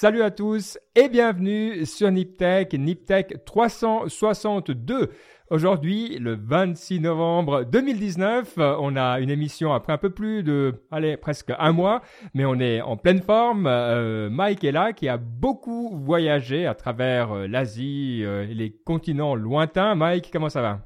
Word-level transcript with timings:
Salut 0.00 0.22
à 0.22 0.30
tous 0.30 0.78
et 0.94 1.08
bienvenue 1.08 1.84
sur 1.84 2.08
Niptech, 2.08 2.72
Niptech 2.72 3.44
362. 3.44 5.10
Aujourd'hui, 5.50 6.20
le 6.20 6.36
26 6.36 7.00
novembre 7.00 7.64
2019, 7.64 8.58
on 8.58 8.94
a 8.94 9.18
une 9.18 9.28
émission 9.28 9.72
après 9.72 9.92
un 9.92 9.98
peu 9.98 10.10
plus 10.10 10.44
de, 10.44 10.84
allez, 10.92 11.16
presque 11.16 11.52
un 11.58 11.72
mois, 11.72 12.02
mais 12.32 12.44
on 12.44 12.60
est 12.60 12.80
en 12.80 12.96
pleine 12.96 13.20
forme. 13.20 13.66
Euh, 13.66 14.30
Mike 14.30 14.62
est 14.62 14.70
là, 14.70 14.92
qui 14.92 15.08
a 15.08 15.16
beaucoup 15.16 15.98
voyagé 16.00 16.64
à 16.64 16.76
travers 16.76 17.32
euh, 17.32 17.48
l'Asie 17.48 18.22
euh, 18.22 18.46
et 18.48 18.54
les 18.54 18.70
continents 18.70 19.34
lointains. 19.34 19.96
Mike, 19.96 20.30
comment 20.32 20.48
ça 20.48 20.62
va? 20.62 20.78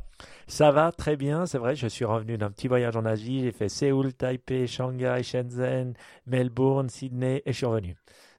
Ça 0.46 0.70
va 0.70 0.90
très 0.90 1.16
bien, 1.16 1.44
c'est 1.44 1.58
vrai, 1.58 1.74
je 1.76 1.86
suis 1.86 2.06
revenu 2.06 2.38
d'un 2.38 2.50
petit 2.50 2.66
voyage 2.66 2.96
en 2.96 3.04
Asie, 3.04 3.40
j'ai 3.40 3.52
fait 3.52 3.68
Séoul, 3.68 4.14
Taipei, 4.14 4.66
Shanghai, 4.66 5.22
Shenzhen, 5.22 5.92
Melbourne, 6.26 6.88
Sydney 6.88 7.42
et 7.44 7.52
je 7.52 7.58
suis 7.58 7.66
revenu. 7.66 7.94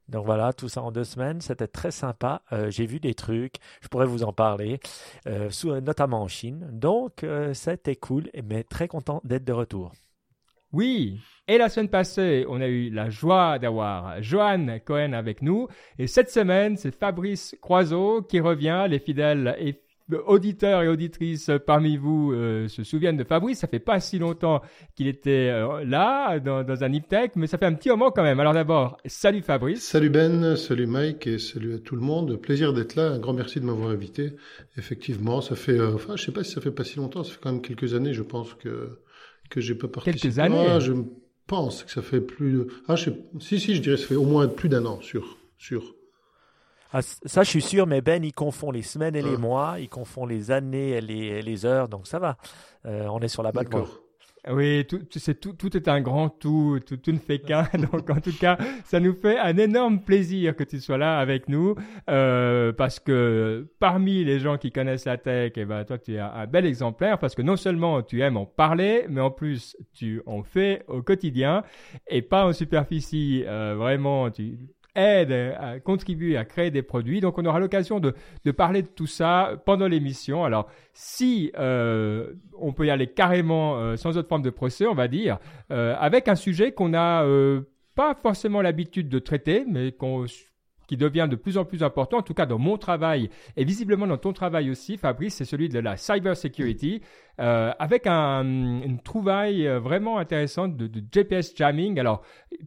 Donc 0.09 0.25
voilà, 0.25 0.53
tout 0.53 0.69
ça 0.69 0.81
en 0.81 0.91
deux 0.91 1.03
semaines, 1.03 1.41
c'était 1.41 1.67
très 1.67 1.91
sympa. 1.91 2.41
Euh, 2.51 2.69
j'ai 2.69 2.85
vu 2.85 2.99
des 2.99 3.13
trucs, 3.13 3.55
je 3.81 3.87
pourrais 3.87 4.05
vous 4.05 4.23
en 4.23 4.33
parler, 4.33 4.79
euh, 5.27 5.49
notamment 5.81 6.21
en 6.21 6.27
Chine. 6.27 6.67
Donc 6.71 7.23
euh, 7.23 7.53
c'était 7.53 7.95
cool, 7.95 8.29
mais 8.43 8.63
très 8.63 8.87
content 8.87 9.21
d'être 9.23 9.45
de 9.45 9.53
retour. 9.53 9.91
Oui, 10.73 11.19
et 11.47 11.59
la 11.59 11.69
semaine 11.69 11.89
passée, 11.89 12.45
on 12.49 12.59
a 12.59 12.67
eu 12.67 12.89
la 12.89 13.09
joie 13.11 13.59
d'avoir 13.59 14.23
Johan 14.23 14.79
Cohen 14.83 15.13
avec 15.13 15.43
nous. 15.43 15.67
Et 15.99 16.07
cette 16.07 16.31
semaine, 16.31 16.77
c'est 16.77 16.89
Fabrice 16.95 17.55
Croiseau 17.61 18.23
qui 18.23 18.39
revient. 18.39 18.87
Les 18.89 18.97
fidèles 18.97 19.55
et 19.59 19.82
auditeurs 20.27 20.81
et 20.81 20.87
auditrices 20.87 21.49
parmi 21.65 21.97
vous 21.97 22.31
euh, 22.33 22.67
se 22.67 22.83
souviennent 22.83 23.17
de 23.17 23.23
Fabrice. 23.23 23.59
Ça 23.59 23.67
fait 23.67 23.79
pas 23.79 23.99
si 23.99 24.19
longtemps 24.19 24.61
qu'il 24.95 25.07
était 25.07 25.49
euh, 25.51 25.83
là, 25.85 26.39
dans, 26.39 26.63
dans 26.63 26.83
un 26.83 26.89
Niptech, 26.89 27.35
mais 27.35 27.47
ça 27.47 27.57
fait 27.57 27.65
un 27.65 27.73
petit 27.73 27.89
moment 27.89 28.11
quand 28.11 28.23
même. 28.23 28.39
Alors 28.39 28.53
d'abord, 28.53 28.97
salut 29.05 29.41
Fabrice. 29.41 29.83
Salut 29.83 30.09
Ben, 30.09 30.55
salut 30.55 30.87
Mike 30.87 31.27
et 31.27 31.39
salut 31.39 31.75
à 31.75 31.79
tout 31.79 31.95
le 31.95 32.01
monde. 32.01 32.35
Plaisir 32.37 32.73
d'être 32.73 32.95
là. 32.95 33.11
Un 33.11 33.19
grand 33.19 33.33
merci 33.33 33.59
de 33.59 33.65
m'avoir 33.65 33.89
invité. 33.89 34.33
Effectivement, 34.77 35.41
ça 35.41 35.55
fait, 35.55 35.79
euh, 35.79 35.95
enfin, 35.95 36.15
je 36.15 36.23
sais 36.23 36.31
pas 36.31 36.43
si 36.43 36.51
ça 36.51 36.61
fait 36.61 36.71
pas 36.71 36.83
si 36.83 36.97
longtemps. 36.97 37.23
Ça 37.23 37.33
fait 37.33 37.39
quand 37.41 37.51
même 37.51 37.61
quelques 37.61 37.93
années, 37.93 38.13
je 38.13 38.23
pense 38.23 38.53
que 38.53 38.99
que 39.49 39.61
j'ai 39.61 39.75
pas 39.75 39.87
participé. 39.87 40.19
Quelques 40.19 40.39
années. 40.39 40.65
Ah, 40.67 40.79
je 40.79 40.93
pense 41.47 41.83
que 41.83 41.91
ça 41.91 42.01
fait 42.01 42.21
plus 42.21 42.53
de. 42.53 42.67
Ah, 42.87 42.95
je 42.95 43.05
sais... 43.05 43.17
si 43.39 43.59
si, 43.59 43.75
je 43.75 43.81
dirais 43.81 43.95
que 43.95 44.01
ça 44.01 44.07
fait 44.07 44.15
au 44.15 44.23
moins 44.23 44.47
plus 44.47 44.69
d'un 44.69 44.85
an, 44.85 45.01
sur 45.01 45.37
sur. 45.57 45.95
Ah, 46.93 47.01
ça, 47.01 47.41
je 47.41 47.49
suis 47.49 47.61
sûr, 47.61 47.87
mais 47.87 48.01
Ben, 48.01 48.23
il 48.23 48.33
confond 48.33 48.69
les 48.69 48.83
semaines 48.83 49.15
et 49.15 49.23
les 49.23 49.37
mois, 49.37 49.77
il 49.79 49.89
confond 49.89 50.27
les 50.27 50.51
années 50.51 50.91
et 50.91 51.01
les, 51.01 51.41
les 51.41 51.65
heures, 51.65 51.89
donc 51.89 52.05
ça 52.05 52.19
va. 52.19 52.37
Euh, 52.85 53.07
on 53.07 53.19
est 53.19 53.27
sur 53.27 53.41
la 53.41 53.51
bonne 53.51 53.67
voie. 53.67 53.87
Oui, 54.49 54.85
tout, 54.85 54.99
c'est 55.09 55.39
tout, 55.39 55.53
tout 55.53 55.75
est 55.77 55.87
un 55.87 56.01
grand 56.01 56.27
tout, 56.27 56.77
tout, 56.85 56.97
tout 56.97 57.13
ne 57.13 57.17
fait 57.17 57.39
qu'un. 57.39 57.65
Donc, 57.91 58.09
en 58.09 58.19
tout 58.19 58.35
cas, 58.37 58.57
ça 58.83 58.99
nous 58.99 59.13
fait 59.13 59.39
un 59.39 59.55
énorme 59.57 60.01
plaisir 60.01 60.53
que 60.53 60.65
tu 60.65 60.81
sois 60.81 60.97
là 60.97 61.17
avec 61.19 61.47
nous, 61.47 61.75
euh, 62.09 62.73
parce 62.73 62.99
que 62.99 63.65
parmi 63.79 64.25
les 64.25 64.39
gens 64.39 64.57
qui 64.57 64.69
connaissent 64.71 65.05
la 65.05 65.17
tech, 65.17 65.53
eh 65.55 65.63
ben, 65.63 65.85
toi, 65.85 65.97
tu 65.97 66.15
es 66.15 66.19
un, 66.19 66.45
bel 66.45 66.65
exemplaire, 66.65 67.19
parce 67.19 67.35
que 67.35 67.41
non 67.41 67.55
seulement 67.55 68.01
tu 68.01 68.21
aimes 68.21 68.35
en 68.35 68.45
parler, 68.45 69.05
mais 69.07 69.21
en 69.21 69.31
plus, 69.31 69.77
tu 69.93 70.21
en 70.25 70.43
fais 70.43 70.83
au 70.89 71.01
quotidien, 71.01 71.63
et 72.07 72.21
pas 72.21 72.45
en 72.45 72.51
superficie. 72.51 73.45
Euh, 73.47 73.75
vraiment, 73.77 74.29
tu 74.29 74.57
aide 74.95 75.31
à 75.31 75.79
contribuer 75.79 76.37
à 76.37 76.45
créer 76.45 76.71
des 76.71 76.81
produits. 76.81 77.21
Donc 77.21 77.37
on 77.37 77.45
aura 77.45 77.59
l'occasion 77.59 77.99
de, 77.99 78.13
de, 78.45 78.51
parler 78.51 78.81
de 78.81 78.87
tout 78.87 79.07
ça 79.07 79.61
pendant 79.65 79.87
l'émission. 79.87 80.43
Alors 80.43 80.67
si 80.93 81.51
euh, 81.57 82.33
on 82.57 82.73
peut 82.73 82.85
y 82.85 82.89
aller 82.89 83.07
carrément 83.07 83.77
euh, 83.77 83.95
sans 83.95 84.17
autre 84.17 84.29
forme 84.29 84.41
de 84.43 84.49
procès, 84.49 84.85
on 84.85 84.93
va 84.93 85.07
dire, 85.07 85.39
euh, 85.71 85.95
avec 85.99 86.27
un 86.27 86.35
sujet 86.35 86.71
qu'on 86.71 86.89
n'a 86.89 87.23
euh, 87.23 87.61
pas 87.95 88.15
forcément 88.15 88.61
l'habitude 88.61 89.09
de 89.09 89.19
traiter, 89.19 89.65
mais 89.67 89.91
qu'on 89.91 90.25
qui 90.93 90.97
devient 90.97 91.27
de 91.27 91.35
plus 91.35 91.57
en 91.57 91.65
plus 91.65 91.81
important, 91.81 92.17
en 92.17 92.21
tout 92.21 92.35
cas 92.35 92.45
dans 92.45 92.59
mon 92.59 92.77
travail 92.77 93.31
et 93.57 93.63
visiblement 93.63 94.05
dans 94.05 94.17
ton 94.17 94.31
travail 94.31 94.69
aussi, 94.69 94.97
Fabrice, 94.97 95.33
c'est 95.33 95.45
celui 95.45 95.67
de 95.67 95.79
la 95.79 95.97
cyber 95.97 96.37
security. 96.37 97.01
Euh, 97.39 97.71
avec 97.79 98.05
un, 98.05 98.43
une 98.43 98.99
trouvaille 98.99 99.67
euh, 99.67 99.79
vraiment 99.79 100.19
intéressante 100.19 100.77
de, 100.77 100.87
GPS 101.11 101.55
jamming. 101.55 101.99
Alors, 101.99 102.21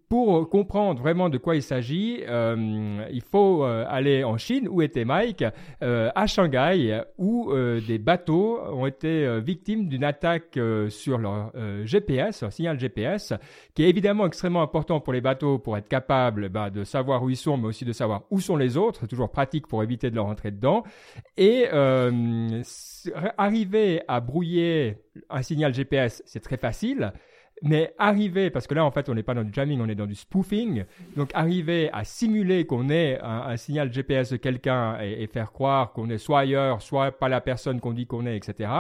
pour 0.09 0.49
comprendre 0.51 1.01
vraiment 1.01 1.29
de 1.29 1.39
quoi 1.39 1.55
il 1.55 1.63
s'agit, 1.63 2.23
euh, 2.27 3.07
il 3.13 3.23
faut 3.23 3.63
aller 3.63 4.25
en 4.25 4.37
Chine, 4.37 4.69
où 4.69 4.83
était 4.83 5.05
Mike, 5.05 5.45
à 5.81 6.27
Shanghai, 6.27 7.03
où 7.19 7.53
des 7.87 7.99
bateaux 7.99 8.61
ont 8.73 8.87
été 8.87 9.41
victimes 9.41 9.89
d'une 9.89 10.05
attaque 10.05 10.59
sur 10.89 11.19
leur 11.19 11.53
GPS, 11.85 12.43
leur 12.43 12.53
signal 12.53 12.79
GPS, 12.79 13.33
qui 13.75 13.85
est 13.85 13.89
évidemment 13.89 14.27
extrêmement 14.27 14.63
important 14.63 15.01
pour 15.01 15.13
les 15.13 15.21
bateaux 15.21 15.59
pour 15.59 15.77
être 15.77 15.89
capables 15.89 16.49
bah, 16.49 16.71
de 16.71 16.85
savoir 16.85 17.23
où 17.23 17.31
ils 17.31 17.37
sont, 17.37 17.57
mais 17.57 17.69
aussi 17.69 17.85
de 17.85 17.93
savoir 17.93 18.16
où 18.31 18.41
sont 18.41 18.57
les 18.57 18.77
autres. 18.77 19.07
toujours 19.07 19.31
pratique 19.31 19.67
pour 19.67 19.83
éviter 19.83 20.11
de 20.11 20.17
leur 20.17 20.27
rentrer 20.27 20.51
dedans. 20.51 20.83
Et 21.37 21.67
arriver 23.39 24.03
à 24.09 24.21
brouiller 24.21 24.99
un 25.31 25.43
signal 25.43 25.75
GPS, 25.75 26.23
c'est 26.27 26.41
très 26.41 26.57
facile. 26.57 27.13
Mais 27.63 27.95
arriver, 27.99 28.51
parce 28.51 28.67
que 28.67 28.75
là 28.75 28.85
en 28.85 28.91
fait 28.91 29.09
on 29.09 29.15
n'est 29.15 29.23
pas 29.23 29.33
dans 29.33 29.45
du 29.45 29.53
jamming, 29.53 29.81
on 29.81 29.89
est 29.89 29.95
dans 29.95 30.07
du 30.07 30.15
spoofing, 30.15 30.85
donc 31.17 31.31
arriver 31.33 31.89
à 31.93 32.05
simuler 32.05 32.67
qu'on 32.67 32.91
est 32.91 33.19
un, 33.23 33.57
signal 33.57 33.91
GPS 33.91 34.31
de 34.31 34.37
quelqu'un 34.37 34.99
et, 35.01 35.23
et, 35.23 35.27
faire 35.27 35.53
croire 35.53 35.93
qu'on 35.93 36.11
est 36.11 36.19
soit 36.19 36.41
ailleurs, 36.41 36.83
soit 36.83 37.13
pas 37.13 37.31
la 37.31 37.41
personne 37.41 37.81
qu'on 37.81 37.93
dit 37.93 38.07
qu'on 38.07 38.27
est, 38.27 38.37
etc. 38.37 38.71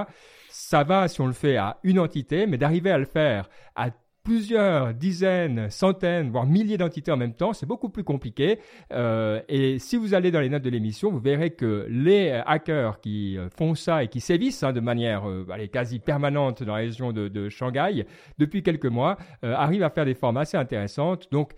Ça 0.51 0.85
va 0.85 1.09
si 1.09 1.23
on 1.23 1.27
le 1.27 1.33
fait 1.33 1.57
à 1.57 1.79
une 1.85 1.99
entité, 1.99 2.47
mais 2.47 2.59
d'arriver 2.59 2.91
à 2.91 2.99
le 2.99 3.07
faire 3.07 3.49
à 3.75 3.91
plusieurs 4.27 4.93
dizaines, 4.93 5.71
centaines, 5.71 6.31
voire 6.31 6.47
milliers 6.47 6.77
d'entités 6.77 7.13
en 7.13 7.17
même 7.17 7.35
temps, 7.35 7.53
c'est 7.53 7.65
beaucoup 7.65 7.91
plus 7.91 8.03
compliqué. 8.03 8.59
Euh, 8.93 9.41
et 9.49 9.79
si 9.79 9.97
vous 9.97 10.15
allez 10.15 10.33
dans 10.33 10.41
les 10.41 10.49
notes 10.49 10.65
de 10.65 10.69
l'émission, 10.69 11.13
vous 11.13 11.21
verrez 11.21 11.51
que 11.51 11.87
les 11.89 12.33
hackers 12.45 12.99
qui 12.99 13.39
euh, 13.39 13.49
font 13.57 13.77
ça 13.77 14.03
et 14.03 14.09
qui 14.09 14.21
sévissent 14.21 14.65
hein, 14.65 14.73
de 14.73 14.81
manière 14.81 15.29
euh, 15.29 15.47
allez, 15.53 15.69
quasi 15.69 16.01
permanente 16.01 16.65
dans 16.65 16.73
la 16.73 16.81
région 16.81 17.13
de, 17.13 17.29
de 17.29 17.49
Shanghai 17.49 18.05
depuis 18.37 18.65
quelques 18.65 18.87
mois, 18.87 19.17
euh, 19.45 19.55
arrivent 19.55 19.85
à 19.85 19.91
faire 19.91 20.05
des 20.05 20.15
formes 20.15 20.39
assez 20.39 20.57
intéressantes. 20.57 21.29
Donc, 21.31 21.53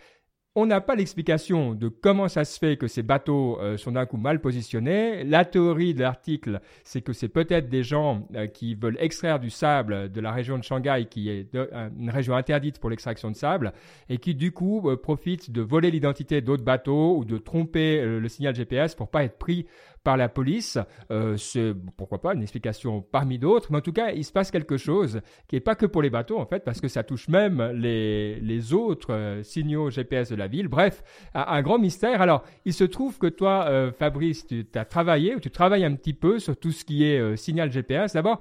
on 0.58 0.66
n'a 0.66 0.80
pas 0.80 0.96
l'explication 0.96 1.72
de 1.72 1.86
comment 1.86 2.26
ça 2.26 2.44
se 2.44 2.58
fait 2.58 2.76
que 2.76 2.88
ces 2.88 3.04
bateaux 3.04 3.60
euh, 3.60 3.76
sont 3.76 3.92
d'un 3.92 4.06
coup 4.06 4.16
mal 4.16 4.40
positionnés. 4.40 5.22
La 5.22 5.44
théorie 5.44 5.94
de 5.94 6.00
l'article, 6.00 6.60
c'est 6.82 7.00
que 7.00 7.12
c'est 7.12 7.28
peut-être 7.28 7.68
des 7.68 7.84
gens 7.84 8.26
euh, 8.34 8.48
qui 8.48 8.74
veulent 8.74 8.96
extraire 8.98 9.38
du 9.38 9.50
sable 9.50 10.10
de 10.10 10.20
la 10.20 10.32
région 10.32 10.58
de 10.58 10.64
Shanghai, 10.64 11.06
qui 11.08 11.30
est 11.30 11.54
une 11.96 12.10
région 12.10 12.34
interdite 12.34 12.80
pour 12.80 12.90
l'extraction 12.90 13.30
de 13.30 13.36
sable, 13.36 13.72
et 14.08 14.18
qui 14.18 14.34
du 14.34 14.50
coup 14.50 14.90
euh, 14.90 14.96
profitent 14.96 15.52
de 15.52 15.62
voler 15.62 15.92
l'identité 15.92 16.40
d'autres 16.40 16.64
bateaux 16.64 17.16
ou 17.18 17.24
de 17.24 17.38
tromper 17.38 18.04
le 18.04 18.28
signal 18.28 18.54
GPS 18.56 18.96
pour 18.96 19.08
pas 19.08 19.22
être 19.22 19.38
pris 19.38 19.66
par 20.04 20.16
la 20.16 20.28
police. 20.28 20.78
Euh, 21.10 21.36
c'est 21.36 21.74
pourquoi 21.96 22.20
pas 22.20 22.34
une 22.34 22.42
explication 22.42 23.02
parmi 23.02 23.38
d'autres, 23.38 23.68
mais 23.70 23.78
en 23.78 23.82
tout 23.82 23.92
cas, 23.92 24.10
il 24.12 24.24
se 24.24 24.32
passe 24.32 24.50
quelque 24.50 24.76
chose 24.76 25.20
qui 25.48 25.56
n'est 25.56 25.60
pas 25.60 25.74
que 25.74 25.86
pour 25.86 26.02
les 26.02 26.10
bateaux 26.10 26.38
en 26.38 26.46
fait, 26.46 26.64
parce 26.64 26.80
que 26.80 26.88
ça 26.88 27.02
touche 27.02 27.28
même 27.28 27.72
les, 27.74 28.40
les 28.40 28.72
autres 28.72 29.12
euh, 29.12 29.42
signaux 29.42 29.90
GPS 29.90 30.30
de 30.30 30.36
la 30.36 30.46
ville. 30.46 30.68
Bref, 30.68 31.02
un, 31.34 31.62
grand 31.62 31.78
mystère. 31.78 32.22
Alors, 32.22 32.44
il 32.64 32.72
se 32.72 32.84
trouve 32.84 33.18
que 33.18 33.26
toi, 33.26 33.66
euh, 33.68 33.92
Fabrice, 33.92 34.46
tu 34.46 34.66
as 34.74 34.84
travaillé 34.84 35.34
ou 35.34 35.40
tu 35.40 35.50
travailles 35.50 35.84
un 35.84 35.94
petit 35.94 36.14
peu 36.14 36.38
sur 36.38 36.56
tout 36.56 36.70
ce 36.70 36.84
qui 36.84 37.04
est 37.04 37.18
euh, 37.18 37.36
signal 37.36 37.70
GPS. 37.70 38.14
D'abord, 38.14 38.40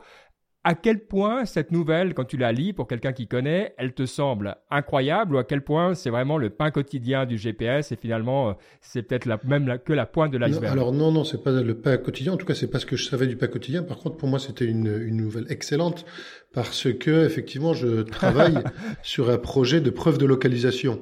à 0.67 0.75
quel 0.75 0.99
point 0.99 1.45
cette 1.45 1.71
nouvelle, 1.71 2.13
quand 2.13 2.25
tu 2.25 2.35
la 2.35 2.51
lis 2.51 2.73
pour 2.73 2.87
quelqu'un 2.87 3.13
qui 3.13 3.25
connaît, 3.25 3.73
elle 3.77 3.93
te 3.93 4.05
semble 4.05 4.57
incroyable 4.69 5.35
ou 5.35 5.37
à 5.37 5.45
quel 5.45 5.61
point 5.61 5.95
c'est 5.95 6.09
vraiment 6.09 6.37
le 6.37 6.49
pain 6.49 6.71
quotidien 6.71 7.25
du 7.25 7.37
GPS 7.37 7.93
et 7.93 7.95
finalement 7.95 8.49
euh, 8.49 8.53
c'est 8.81 9.03
peut-être 9.03 9.27
la, 9.27 9.39
même 9.45 9.79
que 9.85 9.93
la 9.93 10.05
pointe 10.05 10.33
de 10.33 10.37
l'iceberg? 10.37 10.73
Alors 10.73 10.91
non, 10.91 11.09
non, 11.13 11.23
c'est 11.23 11.41
pas 11.41 11.51
le 11.51 11.73
pain 11.73 11.95
quotidien. 11.95 12.33
En 12.33 12.37
tout 12.37 12.45
cas, 12.45 12.53
c'est 12.53 12.69
pas 12.69 12.79
ce 12.79 12.85
que 12.85 12.97
je 12.97 13.05
savais 13.05 13.27
du 13.27 13.37
pain 13.37 13.47
quotidien. 13.47 13.81
Par 13.81 13.97
contre, 13.97 14.17
pour 14.17 14.27
moi, 14.27 14.39
c'était 14.39 14.65
une, 14.65 14.93
une 15.07 15.15
nouvelle 15.15 15.45
excellente 15.49 16.05
parce 16.51 16.91
que 16.91 17.25
effectivement, 17.25 17.73
je 17.73 18.01
travaille 18.01 18.57
sur 19.03 19.29
un 19.29 19.37
projet 19.37 19.79
de 19.79 19.89
preuve 19.89 20.17
de 20.17 20.25
localisation. 20.25 20.99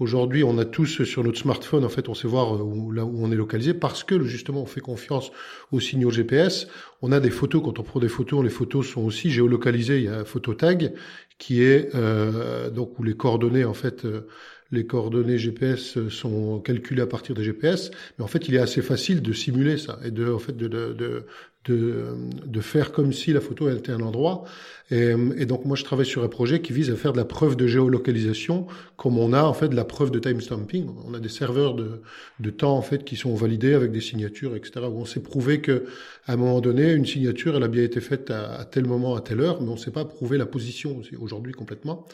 Aujourd'hui, 0.00 0.42
on 0.42 0.58
a 0.58 0.64
tous 0.64 1.04
sur 1.04 1.22
notre 1.22 1.38
smartphone, 1.38 1.84
en 1.84 1.88
fait, 1.88 2.08
on 2.08 2.14
sait 2.14 2.26
voir 2.26 2.56
euh, 2.56 2.58
où, 2.58 2.90
là 2.90 3.04
où 3.04 3.24
on 3.24 3.30
est 3.30 3.36
localisé 3.36 3.74
parce 3.74 4.02
que 4.02 4.24
justement, 4.24 4.62
on 4.62 4.66
fait 4.66 4.80
confiance 4.80 5.30
aux 5.70 5.78
signaux 5.78 6.10
GPS. 6.10 6.66
On 7.00 7.12
a 7.12 7.20
des 7.20 7.30
photos, 7.30 7.62
quand 7.64 7.78
on 7.78 7.84
prend 7.84 8.00
des 8.00 8.08
photos, 8.08 8.42
les 8.42 8.50
photos 8.50 8.88
sont 8.88 9.02
aussi 9.02 9.30
géolocalisées. 9.30 9.98
Il 9.98 10.04
y 10.04 10.08
a 10.08 10.18
un 10.18 10.24
phototag 10.24 10.94
qui 11.38 11.62
est 11.62 11.94
euh, 11.94 12.70
donc 12.70 12.98
où 12.98 13.04
les 13.04 13.14
coordonnées, 13.14 13.64
en 13.64 13.74
fait, 13.74 14.04
euh, 14.04 14.26
les 14.72 14.84
coordonnées 14.84 15.38
GPS 15.38 16.08
sont 16.08 16.58
calculées 16.58 17.02
à 17.02 17.06
partir 17.06 17.36
des 17.36 17.44
GPS. 17.44 17.92
Mais 18.18 18.24
en 18.24 18.28
fait, 18.28 18.48
il 18.48 18.56
est 18.56 18.58
assez 18.58 18.82
facile 18.82 19.22
de 19.22 19.32
simuler 19.32 19.78
ça 19.78 20.00
et 20.04 20.10
de, 20.10 20.28
en 20.32 20.40
fait, 20.40 20.56
de, 20.56 20.66
de, 20.66 20.92
de 20.92 21.26
de, 21.64 22.14
de 22.46 22.60
faire 22.60 22.92
comme 22.92 23.12
si 23.12 23.32
la 23.32 23.40
photo 23.40 23.68
était 23.70 23.92
un 23.92 24.00
endroit. 24.00 24.44
Et, 24.90 25.14
et, 25.38 25.46
donc 25.46 25.64
moi 25.64 25.76
je 25.76 25.84
travaille 25.84 26.06
sur 26.06 26.22
un 26.24 26.28
projet 26.28 26.60
qui 26.60 26.74
vise 26.74 26.90
à 26.90 26.96
faire 26.96 27.12
de 27.12 27.16
la 27.16 27.24
preuve 27.24 27.56
de 27.56 27.66
géolocalisation, 27.66 28.66
comme 28.96 29.18
on 29.18 29.32
a 29.32 29.42
en 29.42 29.54
fait 29.54 29.68
de 29.68 29.76
la 29.76 29.84
preuve 29.84 30.10
de 30.10 30.18
timestamping. 30.18 30.90
On 31.06 31.14
a 31.14 31.20
des 31.20 31.30
serveurs 31.30 31.74
de, 31.74 32.02
de 32.40 32.50
temps 32.50 32.76
en 32.76 32.82
fait 32.82 33.02
qui 33.04 33.16
sont 33.16 33.34
validés 33.34 33.72
avec 33.72 33.92
des 33.92 34.02
signatures, 34.02 34.54
etc. 34.56 34.86
Où 34.90 35.00
on 35.00 35.06
s'est 35.06 35.22
prouvé 35.22 35.60
que 35.60 35.86
à 36.26 36.34
un 36.34 36.36
moment 36.36 36.60
donné 36.60 36.92
une 36.92 37.06
signature 37.06 37.56
elle 37.56 37.62
a 37.62 37.68
bien 37.68 37.82
été 37.82 38.00
faite 38.00 38.30
à, 38.30 38.54
à 38.56 38.64
tel 38.66 38.84
moment, 38.84 39.16
à 39.16 39.22
telle 39.22 39.40
heure, 39.40 39.62
mais 39.62 39.68
on 39.68 39.74
ne 39.74 39.78
sait 39.78 39.90
pas 39.90 40.04
prouver 40.04 40.36
la 40.36 40.46
position 40.46 41.00
aujourd'hui 41.18 41.52
complètement. 41.52 42.06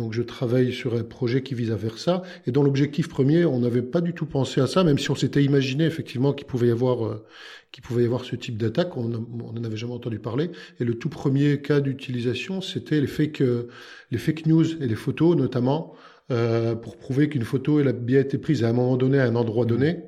Donc 0.00 0.14
je 0.14 0.22
travaille 0.22 0.72
sur 0.72 0.94
un 0.94 1.04
projet 1.04 1.42
qui 1.42 1.54
vise 1.54 1.70
à 1.70 1.76
faire 1.76 1.98
ça. 1.98 2.22
Et 2.46 2.52
dans 2.52 2.62
l'objectif 2.62 3.08
premier, 3.08 3.44
on 3.44 3.60
n'avait 3.60 3.82
pas 3.82 4.00
du 4.00 4.14
tout 4.14 4.24
pensé 4.24 4.60
à 4.62 4.66
ça, 4.66 4.82
même 4.82 4.98
si 4.98 5.10
on 5.10 5.14
s'était 5.14 5.44
imaginé 5.44 5.84
effectivement 5.84 6.32
qu'il 6.32 6.46
pouvait 6.46 6.68
y 6.68 6.70
avoir 6.70 7.04
euh, 7.04 7.26
qu'il 7.72 7.82
pouvait 7.82 8.02
y 8.02 8.06
avoir 8.06 8.24
ce 8.24 8.36
type 8.36 8.56
d'attaque. 8.56 8.96
On 8.96 9.08
n'en 9.08 9.64
avait 9.64 9.76
jamais 9.76 9.94
entendu 9.94 10.18
parler. 10.18 10.50
Et 10.80 10.84
le 10.84 10.94
tout 10.94 11.08
premier 11.08 11.60
cas 11.60 11.80
d'utilisation, 11.80 12.60
c'était 12.60 13.00
les 13.00 13.06
fake 13.06 13.42
les 14.10 14.18
fake 14.18 14.46
news 14.46 14.82
et 14.82 14.86
les 14.86 14.96
photos 14.96 15.36
notamment. 15.36 15.94
Euh, 16.30 16.76
pour 16.76 16.96
prouver 16.96 17.28
qu'une 17.28 17.42
photo 17.42 17.80
elle 17.80 17.88
a 17.88 17.92
bien 17.92 18.20
été 18.20 18.38
prise 18.38 18.62
à 18.62 18.68
un 18.68 18.72
moment 18.72 18.96
donné 18.96 19.18
à 19.18 19.24
un 19.24 19.34
endroit 19.34 19.64
donné 19.64 20.04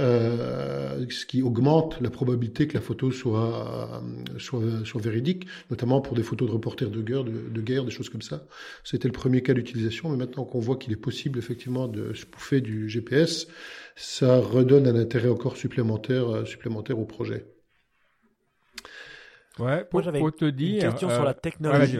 euh, 0.00 1.04
ce 1.10 1.26
qui 1.26 1.42
augmente 1.42 2.00
la 2.00 2.10
probabilité 2.10 2.66
que 2.66 2.74
la 2.74 2.80
photo 2.80 3.10
soit, 3.10 4.02
soit, 4.38 4.62
soit 4.84 5.00
véridique, 5.00 5.46
notamment 5.70 6.00
pour 6.00 6.14
des 6.14 6.22
photos 6.22 6.48
de 6.48 6.52
reporters 6.54 6.90
de 6.90 7.02
guerre, 7.02 7.24
de, 7.24 7.60
guerre, 7.60 7.84
des 7.84 7.90
choses 7.90 8.08
comme 8.08 8.22
ça. 8.22 8.46
C'était 8.84 9.08
le 9.08 9.12
premier 9.12 9.42
cas 9.42 9.52
d'utilisation, 9.52 10.08
mais 10.08 10.16
maintenant 10.16 10.44
qu'on 10.44 10.60
voit 10.60 10.76
qu'il 10.76 10.92
est 10.92 10.96
possible 10.96 11.38
effectivement 11.38 11.88
de 11.88 12.14
spoofer 12.14 12.60
du 12.60 12.88
GPS, 12.88 13.48
ça 14.00 14.38
redonne 14.38 14.86
un 14.86 14.96
intérêt 14.96 15.28
encore 15.28 15.56
supplémentaire, 15.56 16.28
euh, 16.28 16.44
supplémentaire 16.44 16.98
au 16.98 17.04
projet. 17.04 17.46
Ouais, 19.58 19.84
pour, 19.84 20.02
pour 20.02 20.34
te 20.34 20.46
dire. 20.46 20.84
Une 20.84 20.90
question 20.90 21.10
sur 21.10 21.24
la 21.24 21.30
euh, 21.30 21.40
technologie. 21.40 21.98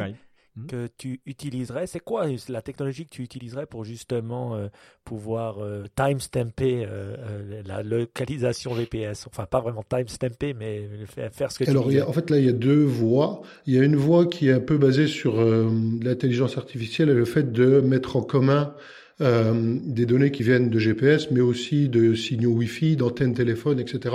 Hmm? 0.56 0.67
que 0.67 0.88
tu 0.99 1.20
utiliserais 1.26 1.87
C'est 1.87 2.00
quoi 2.00 2.26
la 2.49 2.61
technologie 2.61 3.05
que 3.05 3.11
tu 3.11 3.23
utiliserais 3.23 3.67
pour 3.67 3.85
justement 3.85 4.56
euh, 4.56 4.67
pouvoir 5.05 5.62
euh, 5.62 5.85
timestamper 5.94 6.87
euh, 6.88 7.62
la 7.64 7.85
localisation 7.85 8.75
VPS 8.75 9.29
Enfin, 9.29 9.47
pas 9.47 9.61
vraiment 9.61 9.85
timestamper, 9.88 10.55
mais 10.55 10.88
faire, 11.06 11.52
ce 11.52 11.58
que 11.61 11.70
Alors, 11.70 11.88
tu 11.88 11.97
Alors, 11.97 12.08
en 12.08 12.12
fait, 12.12 12.31
là, 12.31 12.38
il 12.38 12.47
y 12.47 12.49
a 12.49 12.52
deux 12.52 12.82
voies. 12.82 13.43
Il 13.67 13.75
y 13.75 13.79
a 13.79 13.85
une 13.85 13.94
voie 13.94 14.26
qui 14.26 14.49
est 14.49 14.52
un 14.52 14.61
peu 14.61 14.76
basée 14.76 15.06
sur 15.06 15.37
l'intelligence 15.41 16.58
artificielle 16.58 17.11
et 17.11 17.14
le 17.14 17.25
fait 17.25 17.52
de 17.52 17.81
mettre 17.81 18.17
en 18.17 18.23
commun 18.23 18.75
euh, 19.21 19.77
des 19.85 20.07
données 20.07 20.31
qui 20.31 20.43
viennent 20.43 20.71
de 20.71 20.79
GPS, 20.79 21.31
mais 21.31 21.41
aussi 21.41 21.89
de 21.89 22.15
signaux 22.15 22.51
Wi-Fi, 22.51 22.97
d'antennes 22.97 23.35
téléphone, 23.35 23.79
etc. 23.79 24.15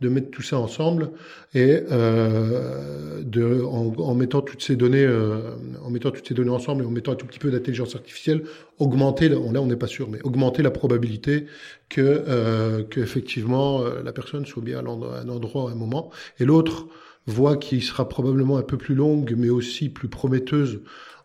De 0.00 0.08
mettre 0.08 0.30
tout 0.30 0.42
ça 0.42 0.58
ensemble 0.58 1.10
et 1.54 1.80
euh, 1.90 3.22
de, 3.22 3.62
en, 3.62 3.94
en, 3.98 4.14
mettant 4.14 4.42
toutes 4.42 4.62
ces 4.62 4.76
données, 4.76 5.04
euh, 5.04 5.54
en 5.82 5.90
mettant 5.90 6.10
toutes 6.10 6.28
ces 6.28 6.34
données 6.34 6.50
ensemble 6.50 6.84
et 6.84 6.86
en 6.86 6.90
mettant 6.90 7.12
un 7.12 7.16
tout 7.16 7.26
petit 7.26 7.38
peu 7.38 7.50
d'intelligence 7.50 7.94
artificielle, 7.94 8.42
augmenter, 8.78 9.28
là 9.28 9.38
on 9.38 9.66
n'est 9.66 9.76
pas 9.76 9.86
sûr, 9.86 10.08
mais 10.10 10.20
augmenter 10.22 10.62
la 10.62 10.70
probabilité 10.70 11.46
que, 11.88 12.00
euh, 12.00 12.82
que 12.82 13.00
effectivement 13.00 13.82
euh, 13.82 14.02
la 14.02 14.12
personne 14.12 14.44
soit 14.44 14.62
bien 14.62 14.78
à 14.78 14.82
un 14.82 15.28
endroit 15.28 15.70
à 15.70 15.72
un 15.72 15.76
moment. 15.76 16.10
Et 16.40 16.44
l'autre 16.44 16.88
voie 17.26 17.56
qui 17.56 17.80
sera 17.80 18.08
probablement 18.08 18.56
un 18.56 18.62
peu 18.62 18.76
plus 18.76 18.94
longue, 18.94 19.34
mais 19.36 19.50
aussi 19.50 19.88
plus 19.88 20.08
prometteuse 20.08 20.80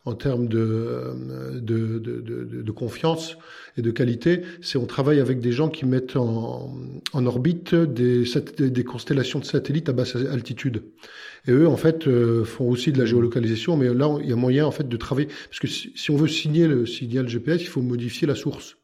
en 0.06 0.15
termes 0.15 0.48
de, 0.48 1.13
de, 1.53 2.00
de, 2.00 2.21
de, 2.62 2.71
confiance 2.71 3.38
et 3.77 3.83
de 3.83 3.92
qualité, 3.92 4.42
c'est 4.62 4.80
on 4.80 4.88
travaille 4.88 5.19
avec 5.19 5.39
des 5.39 5.51
gens 5.51 5.69
qui 5.69 5.86
mettent 5.86 6.15
en, 6.15 6.75
en 7.13 7.25
orbite 7.25 7.75
des, 7.75 8.24
des 8.57 8.83
constellations 8.83 9.39
de 9.39 9.45
satellites 9.45 9.89
à 9.89 9.94
basse 9.94 10.15
altitude. 10.15 10.83
Et 11.48 11.51
eux, 11.51 11.68
en 11.68 11.77
fait, 11.77 12.07
euh, 12.07 12.44
font 12.44 12.68
aussi 12.69 12.92
de 12.92 13.00
la 13.00 13.06
géolocalisation, 13.06 13.77
mais 13.77 13.94
là, 13.94 14.18
il 14.21 14.30
y 14.30 14.33
a 14.33 14.36
moyen, 14.36 14.65
en 14.65 14.71
fait, 14.71 14.88
de 14.88 14.98
travailler. 14.98 15.27
Parce 15.50 15.59
que 15.59 15.68
si 15.68 16.12
on 16.12 16.15
veut 16.15 16.27
signer 16.27 16.68
le 16.68 16.86
signal 16.86 17.27
GPS, 17.27 17.62
il 17.62 17.68
faut 17.68 17.81
modifier 17.81 18.27
la 18.27 18.36
source. 18.36 18.77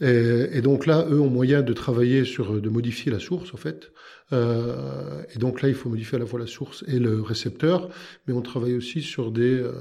Et, 0.00 0.48
et, 0.52 0.60
donc 0.60 0.86
là, 0.86 1.06
eux 1.08 1.20
ont 1.20 1.30
moyen 1.30 1.62
de 1.62 1.72
travailler 1.72 2.24
sur, 2.24 2.60
de 2.60 2.68
modifier 2.68 3.12
la 3.12 3.20
source 3.20 3.54
en 3.54 3.56
fait. 3.56 3.92
Euh, 4.32 5.22
et 5.34 5.38
donc 5.38 5.62
là, 5.62 5.68
il 5.68 5.74
faut 5.74 5.88
modifier 5.88 6.16
à 6.16 6.18
la 6.18 6.26
fois 6.26 6.40
la 6.40 6.46
source 6.46 6.84
et 6.88 6.98
le 6.98 7.20
récepteur, 7.20 7.90
mais 8.26 8.34
on 8.34 8.42
travaille 8.42 8.74
aussi 8.74 9.02
sur 9.02 9.30
des, 9.30 9.60
euh, 9.60 9.72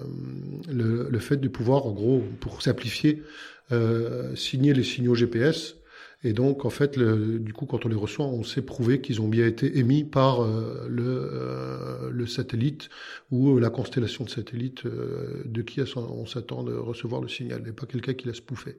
le, 0.71 1.07
le, 1.09 1.19
fait 1.19 1.37
de 1.37 1.47
pouvoir, 1.47 1.85
en 1.85 1.91
gros, 1.91 2.23
pour 2.39 2.61
simplifier, 2.61 3.23
euh, 3.71 4.35
signer 4.35 4.73
les 4.73 4.83
signaux 4.83 5.15
GPS. 5.15 5.77
Et 6.25 6.33
donc, 6.33 6.63
en 6.65 6.69
fait, 6.69 6.95
le, 6.95 7.39
du 7.39 7.53
coup, 7.53 7.65
quand 7.65 7.85
on 7.85 7.89
les 7.89 7.95
reçoit, 7.95 8.25
on 8.25 8.43
sait 8.43 8.61
prouver 8.61 9.01
qu'ils 9.01 9.21
ont 9.21 9.27
bien 9.27 9.45
été 9.45 9.77
émis 9.77 10.03
par 10.03 10.41
euh, 10.41 10.85
le, 10.89 11.03
euh, 11.05 12.09
le, 12.11 12.25
satellite 12.25 12.89
ou 13.31 13.57
la 13.59 13.69
constellation 13.69 14.23
de 14.23 14.29
satellites 14.29 14.85
de 14.85 15.61
qui 15.61 15.81
on 15.95 16.25
s'attend 16.25 16.63
de 16.63 16.73
recevoir 16.73 17.21
le 17.21 17.27
signal, 17.27 17.63
et 17.67 17.71
pas 17.73 17.85
quelqu'un 17.85 18.13
qui 18.13 18.27
l'a 18.27 18.33
spoofé. 18.33 18.77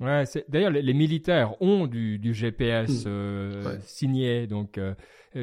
Ouais, 0.00 0.24
d'ailleurs 0.48 0.70
les, 0.70 0.92
militaires 0.92 1.60
ont 1.62 1.86
du, 1.86 2.18
du 2.18 2.34
GPS 2.34 2.90
mmh. 2.90 3.08
euh, 3.08 3.78
signé, 3.80 4.46
donc 4.46 4.76
euh, 4.76 4.94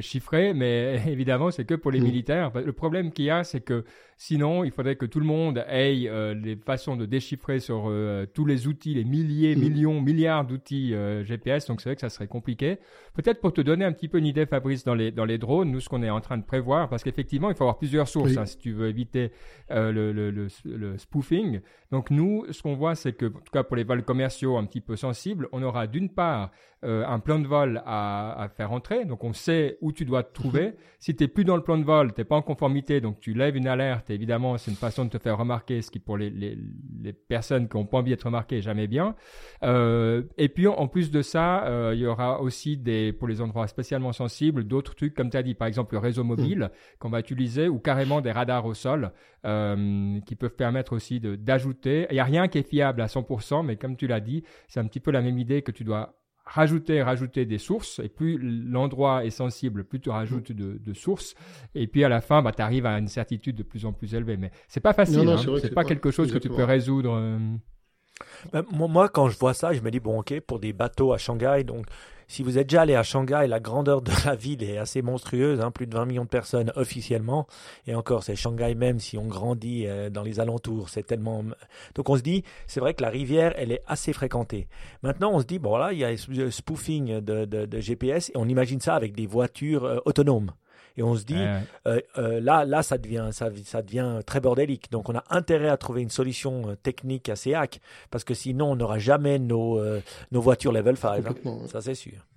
chiffré, 0.02 0.54
mais 0.54 1.02
évidemment 1.08 1.52
c'est 1.52 1.66
que 1.66 1.76
pour 1.76 1.92
les 1.92 2.00
mmh. 2.00 2.04
militaires. 2.04 2.52
Le 2.54 2.74
problème 2.74 3.12
qu'il 3.12 3.26
y 3.26 3.30
a, 3.30 3.44
c'est 3.44 3.62
que 3.62 3.84
Sinon, 4.18 4.64
il 4.64 4.72
faudrait 4.72 4.96
que 4.96 5.06
tout 5.06 5.20
le 5.20 5.26
monde 5.26 5.66
ait 5.68 6.08
euh, 6.08 6.34
les 6.34 6.56
façons 6.56 6.96
de 6.96 7.06
déchiffrer 7.06 7.60
sur 7.60 7.86
euh, 7.88 8.26
tous 8.26 8.46
les 8.46 8.68
outils, 8.68 8.94
les 8.94 9.04
milliers, 9.04 9.54
mm. 9.54 9.60
millions, 9.60 10.00
milliards 10.02 10.46
d'outils 10.46 10.94
euh, 10.94 11.26
GPS. 11.26 11.66
Donc 11.66 11.82
c'est 11.82 11.90
vrai 11.90 11.96
que 11.96 12.02
ça 12.02 12.10
serait 12.10 12.28
compliqué. 12.28 12.78
Peut-être 13.16 13.42
pour 13.42 13.52
te 13.52 13.60
donner 13.60 13.84
un 13.84 13.92
petit 13.92 14.08
peu 14.08 14.20
une 14.20 14.26
idée, 14.26 14.46
Fabrice, 14.46 14.86
dans 14.86 14.96
les, 14.96 15.12
dans 15.12 15.26
les 15.26 15.38
drones, 15.38 15.72
nous, 15.72 15.82
ce 15.82 15.90
qu'on 15.90 16.04
est 16.04 16.10
en 16.10 16.22
train 16.22 16.38
de 16.38 16.46
prévoir, 16.46 16.88
parce 16.88 17.04
qu'effectivement, 17.04 17.50
il 17.50 17.56
faut 17.58 17.66
avoir 17.66 17.78
plusieurs 17.78 18.08
sources 18.08 18.38
hein, 18.38 18.46
si 18.46 18.58
tu 18.58 18.72
veux 18.72 18.88
éviter 18.88 19.32
le, 19.70 20.14
le, 20.14 20.32
le, 20.32 20.98
spoofing. 20.98 21.60
Donc 21.92 22.10
nous, 22.10 22.46
ce 22.52 22.62
qu'on 22.62 22.76
voit, 22.76 22.96
c'est 22.96 23.12
que, 23.12 23.26
en 23.26 23.32
tout 23.32 23.52
cas 23.52 23.64
pour 23.64 23.76
les 23.76 23.84
vols 23.84 24.04
commerciaux 24.04 24.58
un 24.58 24.66
petit 24.66 24.82
peu 24.82 24.96
sensibles, 24.96 25.50
on 25.52 25.62
aura 25.64 25.86
d'une 25.86 26.10
part 26.10 26.52
un 26.84 27.20
plan 27.20 27.40
de 27.40 27.48
vol 27.48 27.82
à, 27.86 28.44
à, 28.44 28.50
faire 28.50 28.72
entrer. 28.72 29.06
Donc 29.06 29.24
on 29.24 29.34
sait 29.34 29.78
où 29.82 29.92
tu 29.92 30.06
dois 30.06 30.24
te 30.24 30.34
trouver. 30.34 30.68
Mm-hmm. 30.68 30.76
Si 31.00 31.16
tu 31.16 31.24
n'es 31.24 31.28
plus 31.28 31.44
dans 31.46 31.56
le 31.56 31.64
plan 31.64 31.78
de 31.78 31.84
vol, 31.84 32.14
tu 32.14 32.22
n'es 32.22 32.26
pas 32.26 32.36
en 32.36 32.42
conformité, 32.42 33.02
donc 33.02 33.20
tu 33.20 33.34
lèves 33.34 33.56
une 33.56 33.68
alerte 33.68 34.10
évidemment, 34.10 34.58
c'est 34.58 34.72
une 34.72 34.78
façon 34.78 35.06
de 35.06 35.10
te 35.10 35.18
faire 35.18 35.38
remarquer, 35.38 35.82
ce 35.82 35.92
qui 35.92 36.00
pour 36.00 36.18
les, 36.18 36.30
les, 36.30 36.58
les 37.02 37.14
personnes 37.14 37.68
qui 37.68 37.78
n'ont 37.78 37.86
pas 37.86 37.98
envie 37.98 38.12
d'être 38.12 38.24
remarquées, 38.24 38.62
jamais 38.62 38.88
bien. 38.88 39.16
Euh, 39.64 40.24
et 40.38 40.50
puis, 40.50 40.68
en 40.68 40.88
plus 40.88 41.12
de 41.12 41.22
ça, 41.22 41.66
euh, 41.66 41.92
il 41.94 42.02
y 42.02 42.06
aura 42.06 42.42
aussi 42.42 42.78
des, 42.78 43.14
pour 43.14 43.28
les 43.28 43.42
endroits 43.42 43.68
spécialement 43.68 44.14
sensibles, 44.14 44.64
d'autres 44.66 44.96
trucs, 44.96 45.14
comme 45.14 45.30
tu 45.30 45.38
as 45.38 45.44
dit, 45.44 45.56
par 45.56 45.68
exemple 45.68 45.94
le 45.94 46.00
réseau 46.00 46.24
mobile 46.24 46.70
mmh. 46.72 46.98
qu'on 47.00 47.10
va 47.10 47.20
utiliser, 47.20 47.68
ou 47.68 47.80
carrément 47.80 48.22
des 48.22 48.32
radars 48.32 48.66
au 48.66 48.74
sol, 48.74 49.12
euh, 49.46 50.20
qui 50.22 50.36
peuvent 50.36 50.56
permettre 50.56 50.94
aussi 50.94 51.20
d'ajouter. 51.20 52.08
Il 52.10 52.14
n'y 52.14 52.20
a 52.20 52.26
rien 52.26 52.48
qui 52.48 52.58
est 52.58 52.68
fiable 52.68 53.02
à 53.02 53.08
100%, 53.08 53.66
mais 53.66 53.76
comme 53.76 53.96
tu 53.96 54.08
l'as 54.08 54.22
dit, 54.22 54.44
c'est 54.68 54.80
un 54.80 54.86
petit 54.86 55.00
peu 55.00 55.12
la 55.12 55.22
même 55.22 55.38
idée 55.38 55.62
que 55.62 55.72
tu 55.72 55.84
dois 55.84 56.16
rajouter, 56.46 57.02
rajouter 57.02 57.46
des 57.46 57.58
sources, 57.58 58.00
et 58.00 58.10
plus 58.10 58.38
l'endroit 58.38 59.26
est 59.26 59.30
sensible, 59.30 59.84
plus 59.84 60.00
tu 60.00 60.10
rajoutes 60.10 60.52
de, 60.52 60.80
de, 60.84 60.94
sources, 60.94 61.36
et 61.74 61.88
puis 61.88 62.04
à 62.04 62.10
la 62.10 62.22
fin, 62.22 62.42
bah, 62.42 62.52
tu 62.52 62.62
arrives 62.62 62.86
à 62.86 62.98
une 63.00 63.08
certitude 63.08 63.56
de 63.56 63.64
plus 63.64 63.86
en 63.86 63.94
plus 63.94 64.14
élevée. 64.14 64.38
Mais 64.38 64.52
c'est 64.68 64.80
pas 64.82 64.94
facile, 64.94 65.28
hein. 65.30 65.38
c'est 65.62 65.74
pas, 65.74 65.84
quelque 65.84 66.12
chose 66.12 66.32
que 66.32 66.38
tu 66.38 66.50
peux 66.50 66.64
résoudre. 66.64 67.14
Euh. 67.16 67.40
Ben, 68.52 68.64
moi, 68.72 69.10
quand 69.10 69.30
je 69.30 69.38
vois 69.38 69.54
ça, 69.54 69.74
je 69.74 69.82
me 69.82 69.92
dis, 69.92 70.00
bon, 70.00 70.20
ok, 70.20 70.40
pour 70.42 70.60
des 70.60 70.74
bateaux 70.74 71.14
à 71.14 71.18
Shanghai, 71.18 71.64
donc 71.64 71.86
si 72.28 72.42
vous 72.42 72.58
êtes 72.58 72.68
déjà 72.68 72.82
allé 72.82 72.96
à 72.96 73.04
Shanghai, 73.04 73.46
la 73.48 73.60
grandeur 73.60 74.02
de 74.02 74.12
la 74.26 74.36
ville 74.36 74.64
est 74.64 74.78
assez 74.78 75.02
monstrueuse, 75.02 75.62
hein, 75.62 75.72
plus 75.72 75.88
de 75.88 75.96
20 75.96 76.06
millions 76.06 76.24
de 76.24 76.30
personnes 76.30 76.72
officiellement. 76.76 77.48
Et 77.86 77.96
encore, 77.96 78.24
c'est 78.24 78.36
Shanghai 78.36 78.76
même 78.76 79.00
si 79.00 79.18
on 79.18 79.28
grandit 79.28 79.86
euh, 79.88 80.10
dans 80.10 80.24
les 80.24 80.40
alentours. 80.40 80.90
C'est 80.90 81.04
tellement. 81.04 81.44
Donc 81.96 82.10
on 82.10 82.18
se 82.18 82.22
dit, 82.22 82.44
c'est 82.68 82.80
vrai 82.80 82.94
que 82.94 83.04
la 83.04 83.10
rivière, 83.10 83.54
elle 83.58 83.72
est 83.72 83.82
assez 83.88 84.14
fréquentée. 84.14 84.68
Maintenant, 85.04 85.32
on 85.34 85.40
se 85.40 85.46
dit, 85.46 85.60
bon 85.60 85.70
voilà, 85.70 85.94
il 85.94 86.00
y 86.00 86.06
a 86.06 86.16
spoofing 86.52 87.20
de, 87.20 87.46
de, 87.46 87.66
de 87.66 87.80
GPS 87.80 88.30
et 88.30 88.34
on 88.36 88.48
imagine 88.48 88.80
ça 88.80 88.96
avec 88.96 89.14
des 89.14 89.28
voitures 89.28 89.86
euh, 89.86 90.00
autonomes. 90.06 90.52
Et 90.96 91.04
on 91.04 91.16
se 91.16 91.26
dit, 91.26 91.36
euh, 91.88 92.00
euh, 92.18 92.40
là, 92.40 92.66
là, 92.66 92.84
ça 92.84 92.98
devient, 92.98 93.30
ça, 93.32 93.50
ça, 93.66 93.82
devient 93.82 94.20
très 94.26 94.40
bordélique. 94.40 94.92
Donc, 94.92 95.10
on 95.10 95.16
a 95.16 95.24
intérêt 95.32 95.70
à 95.70 95.78
trouver 95.78 96.02
une 96.02 96.10
solution 96.10 96.70
euh, 96.70 96.76
technique 96.76 97.30
assez 97.30 97.56
hack, 97.56 97.80
parce 98.12 98.24
que 98.24 98.34
sinon, 98.34 98.72
on 98.72 98.76
n'aura 98.76 99.00
jamais 99.00 99.40
nos, 99.40 99.82
nos 100.32 100.42
voitures 100.42 100.72
level 100.72 100.98
5. 100.98 101.26
Hein. 101.26 101.34
Ça, 101.68 101.82
c'est 101.82 101.96
sûr. 101.96 102.28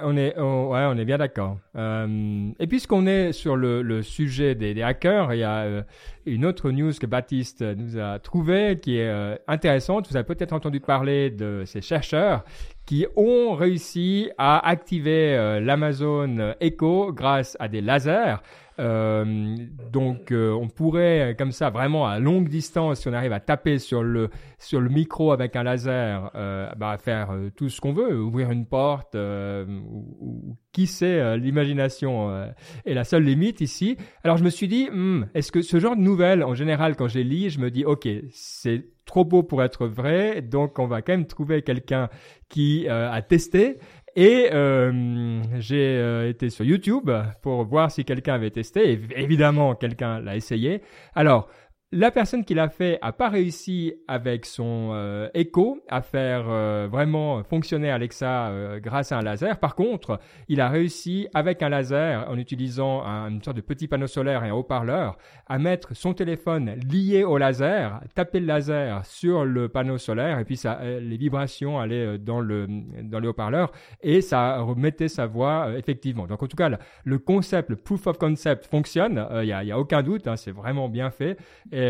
On 0.00 0.16
est, 0.16 0.36
ouais, 0.36 0.86
on 0.86 0.96
est 0.96 1.04
bien 1.04 1.18
d'accord. 1.18 1.58
et 1.76 2.66
puisqu'on 2.66 3.06
est 3.06 3.30
sur 3.30 3.54
le, 3.54 3.80
le 3.80 4.02
sujet 4.02 4.56
des, 4.56 4.74
des, 4.74 4.82
hackers, 4.82 5.32
il 5.34 5.38
y 5.38 5.44
a 5.44 5.84
une 6.26 6.44
autre 6.46 6.72
news 6.72 6.92
que 7.00 7.06
Baptiste 7.06 7.62
nous 7.62 7.96
a 7.98 8.18
trouvée 8.18 8.80
qui 8.82 8.96
est 8.96 9.38
intéressante. 9.46 10.08
Vous 10.10 10.16
avez 10.16 10.26
peut-être 10.26 10.52
entendu 10.52 10.80
parler 10.80 11.30
de 11.30 11.62
ces 11.64 11.80
chercheurs 11.80 12.44
qui 12.86 13.06
ont 13.16 13.54
réussi 13.54 14.30
à 14.38 14.66
activer 14.68 15.60
l'Amazon 15.62 16.54
Echo 16.60 17.12
grâce 17.12 17.56
à 17.60 17.68
des 17.68 17.80
lasers. 17.80 18.36
Euh, 18.80 19.56
donc, 19.92 20.32
euh, 20.32 20.52
on 20.52 20.68
pourrait, 20.68 21.36
comme 21.38 21.52
ça, 21.52 21.70
vraiment 21.70 22.06
à 22.06 22.18
longue 22.18 22.48
distance, 22.48 23.00
si 23.00 23.08
on 23.08 23.12
arrive 23.12 23.32
à 23.32 23.40
taper 23.40 23.78
sur 23.78 24.02
le, 24.02 24.30
sur 24.58 24.80
le 24.80 24.88
micro 24.88 25.32
avec 25.32 25.54
un 25.56 25.62
laser, 25.62 26.30
euh, 26.34 26.68
bah, 26.76 26.96
faire 26.98 27.30
euh, 27.30 27.50
tout 27.54 27.68
ce 27.68 27.80
qu'on 27.80 27.92
veut, 27.92 28.20
ouvrir 28.20 28.50
une 28.50 28.66
porte, 28.66 29.14
euh, 29.14 29.64
ou, 29.88 30.56
qui 30.72 30.86
sait, 30.86 31.38
l'imagination 31.38 32.48
est 32.84 32.94
la 32.94 33.04
seule 33.04 33.22
limite 33.22 33.60
ici. 33.60 33.96
Alors, 34.24 34.36
je 34.36 34.44
me 34.44 34.50
suis 34.50 34.66
dit, 34.66 34.88
hmm, 34.90 35.26
est-ce 35.34 35.52
que 35.52 35.62
ce 35.62 35.78
genre 35.78 35.94
de 35.94 36.00
nouvelles, 36.00 36.42
en 36.42 36.54
général, 36.54 36.96
quand 36.96 37.06
je 37.06 37.18
les 37.18 37.24
lis, 37.24 37.50
je 37.50 37.60
me 37.60 37.70
dis, 37.70 37.84
ok, 37.84 38.08
c'est 38.32 38.84
trop 39.06 39.24
beau 39.24 39.42
pour 39.42 39.62
être 39.62 39.86
vrai, 39.86 40.42
donc 40.42 40.78
on 40.78 40.86
va 40.86 41.02
quand 41.02 41.12
même 41.12 41.26
trouver 41.26 41.62
quelqu'un 41.62 42.08
qui 42.48 42.88
a 42.88 43.20
testé. 43.22 43.78
Et 44.16 44.48
euh, 44.52 45.42
j'ai 45.58 45.96
euh, 45.96 46.28
été 46.28 46.48
sur 46.48 46.64
YouTube 46.64 47.10
pour 47.42 47.64
voir 47.64 47.90
si 47.90 48.04
quelqu'un 48.04 48.34
avait 48.34 48.50
testé. 48.50 48.92
Et 48.92 49.00
évidemment, 49.16 49.74
quelqu'un 49.74 50.20
l'a 50.20 50.36
essayé. 50.36 50.82
Alors, 51.14 51.48
la 51.94 52.10
personne 52.10 52.44
qui 52.44 52.54
l'a 52.54 52.68
fait 52.68 52.98
a 53.02 53.12
pas 53.12 53.28
réussi 53.28 53.94
avec 54.08 54.46
son 54.46 54.90
euh, 54.92 55.28
Echo 55.32 55.78
à 55.88 56.02
faire 56.02 56.46
euh, 56.48 56.88
vraiment 56.90 57.44
fonctionner 57.44 57.88
Alexa 57.88 58.48
euh, 58.48 58.80
grâce 58.80 59.12
à 59.12 59.18
un 59.18 59.22
laser. 59.22 59.60
Par 59.60 59.76
contre, 59.76 60.18
il 60.48 60.60
a 60.60 60.68
réussi 60.68 61.28
avec 61.34 61.62
un 61.62 61.68
laser, 61.68 62.28
en 62.28 62.36
utilisant 62.36 63.04
un, 63.04 63.30
une 63.30 63.42
sorte 63.44 63.56
de 63.56 63.62
petit 63.62 63.86
panneau 63.86 64.08
solaire 64.08 64.42
et 64.42 64.48
un 64.48 64.54
haut-parleur, 64.54 65.16
à 65.46 65.60
mettre 65.60 65.94
son 65.94 66.14
téléphone 66.14 66.74
lié 66.90 67.22
au 67.22 67.38
laser, 67.38 68.00
taper 68.16 68.40
le 68.40 68.46
laser 68.46 69.06
sur 69.06 69.44
le 69.44 69.68
panneau 69.68 69.96
solaire 69.96 70.40
et 70.40 70.44
puis 70.44 70.56
ça, 70.56 70.80
les 70.82 71.16
vibrations 71.16 71.78
allaient 71.78 72.18
dans 72.18 72.40
le 72.40 72.66
dans 73.02 73.20
le 73.20 73.28
haut-parleur 73.28 73.70
et 74.02 74.20
ça 74.20 74.58
remettait 74.58 75.08
sa 75.08 75.26
voix 75.26 75.68
effectivement. 75.76 76.26
Donc 76.26 76.42
en 76.42 76.48
tout 76.48 76.56
cas, 76.56 76.70
le, 77.04 77.18
concept, 77.18 77.70
le 77.70 77.76
proof 77.76 78.08
of 78.08 78.18
concept 78.18 78.66
fonctionne. 78.66 79.24
Il 79.42 79.46
n'y 79.46 79.72
a, 79.72 79.78
aucun 79.78 80.02
doute, 80.02 80.26
hein, 80.26 80.36
c'est 80.36 80.50
vraiment 80.50 80.88
bien 80.88 81.10
fait. 81.10 81.36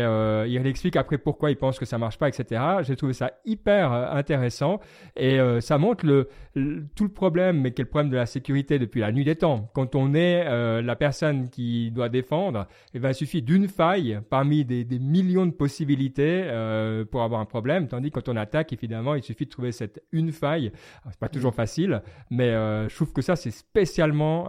Euh, 0.01 0.45
il 0.47 0.65
explique 0.67 0.95
après 0.95 1.17
pourquoi 1.17 1.51
il 1.51 1.57
pense 1.57 1.77
que 1.77 1.85
ça 1.85 1.97
marche 1.97 2.17
pas, 2.17 2.27
etc. 2.27 2.61
J'ai 2.81 2.95
trouvé 2.95 3.13
ça 3.13 3.33
hyper 3.45 3.91
euh, 3.91 4.11
intéressant 4.11 4.79
et 5.15 5.39
euh, 5.39 5.61
ça 5.61 5.77
montre 5.77 6.05
le, 6.05 6.29
tout 6.95 7.03
le 7.03 7.09
problème, 7.09 7.61
mais 7.61 7.71
quel 7.71 7.87
problème 7.87 8.09
de 8.09 8.15
la 8.15 8.25
sécurité 8.25 8.79
depuis 8.79 9.01
la 9.01 9.11
nuit 9.11 9.23
des 9.23 9.35
temps. 9.35 9.69
Quand 9.73 9.95
on 9.95 10.13
est 10.13 10.45
la 10.81 10.95
personne 10.95 11.49
qui 11.49 11.91
doit 11.91 12.09
défendre, 12.09 12.67
eh 12.93 12.99
ben, 12.99 13.09
il 13.09 13.15
suffit 13.15 13.41
d'une 13.41 13.67
faille 13.67 14.19
parmi 14.29 14.63
des, 14.63 14.85
millions 14.99 15.45
de 15.45 15.51
possibilités 15.51 16.43
pour 17.11 17.23
avoir 17.23 17.41
un 17.41 17.45
problème, 17.45 17.87
tandis 17.87 18.09
que 18.09 18.19
quand 18.19 18.29
on 18.29 18.37
attaque, 18.37 18.71
évidemment, 18.71 19.15
il 19.15 19.23
suffit 19.23 19.45
de 19.45 19.49
trouver 19.49 19.71
cette 19.73 20.01
une 20.11 20.31
faille. 20.31 20.71
C'est 21.09 21.19
pas 21.19 21.27
toujours 21.27 21.53
facile, 21.53 22.01
mais 22.29 22.51
je 22.51 22.95
trouve 22.95 23.11
que 23.11 23.21
ça 23.21 23.35
c'est 23.35 23.51
spécialement 23.51 24.47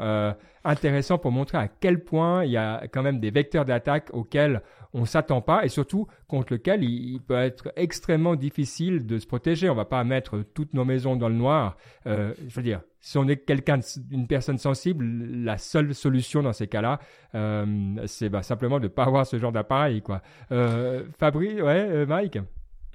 intéressant 0.67 1.19
pour 1.19 1.31
montrer 1.31 1.59
à 1.59 1.69
quel 1.69 2.03
point 2.03 2.45
il 2.45 2.51
y 2.51 2.57
a 2.57 2.87
quand 2.93 3.03
même 3.03 3.21
des 3.21 3.31
vecteurs 3.31 3.65
d'attaque 3.65 4.11
auxquels 4.13 4.63
on 4.97 5.05
s'attend 5.05 5.43
pas 5.43 5.65
et 5.65 5.69
surtout 5.69 6.07
contre 6.27 6.55
lequel 6.55 6.83
il, 6.83 7.21
peut 7.21 7.35
être 7.35 7.71
extrêmement 7.77 8.35
difficile 8.35 9.07
de 9.07 9.19
se 9.19 9.27
protéger. 9.27 9.69
On 9.69 9.75
va 9.75 9.85
pas 9.85 10.03
mettre 10.05 10.43
toutes 10.55 10.73
nos 10.73 10.85
maisons 10.85 11.17
dans 11.17 11.29
le 11.29 11.35
noir. 11.35 11.77
Euh, 12.07 12.33
je 12.49 12.55
veux 12.55 12.63
dire, 12.63 12.81
si 13.01 13.19
on 13.19 13.29
est 13.29 13.37
quelqu'un, 13.37 13.81
une 14.11 14.27
personne 14.27 14.57
sensible, 14.57 15.05
la 15.45 15.59
seule 15.59 15.95
solution 15.95 16.43
dans 16.43 16.55
ces 16.55 16.67
cas-là, 16.67 16.99
euh, 17.35 18.05
c'est 18.07 18.31
bah, 18.31 18.43
simplement 18.43 18.79
de 18.79 18.85
ne 18.85 18.89
pas 18.89 19.05
avoir 19.05 19.27
ce 19.27 19.39
genre 19.39 19.53
d'appareil. 19.53 20.01
quoi. 20.01 20.23
Euh, 20.51 21.05
Fabri, 21.19 21.61
ouais, 21.61 21.87
euh, 21.89 22.07
Mike? 22.07 22.39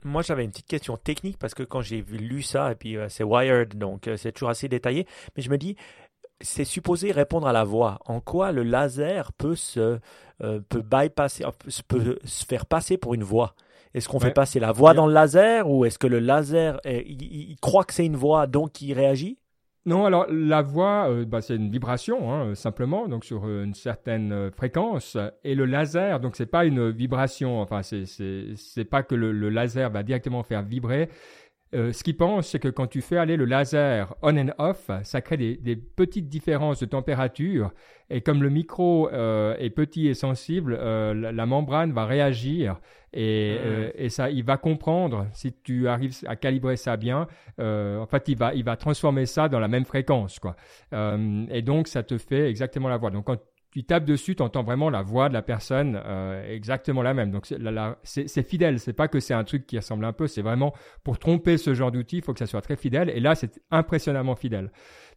Moi, 0.03 0.23
j'avais 0.23 0.43
une 0.43 0.49
petite 0.49 0.67
question 0.67 0.97
technique 0.97 1.37
parce 1.37 1.53
que 1.53 1.61
quand 1.61 1.81
j'ai 1.81 2.01
lu 2.01 2.41
ça, 2.41 2.71
et 2.71 2.75
puis 2.75 2.97
c'est 3.09 3.23
wired, 3.23 3.77
donc 3.77 4.09
c'est 4.17 4.31
toujours 4.31 4.49
assez 4.49 4.67
détaillé, 4.67 5.05
mais 5.37 5.43
je 5.43 5.51
me 5.51 5.59
dis, 5.59 5.75
c'est 6.41 6.65
supposé 6.65 7.11
répondre 7.11 7.47
à 7.47 7.53
la 7.53 7.63
voix. 7.63 7.99
En 8.05 8.19
quoi 8.19 8.51
le 8.51 8.63
laser 8.63 9.33
peut 9.33 9.55
se 9.55 9.99
euh, 10.43 10.59
peut 10.69 10.81
bypasser, 10.81 11.45
peut 11.87 12.19
se 12.23 12.45
faire 12.45 12.65
passer 12.65 12.97
pour 12.97 13.13
une 13.13 13.23
voix? 13.23 13.55
Est-ce 13.93 14.07
qu'on 14.07 14.19
fait 14.19 14.31
passer 14.31 14.59
la 14.59 14.71
voix 14.71 14.93
dans 14.93 15.05
le 15.05 15.13
laser 15.13 15.69
ou 15.69 15.83
est-ce 15.83 15.99
que 15.99 16.07
le 16.07 16.19
laser 16.19 16.79
il, 16.85 17.57
croit 17.61 17.83
que 17.83 17.93
c'est 17.93 18.05
une 18.05 18.15
voix 18.15 18.47
donc 18.47 18.81
il 18.81 18.93
réagit? 18.93 19.37
Non, 19.85 20.05
alors 20.05 20.27
la 20.29 20.61
voix, 20.61 21.09
euh, 21.09 21.25
bah, 21.25 21.41
c'est 21.41 21.55
une 21.55 21.71
vibration 21.71 22.31
hein, 22.31 22.53
simplement, 22.53 23.07
donc 23.07 23.25
sur 23.25 23.45
euh, 23.45 23.63
une 23.63 23.73
certaine 23.73 24.51
fréquence. 24.51 25.17
Et 25.43 25.55
le 25.55 25.65
laser, 25.65 26.19
donc 26.19 26.35
c'est 26.35 26.45
pas 26.45 26.65
une 26.65 26.91
vibration. 26.91 27.59
Enfin, 27.61 27.81
c'est 27.81 28.05
c'est 28.05 28.85
pas 28.85 29.01
que 29.01 29.15
le, 29.15 29.49
laser 29.49 29.89
va 29.89 30.03
directement 30.03 30.43
faire 30.43 30.61
vibrer. 30.61 31.09
Euh, 31.73 31.93
ce 31.93 32.03
qu'il 32.03 32.17
pense, 32.17 32.49
c'est 32.49 32.59
que 32.59 32.67
quand 32.67 32.87
tu 32.87 33.01
fais 33.01 33.17
aller 33.17 33.37
le 33.37 33.45
laser 33.45 34.13
on 34.21 34.37
and 34.37 34.51
off, 34.57 34.91
ça 35.03 35.21
crée 35.21 35.37
des, 35.37 35.75
petites 35.75 36.27
différences 36.27 36.79
de 36.81 36.85
température. 36.85 37.71
Et 38.09 38.19
comme 38.19 38.43
le 38.43 38.49
micro 38.49 39.09
euh, 39.09 39.55
est 39.57 39.69
petit 39.69 40.07
et 40.07 40.13
sensible, 40.13 40.77
euh, 40.77 41.31
la, 41.31 41.45
membrane 41.45 41.93
va 41.93 42.05
réagir 42.05 42.79
et, 43.13 43.57
et, 43.95 44.09
ça, 44.09 44.29
il 44.29 44.43
va 44.43 44.57
comprendre 44.57 45.27
si 45.33 45.53
tu 45.53 45.87
arrives 45.87 46.17
à 46.27 46.35
calibrer 46.35 46.75
ça 46.75 46.97
bien. 46.97 47.27
en 47.57 48.05
fait, 48.05 48.27
il 48.27 48.37
va, 48.37 48.53
il 48.53 48.63
va 48.63 48.75
transformer 48.75 49.25
ça 49.25 49.47
dans 49.47 49.59
la 49.59 49.67
même 49.67 49.85
fréquence, 49.85 50.39
quoi. 50.39 50.55
et 50.93 51.61
donc, 51.61 51.87
ça 51.87 52.03
te 52.03 52.17
fait 52.17 52.49
exactement 52.49 52.89
la 52.89 52.97
voix. 52.97 53.11
Donc, 53.11 53.25
quand 53.25 53.37
tu 53.71 53.83
tapes 53.83 54.05
dessus, 54.05 54.35
tu 54.35 54.43
entends 54.43 54.63
vraiment 54.63 54.89
la 54.89 55.01
voix 55.01 55.29
de 55.29 55.33
la 55.33 55.41
personne 55.41 55.99
euh, 56.05 56.53
exactement 56.53 57.01
la 57.01 57.13
même. 57.13 57.31
Donc 57.31 57.47
c'est 58.03 58.43
fidèle, 58.47 58.79
c'est 58.79 58.93
pas 58.93 59.07
que 59.07 59.19
c'est 59.19 59.33
un 59.33 59.43
truc 59.43 59.65
qui 59.65 59.77
ressemble 59.77 60.05
un 60.05 60.13
peu, 60.13 60.27
c'est 60.27 60.41
vraiment 60.41 60.73
pour 61.03 61.19
tromper 61.19 61.57
ce 61.57 61.73
genre 61.73 61.91
d'outil, 61.91 62.17
il 62.17 62.23
faut 62.23 62.33
que 62.33 62.39
ça 62.39 62.47
soit 62.47 62.61
très 62.61 62.75
fidèle. 62.75 63.09
Et 63.09 63.19
là, 63.19 63.35
c'est 63.35 63.61
impressionnamment 63.71 64.35
fidèle. 64.35 64.71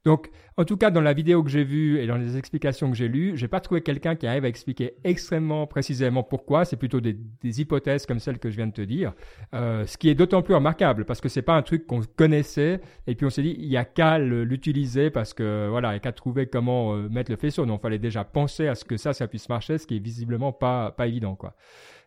Donc, 0.04 0.30
en 0.56 0.64
tout 0.64 0.76
cas, 0.76 0.90
dans 0.90 1.00
la 1.00 1.14
vidéo 1.14 1.42
que 1.42 1.50
j'ai 1.50 1.64
vue 1.64 1.98
et 1.98 2.06
dans 2.06 2.16
les 2.16 2.36
explications 2.36 2.90
que 2.90 2.96
j'ai 2.96 3.08
lues, 3.08 3.36
j'ai 3.36 3.48
pas 3.48 3.60
trouvé 3.60 3.80
quelqu'un 3.80 4.16
qui 4.16 4.26
arrive 4.26 4.44
à 4.44 4.48
expliquer 4.48 4.94
extrêmement 5.02 5.66
précisément 5.66 6.22
pourquoi. 6.22 6.64
C'est 6.64 6.76
plutôt 6.76 7.00
des, 7.00 7.16
hypothèses 7.42 8.04
comme 8.04 8.18
celles 8.18 8.38
que 8.38 8.50
je 8.50 8.56
viens 8.56 8.66
de 8.66 8.72
te 8.72 8.82
dire. 8.82 9.14
Euh, 9.54 9.86
ce 9.86 9.96
qui 9.96 10.10
est 10.10 10.14
d'autant 10.14 10.42
plus 10.42 10.54
remarquable 10.54 11.06
parce 11.06 11.20
que 11.20 11.28
c'est 11.28 11.42
pas 11.42 11.54
un 11.54 11.62
truc 11.62 11.86
qu'on 11.86 12.02
connaissait 12.16 12.80
et 13.06 13.14
puis 13.14 13.26
on 13.26 13.30
s'est 13.30 13.42
dit 13.42 13.56
il 13.58 13.66
y 13.66 13.76
a 13.76 13.84
qu'à 13.84 14.18
l'utiliser 14.18 15.10
parce 15.10 15.32
que 15.32 15.68
voilà, 15.70 15.92
il 15.92 15.94
y 15.94 15.96
a 15.96 16.00
qu'à 16.00 16.12
trouver 16.12 16.46
comment 16.46 16.94
euh, 16.94 17.08
mettre 17.08 17.30
le 17.30 17.36
faisceau. 17.36 17.64
Il 17.64 17.78
fallait 17.78 17.98
déjà 17.98 18.24
penser 18.24 18.68
à 18.68 18.74
ce 18.74 18.84
que 18.84 18.96
ça, 18.96 19.12
ça 19.12 19.26
puisse 19.26 19.48
marcher, 19.48 19.78
ce 19.78 19.86
qui 19.86 19.96
est 19.96 20.04
visiblement 20.04 20.52
pas 20.52 20.90
pas 20.92 21.06
évident 21.06 21.34
quoi. 21.34 21.54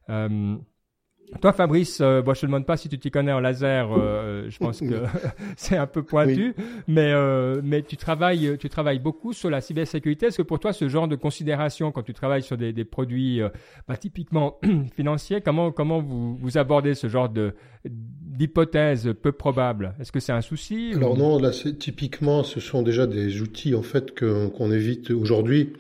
Euh, 0.10 0.56
toi, 1.42 1.52
Fabrice, 1.52 2.00
euh, 2.00 2.22
bon, 2.22 2.34
je 2.34 2.42
te 2.42 2.46
demande 2.46 2.66
pas 2.66 2.78
si 2.78 2.88
tu 2.88 2.98
t'y 2.98 3.12
connais 3.12 3.34
en 3.34 3.42
laser. 3.42 3.92
Euh, 3.92 3.98
euh, 3.98 4.50
je 4.50 4.58
pense 4.58 4.80
que 4.80 5.04
c'est 5.58 5.76
un 5.76 5.86
peu 5.86 6.02
pointu, 6.02 6.56
mais 6.88 7.14
mais 7.62 7.82
tu 7.82 7.98
travailles 7.98 8.58
tu 8.58 8.70
travailles 8.70 9.00
beaucoup 9.00 9.34
sur 9.34 9.50
la 9.50 9.60
cybersécurité. 9.60 10.28
Est-ce 10.28 10.38
que 10.38 10.44
pour 10.44 10.60
toi, 10.60 10.72
ce 10.74 10.88
genre 10.88 11.08
de 11.08 11.16
considération 11.16 11.92
quand 11.92 12.04
tu 12.04 12.14
travailles 12.14 12.44
sur 12.44 12.58
des, 12.58 12.72
des 12.72 12.86
produits 12.86 13.42
bah, 13.88 13.98
typiquement 13.98 14.58
financiers, 14.96 15.42
comment 15.42 15.72
comment 15.72 16.00
vous 16.00 16.38
vous 16.38 16.58
abordez 16.58 16.94
ce 16.94 17.08
genre 17.08 17.30
de 17.30 17.54
d'hypothèses 17.86 19.14
peu 19.22 19.32
probables 19.32 19.96
Est-ce 20.00 20.12
que 20.12 20.20
c'est 20.20 20.34
un 20.34 20.42
souci 20.42 20.94
Alors 20.96 21.18
non, 21.18 21.40
là, 21.40 21.52
typiquement, 21.52 22.44
ce 22.44 22.60
sont 22.60 22.82
déjà 22.82 23.06
des 23.06 23.42
outils 23.42 23.76
en 23.76 23.84
fait 23.84 24.18
qu'on 24.18 24.72
évite 24.72 25.12
aujourd'hui 25.12 25.74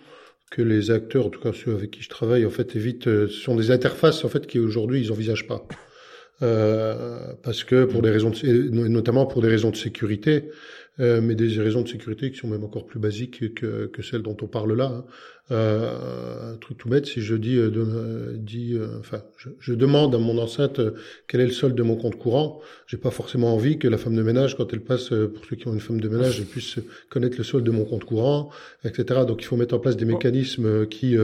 que 0.51 0.61
les 0.61 0.91
acteurs, 0.91 1.27
en 1.27 1.29
tout 1.29 1.41
cas 1.41 1.51
ceux 1.53 1.73
avec 1.73 1.91
qui 1.91 2.01
je 2.01 2.09
travaille, 2.09 2.45
en 2.45 2.49
fait, 2.49 2.75
évitent. 2.75 3.07
Euh, 3.07 3.27
ce 3.27 3.33
sont 3.33 3.55
des 3.55 3.71
interfaces 3.71 4.23
en 4.23 4.29
fait 4.29 4.47
qui 4.47 4.59
aujourd'hui 4.59 5.01
ils 5.01 5.11
envisagent 5.11 5.47
pas. 5.47 5.67
Euh, 6.43 7.33
parce 7.43 7.63
que 7.63 7.85
pour 7.85 8.01
des 8.01 8.11
raisons, 8.11 8.29
de, 8.29 8.69
notamment 8.69 9.25
pour 9.25 9.41
des 9.41 9.47
raisons 9.47 9.71
de 9.71 9.75
sécurité, 9.75 10.49
euh, 10.99 11.21
mais 11.21 11.35
des 11.35 11.59
raisons 11.59 11.81
de 11.81 11.87
sécurité 11.87 12.31
qui 12.31 12.37
sont 12.37 12.47
même 12.47 12.63
encore 12.63 12.85
plus 12.85 12.99
basiques 12.99 13.53
que, 13.53 13.87
que 13.87 14.01
celles 14.01 14.23
dont 14.23 14.37
on 14.41 14.47
parle 14.47 14.73
là. 14.73 14.85
Hein. 14.85 15.05
Euh, 15.49 16.53
un 16.53 16.57
truc 16.57 16.77
tout 16.77 16.89
bête, 16.89 17.05
si 17.05 17.21
je 17.21 17.35
dis, 17.35 17.55
euh, 17.55 17.69
de, 17.69 18.35
dis 18.35 18.77
enfin, 18.99 19.21
je, 19.37 19.49
je, 19.59 19.73
demande 19.73 20.13
à 20.13 20.17
mon 20.17 20.37
enceinte 20.37 20.81
quel 21.27 21.39
est 21.39 21.45
le 21.45 21.51
solde 21.51 21.75
de 21.75 21.83
mon 21.83 21.95
compte 21.95 22.17
courant, 22.17 22.59
j'ai 22.85 22.97
pas 22.97 23.11
forcément 23.11 23.53
envie 23.53 23.79
que 23.79 23.87
la 23.87 23.97
femme 23.97 24.15
de 24.15 24.23
ménage, 24.23 24.57
quand 24.57 24.73
elle 24.73 24.81
passe, 24.81 25.09
pour 25.09 25.45
ceux 25.49 25.55
qui 25.55 25.67
ont 25.67 25.73
une 25.73 25.79
femme 25.79 26.01
de 26.01 26.09
ménage, 26.09 26.39
elle 26.39 26.45
puisse 26.45 26.79
connaître 27.09 27.37
le 27.37 27.45
solde 27.45 27.65
de 27.65 27.71
mon 27.71 27.85
compte 27.85 28.03
courant, 28.03 28.49
etc. 28.83 29.21
Donc 29.25 29.41
il 29.41 29.45
faut 29.45 29.55
mettre 29.55 29.75
en 29.75 29.79
place 29.79 29.95
des 29.95 30.05
mécanismes 30.05 30.85
qui 30.87 31.15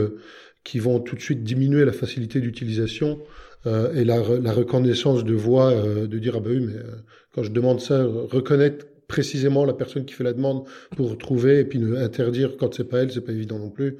qui 0.64 0.78
vont 0.78 0.98
tout 0.98 1.14
de 1.14 1.20
suite 1.20 1.44
diminuer 1.44 1.84
la 1.84 1.92
facilité 1.92 2.40
d'utilisation 2.40 3.20
euh, 3.66 3.94
et 3.94 4.04
la, 4.04 4.16
la, 4.42 4.52
reconnaissance 4.52 5.24
de 5.24 5.34
voix, 5.34 5.70
euh, 5.70 6.06
de 6.06 6.18
dire 6.18 6.34
ah 6.36 6.40
ben 6.40 6.50
oui 6.50 6.66
mais 6.66 6.76
euh, 6.76 6.96
quand 7.34 7.42
je 7.42 7.50
demande 7.50 7.80
ça, 7.80 8.04
reconnaître 8.04 8.86
précisément 9.08 9.64
la 9.64 9.72
personne 9.72 10.04
qui 10.04 10.14
fait 10.14 10.24
la 10.24 10.32
demande 10.32 10.64
pour 10.96 11.16
trouver 11.18 11.60
et 11.60 11.64
puis 11.64 11.78
ne 11.78 11.96
interdire 11.96 12.56
quand 12.58 12.74
c'est 12.74 12.84
pas 12.84 12.98
elle, 12.98 13.12
c'est 13.12 13.20
pas 13.20 13.32
évident 13.32 13.58
non 13.58 13.70
plus. 13.70 13.98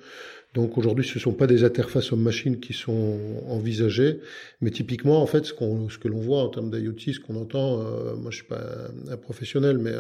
Donc 0.54 0.78
aujourd'hui, 0.78 1.04
ce 1.04 1.18
sont 1.18 1.32
pas 1.32 1.48
des 1.48 1.64
interfaces 1.64 2.12
homme-machine 2.12 2.60
qui 2.60 2.74
sont 2.74 3.18
envisagées, 3.48 4.20
mais 4.60 4.70
typiquement, 4.70 5.20
en 5.20 5.26
fait, 5.26 5.44
ce, 5.46 5.52
qu'on, 5.52 5.88
ce 5.88 5.98
que 5.98 6.06
l'on 6.06 6.20
voit 6.20 6.42
en 6.42 6.48
termes 6.48 6.70
d'IoT, 6.70 7.12
ce 7.12 7.18
qu'on 7.18 7.34
entend, 7.34 7.78
moi 8.16 8.30
je 8.30 8.36
suis 8.36 8.46
pas 8.46 8.62
un, 9.10 9.16
professionnel, 9.16 9.78
mais 9.78 9.90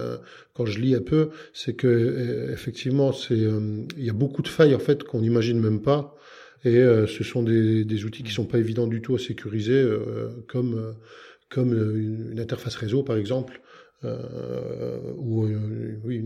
quand 0.52 0.64
je 0.64 0.78
lis 0.78 0.94
un 0.94 1.00
peu, 1.00 1.30
c'est 1.52 1.74
que 1.74 2.50
effectivement, 2.52 3.12
c'est 3.12 3.36
il 3.36 4.04
y 4.04 4.10
a 4.10 4.12
beaucoup 4.12 4.42
de 4.42 4.48
failles 4.48 4.76
en 4.76 4.78
fait 4.78 5.02
qu'on 5.02 5.22
n'imagine 5.22 5.58
même 5.58 5.82
pas. 5.82 6.16
Et 6.64 6.78
euh, 6.78 7.06
ce 7.06 7.22
sont 7.24 7.42
des, 7.42 7.84
des, 7.84 8.04
outils 8.04 8.22
qui 8.22 8.32
sont 8.32 8.46
pas 8.46 8.58
évidents 8.58 8.86
du 8.86 9.02
tout 9.02 9.14
à 9.14 9.18
sécuriser, 9.18 9.74
euh, 9.74 10.30
comme, 10.48 10.74
euh, 10.74 10.92
comme 11.50 11.72
une, 11.74 12.40
interface 12.40 12.76
réseau 12.76 13.02
par 13.02 13.16
exemple, 13.16 13.60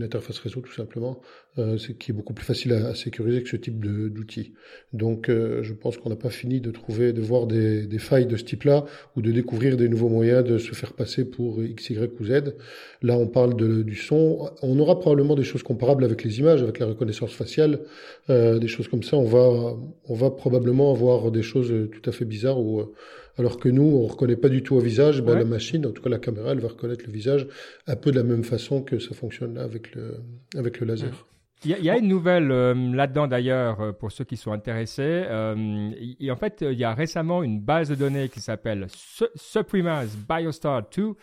interface 0.09 0.39
réseau 0.39 0.61
tout 0.61 0.73
simplement, 0.73 1.21
euh, 1.57 1.77
qui 1.99 2.11
est 2.11 2.13
beaucoup 2.13 2.33
plus 2.33 2.45
facile 2.45 2.73
à, 2.73 2.95
sécuriser 2.95 3.43
que 3.43 3.49
ce 3.49 3.55
type 3.55 3.79
d'outils. 3.79 4.53
Donc 4.93 5.29
euh, 5.29 5.61
je 5.61 5.73
pense 5.73 5.97
qu'on 5.97 6.09
n'a 6.09 6.15
pas 6.15 6.29
fini 6.29 6.61
de 6.61 6.71
trouver, 6.71 7.13
de 7.13 7.21
voir 7.21 7.45
des, 7.45 7.85
des 7.85 7.99
failles 7.99 8.25
de 8.25 8.35
ce 8.37 8.43
type-là 8.43 8.85
ou 9.15 9.21
de 9.21 9.31
découvrir 9.31 9.77
des 9.77 9.87
nouveaux 9.87 10.09
moyens 10.09 10.43
de 10.43 10.57
se 10.57 10.73
faire 10.73 10.93
passer 10.93 11.25
pour 11.25 11.63
X, 11.63 11.91
Y 11.91 12.19
ou 12.19 12.25
Z. 12.25 12.55
Là 13.01 13.17
on 13.17 13.27
parle 13.27 13.55
de, 13.55 13.83
du 13.83 13.95
son. 13.95 14.49
On 14.61 14.79
aura 14.79 14.99
probablement 14.99 15.35
des 15.35 15.43
choses 15.43 15.63
comparables 15.63 16.03
avec 16.03 16.23
les 16.23 16.39
images, 16.39 16.63
avec 16.63 16.79
la 16.79 16.87
reconnaissance 16.87 17.33
faciale, 17.33 17.81
euh, 18.29 18.57
des 18.59 18.67
choses 18.67 18.87
comme 18.87 19.03
ça. 19.03 19.17
On 19.17 19.25
va, 19.25 19.77
on 20.07 20.15
va 20.15 20.31
probablement 20.31 20.91
avoir 20.91 21.31
des 21.31 21.43
choses 21.43 21.71
tout 21.91 22.09
à 22.09 22.11
fait 22.11 22.25
bizarres 22.25 22.59
où 22.59 22.83
alors 23.39 23.57
que 23.57 23.69
nous, 23.69 23.83
on 23.83 24.05
reconnaît 24.05 24.35
pas 24.35 24.49
du 24.49 24.61
tout 24.63 24.75
au 24.75 24.79
visage, 24.79 25.21
ben, 25.21 25.37
la 25.37 25.45
machine, 25.45 25.85
en 25.85 25.91
tout 25.91 26.03
cas 26.03 26.09
la 26.09 26.19
caméra, 26.19 26.51
elle 26.51 26.59
va 26.59 26.67
reconnaître 26.67 27.05
le 27.07 27.11
visage 27.11 27.47
un 27.87 27.95
peu 27.95 28.11
de 28.11 28.17
la 28.17 28.23
même 28.23 28.43
façon 28.43 28.81
que 28.81 28.99
ça 28.99 29.15
fonctionne 29.15 29.55
là 29.55 29.63
avec 29.63 29.95
le, 29.95 30.17
avec 30.57 30.81
le 30.81 30.87
laser. 30.87 31.25
Il 31.65 31.71
y, 31.71 31.89
a, 31.89 31.97
une 31.97 32.07
nouvelle 32.07 32.51
euh, 32.51 32.73
là-dedans 32.73 33.27
d'ailleurs 33.27 33.81
euh, 33.81 33.91
pour 33.91 34.13
ceux 34.13 34.23
qui 34.23 34.37
sont 34.37 34.53
intéressés. 34.53 35.25
Euh, 35.27 35.91
en 36.29 36.35
fait, 36.37 36.61
il 36.61 36.77
y 36.79 36.85
a 36.85 36.93
récemment 36.93 37.43
une 37.43 37.59
base 37.59 37.89
de 37.89 37.95
données 37.95 38.29
qui 38.29 38.39
s'appelle 38.39 38.87
Supremas 39.35 40.15
Biostar 40.29 40.83
2 40.95 41.15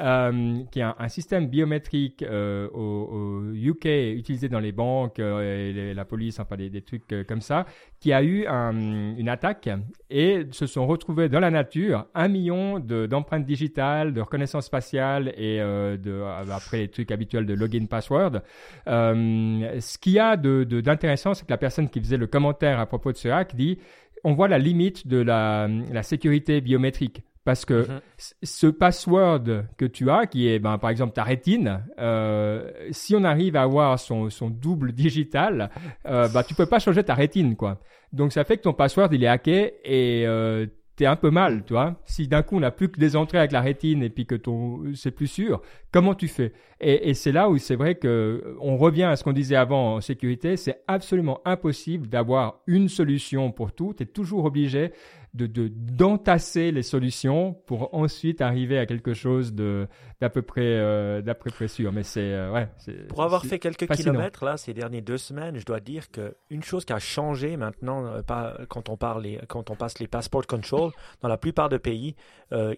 euh, 0.00 0.62
qui 0.70 0.78
est 0.78 0.82
un, 0.82 1.08
système 1.08 1.48
biométrique 1.48 2.22
euh, 2.22 2.68
au, 2.70 3.52
UK 3.52 3.86
utilisé 4.16 4.48
dans 4.48 4.60
les 4.60 4.70
banques 4.70 5.18
euh, 5.18 5.90
et 5.90 5.94
la 5.94 6.04
police, 6.04 6.38
enfin 6.38 6.56
des, 6.56 6.70
des 6.70 6.82
trucs 6.82 7.26
comme 7.26 7.40
ça, 7.40 7.66
qui 7.98 8.12
a 8.12 8.22
eu 8.22 8.46
une 8.46 9.28
attaque 9.28 9.68
et 10.08 10.46
se 10.52 10.66
sont 10.66 10.86
retrouvés 10.86 11.28
dans 11.28 11.40
la 11.40 11.50
nature 11.50 12.06
un 12.14 12.28
million 12.28 12.78
d'empreintes 12.78 13.44
digitales, 13.44 14.12
de 14.12 14.20
reconnaissance 14.20 14.68
faciale 14.68 15.32
et 15.36 15.58
de, 15.58 16.22
après 16.52 16.78
les 16.78 16.88
trucs 16.88 17.10
habituels 17.10 17.46
de 17.46 17.54
login 17.54 17.86
password. 17.86 18.42
ce 18.86 19.98
qu'il 19.98 20.12
y 20.12 20.20
a 20.20 20.36
d'intéressant, 20.36 21.34
c'est 21.34 21.44
que 21.44 21.50
la 21.50 21.58
personne 21.58 21.88
qui 21.88 21.98
faisait 21.98 22.16
le 22.16 22.28
commentaire 22.28 22.78
à 22.78 22.86
propos 22.86 23.10
de 23.10 23.16
ce 23.16 23.28
hack 23.28 23.56
dit 23.56 23.78
on 24.24 24.34
voit 24.34 24.48
la 24.48 24.58
limite 24.58 25.06
de 25.06 25.18
la, 25.18 25.68
la 25.68 26.02
sécurité 26.02 26.60
biométrique. 26.60 27.22
Parce 27.48 27.64
que 27.64 27.88
mhm. 27.88 28.00
ce 28.42 28.66
password 28.66 29.64
que 29.78 29.86
tu 29.86 30.10
as, 30.10 30.26
qui 30.26 30.50
est 30.50 30.58
ben, 30.58 30.76
par 30.76 30.90
exemple 30.90 31.14
ta 31.14 31.22
rétine, 31.22 31.82
euh, 31.98 32.70
si 32.90 33.16
on 33.16 33.24
arrive 33.24 33.56
à 33.56 33.62
avoir 33.62 33.98
son, 33.98 34.28
son 34.28 34.50
double 34.50 34.92
digital, 34.92 35.70
euh, 36.04 36.28
bah, 36.28 36.44
tu 36.44 36.52
peux 36.54 36.66
pas 36.66 36.78
changer 36.78 37.02
ta 37.02 37.14
rétine. 37.14 37.56
quoi. 37.56 37.80
Donc 38.12 38.34
ça 38.34 38.44
fait 38.44 38.58
que 38.58 38.64
ton 38.64 38.74
password 38.74 39.08
il 39.12 39.24
est 39.24 39.28
hacké 39.28 39.76
et 39.82 40.26
euh, 40.26 40.66
tu 40.98 41.04
es 41.04 41.06
un 41.06 41.16
peu 41.16 41.30
mal, 41.30 41.64
tu 41.64 41.72
vois. 41.72 41.96
Si 42.04 42.28
d'un 42.28 42.42
coup 42.42 42.58
on 42.58 42.60
n'a 42.60 42.70
plus 42.70 42.90
que 42.90 43.00
des 43.00 43.16
entrées 43.16 43.38
avec 43.38 43.52
la 43.52 43.62
rétine 43.62 44.02
et 44.02 44.10
puis 44.10 44.26
que 44.26 44.34
ton 44.34 44.82
c'est 44.94 45.10
plus 45.10 45.26
sûr, 45.26 45.62
comment 45.90 46.14
tu 46.14 46.28
fais? 46.28 46.52
Et, 46.82 47.08
et 47.08 47.14
c'est 47.14 47.32
là 47.32 47.48
où 47.48 47.56
c'est 47.56 47.76
vrai 47.76 47.94
que 47.94 48.58
on 48.60 48.76
revient 48.76 49.04
à 49.04 49.16
ce 49.16 49.24
qu'on 49.24 49.32
disait 49.32 49.56
avant 49.56 49.94
en 49.94 50.00
sécurité, 50.02 50.58
c'est 50.58 50.82
absolument 50.86 51.40
impossible 51.46 52.08
d'avoir 52.08 52.60
une 52.66 52.90
solution 52.90 53.52
pour 53.52 53.72
tout. 53.72 53.94
Tu 53.96 54.02
es 54.02 54.06
toujours 54.06 54.44
obligé 54.44 54.92
de 55.34 55.68
d'entasser 55.68 56.72
les 56.72 56.82
solutions 56.82 57.54
pour 57.66 57.94
ensuite 57.94 58.40
arriver 58.40 58.78
à 58.78 58.86
quelque 58.86 59.14
chose 59.14 59.54
de 59.54 59.86
d'à 60.20 60.30
peu 60.30 60.42
près 60.42 60.62
euh, 60.64 61.22
d'à 61.22 61.34
peu 61.34 61.50
près 61.50 61.68
sûr 61.68 61.92
mais 61.92 62.02
c'est 62.02 62.32
euh, 62.32 62.50
ouais 62.50 62.68
pour 63.08 63.22
avoir 63.22 63.44
fait 63.44 63.60
quelques 63.60 63.88
kilomètres 63.88 64.44
là 64.44 64.56
ces 64.56 64.74
dernières 64.74 65.02
deux 65.02 65.18
semaines 65.18 65.56
je 65.58 65.64
dois 65.64 65.78
dire 65.78 66.10
que 66.10 66.34
une 66.50 66.64
chose 66.64 66.84
qui 66.84 66.92
a 66.92 66.98
changé 66.98 67.56
maintenant 67.56 68.04
euh, 68.04 68.22
pas 68.22 68.56
quand 68.68 68.88
on 68.88 68.96
parle 68.96 69.24
quand 69.46 69.70
on 69.70 69.76
passe 69.76 70.00
les 70.00 70.08
passport 70.08 70.46
control 70.46 70.90
dans 71.20 71.28
la 71.28 71.36
plupart 71.36 71.68
des 71.68 71.78
pays 71.78 72.16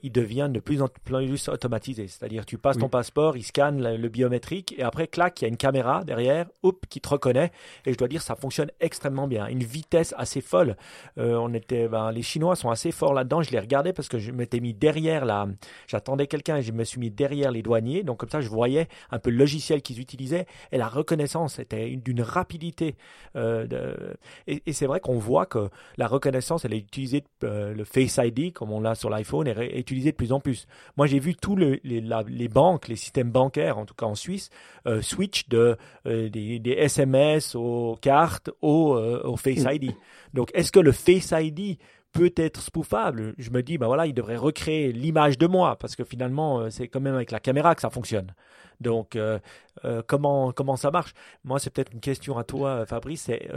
ils 0.02 0.10
deviennent 0.10 0.52
de 0.52 0.58
plus 0.58 0.82
en 0.82 0.88
plus 0.88 1.48
automatisés. 1.48 2.08
C'est-à-dire 2.08 2.44
tu 2.44 2.58
passes 2.58 2.76
ton 2.76 2.88
passeport 2.88 3.36
il 3.36 3.44
scanne 3.44 3.80
le, 3.80 4.08
biométrique 4.08 4.74
et 4.76 4.82
après 4.82 5.06
clac 5.06 5.40
il 5.40 5.44
y 5.44 5.46
a 5.46 5.48
une 5.48 5.56
caméra 5.56 6.02
derrière 6.02 6.46
hop 6.64 6.84
qui 6.88 7.00
te 7.00 7.08
reconnaît. 7.08 7.52
Et 7.86 7.92
je 7.92 7.96
dois 7.96 8.08
dire 8.08 8.20
ça 8.20 8.34
fonctionne 8.34 8.70
extrêmement 8.80 9.28
bien. 9.28 9.46
Une 9.46 9.62
vitesse 9.62 10.12
assez 10.18 10.40
folle. 10.40 10.76
On 11.16 11.54
était 11.54 11.86
ben, 11.86 12.10
les 12.10 12.22
Chinois 12.22 12.56
sont 12.56 12.70
assez 12.70 12.90
forts 12.90 13.14
là-dedans. 13.14 13.42
Je 13.42 13.52
les 13.52 13.60
regardais 13.60 13.92
parce 13.92 14.08
que 14.08 14.18
je 14.18 14.32
m'étais 14.32 14.58
mis 14.58 14.74
derrière 14.74 15.24
la. 15.24 15.46
J'attendais 15.86 16.26
quelqu'un 16.26 16.56
et 16.56 16.62
je 16.62 16.72
me 16.72 16.82
suis 16.82 16.98
mis 16.98 17.10
derrière 17.10 17.29
les 17.30 17.62
douaniers. 17.62 18.02
Donc, 18.02 18.18
comme 18.18 18.28
ça, 18.28 18.40
je 18.40 18.48
voyais 18.48 18.88
un 19.10 19.18
peu 19.18 19.30
le 19.30 19.36
logiciel 19.36 19.82
qu'ils 19.82 20.00
utilisaient 20.00 20.46
et 20.72 20.78
la 20.78 20.88
reconnaissance 20.88 21.58
était 21.58 21.96
d'une 21.96 22.22
rapidité. 22.22 22.96
Euh, 23.36 24.14
et, 24.46 24.72
c'est 24.72 24.86
vrai 24.86 25.00
qu'on 25.00 25.18
voit 25.18 25.46
que 25.46 25.68
la 25.96 26.06
reconnaissance, 26.06 26.64
elle 26.64 26.74
est 26.74 26.78
utilisée, 26.78 27.24
euh, 27.44 27.74
le 27.74 27.84
Face 27.84 28.18
ID, 28.22 28.52
comme 28.52 28.72
on 28.72 28.80
l'a 28.80 28.94
sur 28.94 29.10
l'iPhone, 29.10 29.46
est, 29.46 29.78
utilisée 29.78 30.12
de 30.12 30.16
plus 30.16 30.32
en 30.32 30.40
plus. 30.40 30.66
Moi, 30.96 31.06
j'ai 31.06 31.18
vu 31.18 31.34
tous 31.34 31.56
les, 31.56 31.80
les, 31.84 32.48
banques, 32.48 32.88
les 32.88 32.96
systèmes 32.96 33.30
bancaires, 33.30 33.78
en 33.78 33.86
tout 33.86 33.94
cas 33.94 34.06
en 34.06 34.14
Suisse, 34.14 34.50
euh, 34.86 35.02
switch 35.02 35.48
de, 35.48 35.76
des, 36.04 36.60
SMS 36.78 37.54
aux 37.54 37.98
cartes 38.00 38.50
au, 38.62 38.94
au 38.96 39.36
Face 39.36 39.64
ID. 39.66 39.92
Donc, 40.34 40.50
est-ce 40.54 40.72
que 40.72 40.80
le 40.80 40.92
Face 40.92 41.32
ID 41.36 41.78
peut 42.12 42.32
être 42.36 42.60
spoofable. 42.60 43.34
Je 43.38 43.50
me 43.50 43.62
dis, 43.62 43.78
ben 43.78 43.86
voilà, 43.86 44.06
il 44.06 44.14
devrait 44.14 44.36
recréer 44.36 44.92
l'image 44.92 45.38
de 45.38 45.46
moi, 45.46 45.76
parce 45.76 45.96
que 45.96 46.04
finalement, 46.04 46.60
euh, 46.60 46.70
c'est 46.70 46.88
quand 46.88 47.00
même 47.00 47.14
avec 47.14 47.30
la 47.30 47.40
caméra 47.40 47.74
que 47.74 47.80
ça 47.80 47.90
fonctionne. 47.90 48.34
Donc, 48.80 49.14
euh, 49.16 49.38
euh, 49.84 50.02
comment, 50.06 50.52
comment 50.52 50.76
ça 50.76 50.90
marche? 50.90 51.12
Moi, 51.44 51.58
c'est 51.58 51.70
peut-être 51.70 51.92
une 51.92 52.00
question 52.00 52.38
à 52.38 52.44
toi, 52.44 52.86
Fabrice. 52.86 53.22
C'est, 53.26 53.48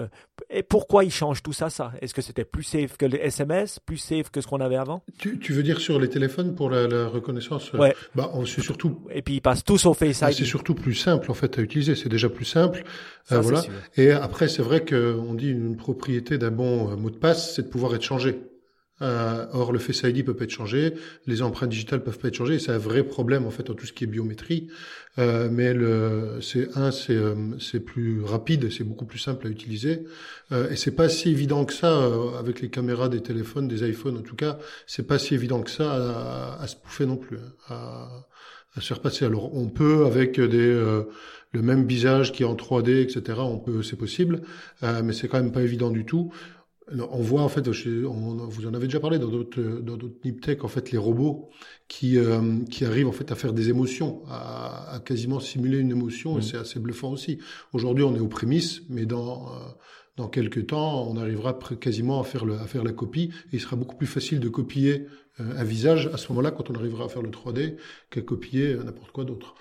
et 0.49 0.63
pourquoi 0.63 1.03
ils 1.03 1.11
changent 1.11 1.41
tout 1.41 1.53
ça, 1.53 1.69
ça? 1.69 1.93
Est-ce 2.01 2.13
que 2.13 2.21
c'était 2.21 2.45
plus 2.45 2.63
safe 2.63 2.97
que 2.97 3.05
le 3.05 3.23
SMS, 3.23 3.79
plus 3.79 3.97
safe 3.97 4.29
que 4.29 4.41
ce 4.41 4.47
qu'on 4.47 4.59
avait 4.59 4.75
avant? 4.75 5.03
Tu, 5.17 5.39
tu, 5.39 5.53
veux 5.53 5.63
dire 5.63 5.79
sur 5.79 5.99
les 5.99 6.09
téléphones 6.09 6.55
pour 6.55 6.69
la, 6.69 7.07
reconnaissance? 7.07 7.71
Ouais. 7.73 7.95
Bah, 8.15 8.31
c'est 8.45 8.61
surtout. 8.61 8.99
Et 9.11 9.21
puis 9.21 9.35
ils 9.35 9.41
passent 9.41 9.63
tous 9.63 9.85
au 9.85 9.93
Face 9.93 10.21
ID. 10.21 10.33
C'est 10.33 10.45
surtout 10.45 10.75
plus 10.75 10.95
simple 10.95 11.31
en 11.31 11.33
fait 11.33 11.57
à 11.57 11.61
utiliser. 11.61 11.95
C'est 11.95 12.09
déjà 12.09 12.29
plus 12.29 12.45
simple. 12.45 12.83
voilà. 13.29 13.63
Et 13.95 14.11
après, 14.11 14.47
c'est 14.47 14.63
vrai 14.63 14.83
qu'on 14.83 15.33
dit 15.33 15.49
une 15.49 15.77
propriété 15.77 16.37
d'un 16.37 16.51
bon 16.51 16.95
mot 16.97 17.09
de 17.09 17.17
passe, 17.17 17.55
c'est 17.55 17.63
de 17.63 17.69
pouvoir 17.69 17.95
être 17.95 18.03
changé. 18.03 18.39
Euh, 19.03 19.45
or, 19.51 19.73
le 19.73 19.79
Face 19.79 20.01
ID 20.03 20.23
peut 20.23 20.33
pas 20.33 20.45
être 20.45 20.51
changé, 20.51 20.93
les 21.27 21.41
empreintes 21.41 21.69
digitales 21.69 22.03
peuvent 22.03 22.17
pas 22.17 22.29
être 22.29 22.35
changées. 22.35 22.57
C'est 22.57 22.71
un 22.71 22.77
vrai 22.77 23.03
problème 23.03 23.45
en 23.45 23.51
fait 23.51 23.69
en 23.69 23.73
tout 23.73 23.85
ce 23.85 23.93
qui 23.93 24.05
est 24.05 24.07
biométrie. 24.07 24.69
Euh, 25.19 25.49
mais 25.51 25.73
le, 25.73 26.39
c'est 26.41 26.75
un, 26.75 26.91
c'est 26.91 27.15
euh, 27.15 27.35
c'est 27.59 27.81
plus 27.81 28.23
rapide, 28.23 28.71
c'est 28.71 28.83
beaucoup 28.83 29.05
plus 29.05 29.19
simple 29.19 29.45
à 29.45 29.49
utiliser. 29.49 30.05
Euh, 30.51 30.69
et 30.71 30.75
c'est 30.75 30.95
pas 30.95 31.09
si 31.09 31.29
évident 31.29 31.65
que 31.65 31.73
ça 31.73 32.01
euh, 32.01 32.39
avec 32.39 32.61
les 32.61 32.69
caméras 32.69 33.09
des 33.09 33.21
téléphones, 33.21 33.67
des 33.67 33.87
iPhones 33.87 34.17
en 34.17 34.21
tout 34.21 34.35
cas. 34.35 34.57
C'est 34.87 35.05
pas 35.05 35.19
si 35.19 35.35
évident 35.35 35.61
que 35.61 35.69
ça 35.69 35.91
à, 35.91 36.61
à 36.61 36.67
se 36.67 36.75
bouffer 36.77 37.05
non 37.05 37.17
plus, 37.17 37.37
hein, 37.37 37.51
à, 37.69 38.25
à 38.75 38.81
se 38.81 38.87
faire 38.87 39.01
passer. 39.01 39.25
Alors, 39.25 39.53
on 39.53 39.67
peut 39.67 40.05
avec 40.05 40.39
des 40.39 41.03
le 41.55 41.61
même 41.61 41.85
visage 41.85 42.31
qui 42.31 42.41
est 42.41 42.47
en 42.47 42.55
3D, 42.55 43.03
etc. 43.03 43.37
On 43.41 43.59
peut, 43.59 43.83
c'est 43.83 43.95
possible, 43.95 44.41
mais 44.81 45.13
c'est 45.13 45.27
quand 45.27 45.37
même 45.37 45.51
pas 45.51 45.61
évident 45.61 45.91
du 45.91 46.03
tout 46.03 46.33
on 46.91 47.21
voit 47.21 47.41
en 47.41 47.49
fait, 47.49 47.67
vous 47.67 48.67
en 48.67 48.73
avez 48.73 48.87
déjà 48.87 48.99
parlé 48.99 49.19
dans 49.19 49.29
d'autres 49.29 49.61
dans 49.61 49.97
d'autres 49.97 50.15
Tech, 50.41 50.63
en 50.63 50.67
fait, 50.67 50.91
les 50.91 50.97
robots 50.97 51.49
qui 51.87 52.17
euh, 52.17 52.59
qui 52.69 52.85
arrivent 52.85 53.07
en 53.07 53.13
fait 53.13 53.31
à 53.31 53.35
faire 53.35 53.53
des 53.53 53.69
émotions, 53.69 54.23
à, 54.29 55.01
quasiment 55.05 55.39
simuler 55.39 55.79
une 55.79 55.91
émotion, 55.91 56.37
et 56.37 56.41
c'est 56.41 56.57
assez 56.57 56.79
bluffant 56.79 57.11
aussi. 57.11 57.39
Aujourd'hui, 57.71 58.03
on 58.03 58.15
est 58.15 58.19
aux 58.19 58.27
prémices, 58.27 58.81
mais 58.89 59.05
dans 59.05 59.47
euh, 59.47 59.59
dans 60.17 60.27
quelques 60.27 60.67
temps, 60.67 61.07
on 61.09 61.17
arrivera 61.17 61.57
quasiment 61.79 62.19
à 62.19 62.23
faire 62.23 62.45
le, 62.45 62.55
à 62.55 62.67
faire 62.67 62.83
la 62.83 62.91
copie, 62.91 63.31
et 63.51 63.55
il 63.55 63.61
sera 63.61 63.75
beaucoup 63.75 63.95
plus 63.95 64.07
facile 64.07 64.39
de 64.39 64.49
copier 64.49 65.07
euh, 65.39 65.57
un 65.57 65.63
visage 65.63 66.09
à 66.13 66.17
ce 66.17 66.27
moment-là 66.29 66.51
quand 66.51 66.69
on 66.69 66.75
arrivera 66.75 67.05
à 67.05 67.09
faire 67.09 67.21
le 67.21 67.29
3D 67.29 67.77
qu'à 68.09 68.21
copier 68.21 68.75
n'importe 68.75 69.11
quoi 69.11 69.23
d'autre. 69.23 69.55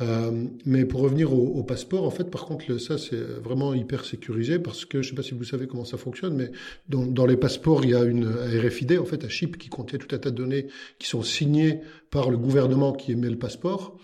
Euh, 0.00 0.30
mais 0.64 0.84
pour 0.84 1.00
revenir 1.00 1.32
au, 1.32 1.58
au, 1.58 1.62
passeport, 1.64 2.04
en 2.04 2.10
fait, 2.10 2.30
par 2.30 2.44
contre, 2.46 2.78
ça 2.78 2.98
c'est 2.98 3.16
vraiment 3.16 3.74
hyper 3.74 4.04
sécurisé 4.04 4.58
parce 4.58 4.84
que 4.84 5.02
je 5.02 5.10
sais 5.10 5.14
pas 5.14 5.22
si 5.22 5.34
vous 5.34 5.44
savez 5.44 5.66
comment 5.66 5.84
ça 5.84 5.96
fonctionne, 5.96 6.34
mais 6.36 6.52
dans, 6.88 7.04
dans 7.04 7.26
les 7.26 7.36
passeports, 7.36 7.84
il 7.84 7.90
y 7.90 7.94
a 7.94 8.04
une 8.04 8.28
RFID, 8.28 8.98
en 8.98 9.04
fait, 9.04 9.24
un 9.24 9.28
chip 9.28 9.58
qui 9.58 9.68
contient 9.68 9.98
tout 9.98 10.14
un 10.14 10.18
tas 10.18 10.30
de 10.30 10.36
données 10.36 10.66
qui 10.98 11.08
sont 11.08 11.22
signées 11.22 11.80
par 12.10 12.30
le 12.30 12.36
gouvernement 12.36 12.92
qui 12.92 13.12
émet 13.12 13.30
le 13.30 13.38
passeport. 13.38 13.98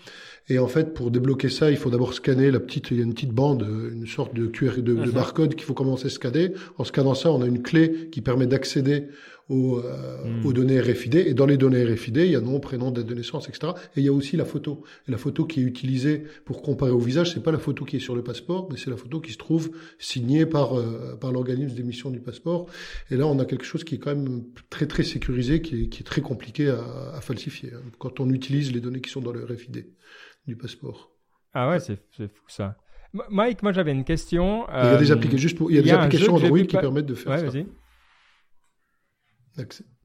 Et 0.47 0.59
en 0.59 0.67
fait, 0.67 0.93
pour 0.93 1.09
débloquer 1.09 1.49
ça, 1.49 1.71
il 1.71 1.77
faut 1.77 1.89
d'abord 1.89 2.13
scanner 2.13 2.51
la 2.51 2.59
petite, 2.59 2.91
il 2.91 2.97
y 2.97 2.99
a 2.99 3.03
une 3.03 3.15
petite 3.15 3.31
bande, 3.31 3.65
une 3.91 4.05
sorte 4.05 4.35
de 4.35 4.45
QR, 4.45 4.75
de, 4.75 4.81
de 4.81 4.93
mhm. 4.93 5.11
barcode 5.11 5.55
qu'il 5.55 5.63
faut 5.63 5.73
commencer 5.73 6.05
à 6.05 6.09
scanner. 6.09 6.51
En 6.77 6.83
scannant 6.83 7.15
ça, 7.15 7.31
on 7.31 7.41
a 7.41 7.47
une 7.47 7.63
clé 7.63 8.09
qui 8.11 8.21
permet 8.21 8.45
d'accéder 8.45 9.07
aux, 9.49 9.77
euh, 9.79 10.23
hmm. 10.23 10.45
aux, 10.45 10.53
données 10.53 10.79
RFID. 10.79 11.15
Et 11.15 11.33
dans 11.33 11.45
les 11.45 11.57
données 11.57 11.83
RFID, 11.83 12.17
il 12.17 12.31
y 12.31 12.35
a 12.35 12.41
nom, 12.41 12.59
prénom, 12.59 12.91
date 12.91 13.05
de 13.05 13.13
naissance, 13.13 13.47
etc. 13.49 13.73
Et 13.95 14.01
il 14.01 14.05
y 14.05 14.09
a 14.09 14.13
aussi 14.13 14.37
la 14.37 14.45
photo. 14.45 14.83
Et 15.07 15.11
la 15.11 15.17
photo 15.17 15.45
qui 15.45 15.59
est 15.61 15.63
utilisée 15.63 16.23
pour 16.45 16.61
comparer 16.61 16.91
au 16.91 16.99
visage, 16.99 17.33
c'est 17.33 17.43
pas 17.43 17.51
la 17.51 17.59
photo 17.59 17.85
qui 17.85 17.97
est 17.97 17.99
sur 17.99 18.15
le 18.15 18.23
passeport, 18.23 18.67
mais 18.71 18.77
c'est 18.77 18.89
la 18.89 18.97
photo 18.97 19.19
qui 19.19 19.33
se 19.33 19.37
trouve 19.37 19.71
signée 19.99 20.45
par 20.45 20.77
euh, 20.77 21.15
par 21.19 21.31
l'organisme 21.31 21.75
d'émission 21.75 22.09
du 22.09 22.19
passeport. 22.19 22.67
Et 23.11 23.17
là, 23.17 23.27
on 23.27 23.39
a 23.39 23.45
quelque 23.45 23.65
chose 23.65 23.83
qui 23.83 23.95
est 23.95 23.99
quand 23.99 24.15
même 24.15 24.43
très 24.69 24.87
très 24.87 25.03
sécurisé, 25.03 25.61
qui 25.61 25.83
est, 25.83 25.89
qui 25.89 26.01
est 26.01 26.05
très 26.05 26.21
compliqué 26.21 26.69
à, 26.69 27.15
à 27.15 27.21
falsifier 27.21 27.71
hein, 27.73 27.81
quand 27.99 28.19
on 28.19 28.29
utilise 28.29 28.71
les 28.71 28.79
données 28.79 29.01
qui 29.01 29.09
sont 29.09 29.21
dans 29.21 29.31
le 29.31 29.43
RFID 29.43 29.87
du 30.47 30.55
passeport. 30.55 31.11
Ah 31.53 31.69
ouais, 31.69 31.79
c'est 31.79 31.97
fou 32.17 32.43
ça. 32.47 32.77
Mike, 33.29 33.63
moi 33.63 33.71
j'avais 33.71 33.91
une 33.91 34.03
question. 34.03 34.65
il 34.69 34.75
y 34.75 34.77
a 34.77 34.97
des 34.97 35.11
euh, 35.11 35.13
applications, 35.13 35.37
juste 35.37 35.57
pour, 35.57 35.71
il 35.71 35.77
y 35.77 35.79
a 35.79 35.81
des 35.81 35.91
applications 35.91 36.35
Android 36.35 36.59
qui 36.59 36.77
permettent 36.77 37.05
de 37.05 37.15
faire 37.15 37.31
ouais, 37.31 37.49
ça. 37.49 37.59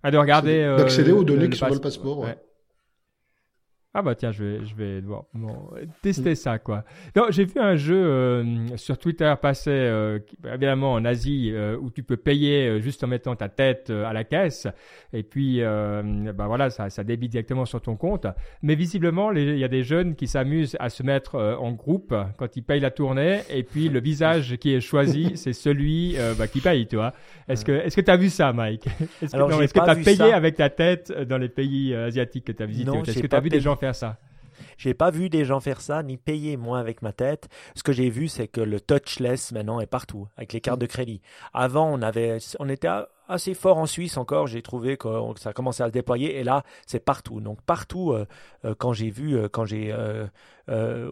Regarder. 0.02 0.76
D'accéder 0.78 1.12
aux 1.12 1.24
données 1.24 1.50
qui 1.50 1.58
sont 1.58 1.68
dans 1.68 1.74
le 1.74 1.80
passeport. 1.80 2.20
Ouais. 2.20 2.36
Ah 3.92 4.03
bah 4.03 4.14
tiens, 4.14 4.31
je 4.31 4.44
vais, 4.44 4.64
je 4.64 4.76
vais 4.76 5.00
bon, 5.00 5.24
tester 6.00 6.37
ça 6.37 6.61
quoi. 6.61 6.85
Non, 7.16 7.24
j'ai 7.31 7.44
vu 7.44 7.59
un 7.59 7.74
jeu 7.74 7.96
euh, 7.96 8.76
sur 8.76 8.96
Twitter 8.98 9.35
passer, 9.42 9.70
euh, 9.72 10.20
évidemment 10.46 10.92
en 10.92 11.05
Asie, 11.05 11.50
euh, 11.53 11.76
où 11.76 11.90
tu 11.90 12.05
peux 12.05 12.16
payer 12.16 12.81
juste 12.81 13.03
en 13.03 13.09
mettant 13.09 13.35
ta 13.35 13.48
tête 13.48 13.90
à 13.90 14.12
la 14.12 14.22
caisse, 14.22 14.68
et 15.12 15.24
puis 15.24 15.61
bah 15.61 16.46
voilà, 16.46 16.70
ça, 16.70 16.88
ça 16.88 17.03
débite 17.03 17.33
directement 17.33 17.64
sur 17.64 17.81
ton 17.81 17.96
compte. 17.96 18.29
Mais 18.62 18.76
visiblement, 18.76 19.33
il 19.33 19.59
y 19.59 19.64
a 19.64 19.68
des 19.68 19.83
jeunes 19.83 20.14
qui 20.14 20.29
s'amusent 20.29 20.76
à 20.79 20.88
se 20.88 21.03
mettre 21.03 21.35
en 21.35 21.72
groupe 21.72 22.14
quand 22.37 22.57
ils 22.57 22.62
payent 22.62 22.79
la 22.79 22.92
tournée, 22.92 23.40
et 23.50 23.64
puis 23.64 23.88
le 23.88 24.00
visage 24.00 24.57
qui 24.59 24.72
est 24.72 24.81
choisi, 24.81 25.33
c'est 25.35 25.53
celui 25.53 26.16
bah, 26.38 26.46
qui 26.46 26.61
paye, 26.61 26.87
tu 26.87 26.94
vois. 26.94 27.12
Est-ce 27.48 27.64
que 27.64 27.72
est-ce 27.72 27.96
que 27.96 28.03
tu 28.03 28.11
as 28.12 28.16
vu 28.16 28.29
ça, 28.29 28.53
Mike? 28.53 28.87
Est-ce 29.20 29.35
que 29.35 29.72
tu 29.72 29.90
as 29.90 29.96
payé 29.96 30.33
avec 30.33 30.55
ta 30.55 30.70
tête 30.70 31.12
dans 31.29 31.38
les 31.38 31.48
pays 31.48 31.92
asiatiques 31.92 32.44
que 32.44 32.53
tu 32.53 32.62
as 32.62 32.66
visités 32.66 32.96
Est-ce 33.09 33.20
que 33.20 33.26
tu 33.26 33.35
as 33.35 33.40
vu 33.40 33.48
des 33.48 33.59
gens 33.61 33.79
faire 33.80 33.96
ça. 33.96 34.18
J'ai 34.76 34.94
pas 34.94 35.10
vu 35.10 35.28
des 35.30 35.44
gens 35.44 35.60
faire 35.60 35.80
ça, 35.80 36.02
ni 36.02 36.16
payer 36.16 36.56
moi 36.56 36.78
avec 36.78 37.02
ma 37.02 37.12
tête. 37.12 37.48
Ce 37.74 37.82
que 37.82 37.92
j'ai 37.92 38.10
vu, 38.10 38.28
c'est 38.28 38.46
que 38.46 38.60
le 38.60 38.80
touchless 38.80 39.52
maintenant 39.52 39.80
est 39.80 39.86
partout, 39.86 40.28
avec 40.36 40.52
les 40.52 40.60
cartes 40.60 40.80
de 40.80 40.86
crédit. 40.86 41.22
Avant, 41.52 41.90
on 41.92 42.02
avait, 42.02 42.38
on 42.58 42.68
était 42.68 42.88
assez 43.30 43.54
fort 43.54 43.78
en 43.78 43.86
Suisse 43.86 44.16
encore. 44.16 44.46
J'ai 44.46 44.62
trouvé 44.62 44.96
que 44.96 45.08
ça 45.36 45.50
a 45.50 45.52
commencé 45.52 45.82
à 45.82 45.86
se 45.86 45.92
déployer 45.92 46.38
et 46.38 46.44
là, 46.44 46.64
c'est 46.86 47.04
partout. 47.04 47.40
Donc 47.40 47.62
partout, 47.62 48.12
euh, 48.12 48.26
euh, 48.64 48.74
quand 48.76 48.92
j'ai 48.92 49.10
vu, 49.10 49.36
euh, 49.36 49.48
quand 49.48 49.64
j'ai 49.64 49.94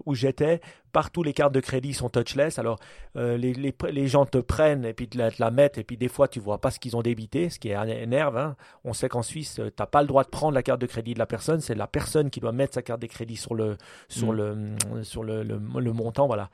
où 0.07 0.15
j'étais, 0.15 0.61
partout 0.93 1.25
les 1.25 1.33
cartes 1.33 1.53
de 1.53 1.59
crédit 1.59 1.93
sont 1.93 2.09
touchless. 2.09 2.61
Alors 2.61 2.79
les, 3.17 3.37
les, 3.37 3.75
les, 3.91 4.07
gens 4.07 4.25
te 4.25 4.39
prennent 4.39 4.85
et 4.85 4.93
puis 4.93 5.09
te 5.09 5.19
la, 5.19 5.31
la, 5.37 5.51
mettent 5.51 5.79
et 5.79 5.85
puis 5.85 5.97
des 5.97 6.07
fois 6.07 6.29
tu 6.29 6.39
vois 6.39 6.61
pas 6.61 6.71
ce 6.71 6.79
qu'ils 6.79 6.97
ont 6.97 7.03
débité, 7.03 7.51
ce 7.51 7.59
qui 7.59 7.71
énerve. 7.71 8.37
Hein. 8.37 8.55
On 8.85 8.93
sait 8.93 9.09
qu'en 9.09 9.23
Suisse, 9.23 9.55
tu 9.55 9.63
n'as 9.63 9.87
pas 9.87 10.03
le 10.03 10.07
droit 10.07 10.23
de 10.23 10.29
prendre 10.29 10.55
la 10.55 10.63
carte 10.63 10.81
de 10.81 10.87
crédit 10.87 11.15
de 11.15 11.19
la 11.19 11.27
personne. 11.27 11.61
C'est 11.61 11.75
la 11.75 11.89
personne 11.89 12.31
qui 12.31 12.39
doit 12.39 12.53
mettre 12.53 12.75
sa 12.75 12.83
carte 12.83 13.03
de 13.03 13.09
crédit 13.09 13.37
sur 13.37 13.57
le 13.57 13.77
sur 14.09 14.33
mm. 14.33 14.37
le 14.37 15.03
sur 15.03 15.25
le, 15.25 15.43
le, 15.43 15.59
le 15.59 15.93
montant. 15.93 16.29
Voilà 16.29 16.51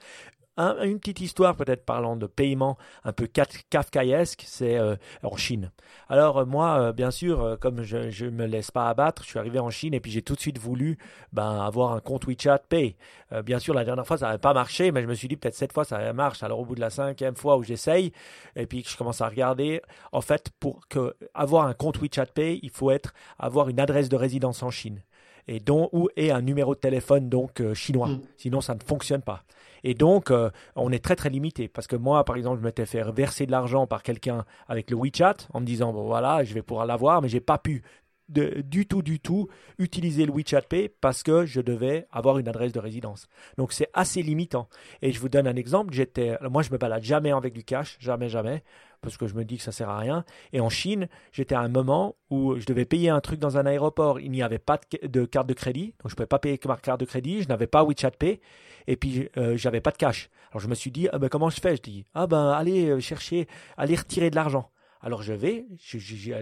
une 0.56 0.98
petite 0.98 1.20
histoire 1.20 1.56
peut-être 1.56 1.84
parlant 1.84 2.16
de 2.16 2.26
paiement 2.26 2.78
un 3.04 3.12
peu 3.12 3.26
kafkaesque, 3.26 4.44
c'est 4.46 4.76
euh, 4.76 4.96
en 5.22 5.36
Chine. 5.36 5.70
Alors 6.08 6.38
euh, 6.38 6.44
moi, 6.44 6.80
euh, 6.80 6.92
bien 6.92 7.10
sûr, 7.10 7.56
comme 7.60 7.82
je 7.82 8.24
ne 8.24 8.30
me 8.30 8.46
laisse 8.46 8.70
pas 8.70 8.88
abattre, 8.88 9.22
je 9.22 9.28
suis 9.28 9.38
arrivé 9.38 9.58
en 9.58 9.70
Chine 9.70 9.94
et 9.94 10.00
puis 10.00 10.12
j'ai 10.12 10.22
tout 10.22 10.34
de 10.34 10.40
suite 10.40 10.58
voulu 10.58 10.98
ben, 11.32 11.60
avoir 11.60 11.92
un 11.92 12.00
compte 12.00 12.26
WeChat 12.26 12.60
Pay. 12.68 12.96
bien 13.44 13.58
sûr, 13.58 13.74
la 13.74 13.84
dernière 13.84 14.06
fois, 14.06 14.18
ça 14.18 14.26
n'avait 14.26 14.38
pas 14.38 14.54
marché, 14.54 14.92
mais 14.92 15.02
je 15.02 15.06
me 15.06 15.14
suis 15.14 15.28
dit 15.28 15.36
peut-être 15.36 15.54
cette 15.54 15.72
fois, 15.72 15.84
ça 15.84 16.12
marche. 16.12 16.42
Alors 16.42 16.60
au 16.60 16.64
bout 16.64 16.74
de 16.74 16.80
la 16.80 16.90
cinquième 16.90 17.34
fois 17.34 17.56
où 17.56 17.62
j'essaye, 17.62 18.12
et 18.56 18.66
puis 18.66 18.84
je 18.86 18.96
commence 18.96 19.20
à 19.20 19.28
regarder, 19.28 19.82
en 20.12 20.20
fait, 20.20 20.50
pour 20.60 20.86
que, 20.88 21.14
avoir 21.34 21.66
un 21.66 21.74
compte 21.74 21.98
WeChat 22.00 22.26
Pay, 22.26 22.60
il 22.62 22.70
faut 22.70 22.90
être, 22.90 23.12
avoir 23.38 23.68
une 23.68 23.80
adresse 23.80 24.08
de 24.08 24.16
résidence 24.16 24.62
en 24.62 24.70
Chine 24.70 25.02
et 25.46 25.60
dont 25.60 25.90
ou 25.92 26.08
et 26.16 26.30
un 26.30 26.40
numéro 26.40 26.74
de 26.74 26.80
téléphone 26.80 27.28
donc 27.28 27.60
chinois. 27.74 28.08
Mm. 28.08 28.20
Sinon, 28.38 28.60
ça 28.62 28.74
ne 28.74 28.80
fonctionne 28.80 29.20
pas. 29.20 29.44
Et 29.84 29.94
donc, 29.94 30.30
euh, 30.30 30.50
on 30.74 30.90
est 30.90 30.98
très 30.98 31.14
très 31.14 31.28
limité. 31.28 31.68
Parce 31.68 31.86
que 31.86 31.94
moi, 31.94 32.24
par 32.24 32.36
exemple, 32.36 32.58
je 32.58 32.64
m'étais 32.64 32.86
fait 32.86 33.02
verser 33.12 33.46
de 33.46 33.52
l'argent 33.52 33.86
par 33.86 34.02
quelqu'un 34.02 34.44
avec 34.66 34.90
le 34.90 34.96
WeChat 34.96 35.36
en 35.52 35.60
me 35.60 35.66
disant, 35.66 35.92
bon 35.92 36.06
voilà, 36.06 36.42
je 36.42 36.54
vais 36.54 36.62
pouvoir 36.62 36.86
l'avoir, 36.86 37.22
mais 37.22 37.28
j'ai 37.28 37.40
pas 37.40 37.58
pu 37.58 37.82
du 38.28 38.86
tout, 38.86 39.02
du 39.02 39.20
tout 39.20 39.48
utiliser 39.78 40.26
le 40.26 40.32
WeChat 40.32 40.62
Pay 40.62 40.88
parce 41.00 41.22
que 41.22 41.44
je 41.44 41.60
devais 41.60 42.06
avoir 42.10 42.38
une 42.38 42.48
adresse 42.48 42.72
de 42.72 42.80
résidence. 42.80 43.26
Donc 43.58 43.72
c'est 43.72 43.88
assez 43.92 44.22
limitant. 44.22 44.68
Et 45.02 45.12
je 45.12 45.20
vous 45.20 45.28
donne 45.28 45.46
un 45.46 45.56
exemple. 45.56 45.92
J'étais, 45.92 46.38
moi 46.50 46.62
je 46.62 46.70
me 46.70 46.78
balade 46.78 47.02
jamais 47.02 47.32
avec 47.32 47.52
du 47.52 47.64
cash, 47.64 47.96
jamais, 48.00 48.28
jamais, 48.28 48.62
parce 49.00 49.16
que 49.16 49.26
je 49.26 49.34
me 49.34 49.44
dis 49.44 49.58
que 49.58 49.62
ça 49.62 49.72
sert 49.72 49.88
à 49.88 49.98
rien. 49.98 50.24
Et 50.52 50.60
en 50.60 50.70
Chine, 50.70 51.08
j'étais 51.32 51.54
à 51.54 51.60
un 51.60 51.68
moment 51.68 52.16
où 52.30 52.58
je 52.58 52.64
devais 52.64 52.84
payer 52.84 53.10
un 53.10 53.20
truc 53.20 53.38
dans 53.38 53.58
un 53.58 53.66
aéroport. 53.66 54.18
Il 54.20 54.30
n'y 54.30 54.42
avait 54.42 54.58
pas 54.58 54.80
de, 55.02 55.24
carte 55.26 55.46
de 55.46 55.54
crédit, 55.54 55.94
donc 56.02 56.08
je 56.08 56.12
ne 56.12 56.16
pouvais 56.16 56.26
pas 56.26 56.38
payer 56.38 56.54
avec 56.54 56.66
ma 56.66 56.76
carte 56.76 57.00
de 57.00 57.04
crédit. 57.04 57.42
Je 57.42 57.48
n'avais 57.48 57.66
pas 57.66 57.84
WeChat 57.84 58.12
Pay 58.12 58.40
et 58.86 58.96
puis 58.96 59.28
euh, 59.36 59.56
j'avais 59.56 59.80
pas 59.80 59.90
de 59.90 59.96
cash. 59.96 60.30
Alors 60.50 60.60
je 60.60 60.68
me 60.68 60.74
suis 60.74 60.90
dit, 60.90 61.08
ah 61.12 61.18
ben, 61.18 61.28
comment 61.28 61.50
je 61.50 61.60
fais? 61.60 61.76
Je 61.76 61.82
dis, 61.82 62.04
ah 62.14 62.26
ben 62.26 62.50
allez 62.50 62.88
euh, 62.88 63.00
chercher, 63.00 63.46
allez 63.76 63.96
retirer 63.96 64.30
de 64.30 64.36
l'argent. 64.36 64.70
Alors 65.04 65.22
je 65.22 65.34
vais, 65.34 65.66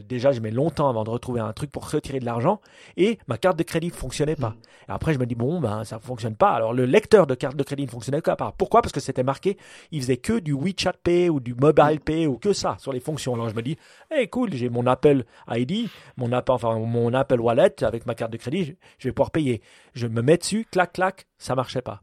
déjà 0.09 0.31
je 0.31 0.41
mets 0.41 0.53
longtemps 0.53 0.89
avant 0.89 1.03
de 1.03 1.11
retrouver 1.11 1.41
un 1.41 1.53
truc 1.53 1.73
pour 1.73 1.91
retirer 1.91 2.21
de 2.21 2.25
l'argent 2.25 2.61
et 2.97 3.19
ma 3.27 3.37
carte 3.37 3.59
de 3.59 3.65
crédit 3.65 3.89
ne 3.89 3.93
fonctionnait 3.93 4.37
pas. 4.37 4.51
Hmm. 4.51 4.89
Et 4.89 4.93
après 4.93 5.15
je 5.15 5.19
me 5.19 5.27
dis 5.27 5.35
bon 5.35 5.61
ben 5.61 5.83
ça 5.83 5.97
ne 5.97 6.01
fonctionne 6.01 6.37
pas. 6.37 6.53
Alors 6.53 6.73
le 6.73 6.87
lecteur 6.87 7.27
de 7.27 7.35
carte 7.35 7.57
de 7.57 7.65
crédit 7.65 7.87
ne 7.87 7.91
fonctionnait 7.91 8.23
pas. 8.23 8.55
Pourquoi? 8.57 8.81
Parce 8.81 8.93
que 8.93 9.01
c'était 9.01 9.25
marqué, 9.25 9.57
il 9.91 10.01
faisait 10.01 10.17
que 10.17 10.39
du 10.39 10.53
WeChat 10.53 10.95
Pay 11.03 11.29
ou 11.29 11.41
du 11.41 11.55
Mobile 11.55 11.99
Pay 12.05 12.29
ou 12.29 12.39
que 12.39 12.53
ça 12.53 12.77
sur 12.79 12.93
les 12.93 13.01
fonctions. 13.01 13.35
Alors 13.35 13.49
je 13.49 13.57
me 13.57 13.63
dis, 13.63 13.77
hey 14.13 14.29
cool, 14.29 14.55
j'ai 14.55 14.69
mon 14.69 14.87
Apple 14.87 15.25
ID, 15.51 15.89
mon 16.17 16.31
Apple, 16.31 16.53
enfin 16.53 16.79
mon 16.79 17.13
Apple 17.15 17.41
Wallet 17.41 17.83
avec 17.83 18.07
ma 18.07 18.15
carte 18.15 18.33
de 18.33 18.37
crédit, 18.37 18.77
je 18.99 19.09
vais 19.09 19.13
pouvoir 19.13 19.33
payer. 19.33 19.61
Je 19.93 20.07
me 20.07 20.23
mets 20.23 20.37
dessus, 20.37 20.69
clac 20.71 20.93
clac, 20.93 21.27
ça 21.37 21.57
marchait 21.57 21.83
pas. 21.83 22.03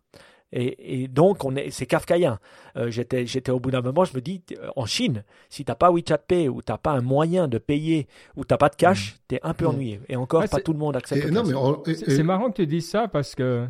Et, 0.52 1.08
donc, 1.08 1.46
on 1.46 1.56
est, 1.56 1.70
c'est 1.70 1.86
kafkaïen. 1.86 2.40
Euh, 2.76 2.90
j'étais, 2.90 3.26
j'étais 3.26 3.52
au 3.52 3.60
bout 3.60 3.72
d'un 3.72 3.82
moment, 3.82 4.04
je 4.04 4.16
me 4.16 4.22
dis, 4.22 4.42
euh, 4.58 4.70
en 4.76 4.86
Chine, 4.86 5.24
si 5.50 5.64
t'as 5.64 5.76
pas 5.76 5.92
WeChat 5.92 6.18
Pay 6.18 6.50
ou 6.50 6.62
t'as 6.62 6.78
pas 6.78 6.92
un 6.92 7.02
moyen 7.02 7.48
de 7.48 7.60
payer 7.60 8.08
ou 8.36 8.46
t'as 8.46 8.58
pas 8.58 8.70
de 8.70 8.76
cash, 8.76 9.14
mm. 9.14 9.18
tu 9.28 9.36
es 9.36 9.40
un 9.44 9.54
peu 9.54 9.66
mm. 9.66 9.70
ennuyé. 9.70 10.02
Et 10.10 10.16
encore, 10.16 10.44
pas 10.50 10.60
tout 10.60 10.74
le 10.74 10.80
monde 10.80 10.96
accepte. 10.96 11.22
c'est, 11.24 12.24
marrant 12.24 12.50
que 12.50 12.56
tu 12.56 12.68
dises 12.68 12.90
ça 12.90 13.08
parce 13.08 13.36
que, 13.36 13.68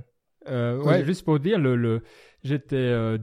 euh, 0.47 0.81
ouais, 0.81 1.03
juste 1.03 1.25
pour 1.25 1.39
dire, 1.39 1.59
le, 1.59 1.75
le 1.75 2.01
j'étais 2.43 2.75
euh, 2.75 3.17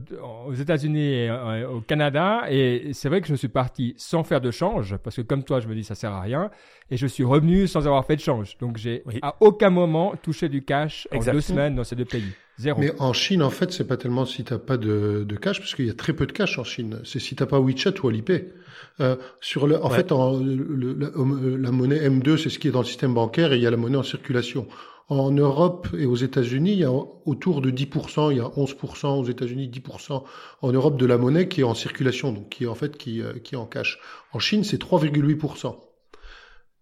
aux 0.45 0.53
États-Unis 0.53 1.13
et 1.13 1.31
au 1.65 1.81
Canada 1.81 2.43
et 2.49 2.91
c'est 2.93 3.09
vrai 3.09 3.21
que 3.21 3.27
je 3.27 3.35
suis 3.35 3.47
parti 3.47 3.93
sans 3.97 4.23
faire 4.23 4.41
de 4.41 4.51
change 4.51 4.97
parce 4.97 5.15
que 5.15 5.21
comme 5.21 5.43
toi, 5.43 5.59
je 5.59 5.67
me 5.67 5.75
dis 5.75 5.83
ça 5.83 5.95
sert 5.95 6.11
à 6.11 6.21
rien 6.21 6.49
et 6.91 6.97
je 6.97 7.07
suis 7.07 7.23
revenu 7.23 7.67
sans 7.67 7.87
avoir 7.87 8.05
fait 8.05 8.15
de 8.15 8.21
change. 8.21 8.57
Donc 8.57 8.77
j'ai 8.77 9.03
à 9.21 9.35
aucun 9.39 9.69
moment 9.69 10.13
touché 10.21 10.49
du 10.49 10.63
cash 10.63 11.07
en 11.13 11.19
deux 11.19 11.41
semaines 11.41 11.75
dans 11.75 11.83
ces 11.83 11.95
deux 11.95 12.05
pays. 12.05 12.33
Mais 12.77 12.91
en 12.99 13.13
Chine, 13.13 13.43
en 13.43 13.51
fait, 13.51 13.71
c'est 13.71 13.87
pas 13.87 13.97
tellement 13.97 14.25
si 14.25 14.43
t'as 14.43 14.57
pas 14.57 14.77
de, 14.77 15.23
de 15.27 15.35
cash, 15.35 15.59
parce 15.59 15.75
qu'il 15.75 15.85
y 15.85 15.89
a 15.91 15.93
très 15.93 16.13
peu 16.13 16.25
de 16.25 16.31
cash 16.31 16.57
en 16.57 16.63
Chine. 16.63 16.99
C'est 17.03 17.19
si 17.19 17.35
t'as 17.35 17.45
pas 17.45 17.59
WeChat 17.59 17.93
ou 18.01 18.07
Alipay. 18.07 18.51
Euh, 18.99 19.15
sur 19.41 19.67
le, 19.67 19.83
en 19.83 19.89
fait, 19.89 20.11
en, 20.11 20.39
le, 20.39 21.57
la, 21.57 21.71
monnaie 21.71 22.09
M2, 22.09 22.37
c'est 22.37 22.49
ce 22.49 22.57
qui 22.57 22.67
est 22.67 22.71
dans 22.71 22.79
le 22.79 22.85
système 22.85 23.13
bancaire, 23.13 23.53
et 23.53 23.57
il 23.57 23.61
y 23.61 23.67
a 23.67 23.71
la 23.71 23.77
monnaie 23.77 23.97
en 23.97 24.03
circulation. 24.03 24.67
En 25.09 25.31
Europe 25.31 25.87
et 25.97 26.05
aux 26.05 26.17
États-Unis, 26.17 26.73
il 26.73 26.79
y 26.79 26.83
a 26.83 26.91
autour 26.91 27.61
de 27.61 27.71
10%, 27.71 28.31
il 28.31 28.37
y 28.37 28.41
a 28.41 28.43
11% 28.43 29.19
aux 29.19 29.23
États-Unis, 29.23 29.69
10% 29.69 30.23
en 30.61 30.71
Europe 30.71 30.97
de 30.97 31.05
la 31.05 31.17
monnaie 31.17 31.47
qui 31.47 31.61
est 31.61 31.63
en 31.63 31.75
circulation, 31.75 32.33
donc 32.33 32.49
qui 32.49 32.65
est 32.65 32.67
en 32.67 32.75
fait 32.75 32.97
qui, 32.97 33.21
euh, 33.21 33.39
qui 33.39 33.55
est 33.55 33.57
en 33.57 33.65
cash. 33.65 33.99
En 34.33 34.39
Chine, 34.39 34.65
c'est 34.65 34.77
3,8%. 34.77 35.77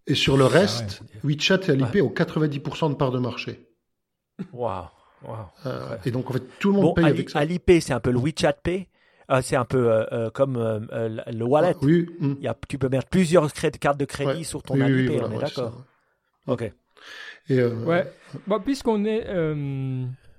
Et 0.08 0.16
sur 0.16 0.38
le 0.38 0.46
reste, 0.46 1.02
WeChat 1.24 1.62
et 1.68 1.72
Alipay 1.72 2.02
ont 2.02 2.10
90% 2.10 2.90
de 2.90 2.96
part 2.96 3.12
de 3.12 3.20
marché. 3.20 3.68
Waouh 4.54 4.86
euh, 5.66 5.98
et 6.06 6.12
donc, 6.12 6.30
en 6.30 6.34
fait, 6.34 6.44
tout 6.60 6.72
le 6.72 6.80
monde 6.80 6.96
paye 6.96 7.06
avec 7.06 7.30
ça. 7.30 7.40
Alipay, 7.40 7.80
c'est 7.80 7.94
un 7.94 8.00
peu 8.00 8.12
le 8.12 8.20
WeChat 8.20 8.54
Pay. 8.54 8.88
Euh, 9.32 9.42
c'est 9.42 9.56
un 9.56 9.66
peu 9.66 9.90
euh, 9.92 10.30
comme 10.30 10.58
le 10.58 11.44
wallet. 11.44 11.74
Ah, 11.74 11.80
oui. 11.82 12.08
Il 12.22 12.44
y 12.44 12.48
a, 12.48 12.56
tu 12.68 12.78
peux 12.78 12.90
mettre 12.90 13.08
plusieurs 13.08 13.52
cartes 13.52 13.98
de 13.98 14.06
crédit 14.06 14.46
sur 14.46 14.62
ton 14.62 14.80
Alipay, 14.80 15.22
on 15.24 15.32
est 15.32 15.40
d'accord. 15.40 15.84
Ok. 16.48 16.72
Et 17.50 17.64
ouais. 17.64 18.06
Bon, 18.48 18.60
puisqu'on 18.60 19.06
est. 19.06 19.26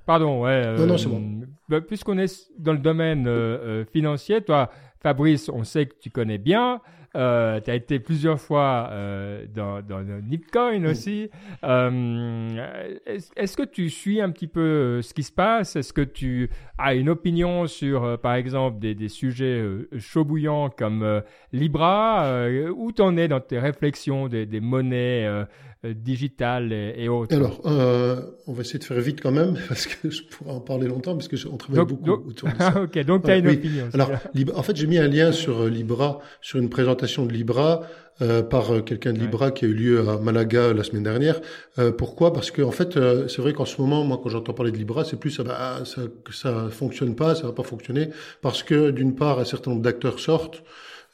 Pardon, 0.07 0.43
ouais. 0.43 0.77
non, 0.77 0.87
non, 0.87 0.99
c'est 0.99 1.09
bon. 1.09 1.41
Bah, 1.69 1.81
puisqu'on 1.81 2.19
est 2.19 2.51
dans 2.59 2.73
le 2.73 2.79
domaine 2.79 3.85
financier, 3.93 4.41
toi, 4.41 4.71
Fabrice, 5.01 5.49
on 5.49 5.65
sait 5.65 5.87
que 5.87 5.95
tu 6.01 6.11
connais 6.11 6.39
bien. 6.39 6.81
Euh, 7.17 7.61
tu 7.61 7.71
as 7.71 7.75
été 7.75 7.99
plusieurs 7.99 8.39
fois 8.39 8.91
euh, 8.93 9.47
dans, 9.55 9.81
dans, 9.81 10.03
Nipcoin 10.23 10.85
aussi. 10.85 11.31
Euh, 11.65 12.99
est-ce 13.37 13.57
que 13.57 13.63
tu 13.63 13.89
suis 13.89 14.21
un 14.21 14.31
petit 14.31 14.47
peu 14.47 15.01
ce 15.01 15.15
qui 15.15 15.23
se 15.23 15.33
passe? 15.33 15.77
Est-ce 15.77 15.93
que 15.93 16.03
tu 16.03 16.51
as 16.77 16.95
une 16.95 17.09
opinion 17.09 17.67
sur, 17.67 18.19
par 18.21 18.35
exemple, 18.35 18.79
des, 18.81 18.95
des 18.95 19.09
sujets 19.09 19.65
chauds 19.99 20.25
bouillants 20.25 20.69
comme 20.69 21.23
Libra 21.53 22.49
Où 22.75 22.93
t'en 22.93 23.17
es 23.17 23.29
dans 23.29 23.41
tes 23.41 23.59
réflexions 23.59 24.29
des, 24.29 24.45
des 24.45 24.61
monnaies 24.61 25.27
euh, 25.27 25.45
digital 25.85 26.73
et, 26.73 27.09
autres 27.09 27.35
Alors, 27.35 27.61
euh, 27.67 28.21
on 28.47 28.53
va 28.53 28.63
essayer 28.63 28.79
de 28.79 28.85
faire 28.85 29.01
vite 29.01 29.21
quand 29.21 29.31
même, 29.31 29.57
parce 29.69 29.87
que 29.87 30.11
je 30.11 30.23
pourrais 30.23 30.53
en 30.53 30.61
parler 30.61 30.89
longtemps, 30.89 31.17
parce 31.17 31.29
qu'on 31.29 31.57
travaille 31.57 31.85
beaucoup 31.85 32.29
autour 32.29 32.49
de 32.49 32.55
ça. 32.59 32.73
Ah, 32.75 32.83
ok, 32.83 32.99
donc 33.05 33.25
tu 33.25 33.31
as 33.31 33.37
une 33.37 33.49
opinion. 33.49 33.89
Alors, 33.93 34.11
en 34.55 34.63
fait, 34.63 34.77
j'ai 34.77 34.87
mis 34.87 34.99
un 34.99 35.09
lien 35.09 35.33
sur 35.33 35.63
euh, 35.63 35.69
Libra, 35.69 36.21
sur 36.41 36.59
une 36.59 36.69
présentation 36.69 37.27
de 37.27 37.33
Libra, 37.33 37.83
euh, 38.23 38.43
par 38.43 38.73
euh, 38.73 38.81
quelqu'un 38.81 39.13
de 39.13 39.19
Libra 39.19 39.51
qui 39.51 39.67
a 39.67 39.69
eu 39.69 39.75
lieu 39.75 40.09
à 40.09 40.17
Malaga 40.17 40.73
la 40.73 40.85
semaine 40.85 41.03
dernière. 41.03 41.39
Euh, 41.79 41.93
pourquoi? 41.93 42.33
Parce 42.33 42.51
que 42.51 42.63
en 42.63 42.71
fait, 42.71 42.95
c'est 43.29 43.43
vrai 43.43 43.53
qu'en 43.53 43.67
ce 43.67 43.79
moment, 43.79 44.05
moi, 44.05 44.19
quand 44.23 44.31
j'entends 44.31 44.55
parler 44.55 44.73
de 44.73 44.79
Libra, 44.79 45.05
c'est 45.05 45.21
plus 45.21 45.31
ça 45.31 45.43
va, 45.43 45.85
ça, 45.85 46.01
ça 46.33 46.69
fonctionne 46.71 47.15
pas, 47.15 47.35
ça 47.35 47.43
va 47.43 47.53
pas 47.53 47.63
fonctionner, 47.63 48.09
parce 48.41 48.63
que 48.63 48.91
d'une 48.91 49.15
part, 49.15 49.39
un 49.39 49.45
certain 49.45 49.73
nombre 49.73 49.83
d'acteurs 49.83 50.19
sortent 50.19 50.63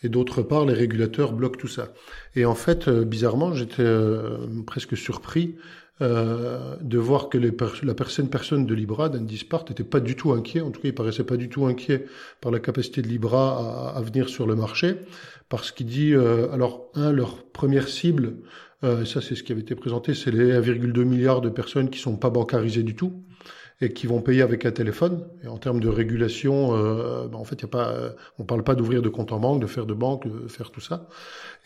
et 0.02 0.08
d'autre 0.08 0.42
part, 0.42 0.64
les 0.64 0.74
régulateurs 0.74 1.32
bloquent 1.32 1.58
tout 1.58 1.68
ça. 1.68 1.92
Et 2.34 2.44
en 2.44 2.54
fait, 2.54 2.88
euh, 2.88 3.04
bizarrement, 3.04 3.54
j'étais 3.54 3.82
euh, 3.82 4.38
presque 4.66 4.96
surpris 4.96 5.56
euh, 6.00 6.74
de 6.80 6.98
voir 6.98 7.28
que 7.28 7.38
les 7.38 7.52
la 7.84 7.94
personne, 7.94 8.28
personne 8.28 8.66
de 8.66 8.74
Libra, 8.74 9.08
d'Andy 9.08 9.38
Spart, 9.38 9.68
n'était 9.68 9.84
pas 9.84 10.00
du 10.00 10.16
tout 10.16 10.32
inquiet. 10.32 10.60
En 10.60 10.70
tout 10.70 10.80
cas, 10.80 10.88
il 10.88 10.94
paraissait 10.94 11.22
pas 11.22 11.36
du 11.36 11.48
tout 11.48 11.66
inquiet 11.66 12.06
par 12.40 12.50
la 12.50 12.58
capacité 12.58 13.02
de 13.02 13.08
Libra 13.08 13.92
à, 13.94 13.98
à 13.98 14.00
venir 14.00 14.28
sur 14.28 14.46
le 14.46 14.56
marché, 14.56 14.96
parce 15.48 15.70
qu'il 15.70 15.86
dit, 15.86 16.12
euh, 16.12 16.50
alors 16.50 16.90
un, 16.94 17.12
leur 17.12 17.44
première 17.44 17.88
cible, 17.88 18.36
euh, 18.84 19.04
ça 19.04 19.20
c'est 19.20 19.36
ce 19.36 19.42
qui 19.42 19.52
avait 19.52 19.60
été 19.60 19.74
présenté, 19.76 20.14
c'est 20.14 20.32
les 20.32 20.52
1,2 20.52 21.04
milliards 21.04 21.40
de 21.40 21.50
personnes 21.50 21.88
qui 21.88 22.00
sont 22.00 22.16
pas 22.16 22.30
bancarisées 22.30 22.82
du 22.82 22.96
tout 22.96 23.22
et 23.82 23.92
qui 23.92 24.06
vont 24.06 24.20
payer 24.20 24.42
avec 24.42 24.64
un 24.64 24.70
téléphone. 24.70 25.24
Et 25.44 25.48
en 25.48 25.58
termes 25.58 25.80
de 25.80 25.88
régulation, 25.88 26.74
euh, 26.74 27.26
ben, 27.26 27.38
en 27.38 27.44
fait, 27.44 27.60
y 27.60 27.64
a 27.64 27.68
pas, 27.68 27.88
euh, 27.88 28.10
on 28.38 28.44
parle 28.44 28.62
pas 28.62 28.74
d'ouvrir 28.74 29.02
de 29.02 29.08
compte 29.08 29.32
en 29.32 29.40
banque, 29.40 29.60
de 29.60 29.66
faire 29.66 29.86
de 29.86 29.94
banque, 29.94 30.26
de 30.26 30.48
faire 30.48 30.70
tout 30.70 30.80
ça. 30.80 31.08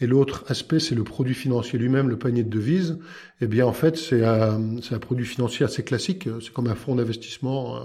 Et 0.00 0.06
l'autre 0.06 0.44
aspect, 0.48 0.78
c'est 0.78 0.94
le 0.94 1.04
produit 1.04 1.34
financier 1.34 1.78
lui-même, 1.78 2.08
le 2.08 2.18
panier 2.18 2.42
de 2.42 2.50
devises. 2.50 2.98
Eh 3.40 3.46
bien, 3.46 3.66
en 3.66 3.72
fait, 3.72 3.96
c'est 3.96 4.24
un, 4.24 4.76
un, 4.90 4.98
produit 4.98 5.24
financier 5.24 5.64
assez 5.64 5.82
classique. 5.82 6.28
C'est 6.42 6.52
comme 6.52 6.66
un 6.66 6.74
fonds 6.74 6.96
d'investissement 6.96 7.76
euh, 7.76 7.80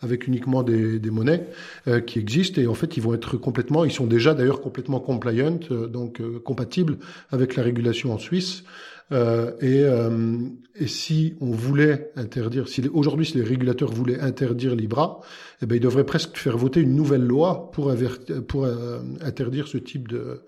avec 0.00 0.26
uniquement 0.26 0.62
des, 0.62 0.98
des 0.98 1.10
monnaies 1.10 1.46
euh, 1.88 2.00
qui 2.00 2.18
existent. 2.18 2.60
Et 2.60 2.66
en 2.66 2.74
fait, 2.74 2.96
ils 2.96 3.02
vont 3.02 3.12
être 3.12 3.36
complètement, 3.36 3.84
ils 3.84 3.92
sont 3.92 4.06
déjà 4.06 4.32
d'ailleurs 4.32 4.62
complètement 4.62 5.00
compliant, 5.00 5.60
euh, 5.70 5.86
donc 5.88 6.22
compatibles 6.42 6.96
avec 7.30 7.56
la 7.56 7.62
régulation 7.62 8.12
en 8.12 8.18
Suisse. 8.18 8.64
Euh, 9.12 9.52
et, 9.60 9.84
euh, 9.84 10.38
et, 10.74 10.86
si 10.86 11.34
on 11.40 11.50
voulait 11.50 12.10
interdire, 12.16 12.68
si 12.68 12.88
aujourd'hui 12.88 13.26
si 13.26 13.36
les 13.36 13.44
régulateurs 13.44 13.92
voulaient 13.92 14.20
interdire 14.20 14.74
Libra, 14.74 15.20
eh 15.60 15.66
ben 15.66 15.76
ils 15.76 15.80
devraient 15.80 16.06
presque 16.06 16.36
faire 16.36 16.56
voter 16.56 16.80
une 16.80 16.94
nouvelle 16.94 17.24
loi 17.24 17.70
pour, 17.72 17.90
euh, 17.90 18.98
interdire 19.20 19.68
ce 19.68 19.78
type 19.78 20.08
de 20.08 20.42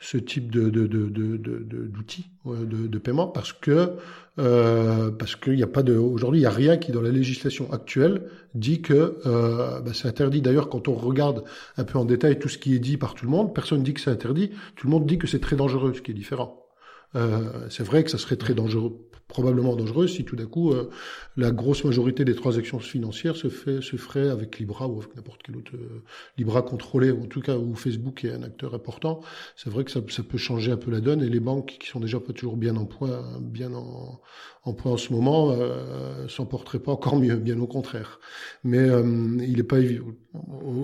ce 0.00 0.16
type 0.16 0.52
de 0.52 0.68
d'outils 0.70 2.30
de, 2.46 2.64
de, 2.64 2.86
de, 2.86 2.98
paiement 2.98 3.26
parce 3.26 3.52
que 3.52 3.94
euh, 4.38 5.10
parce 5.10 5.34
qu'il 5.34 5.56
n'y 5.56 5.62
a 5.62 5.68
pas 5.68 5.82
de 5.82 5.96
aujourd'hui 5.96 6.38
il 6.38 6.42
n'y 6.42 6.46
a 6.46 6.50
rien 6.50 6.76
qui 6.76 6.92
dans 6.92 7.02
la 7.02 7.10
législation 7.10 7.72
actuelle 7.72 8.22
dit 8.54 8.80
que 8.80 9.18
euh, 9.26 9.80
ben, 9.80 9.92
c'est 9.92 10.06
interdit. 10.06 10.40
D'ailleurs 10.40 10.68
quand 10.68 10.86
on 10.86 10.94
regarde 10.94 11.42
un 11.76 11.84
peu 11.84 11.98
en 11.98 12.04
détail 12.04 12.38
tout 12.38 12.48
ce 12.48 12.58
qui 12.58 12.74
est 12.74 12.78
dit 12.78 12.96
par 12.96 13.14
tout 13.14 13.24
le 13.24 13.30
monde 13.32 13.52
personne 13.54 13.82
dit 13.82 13.94
que 13.94 14.00
c'est 14.00 14.10
interdit. 14.10 14.50
Tout 14.76 14.86
le 14.86 14.92
monde 14.92 15.06
dit 15.06 15.18
que 15.18 15.26
c'est 15.26 15.40
très 15.40 15.56
dangereux 15.56 15.92
ce 15.94 16.00
qui 16.00 16.12
est 16.12 16.14
différent. 16.14 16.67
euh, 16.67 16.67
c'est 17.14 17.84
vrai 17.84 18.04
que 18.04 18.10
ça 18.10 18.18
serait 18.18 18.36
très 18.36 18.54
dangereux, 18.54 19.08
probablement 19.28 19.76
dangereux, 19.76 20.08
si 20.08 20.24
tout 20.24 20.36
d'un 20.36 20.46
coup 20.46 20.72
euh, 20.72 20.88
la 21.36 21.50
grosse 21.50 21.84
majorité 21.84 22.24
des 22.24 22.34
transactions 22.34 22.78
financières 22.78 23.36
se, 23.36 23.48
fait, 23.48 23.82
se 23.82 23.96
ferait 23.96 24.30
avec 24.30 24.58
Libra 24.58 24.88
ou 24.88 24.98
avec 24.98 25.14
n'importe 25.14 25.42
quel 25.44 25.56
autre 25.56 25.72
euh, 25.74 26.02
Libra 26.38 26.62
contrôlé, 26.62 27.10
ou 27.10 27.24
en 27.24 27.26
tout 27.26 27.42
cas 27.42 27.56
où 27.56 27.74
Facebook 27.74 28.24
est 28.24 28.32
un 28.32 28.42
acteur 28.42 28.74
important. 28.74 29.20
C'est 29.54 29.68
vrai 29.68 29.84
que 29.84 29.90
ça, 29.90 30.00
ça, 30.08 30.22
peut 30.22 30.38
changer 30.38 30.72
un 30.72 30.78
peu 30.78 30.90
la 30.90 31.00
donne 31.00 31.22
et 31.22 31.28
les 31.28 31.40
banques 31.40 31.76
qui 31.78 31.88
sont 31.88 32.00
déjà 32.00 32.18
pas 32.20 32.32
toujours 32.32 32.56
bien 32.56 32.74
en 32.76 32.86
point, 32.86 33.22
bien 33.40 33.74
en, 33.74 34.18
en 34.64 34.72
point 34.72 34.92
en 34.92 34.96
ce 34.96 35.12
moment, 35.12 35.50
euh, 35.50 36.26
s'en 36.28 36.46
porteraient 36.46 36.78
pas 36.78 36.92
encore 36.92 37.16
mieux, 37.16 37.36
bien 37.36 37.60
au 37.60 37.66
contraire. 37.66 38.20
Mais 38.64 38.88
il 38.88 39.56
n'est 39.56 39.62
pas. 39.62 39.76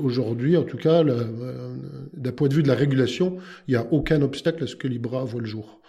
Aujourd'hui, 0.04 0.56
en 0.56 0.64
tout 0.64 0.76
cas, 0.76 1.02
d'un 1.04 2.32
point 2.32 2.48
de 2.48 2.54
vue 2.54 2.62
de 2.62 2.68
la 2.68 2.74
régulation, 2.74 3.38
il 3.68 3.72
n'y 3.72 3.76
a 3.76 3.86
aucun 3.90 4.20
obstacle 4.22 4.64
à 4.64 4.66
ce 4.66 4.76
que 4.76 4.86
Libra 4.86 5.24
voit 5.24 5.40
le 5.40 5.46
jour. 5.46 5.80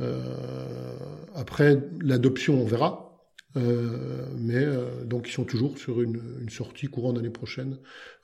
Euh, 0.00 0.96
après, 1.34 1.78
l'adoption, 2.00 2.60
on 2.60 2.64
verra. 2.64 3.11
Euh, 3.56 4.26
mais 4.38 4.54
euh, 4.54 5.04
donc 5.04 5.28
ils 5.28 5.32
sont 5.32 5.44
toujours 5.44 5.78
sur 5.78 6.00
une, 6.00 6.20
une 6.40 6.48
sortie 6.48 6.86
courant 6.86 7.12
d'année 7.12 7.30
prochaine 7.30 7.78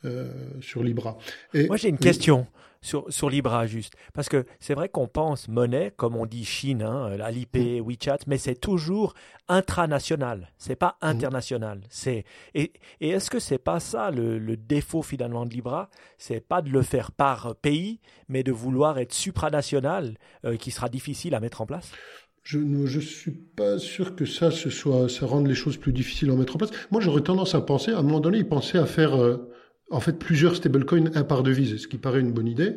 euh, 0.04 0.32
sur 0.60 0.82
Libra. 0.82 1.18
Et, 1.54 1.66
Moi 1.66 1.76
j'ai 1.76 1.88
une 1.88 1.98
question 1.98 2.46
sur, 2.80 3.12
sur 3.12 3.28
Libra 3.28 3.66
juste. 3.66 3.94
Parce 4.14 4.28
que 4.28 4.46
c'est 4.60 4.74
vrai 4.74 4.88
qu'on 4.88 5.08
pense 5.08 5.48
monnaie, 5.48 5.92
comme 5.96 6.16
on 6.16 6.26
dit 6.26 6.44
Chine, 6.44 6.82
hein, 6.82 7.18
Alipay, 7.20 7.80
mm. 7.80 7.84
WeChat, 7.84 8.18
mais 8.26 8.38
c'est 8.38 8.54
toujours 8.54 9.14
intranational, 9.48 10.52
c'est 10.58 10.76
pas 10.76 10.96
mm. 11.02 11.06
international. 11.06 11.80
C'est 11.90 12.24
et, 12.54 12.72
et 13.00 13.10
est-ce 13.10 13.30
que 13.30 13.38
c'est 13.38 13.58
pas 13.58 13.80
ça 13.80 14.10
le, 14.10 14.38
le, 14.38 14.56
défaut 14.56 15.02
finalement 15.02 15.46
de 15.46 15.52
Libra? 15.52 15.90
C'est 16.18 16.40
pas 16.40 16.62
de 16.62 16.70
le 16.70 16.82
faire 16.82 17.12
par 17.12 17.56
pays, 17.56 18.00
mais 18.28 18.42
de 18.42 18.52
vouloir 18.52 18.98
être 18.98 19.12
supranational, 19.12 20.16
euh, 20.44 20.56
qui 20.56 20.70
sera 20.70 20.88
difficile 20.88 21.34
à 21.34 21.40
mettre 21.40 21.60
en 21.60 21.66
place? 21.66 21.90
Je 22.48 22.58
ne 22.58 22.86
je 22.86 22.98
suis 22.98 23.30
pas 23.30 23.78
sûr 23.78 24.16
que 24.16 24.24
ça 24.24 24.50
ce 24.50 24.70
soit 24.70 25.10
ça 25.10 25.26
rende 25.26 25.46
les 25.46 25.54
choses 25.54 25.76
plus 25.76 25.92
difficiles 25.92 26.30
à 26.30 26.34
mettre 26.34 26.56
en 26.56 26.58
place. 26.58 26.70
Moi, 26.90 27.02
j'aurais 27.02 27.20
tendance 27.20 27.54
à 27.54 27.60
penser, 27.60 27.92
à 27.92 27.98
un 27.98 28.02
moment 28.02 28.20
donné, 28.20 28.38
ils 28.38 28.48
pensaient 28.48 28.78
à 28.78 28.86
faire 28.86 29.20
euh, 29.20 29.50
en 29.90 30.00
fait 30.00 30.18
plusieurs 30.18 30.56
stablecoins 30.56 31.10
un 31.14 31.24
par 31.24 31.42
devise, 31.42 31.76
ce 31.76 31.86
qui 31.86 31.98
paraît 31.98 32.20
une 32.20 32.32
bonne 32.32 32.46
idée. 32.48 32.76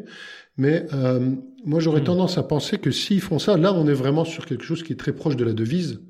Mais 0.57 0.87
euh, 0.91 1.35
moi, 1.63 1.79
j'aurais 1.79 2.01
hmm. 2.01 2.11
tendance 2.11 2.37
à 2.37 2.43
penser 2.43 2.79
que 2.79 2.91
s'ils 2.91 3.21
font 3.21 3.39
ça, 3.39 3.55
là, 3.55 3.73
on 3.73 3.87
est 3.87 3.93
vraiment 3.93 4.25
sur 4.25 4.45
quelque 4.45 4.65
chose 4.65 4.83
qui 4.83 4.91
est 4.91 4.97
très 4.97 5.13
proche 5.13 5.37
de 5.37 5.45
la 5.45 5.53
devise 5.53 6.01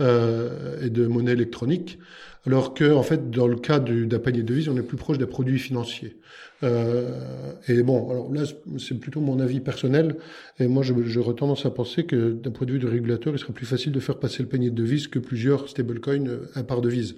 euh, 0.00 0.84
et 0.84 0.90
de 0.90 1.06
monnaie 1.06 1.32
électronique, 1.32 1.98
alors 2.46 2.74
que 2.74 2.92
en 2.92 3.02
fait, 3.02 3.30
dans 3.30 3.46
le 3.46 3.56
cas 3.56 3.78
d'un 3.78 4.18
panier 4.18 4.42
de 4.42 4.46
devises, 4.46 4.68
on 4.68 4.76
est 4.76 4.82
plus 4.82 4.96
proche 4.96 5.18
d'un 5.18 5.26
produit 5.26 5.58
financier. 5.58 6.16
Euh, 6.62 7.52
et 7.68 7.82
bon, 7.82 8.10
alors 8.10 8.32
là, 8.32 8.42
c'est 8.78 8.98
plutôt 8.98 9.20
mon 9.20 9.40
avis 9.40 9.60
personnel, 9.60 10.16
et 10.58 10.66
moi, 10.68 10.82
j'aurais 10.82 11.34
tendance 11.34 11.66
à 11.66 11.70
penser 11.70 12.04
que 12.04 12.32
d'un 12.32 12.50
point 12.50 12.66
de 12.66 12.72
vue 12.72 12.78
du 12.78 12.86
régulateur, 12.86 13.34
il 13.34 13.38
serait 13.38 13.52
plus 13.52 13.66
facile 13.66 13.92
de 13.92 14.00
faire 14.00 14.18
passer 14.18 14.42
le 14.42 14.48
panier 14.48 14.70
de 14.70 14.76
devises 14.76 15.08
que 15.08 15.18
plusieurs 15.18 15.68
stablecoins 15.68 16.26
un 16.54 16.62
par 16.62 16.80
devise. 16.80 17.16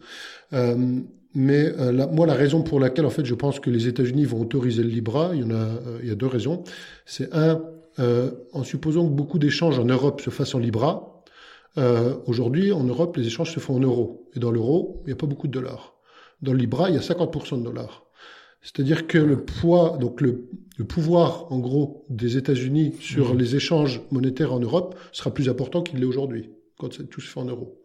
Euh, 0.53 1.01
mais 1.35 1.73
euh, 1.79 1.93
la, 1.93 2.07
moi, 2.07 2.27
la 2.27 2.35
raison 2.35 2.63
pour 2.63 2.81
laquelle, 2.81 3.07
en 3.07 3.11
fait, 3.11 3.25
je 3.25 3.35
pense 3.35 3.61
que 3.61 3.71
les 3.71 3.87
États-Unis 3.87 4.25
vont 4.25 4.41
autoriser 4.41 4.83
le 4.83 4.89
Libra, 4.89 5.31
il 5.35 5.43
y 5.43 5.45
en 5.45 5.51
a, 5.51 5.55
euh, 5.55 5.99
il 6.03 6.09
y 6.09 6.13
a 6.13 6.17
deux 6.17 6.27
raisons. 6.27 6.65
C'est 7.07 7.33
un, 7.33 7.63
euh, 7.99 8.33
en 8.53 8.65
supposant 8.65 9.07
que 9.07 9.13
beaucoup 9.13 9.39
d'échanges 9.39 9.79
en 9.79 9.85
Europe 9.85 10.21
se 10.21 10.31
fassent 10.31 10.55
en 10.55 10.59
Libra. 10.59 11.10
Aujourd'hui, 12.27 12.73
en 12.73 12.85
Europe, 12.85 13.17
les 13.17 13.27
échanges 13.27 13.55
se 13.55 13.61
font 13.61 13.77
en 13.77 13.81
euros, 13.81 14.29
et 14.35 14.41
dans 14.41 14.51
l'euro, 14.51 15.01
il 15.03 15.07
n'y 15.07 15.13
a 15.13 15.17
pas 15.17 15.27
beaucoup 15.27 15.47
de 15.47 15.53
dollars. 15.53 15.95
Dans 16.43 16.53
le 16.53 16.59
Libra, 16.59 16.91
il 16.91 16.95
y 16.95 16.99
a 16.99 17.03
50% 17.03 17.59
de 17.59 17.65
dollars. 17.65 18.05
C'est-à-dire 18.63 19.07
que 19.07 19.19
le 19.19 19.45
poids, 19.45 19.97
donc 19.99 20.21
le, 20.21 20.49
le, 20.77 20.85
pouvoir, 20.85 21.51
en 21.51 21.59
gros, 21.59 22.05
des 22.11 22.37
États-Unis 22.37 22.95
sur 23.01 23.35
mmh. 23.35 23.39
les 23.39 23.57
échanges 23.57 24.03
monétaires 24.11 24.53
en 24.53 24.61
Europe 24.61 24.97
sera 25.13 25.33
plus 25.33 25.49
important 25.49 25.83
qu'il 25.83 25.99
l'est 26.01 26.07
aujourd'hui, 26.07 26.51
quand 26.79 26.91
tout 27.09 27.21
se 27.21 27.29
fait 27.29 27.41
en 27.41 27.47
euros. 27.47 27.80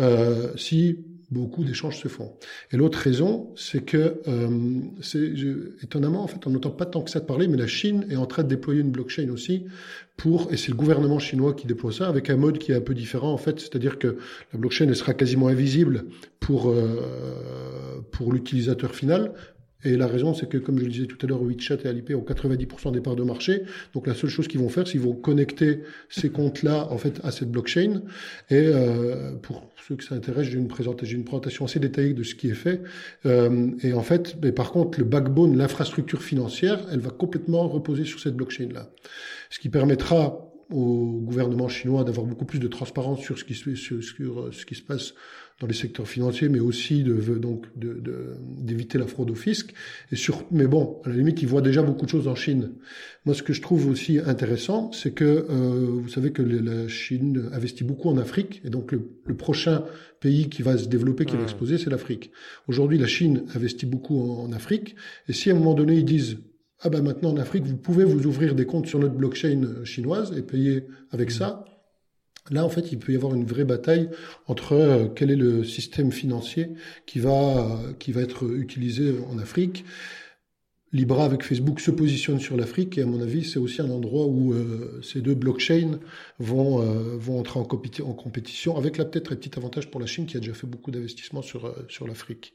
Euh, 0.00 0.48
si 0.56 0.98
beaucoup 1.30 1.64
d'échanges 1.64 1.98
se 1.98 2.08
font. 2.08 2.34
Et 2.70 2.76
l'autre 2.76 2.98
raison, 2.98 3.52
c'est 3.56 3.84
que, 3.84 4.20
euh, 4.28 4.80
c'est, 5.00 5.32
étonnamment, 5.82 6.22
en 6.22 6.26
fait, 6.26 6.46
on 6.46 6.50
n'entend 6.50 6.70
pas 6.70 6.86
tant 6.86 7.02
que 7.02 7.10
ça 7.10 7.20
de 7.20 7.24
parler, 7.24 7.48
mais 7.48 7.56
la 7.56 7.66
Chine 7.66 8.06
est 8.10 8.16
en 8.16 8.26
train 8.26 8.44
de 8.44 8.48
déployer 8.48 8.80
une 8.80 8.90
blockchain 8.90 9.28
aussi 9.30 9.64
pour, 10.16 10.52
et 10.52 10.56
c'est 10.56 10.70
le 10.70 10.76
gouvernement 10.76 11.18
chinois 11.18 11.52
qui 11.54 11.66
déploie 11.66 11.92
ça, 11.92 12.08
avec 12.08 12.30
un 12.30 12.36
mode 12.36 12.58
qui 12.58 12.72
est 12.72 12.76
un 12.76 12.80
peu 12.80 12.94
différent, 12.94 13.32
en 13.32 13.38
fait, 13.38 13.58
c'est-à-dire 13.58 13.98
que 13.98 14.18
la 14.52 14.58
blockchain, 14.58 14.86
elle 14.88 14.96
sera 14.96 15.14
quasiment 15.14 15.48
invisible 15.48 16.04
pour, 16.38 16.70
euh, 16.70 17.00
pour 18.12 18.32
l'utilisateur 18.32 18.94
final, 18.94 19.32
et 19.84 19.96
la 19.96 20.06
raison, 20.06 20.34
c'est 20.34 20.48
que, 20.48 20.58
comme 20.58 20.78
je 20.78 20.84
le 20.84 20.90
disais 20.90 21.06
tout 21.06 21.18
à 21.24 21.28
l'heure, 21.28 21.42
WeChat 21.42 21.76
et 21.84 21.88
Alipay 21.88 22.14
ont 22.14 22.24
90% 22.24 22.92
des 22.92 23.00
parts 23.00 23.14
de 23.14 23.22
marché. 23.22 23.62
Donc 23.94 24.06
la 24.06 24.14
seule 24.14 24.30
chose 24.30 24.48
qu'ils 24.48 24.60
vont 24.60 24.68
faire, 24.68 24.86
c'est 24.86 24.92
qu'ils 24.92 25.02
vont 25.02 25.14
connecter 25.14 25.80
ces 26.08 26.30
comptes-là, 26.30 26.88
en 26.90 26.98
fait, 26.98 27.20
à 27.22 27.30
cette 27.30 27.50
blockchain. 27.50 28.02
Et 28.50 28.54
euh, 28.54 29.32
pour 29.36 29.70
ceux 29.86 29.96
que 29.96 30.04
ça 30.04 30.14
intéresse, 30.14 30.48
j'ai 30.48 30.58
une, 30.58 30.68
présentation, 30.68 31.64
assez 31.66 31.78
détaillée 31.78 32.14
de 32.14 32.22
ce 32.22 32.34
qui 32.34 32.48
est 32.48 32.54
fait. 32.54 32.80
Euh, 33.26 33.70
et 33.82 33.92
en 33.92 34.02
fait, 34.02 34.36
mais 34.42 34.52
par 34.52 34.72
contre, 34.72 34.98
le 34.98 35.04
backbone, 35.04 35.56
l'infrastructure 35.56 36.22
financière, 36.22 36.80
elle 36.90 37.00
va 37.00 37.10
complètement 37.10 37.68
reposer 37.68 38.04
sur 38.04 38.18
cette 38.18 38.34
blockchain-là. 38.34 38.90
Ce 39.50 39.58
qui 39.58 39.68
permettra 39.68 40.42
au 40.70 41.20
gouvernement 41.22 41.68
chinois 41.68 42.02
d'avoir 42.02 42.26
beaucoup 42.26 42.44
plus 42.44 42.58
de 42.58 42.66
transparence 42.66 43.20
sur 43.20 43.38
ce 43.38 43.44
qui 43.44 43.54
se 43.54 44.82
passe 44.82 45.14
dans 45.60 45.66
les 45.66 45.74
secteurs 45.74 46.06
financiers, 46.06 46.50
mais 46.50 46.60
aussi 46.60 47.02
de, 47.02 47.14
donc 47.38 47.66
d'éviter 47.76 48.98
de, 48.98 49.02
la 49.02 49.08
fraude 49.08 49.30
au 49.30 49.34
fisc. 49.34 49.72
Et 50.12 50.16
sur, 50.16 50.44
mais 50.50 50.66
bon, 50.66 51.00
à 51.04 51.08
la 51.08 51.16
limite, 51.16 51.40
ils 51.40 51.48
voient 51.48 51.62
déjà 51.62 51.82
beaucoup 51.82 52.04
de 52.04 52.10
choses 52.10 52.28
en 52.28 52.34
Chine. 52.34 52.72
Moi, 53.24 53.34
ce 53.34 53.42
que 53.42 53.54
je 53.54 53.62
trouve 53.62 53.88
aussi 53.88 54.18
intéressant, 54.18 54.92
c'est 54.92 55.12
que 55.12 55.24
euh, 55.24 55.88
vous 56.02 56.08
savez 56.08 56.30
que 56.30 56.42
la 56.42 56.88
Chine 56.88 57.48
investit 57.52 57.84
beaucoup 57.84 58.10
en 58.10 58.18
Afrique, 58.18 58.60
et 58.64 58.70
donc 58.70 58.92
le, 58.92 59.08
le 59.24 59.36
prochain 59.36 59.84
pays 60.20 60.50
qui 60.50 60.62
va 60.62 60.76
se 60.76 60.88
développer, 60.88 61.24
qui 61.24 61.36
va 61.36 61.42
exploser, 61.42 61.78
c'est 61.78 61.90
l'Afrique. 61.90 62.32
Aujourd'hui, 62.68 62.98
la 62.98 63.06
Chine 63.06 63.44
investit 63.54 63.86
beaucoup 63.86 64.20
en, 64.20 64.44
en 64.44 64.52
Afrique, 64.52 64.94
et 65.28 65.32
si 65.32 65.50
à 65.50 65.54
un 65.54 65.56
moment 65.56 65.74
donné 65.74 65.94
ils 65.94 66.04
disent 66.04 66.36
ah 66.80 66.90
ben 66.90 67.02
maintenant 67.02 67.30
en 67.30 67.38
Afrique, 67.38 67.64
vous 67.64 67.78
pouvez 67.78 68.04
vous 68.04 68.26
ouvrir 68.26 68.54
des 68.54 68.66
comptes 68.66 68.86
sur 68.86 68.98
notre 68.98 69.14
blockchain 69.14 69.82
chinoise 69.84 70.36
et 70.36 70.42
payer 70.42 70.84
avec 71.10 71.30
mmh. 71.30 71.32
ça 71.32 71.64
Là, 72.50 72.64
en 72.64 72.68
fait, 72.68 72.92
il 72.92 72.98
peut 72.98 73.12
y 73.12 73.16
avoir 73.16 73.34
une 73.34 73.44
vraie 73.44 73.64
bataille 73.64 74.08
entre 74.46 74.72
euh, 74.72 75.06
quel 75.14 75.30
est 75.30 75.36
le 75.36 75.64
système 75.64 76.12
financier 76.12 76.70
qui 77.06 77.18
va, 77.18 77.80
qui 77.98 78.12
va 78.12 78.22
être 78.22 78.44
utilisé 78.54 79.14
en 79.30 79.38
Afrique. 79.38 79.84
Libra 80.92 81.24
avec 81.24 81.42
Facebook 81.42 81.80
se 81.80 81.90
positionne 81.90 82.38
sur 82.38 82.56
l'Afrique 82.56 82.96
et 82.96 83.02
à 83.02 83.06
mon 83.06 83.20
avis 83.20 83.44
c'est 83.44 83.58
aussi 83.58 83.82
un 83.82 83.90
endroit 83.90 84.26
où 84.26 84.52
euh, 84.52 85.00
ces 85.02 85.20
deux 85.20 85.34
blockchains 85.34 85.98
vont 86.38 86.80
euh, 86.80 87.16
vont 87.16 87.40
entrer 87.40 87.58
en, 87.58 87.64
compétition 87.64 88.76
avec 88.76 88.96
là 88.96 89.04
peut-être 89.04 89.32
un 89.32 89.36
petit 89.36 89.50
avantage 89.58 89.90
pour 89.90 90.00
la 90.00 90.06
Chine 90.06 90.26
qui 90.26 90.36
a 90.36 90.40
déjà 90.40 90.54
fait 90.54 90.68
beaucoup 90.68 90.92
d'investissements 90.92 91.42
sur 91.42 91.66
euh, 91.66 91.72
sur 91.88 92.06
l'Afrique. 92.06 92.54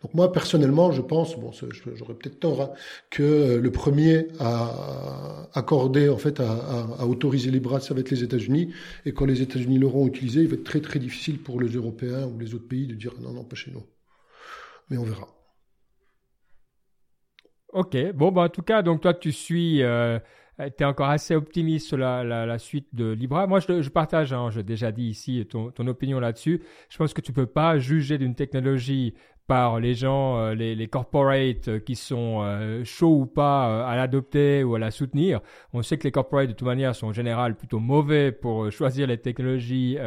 Donc 0.00 0.14
moi 0.14 0.30
personnellement 0.30 0.92
je 0.92 1.02
pense 1.02 1.36
bon 1.36 1.50
j'aurais 1.96 2.14
peut-être 2.14 2.38
tort 2.38 2.62
hein, 2.62 2.70
que 3.10 3.56
le 3.56 3.72
premier 3.72 4.28
à 4.38 5.50
accorder 5.52 6.08
en 6.08 6.18
fait 6.18 6.38
à, 6.38 7.04
autoriser 7.04 7.50
Libra 7.50 7.80
ça 7.80 7.94
va 7.94 8.00
être 8.00 8.10
les 8.10 8.22
États-Unis 8.22 8.72
et 9.06 9.12
quand 9.12 9.24
les 9.24 9.42
États-Unis 9.42 9.78
l'auront 9.78 10.06
utilisé 10.06 10.42
il 10.42 10.48
va 10.48 10.54
être 10.54 10.64
très 10.64 10.80
très 10.80 11.00
difficile 11.00 11.38
pour 11.38 11.60
les 11.60 11.70
Européens 11.70 12.26
ou 12.26 12.38
les 12.38 12.54
autres 12.54 12.68
pays 12.68 12.86
de 12.86 12.94
dire 12.94 13.12
non 13.20 13.32
non 13.32 13.42
pas 13.42 13.56
chez 13.56 13.72
nous. 13.72 13.82
Mais 14.88 14.98
on 14.98 15.04
verra. 15.04 15.41
Ok, 17.72 17.96
bon, 18.14 18.30
bah, 18.32 18.42
en 18.42 18.48
tout 18.50 18.62
cas, 18.62 18.82
donc 18.82 19.00
toi, 19.00 19.14
tu 19.14 19.32
suis, 19.32 19.82
euh, 19.82 20.18
tu 20.58 20.82
es 20.82 20.84
encore 20.84 21.08
assez 21.08 21.34
optimiste 21.34 21.86
sur 21.86 21.96
la, 21.96 22.22
la, 22.22 22.58
suite 22.58 22.94
de 22.94 23.12
Libra. 23.12 23.46
Moi, 23.46 23.60
je, 23.60 23.80
je 23.80 23.88
partage, 23.88 24.34
hein, 24.34 24.50
j'ai 24.50 24.62
déjà 24.62 24.92
dit 24.92 25.04
ici, 25.04 25.46
ton, 25.48 25.70
ton 25.70 25.86
opinion 25.86 26.20
là-dessus. 26.20 26.62
Je 26.90 26.98
pense 26.98 27.14
que 27.14 27.22
tu 27.22 27.32
peux 27.32 27.46
pas 27.46 27.78
juger 27.78 28.18
d'une 28.18 28.34
technologie 28.34 29.14
par 29.46 29.80
les 29.80 29.94
gens, 29.94 30.38
euh, 30.38 30.54
les, 30.54 30.74
les 30.74 30.88
corporates 30.88 31.68
euh, 31.68 31.78
qui 31.78 31.96
sont 31.96 32.40
euh, 32.42 32.84
chauds 32.84 33.20
ou 33.20 33.26
pas 33.26 33.86
à 33.86 33.96
l'adopter 33.96 34.64
ou 34.64 34.76
à 34.76 34.78
la 34.78 34.90
soutenir. 34.90 35.40
On 35.72 35.82
sait 35.82 35.98
que 35.98 36.04
les 36.04 36.12
corporates 36.12 36.48
de 36.48 36.52
toute 36.54 36.66
manière 36.66 36.94
sont 36.94 37.08
en 37.08 37.12
général 37.12 37.56
plutôt 37.56 37.80
mauvais 37.80 38.32
pour 38.32 38.70
choisir 38.70 39.06
les 39.06 39.18
technologies 39.18 39.98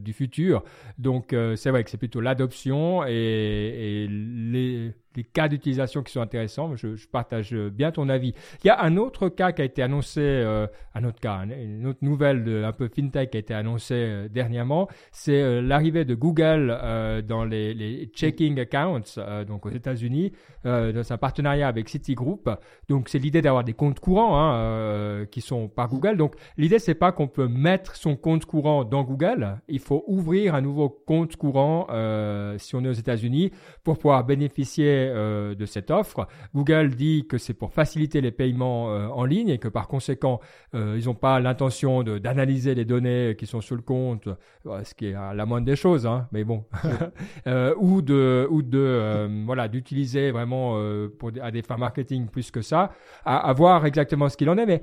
du 0.00 0.12
futur. 0.12 0.62
Donc 0.98 1.34
c'est 1.56 1.70
vrai 1.70 1.84
que 1.84 1.90
c'est 1.90 1.96
plutôt 1.96 2.20
l'adoption 2.20 3.04
et 3.06 4.06
les 4.10 4.92
les 5.16 5.24
cas 5.24 5.48
d'utilisation 5.48 6.02
qui 6.02 6.12
sont 6.12 6.20
intéressants. 6.20 6.76
Je, 6.76 6.88
partage 7.10 7.54
bien 7.54 7.92
ton 7.92 8.08
avis. 8.08 8.34
Il 8.64 8.66
y 8.66 8.70
a 8.70 8.82
un 8.82 8.96
autre 8.96 9.28
cas 9.28 9.52
qui 9.52 9.62
a 9.62 9.64
été 9.64 9.82
annoncé, 9.82 10.20
euh, 10.20 10.66
un 10.94 11.04
autre 11.04 11.20
cas, 11.20 11.44
une 11.44 11.86
autre 11.86 12.00
nouvelle 12.02 12.64
un 12.64 12.72
peu 12.72 12.88
fintech 12.88 13.30
qui 13.30 13.36
a 13.36 13.40
été 13.40 13.54
annoncée 13.54 13.94
euh, 13.94 14.28
dernièrement, 14.28 14.88
c'est 15.12 15.40
euh, 15.40 15.62
l'arrivée 15.62 16.04
de 16.04 16.14
Google 16.14 16.68
dans 17.26 17.44
les, 17.44 18.10
checking 18.14 18.58
accounts, 18.60 19.18
donc 19.46 19.66
aux 19.66 19.70
États-Unis, 19.70 20.32
dans 20.64 21.12
un 21.12 21.18
partenariat 21.18 21.68
avec 21.68 21.88
Citigroup. 21.88 22.48
Donc 22.88 23.08
c'est 23.08 23.18
l'idée 23.18 23.42
d'avoir 23.42 23.64
des 23.64 23.72
comptes 23.72 24.00
courants 24.00 24.38
hein, 24.38 25.26
qui 25.30 25.40
sont 25.40 25.68
par 25.68 25.88
Google. 25.88 26.16
Donc 26.16 26.34
l'idée 26.56 26.78
c'est 26.78 26.94
pas 26.94 27.12
qu'on 27.12 27.28
peut 27.28 27.48
mettre 27.48 27.96
son 27.96 28.16
compte 28.16 28.44
courant 28.44 28.84
dans 28.84 29.02
Google, 29.04 29.58
il 29.68 29.80
faut 29.80 30.04
ouvrir 30.06 30.54
un 30.54 30.60
nouveau 30.60 30.88
compte 30.88 31.36
courant 31.36 31.86
si 32.58 32.74
on 32.74 32.84
est 32.84 32.88
aux 32.88 32.92
États-Unis 32.92 33.50
pour 33.84 33.98
pouvoir 33.98 34.24
bénéficier 34.24 35.05
euh, 35.08 35.54
de 35.54 35.66
cette 35.66 35.90
offre. 35.90 36.26
Google 36.54 36.90
dit 36.90 37.26
que 37.28 37.38
c'est 37.38 37.54
pour 37.54 37.72
faciliter 37.72 38.20
les 38.20 38.30
paiements 38.30 38.90
euh, 38.90 39.08
en 39.08 39.24
ligne 39.24 39.48
et 39.48 39.58
que 39.58 39.68
par 39.68 39.88
conséquent, 39.88 40.40
euh, 40.74 40.96
ils 40.98 41.06
n'ont 41.06 41.14
pas 41.14 41.40
l'intention 41.40 42.02
d'analyser 42.02 42.74
les 42.74 42.84
données 42.84 43.34
qui 43.38 43.46
sont 43.46 43.60
sur 43.60 43.76
le 43.76 43.82
compte, 43.82 44.28
ce 44.64 44.94
qui 44.94 45.06
est 45.06 45.12
la 45.12 45.46
moindre 45.46 45.66
des 45.66 45.76
choses, 45.76 46.06
hein, 46.06 46.28
mais 46.32 46.44
bon, 46.44 46.64
ou 47.78 48.02
de, 48.02 48.46
ou 48.50 48.62
de 48.62 49.44
voilà, 49.44 49.68
d'utiliser 49.68 50.30
vraiment 50.30 50.80
pour 51.18 51.30
à 51.40 51.50
des 51.50 51.62
fins 51.62 51.76
marketing 51.76 52.28
plus 52.28 52.50
que 52.50 52.62
ça, 52.62 52.92
à, 53.24 53.48
à 53.48 53.52
voir 53.52 53.86
exactement 53.86 54.28
ce 54.28 54.36
qu'il 54.36 54.50
en 54.50 54.58
est, 54.58 54.66
mais 54.66 54.82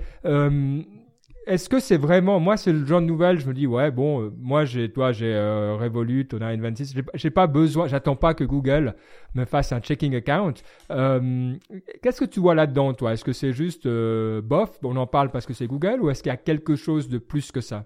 est-ce 1.45 1.69
que 1.69 1.79
c'est 1.79 1.97
vraiment, 1.97 2.39
moi 2.39 2.57
c'est 2.57 2.71
le 2.71 2.85
genre 2.85 3.01
de 3.01 3.05
nouvelle, 3.05 3.39
je 3.39 3.47
me 3.47 3.53
dis 3.53 3.67
ouais 3.67 3.91
bon, 3.91 4.21
euh, 4.21 4.33
moi 4.37 4.65
j'ai, 4.65 4.91
toi 4.91 5.11
j'ai 5.11 5.33
euh, 5.33 5.75
Revolut, 5.75 6.27
on 6.33 6.41
a 6.41 6.55
N26, 6.55 7.03
j'ai, 7.13 7.29
pas 7.29 7.47
besoin, 7.47 7.87
j'attends 7.87 8.15
pas 8.15 8.33
que 8.33 8.43
Google 8.43 8.95
me 9.35 9.45
fasse 9.45 9.71
un 9.71 9.79
checking 9.79 10.15
account. 10.15 10.53
Euh, 10.91 11.53
qu'est-ce 12.01 12.21
que 12.21 12.25
tu 12.25 12.39
vois 12.39 12.55
là-dedans 12.55 12.93
toi? 12.93 13.13
Est-ce 13.13 13.23
que 13.23 13.33
c'est 13.33 13.53
juste 13.53 13.85
euh, 13.85 14.41
bof, 14.41 14.79
on 14.83 14.95
en 14.95 15.07
parle 15.07 15.31
parce 15.31 15.45
que 15.45 15.53
c'est 15.53 15.67
Google, 15.67 15.99
ou 16.01 16.09
est-ce 16.09 16.23
qu'il 16.23 16.29
y 16.29 16.33
a 16.33 16.37
quelque 16.37 16.75
chose 16.75 17.09
de 17.09 17.17
plus 17.17 17.51
que 17.51 17.61
ça? 17.61 17.85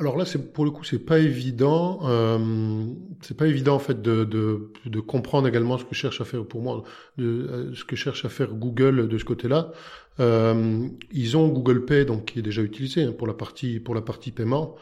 Alors 0.00 0.16
là, 0.16 0.24
c'est 0.24 0.52
pour 0.54 0.64
le 0.64 0.70
coup, 0.70 0.82
c'est 0.82 1.04
pas 1.04 1.18
évident. 1.18 2.00
Euh, 2.04 2.86
c'est 3.20 3.36
pas 3.36 3.46
évident 3.46 3.74
en 3.74 3.78
fait 3.78 4.00
de, 4.00 4.24
de, 4.24 4.72
de, 4.86 5.00
comprendre 5.00 5.46
également 5.46 5.76
ce 5.76 5.84
que 5.84 5.94
cherche 5.94 6.22
à 6.22 6.24
faire 6.24 6.46
pour 6.46 6.62
moi, 6.62 6.84
de, 7.18 7.24
euh, 7.24 7.74
ce 7.74 7.84
que 7.84 7.96
cherche 7.96 8.24
à 8.24 8.30
faire 8.30 8.54
Google 8.54 9.08
de 9.08 9.18
ce 9.18 9.24
côté-là. 9.24 9.72
Euh, 10.20 10.88
ils 11.12 11.36
ont 11.36 11.48
Google 11.48 11.84
Pay 11.84 12.04
donc 12.04 12.26
qui 12.26 12.38
est 12.38 12.42
déjà 12.42 12.62
utilisé 12.62 13.04
hein, 13.04 13.12
pour 13.12 13.26
la 13.26 13.34
partie 13.34 13.80
pour 13.80 13.94
la 13.94 14.02
partie 14.02 14.30
paiement. 14.32 14.76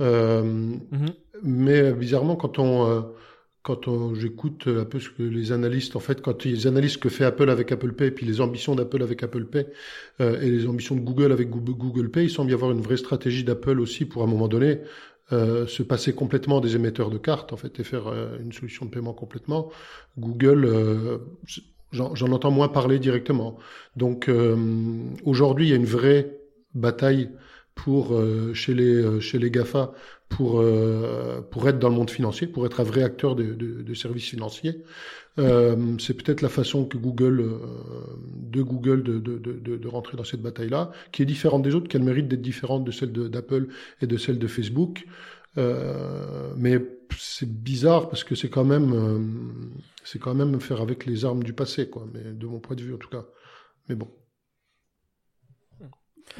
Euh, 0.00 0.42
mm-hmm. 0.42 1.14
Mais 1.42 1.92
bizarrement, 1.92 2.36
quand 2.36 2.58
on 2.58 2.88
euh, 2.88 3.00
quand 3.64 4.14
j'écoute 4.14 4.64
un 4.66 4.84
peu 4.84 5.00
ce 5.00 5.08
que 5.08 5.22
les 5.22 5.50
analystes, 5.50 5.96
en 5.96 6.00
fait, 6.00 6.20
quand 6.20 6.44
ils 6.44 6.68
analysent 6.68 6.92
ce 6.92 6.98
que 6.98 7.08
fait 7.08 7.24
Apple 7.24 7.48
avec 7.48 7.72
Apple 7.72 7.94
Pay, 7.94 8.10
puis 8.10 8.26
les 8.26 8.42
ambitions 8.42 8.74
d'Apple 8.74 9.02
avec 9.02 9.22
Apple 9.22 9.46
Pay 9.46 9.66
euh, 10.20 10.38
et 10.42 10.50
les 10.50 10.66
ambitions 10.66 10.94
de 10.94 11.00
Google 11.00 11.32
avec 11.32 11.48
Google 11.48 12.10
Pay, 12.10 12.24
il 12.24 12.30
semble 12.30 12.50
y 12.50 12.54
avoir 12.54 12.72
une 12.72 12.82
vraie 12.82 12.98
stratégie 12.98 13.42
d'Apple 13.42 13.80
aussi 13.80 14.04
pour 14.04 14.20
à 14.20 14.26
un 14.26 14.28
moment 14.28 14.48
donné 14.48 14.80
euh, 15.32 15.66
se 15.66 15.82
passer 15.82 16.12
complètement 16.12 16.60
des 16.60 16.76
émetteurs 16.76 17.08
de 17.08 17.16
cartes, 17.16 17.54
en 17.54 17.56
fait, 17.56 17.80
et 17.80 17.84
faire 17.84 18.08
euh, 18.08 18.36
une 18.38 18.52
solution 18.52 18.84
de 18.84 18.90
paiement 18.90 19.14
complètement. 19.14 19.70
Google, 20.18 20.66
euh, 20.66 21.18
j'en 21.94 22.32
entends 22.32 22.50
moins 22.50 22.68
parler 22.68 22.98
directement. 22.98 23.56
Donc 23.96 24.28
euh, 24.28 24.56
aujourd'hui, 25.24 25.66
il 25.66 25.70
y 25.70 25.72
a 25.72 25.76
une 25.76 25.86
vraie 25.86 26.38
bataille 26.74 27.30
pour 27.74 28.12
chez 28.54 28.74
les 28.74 29.20
chez 29.20 29.38
les 29.38 29.50
Gafa 29.50 29.94
pour, 30.28 30.60
euh, 30.60 31.40
pour 31.50 31.68
être 31.68 31.78
dans 31.78 31.88
le 31.88 31.94
monde 31.94 32.10
financier, 32.10 32.46
pour 32.46 32.66
être 32.66 32.80
un 32.80 32.84
vrai 32.84 33.02
acteur 33.02 33.36
de, 33.36 33.54
de, 33.54 33.82
de 33.82 33.94
services 33.94 34.28
financiers. 34.28 34.82
Euh, 35.38 35.96
c'est 35.98 36.14
peut-être 36.14 36.42
la 36.42 36.48
façon 36.48 36.86
que 36.86 36.96
Google, 36.96 37.40
euh, 37.40 37.58
de 38.36 38.62
Google 38.62 39.02
de, 39.02 39.18
de, 39.18 39.36
de, 39.76 39.88
rentrer 39.88 40.16
dans 40.16 40.24
cette 40.24 40.42
bataille-là, 40.42 40.92
qui 41.12 41.22
est 41.22 41.26
différente 41.26 41.62
des 41.62 41.74
autres, 41.74 41.88
qui 41.88 41.96
a 41.96 42.00
le 42.00 42.06
mérite 42.06 42.28
d'être 42.28 42.42
différente 42.42 42.84
de 42.84 42.90
celle 42.90 43.12
d'Apple 43.12 43.68
et 44.00 44.06
de 44.06 44.16
celle 44.16 44.38
de 44.38 44.46
Facebook. 44.46 45.06
Euh, 45.56 46.52
mais 46.56 46.80
c'est 47.18 47.50
bizarre 47.50 48.08
parce 48.08 48.24
que 48.24 48.34
c'est 48.34 48.50
quand 48.50 48.64
même, 48.64 48.92
euh, 48.92 49.80
c'est 50.04 50.18
quand 50.18 50.34
même 50.34 50.60
faire 50.60 50.80
avec 50.80 51.06
les 51.06 51.24
armes 51.24 51.42
du 51.42 51.52
passé, 51.52 51.88
quoi. 51.88 52.06
Mais 52.12 52.22
de 52.22 52.46
mon 52.46 52.60
point 52.60 52.76
de 52.76 52.82
vue, 52.82 52.94
en 52.94 52.98
tout 52.98 53.08
cas. 53.08 53.24
Mais 53.88 53.94
bon. 53.94 54.08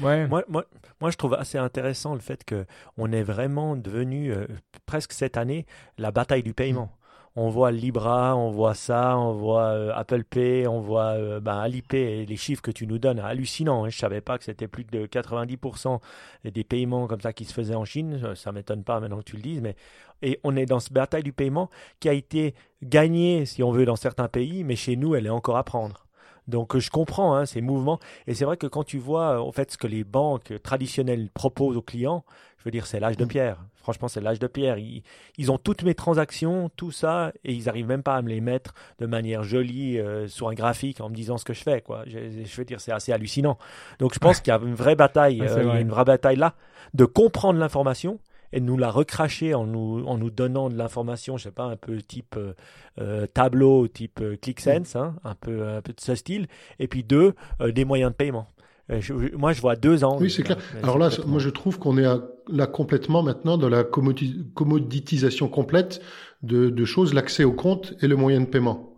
Ouais. 0.01 0.27
Moi, 0.27 0.45
moi, 0.49 0.65
moi, 1.01 1.11
je 1.11 1.17
trouve 1.17 1.35
assez 1.35 1.59
intéressant 1.59 2.15
le 2.15 2.21
fait 2.21 2.45
que 2.45 2.67
on 2.97 3.13
est 3.13 3.23
vraiment 3.23 3.77
devenu 3.77 4.33
euh, 4.33 4.47
presque 4.87 5.13
cette 5.13 5.37
année 5.37 5.67
la 5.99 6.11
bataille 6.11 6.43
du 6.43 6.55
paiement. 6.55 6.97
On 7.37 7.49
voit 7.49 7.73
Libra, 7.73 8.37
on 8.37 8.53
voit 8.53 8.75
ça, 8.75 9.19
on 9.19 9.33
voit 9.33 9.65
euh, 9.65 9.93
Apple 9.93 10.23
Pay, 10.23 10.69
on 10.69 10.81
voit 10.81 11.17
euh, 11.17 11.41
ben, 11.41 11.59
Alipay 11.59 12.21
et 12.21 12.27
les 12.27 12.37
chiffres 12.37 12.63
que 12.63 12.71
tu 12.71 12.87
nous 12.87 12.99
donnes, 12.99 13.19
hallucinant. 13.19 13.85
Hein. 13.85 13.89
Je 13.89 13.99
savais 13.99 14.21
pas 14.21 14.39
que 14.39 14.45
c'était 14.45 14.69
plus 14.69 14.85
de 14.85 15.07
90% 15.07 15.99
des 16.45 16.63
paiements 16.63 17.09
comme 17.09 17.21
ça 17.21 17.33
qui 17.33 17.45
se 17.45 17.53
faisaient 17.53 17.75
en 17.75 17.85
Chine. 17.85 18.37
Ça 18.37 18.53
m'étonne 18.53 18.85
pas 18.85 19.01
maintenant 19.01 19.19
que 19.19 19.25
tu 19.25 19.35
le 19.35 19.43
dises, 19.43 19.61
mais 19.61 19.75
et 20.23 20.39
on 20.45 20.55
est 20.55 20.67
dans 20.67 20.79
cette 20.79 20.93
bataille 20.93 21.25
du 21.25 21.33
paiement 21.33 21.71
qui 21.99 22.09
a 22.09 22.13
été 22.13 22.55
gagnée, 22.85 23.47
si 23.47 23.65
on 23.65 23.73
veut, 23.73 23.85
dans 23.85 23.97
certains 23.97 24.29
pays, 24.29 24.63
mais 24.63 24.77
chez 24.77 24.95
nous, 24.95 25.17
elle 25.17 25.27
est 25.27 25.31
encore 25.31 25.57
à 25.57 25.65
prendre. 25.65 26.07
Donc 26.47 26.77
je 26.77 26.91
comprends 26.91 27.35
hein, 27.35 27.47
ces 27.47 27.61
mouvements. 27.61 27.99
Et 28.27 28.35
c'est 28.35 28.45
vrai 28.45 28.57
que 28.57 28.67
quand 28.67 28.85
tu 28.85 28.99
vois 28.99 29.43
en 29.43 29.51
fait 29.51 29.73
ce 29.73 29.79
que 29.79 29.87
les 29.87 30.05
banques 30.05 30.53
traditionnelles 30.63 31.31
proposent 31.33 31.77
aux 31.77 31.83
clients, 31.83 32.25
je 32.59 32.65
veux 32.65 32.71
dire 32.71 32.87
c'est 32.87 33.01
l'âge 33.01 33.17
de 33.17 33.25
mm. 33.25 33.29
pierre. 33.29 33.59
Franchement 33.85 34.09
c'est 34.09 34.23
l'âge 34.23 34.39
de 34.39 34.47
pierre. 34.47 34.79
Ils, 34.79 35.03
ils, 35.39 35.53
ont 35.53 35.59
toutes 35.59 35.83
mes 35.83 35.95
transactions, 35.95 36.71
tout 36.75 36.91
ça, 36.91 37.33
et 37.45 37.53
ils 37.53 37.69
arrivent 37.69 37.87
même 37.87 38.03
pas 38.03 38.17
à 38.17 38.23
me 38.23 38.31
les 38.31 38.41
mettre 38.41 38.75
de 38.99 39.05
manière 39.07 39.45
jolie 39.45 39.99
euh, 39.99 40.27
sur 40.27 40.49
un 40.49 40.55
graphique 40.55 41.03
en 41.03 41.11
me 41.11 41.15
disant 41.15 41.37
ce 41.37 41.45
que 41.45 41.53
je 41.53 41.63
fais. 41.63 41.83
Quoi. 41.83 42.05
Je, 42.07 42.19
je 42.45 42.57
veux 42.57 42.65
dire 42.65 42.81
c'est 42.81 42.93
assez 42.93 43.13
hallucinant. 43.13 43.59
Donc 43.99 44.15
je 44.15 44.19
pense 44.19 44.41
qu'il 44.43 44.53
y 44.53 44.57
a 44.57 44.59
une 44.59 44.75
vraie 44.75 44.97
bataille, 44.97 45.43
euh, 45.43 45.79
une 45.79 45.91
vraie 45.91 46.07
bataille 46.07 46.37
là, 46.37 46.55
de 46.95 47.05
comprendre 47.05 47.61
l'information 47.61 48.19
et 48.55 48.61
nous 48.61 48.79
la 48.79 48.91
recracher 48.91 49.53
en 49.53 49.67
nous, 49.67 50.05
en 50.07 50.17
nous 50.17 50.31
donnant 50.31 50.71
de 50.71 50.77
l'information, 50.77 51.37
je 51.37 51.45
sais 51.45 51.51
pas, 51.51 51.65
un 51.65 51.77
peu 51.77 52.01
type 52.01 52.39
euh, 53.01 53.27
tableau, 53.27 53.89
type 53.89 54.23
ClickSense, 54.41 54.95
hein, 54.95 55.17
un, 55.25 55.35
peu, 55.35 55.67
un 55.67 55.83
peu 55.83 55.93
de 55.93 56.01
ce 56.01 56.15
style, 56.15 56.47
et 56.79 56.87
puis 56.87 57.03
deux, 57.03 57.35
euh, 57.61 57.73
des 57.73 57.85
moyens 57.85 58.13
de 58.13 58.17
paiement. 58.17 58.49
Moi, 59.37 59.53
je 59.53 59.61
vois 59.61 59.77
deux 59.77 60.05
ans. 60.05 60.19
Oui, 60.21 60.31
c'est 60.31 60.43
clair. 60.43 60.59
Alors 60.83 60.99
là, 60.99 61.11
moi, 61.27 61.39
je 61.39 61.49
trouve 61.51 61.79
qu'on 61.79 61.97
est 61.99 62.07
là 62.49 62.67
complètement 62.67 63.23
maintenant 63.23 63.57
dans 63.57 63.69
la 63.69 63.85
commoditisation 63.85 65.49
complète 65.49 66.01
de, 66.43 66.69
de 66.69 66.85
choses, 66.85 67.15
l'accès 67.15 67.45
au 67.45 67.53
compte 67.53 67.95
et 68.03 68.07
le 68.07 68.17
moyen 68.17 68.41
de 68.41 68.47
paiement. 68.47 68.91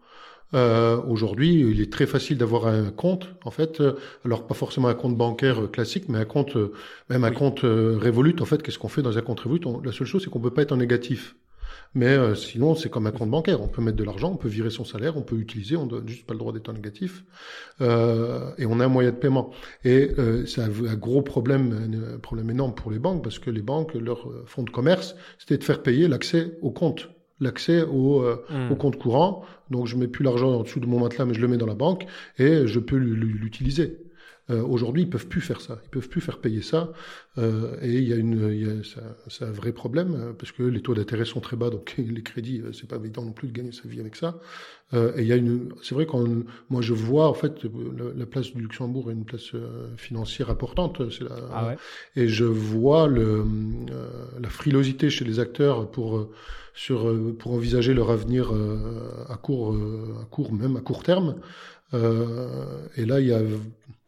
Euh, 0.55 1.01
Aujourd'hui, 1.09 1.61
il 1.61 1.81
est 1.81 1.93
très 1.93 2.07
facile 2.07 2.39
d'avoir 2.39 2.67
un 2.67 2.91
compte, 2.91 3.35
en 3.45 3.51
fait. 3.51 3.83
Alors 4.25 4.47
pas 4.47 4.55
forcément 4.55 4.89
un 4.89 4.95
compte 4.95 5.17
bancaire 5.17 5.65
euh, 5.65 5.67
classique, 5.69 6.09
mais 6.09 6.19
un 6.19 6.25
compte, 6.25 6.57
euh, 6.57 6.73
même 7.11 7.25
un 7.25 7.33
compte 7.33 7.65
euh, 7.65 7.99
Revolut. 8.01 8.37
En 8.41 8.45
fait, 8.45 8.63
qu'est-ce 8.63 8.79
qu'on 8.79 8.89
fait 8.89 9.03
dans 9.03 9.19
un 9.19 9.23
compte 9.23 9.41
Revolut? 9.41 9.61
La 9.85 9.93
seule 9.93 10.07
chose, 10.07 10.23
c'est 10.23 10.31
qu'on 10.31 10.41
peut 10.41 10.53
pas 10.53 10.63
être 10.63 10.73
en 10.73 10.77
négatif. 10.77 11.37
Mais 11.97 12.09
euh, 12.09 12.35
sinon, 12.35 12.75
c'est 12.75 12.91
comme 12.91 13.07
un 13.07 13.11
compte 13.11 13.31
bancaire. 13.31 13.63
On 13.63 13.69
peut 13.69 13.81
mettre 13.81 13.97
de 13.97 14.05
l'argent, 14.05 14.31
on 14.31 14.37
peut 14.37 14.49
virer 14.49 14.69
son 14.69 14.85
salaire, 14.85 15.17
on 15.17 15.23
peut 15.23 15.37
utiliser, 15.37 15.77
on 15.77 15.87
donne 15.87 16.07
juste 16.07 16.27
pas 16.27 16.35
le 16.35 16.39
droit 16.39 16.53
d'être 16.53 16.69
en 16.69 16.75
négatif. 16.75 17.25
Euh, 17.81 18.51
et 18.59 18.67
on 18.67 18.81
a 18.81 18.85
un 18.85 18.89
moyen 18.89 19.13
de 19.13 19.17
paiement. 19.17 19.51
Et 19.83 20.11
euh, 20.19 20.45
c'est 20.45 20.61
un, 20.61 20.69
un, 20.69 20.95
gros 20.95 21.23
problème, 21.23 22.13
un 22.15 22.19
problème 22.19 22.51
énorme 22.51 22.75
pour 22.75 22.91
les 22.91 22.99
banques, 22.99 23.25
parce 23.25 23.39
que 23.39 23.49
les 23.49 23.63
banques, 23.63 23.95
leur 23.95 24.29
fonds 24.45 24.63
de 24.63 24.69
commerce, 24.69 25.17
c'était 25.39 25.57
de 25.57 25.65
faire 25.65 25.83
payer 25.83 26.07
l'accès 26.07 26.59
au 26.61 26.71
compte 26.71 27.09
l'accès 27.39 27.83
au, 27.83 28.23
hmm. 28.23 28.73
au 28.73 28.77
compte 28.77 28.97
courant. 28.97 29.45
Donc 29.71 29.87
je 29.87 29.97
mets 29.97 30.09
plus 30.09 30.25
l'argent 30.25 30.55
en 30.55 30.63
dessous 30.63 30.81
de 30.81 30.87
mon 30.87 31.01
matelas, 31.01 31.27
mais 31.27 31.35
je 31.35 31.41
le 31.43 31.49
mets 31.49 31.59
dans 31.59 31.67
la 31.67 31.75
banque 31.75 32.07
et 32.39 32.67
je 32.67 32.79
peux 32.81 32.97
l'utiliser. 32.97 33.99
Euh, 34.51 34.63
Aujourd'hui, 34.63 35.03
ils 35.03 35.11
peuvent 35.11 35.27
plus 35.27 35.41
faire 35.41 35.61
ça. 35.61 35.79
Ils 35.85 35.91
peuvent 35.91 36.09
plus 36.09 36.21
faire 36.21 36.39
payer 36.39 36.63
ça. 36.63 36.93
Euh, 37.39 37.77
et 37.83 37.93
il 37.93 38.09
y 38.09 38.13
a 38.13 38.17
une, 38.17 38.49
il 38.53 38.67
y 38.67 38.71
a, 38.71 39.01
c'est 39.29 39.45
un 39.45 39.51
vrai 39.51 39.73
problème 39.73 40.15
euh, 40.15 40.33
parce 40.33 40.53
que 40.53 40.63
les 40.63 40.81
taux 40.81 40.95
d'intérêt 40.95 41.25
sont 41.25 41.41
très 41.41 41.57
bas, 41.57 41.69
donc 41.69 41.95
les 41.99 42.23
crédits, 42.23 42.61
euh, 42.61 42.73
c'est 42.73 42.89
pas 42.89 42.97
évident 42.97 43.23
non 43.23 43.33
plus 43.33 43.49
de 43.49 43.53
gagner 43.53 43.73
sa 43.73 43.89
vie 43.89 44.01
avec 44.01 44.17
ça. 44.17 44.39
Euh, 44.95 45.13
et 45.17 45.23
il 45.23 45.27
y 45.27 45.33
a 45.33 45.37
une, 45.37 45.71
c'est 45.83 45.97
vrai 45.97 46.07
quand 46.07 46.25
moi 46.71 46.81
je 46.81 46.95
vois 46.95 47.29
en 47.29 47.35
fait 47.35 47.67
la, 48.17 48.25
place 48.25 48.53
du 48.53 48.63
Luxembourg 48.63 49.11
est 49.11 49.15
une 49.15 49.25
place 49.25 49.51
financière 49.97 50.49
importante. 50.49 51.11
C'est 51.11 51.25
la, 51.25 51.37
ah 51.53 51.67
ouais. 51.69 51.77
Et 52.15 52.29
je 52.29 52.45
vois 52.45 53.09
le, 53.09 53.45
la 54.41 54.49
frilosité 54.49 55.11
chez 55.11 55.25
les 55.25 55.41
acteurs 55.41 55.91
pour 55.91 56.29
sur 56.73 57.13
pour 57.37 57.53
envisager 57.53 57.95
leur 57.95 58.13
avenir 58.13 58.53
à 59.29 59.37
court, 59.37 59.77
à 60.21 60.25
court 60.27 60.53
même 60.53 60.77
à 60.77 60.81
court 60.81 61.03
terme. 61.03 61.35
Euh, 61.95 62.87
et 62.97 63.05
là, 63.05 63.21
il 63.21 63.29
y 63.29 63.33
a, 63.33 63.41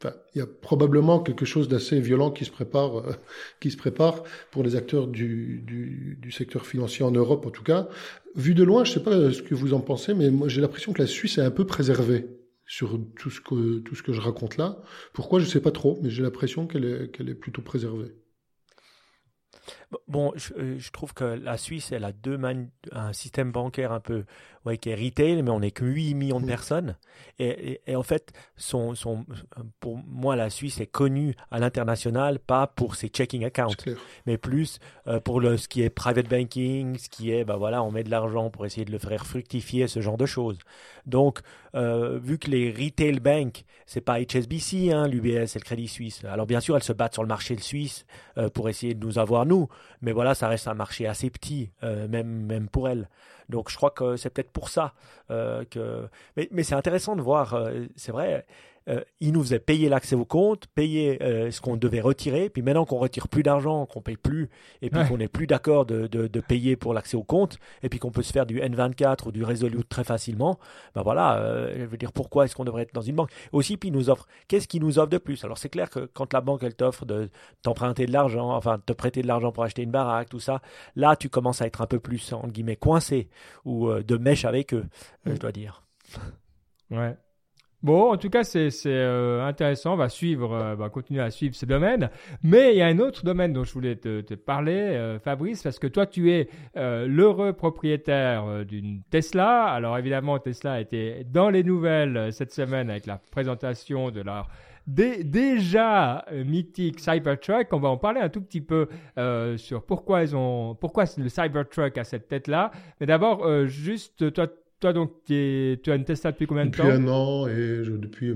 il 0.04 0.38
y 0.38 0.40
a 0.40 0.46
probablement 0.46 1.20
quelque 1.20 1.44
chose 1.44 1.68
d'assez 1.68 2.00
violent 2.00 2.30
qui 2.30 2.44
se 2.44 2.50
prépare, 2.50 2.98
euh, 2.98 3.12
qui 3.60 3.70
se 3.70 3.76
prépare 3.76 4.22
pour 4.50 4.62
les 4.62 4.76
acteurs 4.76 5.08
du, 5.08 5.62
du, 5.66 6.18
du, 6.20 6.30
secteur 6.30 6.66
financier 6.66 7.04
en 7.04 7.10
Europe, 7.10 7.46
en 7.46 7.50
tout 7.50 7.64
cas. 7.64 7.88
Vu 8.36 8.54
de 8.54 8.62
loin, 8.62 8.84
je 8.84 8.90
ne 8.90 8.94
sais 8.94 9.02
pas 9.02 9.32
ce 9.32 9.42
que 9.42 9.54
vous 9.54 9.74
en 9.74 9.80
pensez, 9.80 10.14
mais 10.14 10.30
moi, 10.30 10.48
j'ai 10.48 10.60
l'impression 10.60 10.92
que 10.92 11.02
la 11.02 11.08
Suisse 11.08 11.38
est 11.38 11.42
un 11.42 11.50
peu 11.50 11.66
préservée 11.66 12.26
sur 12.66 13.00
tout 13.16 13.30
ce 13.30 13.40
que 13.40 13.78
tout 13.80 13.94
ce 13.94 14.02
que 14.02 14.12
je 14.12 14.20
raconte 14.20 14.56
là. 14.56 14.82
Pourquoi, 15.12 15.40
je 15.40 15.46
ne 15.46 15.50
sais 15.50 15.60
pas 15.60 15.72
trop, 15.72 15.98
mais 16.02 16.10
j'ai 16.10 16.22
l'impression 16.22 16.66
qu'elle 16.66 16.84
est 16.84 17.10
qu'elle 17.10 17.28
est 17.28 17.34
plutôt 17.34 17.62
préservée. 17.62 18.14
Bon, 20.06 20.32
je, 20.36 20.52
euh, 20.54 20.78
je, 20.78 20.90
trouve 20.90 21.14
que 21.14 21.24
la 21.24 21.56
Suisse, 21.56 21.92
elle 21.92 22.04
a 22.04 22.12
deux 22.12 22.38
un 22.92 23.12
système 23.14 23.52
bancaire 23.52 23.90
un 23.90 24.00
peu 24.00 24.24
ouais, 24.66 24.76
qui 24.76 24.90
est 24.90 24.94
retail, 24.94 25.42
mais 25.42 25.50
on 25.50 25.60
n'est 25.60 25.70
que 25.70 25.84
8 25.84 26.14
millions 26.14 26.40
de 26.40 26.44
mm. 26.44 26.48
personnes. 26.48 26.96
Et, 27.38 27.80
et, 27.86 27.96
en 27.96 28.02
fait, 28.02 28.32
son, 28.56 28.94
son, 28.94 29.24
pour 29.80 29.96
moi, 29.96 30.36
la 30.36 30.50
Suisse 30.50 30.80
est 30.80 30.86
connue 30.86 31.34
à 31.50 31.58
l'international, 31.58 32.38
pas 32.38 32.66
pour 32.66 32.96
ses 32.96 33.08
checking 33.08 33.44
accounts, 33.44 33.76
mais 34.26 34.36
plus 34.36 34.78
euh, 35.06 35.20
pour 35.20 35.40
le, 35.40 35.56
ce 35.56 35.68
qui 35.68 35.82
est 35.82 35.90
private 35.90 36.28
banking, 36.28 36.98
ce 36.98 37.08
qui 37.08 37.32
est, 37.32 37.44
bah 37.44 37.56
voilà, 37.56 37.82
on 37.82 37.90
met 37.90 38.04
de 38.04 38.10
l'argent 38.10 38.50
pour 38.50 38.66
essayer 38.66 38.84
de 38.84 38.92
le 38.92 38.98
faire 38.98 39.26
fructifier, 39.26 39.88
ce 39.88 40.00
genre 40.00 40.18
de 40.18 40.26
choses. 40.26 40.58
Donc, 41.06 41.40
euh, 41.74 42.18
vu 42.22 42.38
que 42.38 42.50
les 42.50 42.70
retail 42.70 43.20
banks, 43.20 43.64
c'est 43.86 44.00
pas 44.00 44.20
HSBC, 44.20 44.92
hein, 44.92 45.08
l'UBS 45.08 45.56
et 45.56 45.58
le 45.58 45.64
Crédit 45.64 45.88
Suisse. 45.88 46.22
Alors 46.24 46.46
bien 46.46 46.60
sûr, 46.60 46.76
elles 46.76 46.82
se 46.82 46.92
battent 46.92 47.14
sur 47.14 47.22
le 47.22 47.28
marché 47.28 47.56
suisse 47.58 48.04
euh, 48.36 48.48
pour 48.50 48.68
essayer 48.68 48.94
de 48.94 49.04
nous 49.04 49.18
avoir 49.18 49.46
nous, 49.46 49.68
mais 50.02 50.12
voilà, 50.12 50.34
ça 50.34 50.48
reste 50.48 50.68
un 50.68 50.74
marché 50.74 51.06
assez 51.06 51.30
petit, 51.30 51.70
euh, 51.82 52.08
même 52.08 52.46
même 52.46 52.68
pour 52.68 52.88
elles. 52.88 53.08
Donc 53.48 53.70
je 53.70 53.76
crois 53.76 53.90
que 53.90 54.16
c'est 54.16 54.30
peut-être 54.30 54.50
pour 54.50 54.68
ça 54.68 54.94
euh, 55.30 55.64
que. 55.64 56.08
Mais, 56.36 56.48
mais 56.52 56.62
c'est 56.62 56.74
intéressant 56.74 57.16
de 57.16 57.22
voir. 57.22 57.54
Euh, 57.54 57.86
c'est 57.96 58.12
vrai 58.12 58.46
euh, 58.88 59.02
ils 59.20 59.32
nous 59.32 59.42
faisaient 59.42 59.58
payer 59.58 59.88
l'accès 59.88 60.14
au 60.14 60.24
compte, 60.24 60.66
payer 60.74 61.22
euh, 61.22 61.50
ce 61.50 61.60
qu'on 61.60 61.76
devait 61.76 62.00
retirer. 62.00 62.48
Puis 62.48 62.62
maintenant 62.62 62.84
qu'on 62.84 62.98
retire 62.98 63.28
plus 63.28 63.42
d'argent, 63.42 63.86
qu'on 63.86 64.00
paye 64.00 64.16
plus, 64.16 64.48
et 64.82 64.90
puis 64.90 65.06
qu'on 65.06 65.18
n'est 65.18 65.28
plus 65.28 65.46
d'accord 65.46 65.84
de, 65.84 66.06
de, 66.06 66.40
payer 66.40 66.76
pour 66.76 66.94
l'accès 66.94 67.16
au 67.16 67.22
compte, 67.22 67.58
et 67.82 67.88
puis 67.88 67.98
qu'on 67.98 68.10
peut 68.10 68.22
se 68.22 68.32
faire 68.32 68.46
du 68.46 68.60
N24 68.60 69.28
ou 69.28 69.32
du 69.32 69.44
Resolute 69.44 69.88
très 69.88 70.04
facilement, 70.04 70.58
ben 70.94 71.02
voilà, 71.02 71.38
euh, 71.38 71.74
je 71.76 71.84
veux 71.84 71.96
dire, 71.96 72.12
pourquoi 72.12 72.44
est-ce 72.44 72.54
qu'on 72.54 72.64
devrait 72.64 72.82
être 72.82 72.94
dans 72.94 73.02
une 73.02 73.16
banque? 73.16 73.30
Aussi, 73.52 73.76
puis 73.76 73.90
ils 73.90 73.92
nous 73.92 74.08
offrent, 74.08 74.26
qu'est-ce 74.46 74.68
qu'ils 74.68 74.82
nous 74.82 74.98
offrent 74.98 75.10
de 75.10 75.18
plus? 75.18 75.44
Alors 75.44 75.58
c'est 75.58 75.68
clair 75.68 75.90
que 75.90 76.00
quand 76.14 76.32
la 76.32 76.40
banque, 76.40 76.62
elle 76.62 76.74
t'offre 76.74 77.04
de 77.04 77.28
t'emprunter 77.62 78.06
de 78.06 78.12
l'argent, 78.12 78.50
enfin, 78.52 78.78
de 78.78 78.82
te 78.82 78.92
prêter 78.92 79.20
de 79.22 79.26
l'argent 79.26 79.52
pour 79.52 79.64
acheter 79.64 79.82
une 79.82 79.90
baraque, 79.90 80.28
tout 80.30 80.40
ça, 80.40 80.62
là, 80.96 81.16
tu 81.16 81.28
commences 81.28 81.60
à 81.60 81.66
être 81.66 81.82
un 81.82 81.86
peu 81.86 81.98
plus, 81.98 82.32
entre 82.32 82.52
guillemets, 82.52 82.76
coincé, 82.76 83.28
ou 83.64 83.92
de 83.92 84.16
mèche 84.16 84.44
avec 84.44 84.72
eux, 84.72 84.86
je 85.26 85.34
dois 85.34 85.52
dire. 85.52 85.82
Ouais. 86.90 87.16
Bon, 87.80 88.12
en 88.12 88.16
tout 88.16 88.28
cas, 88.28 88.42
c'est 88.42 88.70
euh, 88.86 89.46
intéressant. 89.46 89.92
On 89.92 89.96
va 89.96 90.08
suivre, 90.08 90.52
euh, 90.52 90.74
va 90.74 90.88
continuer 90.88 91.20
à 91.22 91.30
suivre 91.30 91.54
ce 91.54 91.64
domaine. 91.64 92.10
Mais 92.42 92.72
il 92.72 92.78
y 92.78 92.82
a 92.82 92.86
un 92.86 92.98
autre 92.98 93.24
domaine 93.24 93.52
dont 93.52 93.62
je 93.62 93.72
voulais 93.72 93.94
te, 93.94 94.20
te 94.20 94.34
parler, 94.34 94.72
euh, 94.72 95.20
Fabrice, 95.20 95.62
parce 95.62 95.78
que 95.78 95.86
toi, 95.86 96.04
tu 96.04 96.32
es 96.32 96.48
euh, 96.76 97.06
l'heureux 97.06 97.52
propriétaire 97.52 98.64
d'une 98.64 99.02
Tesla. 99.10 99.66
Alors 99.66 99.96
évidemment, 99.96 100.40
Tesla 100.40 100.80
été 100.80 101.24
dans 101.30 101.50
les 101.50 101.62
nouvelles 101.62 102.32
cette 102.32 102.52
semaine 102.52 102.90
avec 102.90 103.06
la 103.06 103.18
présentation 103.30 104.10
de 104.10 104.22
leur 104.22 104.48
déjà 104.86 106.24
mythique 106.32 106.98
Cybertruck. 106.98 107.68
On 107.72 107.78
va 107.78 107.90
en 107.90 107.98
parler 107.98 108.22
un 108.22 108.30
tout 108.30 108.40
petit 108.40 108.62
peu 108.62 108.88
sur 109.58 109.84
pourquoi 109.84 110.22
ils 110.22 110.34
ont, 110.34 110.74
pourquoi 110.76 111.04
le 111.18 111.28
Cybertruck 111.28 111.98
a 111.98 112.04
cette 112.04 112.26
tête-là. 112.26 112.70
Mais 112.98 113.04
d'abord, 113.04 113.66
juste 113.66 114.32
toi 114.32 114.46
toi, 114.80 114.92
donc, 114.92 115.12
tu 115.26 115.78
as 115.86 115.94
une 115.94 116.04
Tesla 116.04 116.32
depuis 116.32 116.46
combien 116.46 116.66
de 116.66 116.76
temps 116.76 116.84
Depuis 116.84 116.96
un 116.96 117.08
an 117.08 117.46
et 117.48 117.84
je, 117.84 117.92
depuis 117.92 118.34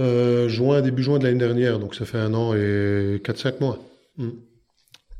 euh, 0.00 0.48
juin, 0.48 0.82
début 0.82 1.02
juin 1.02 1.18
de 1.18 1.24
l'année 1.24 1.38
dernière. 1.38 1.78
Donc, 1.78 1.94
ça 1.94 2.04
fait 2.04 2.18
un 2.18 2.34
an 2.34 2.54
et 2.54 3.20
4-5 3.24 3.60
mois. 3.60 3.78
Hmm. 4.16 4.30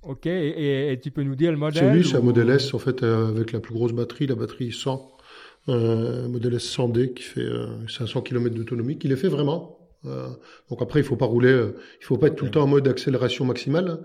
Ok, 0.02 0.26
et, 0.26 0.98
tu 1.02 1.10
peux 1.10 1.22
nous 1.22 1.36
dire 1.36 1.50
le 1.50 1.56
modèle 1.56 1.82
C'est 1.82 1.94
lui, 1.94 2.04
c'est 2.04 2.16
un 2.16 2.20
modèle 2.20 2.50
S, 2.50 2.74
en 2.74 2.78
fait, 2.78 3.02
euh, 3.02 3.28
avec 3.28 3.52
la 3.52 3.60
plus 3.60 3.74
grosse 3.74 3.92
batterie, 3.92 4.26
la 4.26 4.34
batterie 4.34 4.72
100. 4.72 5.10
Euh, 5.70 6.26
un 6.26 6.28
modèle 6.28 6.54
S 6.54 6.76
100D 6.76 7.14
qui 7.14 7.22
fait 7.22 7.48
500 7.88 8.20
km 8.22 8.54
d'autonomie, 8.54 8.98
qui 8.98 9.08
les 9.08 9.16
fait 9.16 9.28
vraiment. 9.28 9.78
Donc 10.04 10.82
après, 10.82 11.00
il 11.00 11.04
faut 11.04 11.16
pas 11.16 11.26
rouler, 11.26 11.68
il 12.00 12.04
faut 12.04 12.18
pas 12.18 12.28
être 12.28 12.36
tout 12.36 12.44
le 12.44 12.50
temps 12.50 12.62
en 12.62 12.66
mode 12.66 12.86
accélération 12.88 13.44
maximale, 13.44 13.98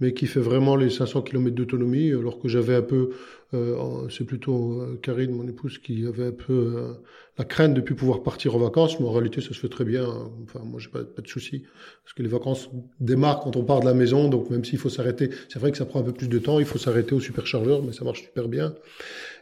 mais 0.00 0.12
qui 0.12 0.26
fait 0.26 0.40
vraiment 0.40 0.76
les 0.76 0.90
500 0.90 1.22
km 1.22 1.54
d'autonomie, 1.54 2.10
alors 2.12 2.38
que 2.38 2.48
j'avais 2.48 2.74
un 2.74 2.82
peu 2.82 3.10
euh, 3.54 4.08
c'est 4.10 4.24
plutôt 4.24 4.80
euh, 4.80 4.98
Karine, 5.00 5.30
mon 5.30 5.46
épouse, 5.46 5.78
qui 5.78 6.04
avait 6.06 6.26
un 6.26 6.32
peu 6.32 6.52
euh, 6.76 6.92
la 7.38 7.44
crainte 7.44 7.74
de 7.74 7.80
plus 7.80 7.94
pouvoir 7.94 8.22
partir 8.22 8.56
en 8.56 8.58
vacances, 8.58 8.98
mais 8.98 9.06
en 9.06 9.12
réalité, 9.12 9.40
ça 9.40 9.48
se 9.48 9.60
fait 9.60 9.68
très 9.68 9.84
bien. 9.84 10.06
Enfin, 10.42 10.60
moi, 10.64 10.80
j'ai 10.80 10.88
pas, 10.88 11.04
pas 11.04 11.22
de 11.22 11.28
souci, 11.28 11.62
parce 12.02 12.12
que 12.14 12.22
les 12.22 12.28
vacances 12.28 12.68
démarrent 12.98 13.40
quand 13.40 13.56
on 13.56 13.64
part 13.64 13.80
de 13.80 13.86
la 13.86 13.94
maison, 13.94 14.28
donc 14.28 14.50
même 14.50 14.64
s'il 14.64 14.78
faut 14.78 14.88
s'arrêter, 14.88 15.30
c'est 15.48 15.60
vrai 15.60 15.70
que 15.70 15.78
ça 15.78 15.86
prend 15.86 16.00
un 16.00 16.04
peu 16.04 16.12
plus 16.12 16.28
de 16.28 16.38
temps, 16.38 16.58
il 16.58 16.66
faut 16.66 16.78
s'arrêter 16.78 17.14
au 17.14 17.20
superchargeur, 17.20 17.82
mais 17.82 17.92
ça 17.92 18.04
marche 18.04 18.22
super 18.22 18.48
bien. 18.48 18.74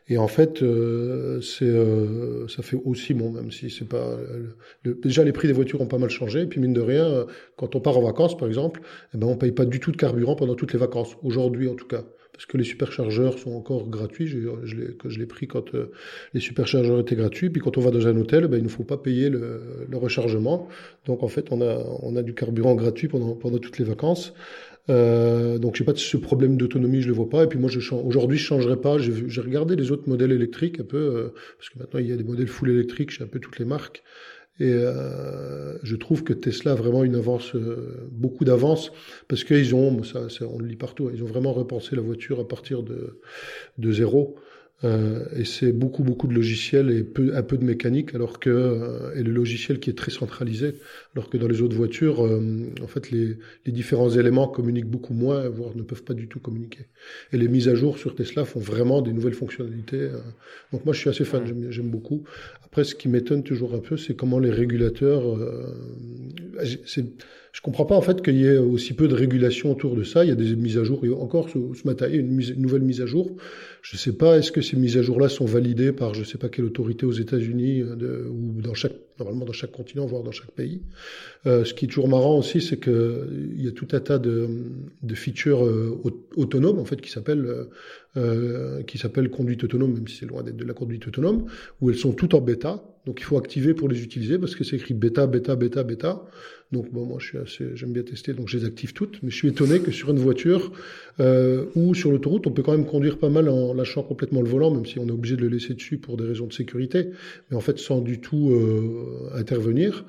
Et 0.08 0.18
en 0.18 0.28
fait, 0.28 0.62
c'est, 1.40 1.72
ça 2.48 2.62
fait 2.62 2.76
aussi 2.84 3.14
bon, 3.14 3.30
même 3.30 3.50
si 3.50 3.70
c'est 3.70 3.88
pas 3.88 4.18
déjà 4.84 5.24
les 5.24 5.32
prix 5.32 5.48
des 5.48 5.54
voitures 5.54 5.80
ont 5.80 5.86
pas 5.86 5.98
mal 5.98 6.10
changé. 6.10 6.42
Et 6.42 6.46
puis 6.46 6.60
mine 6.60 6.74
de 6.74 6.80
rien, 6.82 7.26
quand 7.56 7.74
on 7.74 7.80
part 7.80 7.96
en 7.96 8.02
vacances, 8.02 8.36
par 8.36 8.46
exemple, 8.48 8.82
eh 9.14 9.18
ben 9.18 9.26
on 9.26 9.36
paye 9.36 9.52
pas 9.52 9.64
du 9.64 9.80
tout 9.80 9.92
de 9.92 9.96
carburant 9.96 10.36
pendant 10.36 10.54
toutes 10.54 10.74
les 10.74 10.78
vacances. 10.78 11.16
Aujourd'hui, 11.22 11.68
en 11.68 11.74
tout 11.74 11.86
cas 11.86 12.04
parce 12.34 12.46
que 12.46 12.56
les 12.56 12.64
superchargeurs 12.64 13.38
sont 13.38 13.52
encore 13.52 13.88
gratuits. 13.88 14.26
Je, 14.26 14.38
je 14.64 14.76
que 14.76 15.08
je 15.08 15.20
l'ai 15.20 15.26
pris 15.26 15.46
quand 15.46 15.72
euh, 15.74 15.92
les 16.34 16.40
superchargeurs 16.40 16.98
étaient 16.98 17.14
gratuits. 17.14 17.48
Puis 17.48 17.62
quand 17.62 17.78
on 17.78 17.80
va 17.80 17.92
dans 17.92 18.08
un 18.08 18.16
hôtel, 18.16 18.48
ben, 18.48 18.58
il 18.58 18.64
ne 18.64 18.68
faut 18.68 18.82
pas 18.82 18.96
payer 18.96 19.30
le, 19.30 19.86
le, 19.88 19.96
rechargement. 19.96 20.68
Donc 21.06 21.22
en 21.22 21.28
fait, 21.28 21.52
on 21.52 21.62
a, 21.62 21.78
on 22.02 22.16
a 22.16 22.22
du 22.22 22.34
carburant 22.34 22.74
gratuit 22.74 23.06
pendant, 23.06 23.36
pendant 23.36 23.58
toutes 23.58 23.78
les 23.78 23.84
vacances. 23.84 24.34
Euh, 24.90 25.58
donc 25.58 25.76
j'ai 25.76 25.84
pas 25.84 25.94
ce 25.94 26.16
problème 26.16 26.56
d'autonomie, 26.56 27.00
je 27.00 27.08
le 27.08 27.14
vois 27.14 27.28
pas. 27.28 27.44
Et 27.44 27.46
puis 27.46 27.58
moi, 27.58 27.70
je 27.70 27.94
aujourd'hui, 27.94 28.38
je 28.38 28.44
changerai 28.44 28.80
pas. 28.80 28.98
J'ai 28.98 29.40
regardé 29.40 29.76
les 29.76 29.90
autres 29.90 30.08
modèles 30.08 30.32
électriques 30.32 30.80
un 30.80 30.84
peu, 30.84 30.98
euh, 30.98 31.34
parce 31.58 31.70
que 31.70 31.78
maintenant 31.78 32.00
il 32.00 32.08
y 32.08 32.12
a 32.12 32.16
des 32.16 32.24
modèles 32.24 32.48
full 32.48 32.70
électriques 32.70 33.10
chez 33.10 33.24
un 33.24 33.28
peu 33.28 33.40
toutes 33.40 33.58
les 33.58 33.64
marques. 33.64 34.02
Et 34.60 34.70
euh, 34.72 35.78
je 35.82 35.96
trouve 35.96 36.22
que 36.22 36.32
Tesla 36.32 36.72
a 36.72 36.74
vraiment 36.76 37.02
une 37.02 37.16
avance, 37.16 37.56
euh, 37.56 38.08
beaucoup 38.12 38.44
d'avance, 38.44 38.92
parce 39.26 39.42
qu'ils 39.42 39.74
ont, 39.74 40.04
ça, 40.04 40.28
ça, 40.28 40.46
on 40.46 40.58
le 40.58 40.66
lit 40.66 40.76
partout, 40.76 41.10
ils 41.12 41.24
ont 41.24 41.26
vraiment 41.26 41.52
repensé 41.52 41.96
la 41.96 42.02
voiture 42.02 42.38
à 42.38 42.46
partir 42.46 42.84
de, 42.84 43.20
de 43.78 43.92
zéro. 43.92 44.36
Euh, 44.84 45.24
et 45.34 45.44
c'est 45.44 45.72
beaucoup 45.72 46.02
beaucoup 46.02 46.26
de 46.26 46.34
logiciels 46.34 46.90
et 46.90 47.02
peu, 47.04 47.34
un 47.34 47.42
peu 47.42 47.56
de 47.56 47.64
mécanique, 47.64 48.14
alors 48.14 48.38
que 48.38 48.50
euh, 48.50 49.14
et 49.14 49.22
le 49.22 49.32
logiciel 49.32 49.80
qui 49.80 49.88
est 49.88 49.94
très 49.94 50.10
centralisé, 50.10 50.74
alors 51.14 51.30
que 51.30 51.38
dans 51.38 51.48
les 51.48 51.62
autres 51.62 51.76
voitures, 51.76 52.24
euh, 52.24 52.66
en 52.82 52.86
fait, 52.86 53.10
les, 53.10 53.36
les, 53.64 53.72
différents 53.72 54.10
éléments 54.10 54.46
communiquent 54.46 54.90
beaucoup 54.90 55.14
moins, 55.14 55.48
voire 55.48 55.74
ne 55.74 55.82
peuvent 55.82 56.02
pas 56.02 56.14
du 56.14 56.28
tout 56.28 56.38
communiquer. 56.38 56.86
Et 57.32 57.38
les 57.38 57.48
mises 57.48 57.68
à 57.68 57.74
jour 57.74 57.98
sur 57.98 58.14
Tesla 58.14 58.44
font 58.44 58.60
vraiment 58.60 59.00
des 59.00 59.12
nouvelles 59.12 59.34
fonctionnalités. 59.34 60.10
donc 60.72 60.84
moi, 60.84 60.92
je 60.92 61.00
suis 61.00 61.10
assez 61.10 61.24
fan, 61.24 61.44
j'aime 61.70 61.90
beaucoup. 61.90 62.24
Après, 62.64 62.84
ce 62.84 62.94
qui 62.94 63.08
m'étonne 63.08 63.42
toujours 63.42 63.74
un 63.74 63.78
peu, 63.78 63.96
c'est 63.96 64.14
comment 64.14 64.38
les 64.38 64.50
régulateurs, 64.50 65.24
c'est 66.86 67.04
je 67.54 67.60
comprends 67.60 67.86
pas 67.86 67.94
en 67.94 68.00
fait 68.00 68.20
qu'il 68.20 68.34
y 68.34 68.46
ait 68.46 68.58
aussi 68.58 68.94
peu 68.94 69.06
de 69.06 69.14
régulation 69.14 69.70
autour 69.70 69.94
de 69.94 70.02
ça. 70.02 70.24
Il 70.24 70.28
y 70.28 70.32
a 70.32 70.34
des 70.34 70.56
mises 70.56 70.76
à 70.76 70.82
jour. 70.82 71.00
encore 71.22 71.48
ce, 71.48 71.86
matin, 71.86 72.08
il 72.08 72.14
y 72.16 72.18
a 72.18 72.20
une, 72.20 72.60
nouvelle 72.60 72.82
mise 72.82 73.00
à 73.00 73.06
jour. 73.06 73.30
Je 73.80 73.94
ne 73.94 73.98
sais 73.98 74.12
pas, 74.12 74.38
est-ce 74.38 74.50
que 74.50 74.60
ces 74.60 74.76
mises 74.76 74.98
à 74.98 75.02
jour-là 75.02 75.28
sont 75.28 75.44
validées 75.44 75.92
par 75.92 76.14
je 76.14 76.20
ne 76.20 76.24
sais 76.24 76.36
pas 76.36 76.48
quelle 76.48 76.64
autorité 76.64 77.06
aux 77.06 77.12
États-Unis 77.12 77.80
euh, 77.80 78.28
ou 78.28 78.60
dans 78.60 78.74
chaque 78.74 78.94
normalement 79.20 79.44
dans 79.44 79.52
chaque 79.52 79.70
continent, 79.70 80.04
voire 80.04 80.24
dans 80.24 80.32
chaque 80.32 80.50
pays. 80.50 80.82
Euh, 81.46 81.64
ce 81.64 81.72
qui 81.74 81.84
est 81.84 81.88
toujours 81.88 82.08
marrant 82.08 82.38
aussi, 82.38 82.60
c'est 82.60 82.78
que 82.78 83.28
il 83.56 83.64
y 83.64 83.68
a 83.68 83.70
tout 83.70 83.86
un 83.92 84.00
tas 84.00 84.18
de, 84.18 84.48
features 85.14 85.64
euh, 85.64 85.96
autonomes 86.34 86.80
en 86.80 86.84
fait 86.84 87.00
qui 87.00 87.10
s'appellent 87.12 87.46
euh, 88.16 88.82
qui 88.82 88.98
s'appellent 88.98 89.30
conduite 89.30 89.64
autonome, 89.64 89.94
même 89.94 90.08
si 90.08 90.18
c'est 90.18 90.26
loin 90.26 90.42
d'être 90.42 90.56
de 90.56 90.64
la 90.64 90.74
conduite 90.74 91.06
autonome, 91.06 91.46
où 91.80 91.90
elles 91.90 91.96
sont 91.96 92.12
toutes 92.12 92.34
en 92.34 92.40
bêta. 92.40 92.82
Donc 93.06 93.20
il 93.20 93.24
faut 93.24 93.36
activer 93.36 93.74
pour 93.74 93.88
les 93.88 94.02
utiliser 94.02 94.38
parce 94.38 94.54
que 94.54 94.64
c'est 94.64 94.76
écrit 94.76 94.94
bêta, 94.94 95.26
bêta, 95.26 95.56
bêta, 95.56 95.82
bêta. 95.82 96.24
Donc 96.72 96.90
bon, 96.90 97.04
moi 97.04 97.18
j'aime 97.20 97.92
bien 97.92 98.02
tester, 98.02 98.32
donc 98.32 98.48
je 98.48 98.58
les 98.58 98.64
active 98.64 98.94
toutes. 98.94 99.22
Mais 99.22 99.30
je 99.30 99.36
suis 99.36 99.48
étonné 99.48 99.80
que 99.80 99.90
sur 99.90 100.10
une 100.10 100.18
voiture 100.18 100.72
euh, 101.20 101.66
ou 101.76 101.94
sur 101.94 102.10
l'autoroute, 102.10 102.46
on 102.46 102.52
peut 102.52 102.62
quand 102.62 102.72
même 102.72 102.86
conduire 102.86 103.18
pas 103.18 103.28
mal 103.28 103.48
en 103.48 103.74
lâchant 103.74 104.02
complètement 104.02 104.40
le 104.40 104.48
volant, 104.48 104.70
même 104.70 104.86
si 104.86 104.98
on 104.98 105.06
est 105.06 105.12
obligé 105.12 105.36
de 105.36 105.42
le 105.42 105.48
laisser 105.48 105.74
dessus 105.74 105.98
pour 105.98 106.16
des 106.16 106.24
raisons 106.24 106.46
de 106.46 106.52
sécurité, 106.52 107.10
mais 107.50 107.56
en 107.56 107.60
fait 107.60 107.78
sans 107.78 108.00
du 108.00 108.20
tout 108.20 108.52
euh, 108.52 109.30
intervenir. 109.34 110.04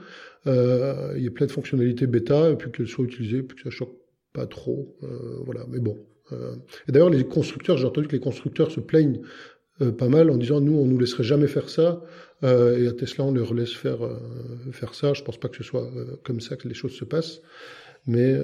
Euh, 0.47 1.13
il 1.17 1.23
y 1.23 1.27
a 1.27 1.31
plein 1.31 1.47
de 1.47 1.51
fonctionnalités 1.51 2.07
bêta, 2.07 2.51
et 2.51 2.55
puis 2.55 2.71
qu'elles 2.71 2.87
soient 2.87 3.05
utilisées, 3.05 3.43
puis 3.43 3.57
que 3.57 3.63
ça 3.63 3.69
choque 3.69 3.95
pas 4.33 4.45
trop. 4.45 4.95
Euh, 5.03 5.39
voilà, 5.43 5.65
mais 5.69 5.79
bon. 5.79 5.97
Euh, 6.31 6.55
et 6.87 6.91
d'ailleurs, 6.91 7.09
les 7.09 7.25
constructeurs, 7.25 7.77
j'ai 7.77 7.85
entendu 7.85 8.07
que 8.07 8.13
les 8.13 8.21
constructeurs 8.21 8.71
se 8.71 8.79
plaignent 8.79 9.21
euh, 9.81 9.91
pas 9.91 10.07
mal 10.07 10.29
en 10.29 10.37
disant 10.37 10.61
nous 10.61 10.77
on 10.77 10.85
nous 10.85 10.97
laisserait 10.97 11.23
jamais 11.23 11.47
faire 11.47 11.69
ça. 11.69 12.01
Euh, 12.43 12.81
et 12.81 12.87
à 12.87 12.93
Tesla 12.93 13.25
on 13.25 13.33
leur 13.33 13.53
laisse 13.53 13.73
faire 13.73 14.05
euh, 14.05 14.17
faire 14.71 14.93
ça. 14.93 15.13
Je 15.13 15.21
pense 15.21 15.37
pas 15.37 15.49
que 15.49 15.57
ce 15.57 15.63
soit 15.63 15.89
comme 16.23 16.39
ça 16.39 16.55
que 16.55 16.67
les 16.67 16.73
choses 16.73 16.95
se 16.95 17.05
passent. 17.05 17.41
Mais 18.07 18.35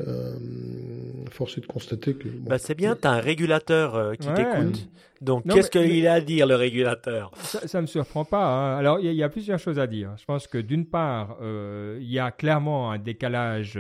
force 1.29 1.59
est 1.59 1.61
de 1.61 1.67
constater 1.67 2.15
que 2.15 2.27
bah, 2.27 2.57
c'est 2.57 2.73
bien 2.73 2.95
tu 2.99 3.07
as 3.07 3.11
un 3.11 3.19
régulateur 3.19 4.13
qui 4.17 4.27
t'écoute. 4.27 4.89
Donc 5.21 5.47
qu'est-ce 5.47 5.69
qu'il 5.69 6.07
a 6.07 6.13
à 6.13 6.21
dire 6.21 6.47
le 6.47 6.55
régulateur? 6.55 7.32
Ça, 7.36 7.77
ne 7.77 7.84
me 7.84 7.88
surprend 7.88 8.25
pas 8.25 8.43
hein. 8.43 8.77
alors 8.77 8.99
il 8.99 9.11
y, 9.11 9.15
y, 9.15 9.21
a 9.21 9.29
plusieurs 9.29 9.59
choses 9.59 9.77
à 9.77 9.86
dire. 9.86 10.15
Je 10.17 10.25
pense 10.25 10.47
que 10.47 10.57
d'une 10.57 10.88
part 10.88 11.38
il 11.43 12.11
y 12.11 12.17
a 12.17 12.32
clairement 12.32 12.91
un 12.91 12.97
décalage 12.97 13.79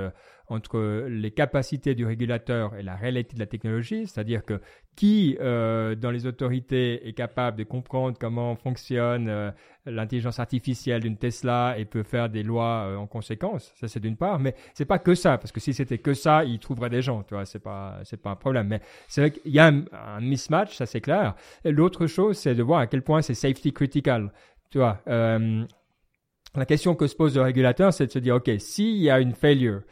entre 0.51 1.05
les 1.07 1.31
capacités 1.31 1.95
du 1.95 2.05
régulateur 2.05 2.75
et 2.75 2.83
la 2.83 2.95
réalité 2.95 3.35
de 3.35 3.39
la 3.39 3.45
technologie, 3.45 4.05
c'est-à-dire 4.05 4.43
que 4.43 4.59
qui 4.97 5.37
euh, 5.39 5.95
dans 5.95 6.11
les 6.11 6.25
autorités 6.25 7.07
est 7.07 7.13
capable 7.13 7.57
de 7.57 7.63
comprendre 7.63 8.17
comment 8.19 8.57
fonctionne 8.57 9.29
euh, 9.29 9.51
l'intelligence 9.85 10.39
artificielle 10.39 11.01
d'une 11.03 11.15
Tesla 11.15 11.75
et 11.77 11.85
peut 11.85 12.03
faire 12.03 12.29
des 12.29 12.43
lois 12.43 12.85
euh, 12.85 12.97
en 12.97 13.07
conséquence, 13.07 13.71
ça 13.79 13.87
c'est 13.87 14.01
d'une 14.01 14.17
part, 14.17 14.39
mais 14.39 14.53
c'est 14.73 14.85
pas 14.85 14.99
que 14.99 15.15
ça, 15.15 15.37
parce 15.37 15.53
que 15.53 15.61
si 15.61 15.73
c'était 15.73 15.99
que 15.99 16.13
ça, 16.13 16.43
il 16.43 16.59
trouverait 16.59 16.89
des 16.89 17.01
gens, 17.01 17.23
tu 17.23 17.33
vois, 17.33 17.45
c'est 17.45 17.59
pas 17.59 17.99
c'est 18.03 18.21
pas 18.21 18.31
un 18.31 18.35
problème. 18.35 18.67
Mais 18.67 18.81
c'est 19.07 19.21
vrai 19.21 19.31
qu'il 19.31 19.53
y 19.53 19.59
a 19.59 19.67
un, 19.67 19.85
un, 19.93 20.19
mismatch, 20.19 20.75
ça 20.75 20.85
c'est 20.85 21.01
clair. 21.01 21.35
L'autre 21.63 22.07
chose, 22.07 22.37
c'est 22.37 22.55
de 22.55 22.63
voir 22.63 22.81
à 22.81 22.87
quel 22.87 23.03
point 23.03 23.21
c'est 23.21 23.35
safety 23.35 23.71
critical, 23.71 24.33
tu 24.69 24.79
vois. 24.79 25.01
la 25.05 26.65
question 26.65 26.95
que 26.95 27.07
se 27.07 27.15
pose 27.15 27.35
le 27.37 27.41
régulateur, 27.41 27.93
c'est 27.93 28.07
de 28.07 28.11
se 28.11 28.19
dire, 28.19 28.35
ok, 28.35 28.51
s'il 28.59 28.97
y 28.97 29.09
a 29.09 29.21
une 29.21 29.33
failure, 29.33 29.83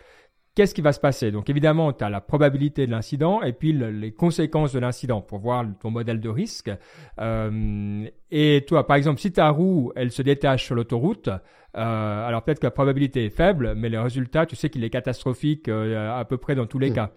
qu'est-ce 0.59 0.75
qui 0.75 0.81
va 0.81 0.91
se 0.91 0.99
passer 0.99 1.31
Donc 1.31 1.49
évidemment, 1.49 1.93
tu 1.93 2.03
as 2.03 2.09
la 2.09 2.19
probabilité 2.19 2.85
de 2.85 2.91
l'incident 2.91 3.41
et 3.41 3.53
puis 3.53 3.71
les 3.71 4.11
conséquences 4.11 4.73
de 4.73 4.79
l'incident 4.79 5.21
pour 5.21 5.39
voir 5.39 5.65
ton 5.79 5.89
modèle 5.89 6.19
de 6.19 6.27
risque. 6.27 6.69
Euh, 7.17 8.05
et 8.29 8.65
toi, 8.67 8.85
par 8.85 8.97
exemple, 8.97 9.21
si 9.21 9.31
ta 9.31 9.47
roue, 9.51 9.93
elle 9.95 10.11
se 10.11 10.21
détache 10.21 10.65
sur 10.65 10.75
l'autoroute, 10.75 11.29
euh, 11.29 12.27
alors 12.27 12.43
peut-être 12.43 12.59
que 12.59 12.65
la 12.65 12.71
probabilité 12.71 13.23
est 13.23 13.29
faible, 13.29 13.73
mais 13.77 13.87
le 13.87 14.01
résultat, 14.01 14.45
tu 14.45 14.57
sais 14.57 14.69
qu'il 14.69 14.83
est 14.83 14.89
catastrophique 14.89 15.69
euh, 15.69 16.11
à 16.19 16.25
peu 16.25 16.35
près 16.35 16.55
dans 16.55 16.65
tous 16.65 16.79
les 16.79 16.89
mmh. 16.89 16.93
cas. 16.93 17.11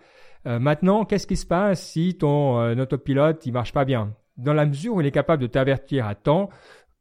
maintenant, 0.60 1.04
qu'est-ce 1.04 1.26
qui 1.26 1.36
se 1.36 1.46
passe 1.46 1.84
si 1.84 2.16
ton 2.16 2.78
autopilote, 2.78 3.44
il 3.44 3.52
marche 3.52 3.72
pas 3.72 3.84
bien? 3.84 4.14
Dans 4.36 4.54
la 4.54 4.66
mesure 4.66 4.94
où 4.94 5.00
il 5.00 5.06
est 5.08 5.10
capable 5.10 5.42
de 5.42 5.48
t'avertir 5.48 6.06
à 6.06 6.14
temps, 6.14 6.48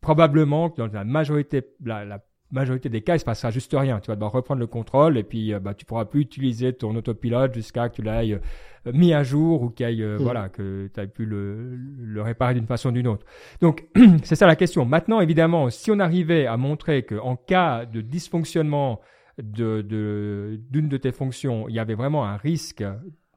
probablement 0.01 0.71
que 0.71 0.77
dans 0.77 0.87
la 0.87 1.03
majorité, 1.03 1.61
la, 1.85 2.03
la 2.03 2.17
majorité 2.51 2.89
des 2.89 3.01
cas, 3.01 3.15
il 3.15 3.19
se 3.19 3.25
passera 3.25 3.51
juste 3.51 3.73
rien. 3.77 3.99
Tu 3.99 4.07
vas 4.07 4.15
devoir 4.15 4.31
reprendre 4.31 4.59
le 4.59 4.67
contrôle 4.67 5.17
et 5.17 5.23
puis 5.23 5.53
euh, 5.53 5.59
bah, 5.59 5.73
tu 5.73 5.85
pourras 5.85 6.05
plus 6.05 6.21
utiliser 6.21 6.73
ton 6.73 6.95
autopilote 6.95 7.53
jusqu'à 7.53 7.89
que 7.89 7.95
tu 7.95 8.01
l'aies 8.01 8.33
euh, 8.33 8.91
mis 8.93 9.13
à 9.13 9.23
jour 9.23 9.61
ou 9.61 9.69
qu'il 9.69 10.05
mmh. 10.05 10.17
voilà, 10.17 10.49
que 10.49 10.89
tu 10.93 10.99
aies 10.99 11.07
pu 11.07 11.25
le, 11.25 11.75
le 11.75 12.21
réparer 12.21 12.53
d'une 12.53 12.67
façon 12.67 12.89
ou 12.89 12.91
d'une 12.93 13.07
autre. 13.07 13.25
Donc, 13.61 13.87
c'est 14.23 14.35
ça 14.35 14.47
la 14.47 14.55
question. 14.55 14.85
Maintenant, 14.85 15.21
évidemment, 15.21 15.69
si 15.69 15.91
on 15.91 15.99
arrivait 15.99 16.45
à 16.45 16.57
montrer 16.57 17.03
qu'en 17.03 17.35
cas 17.35 17.85
de 17.85 18.01
dysfonctionnement 18.01 18.99
de, 19.41 19.81
de, 19.81 20.59
d'une 20.69 20.89
de 20.89 20.97
tes 20.97 21.11
fonctions, 21.11 21.67
il 21.69 21.75
y 21.75 21.79
avait 21.79 21.95
vraiment 21.95 22.25
un 22.25 22.37
risque 22.37 22.83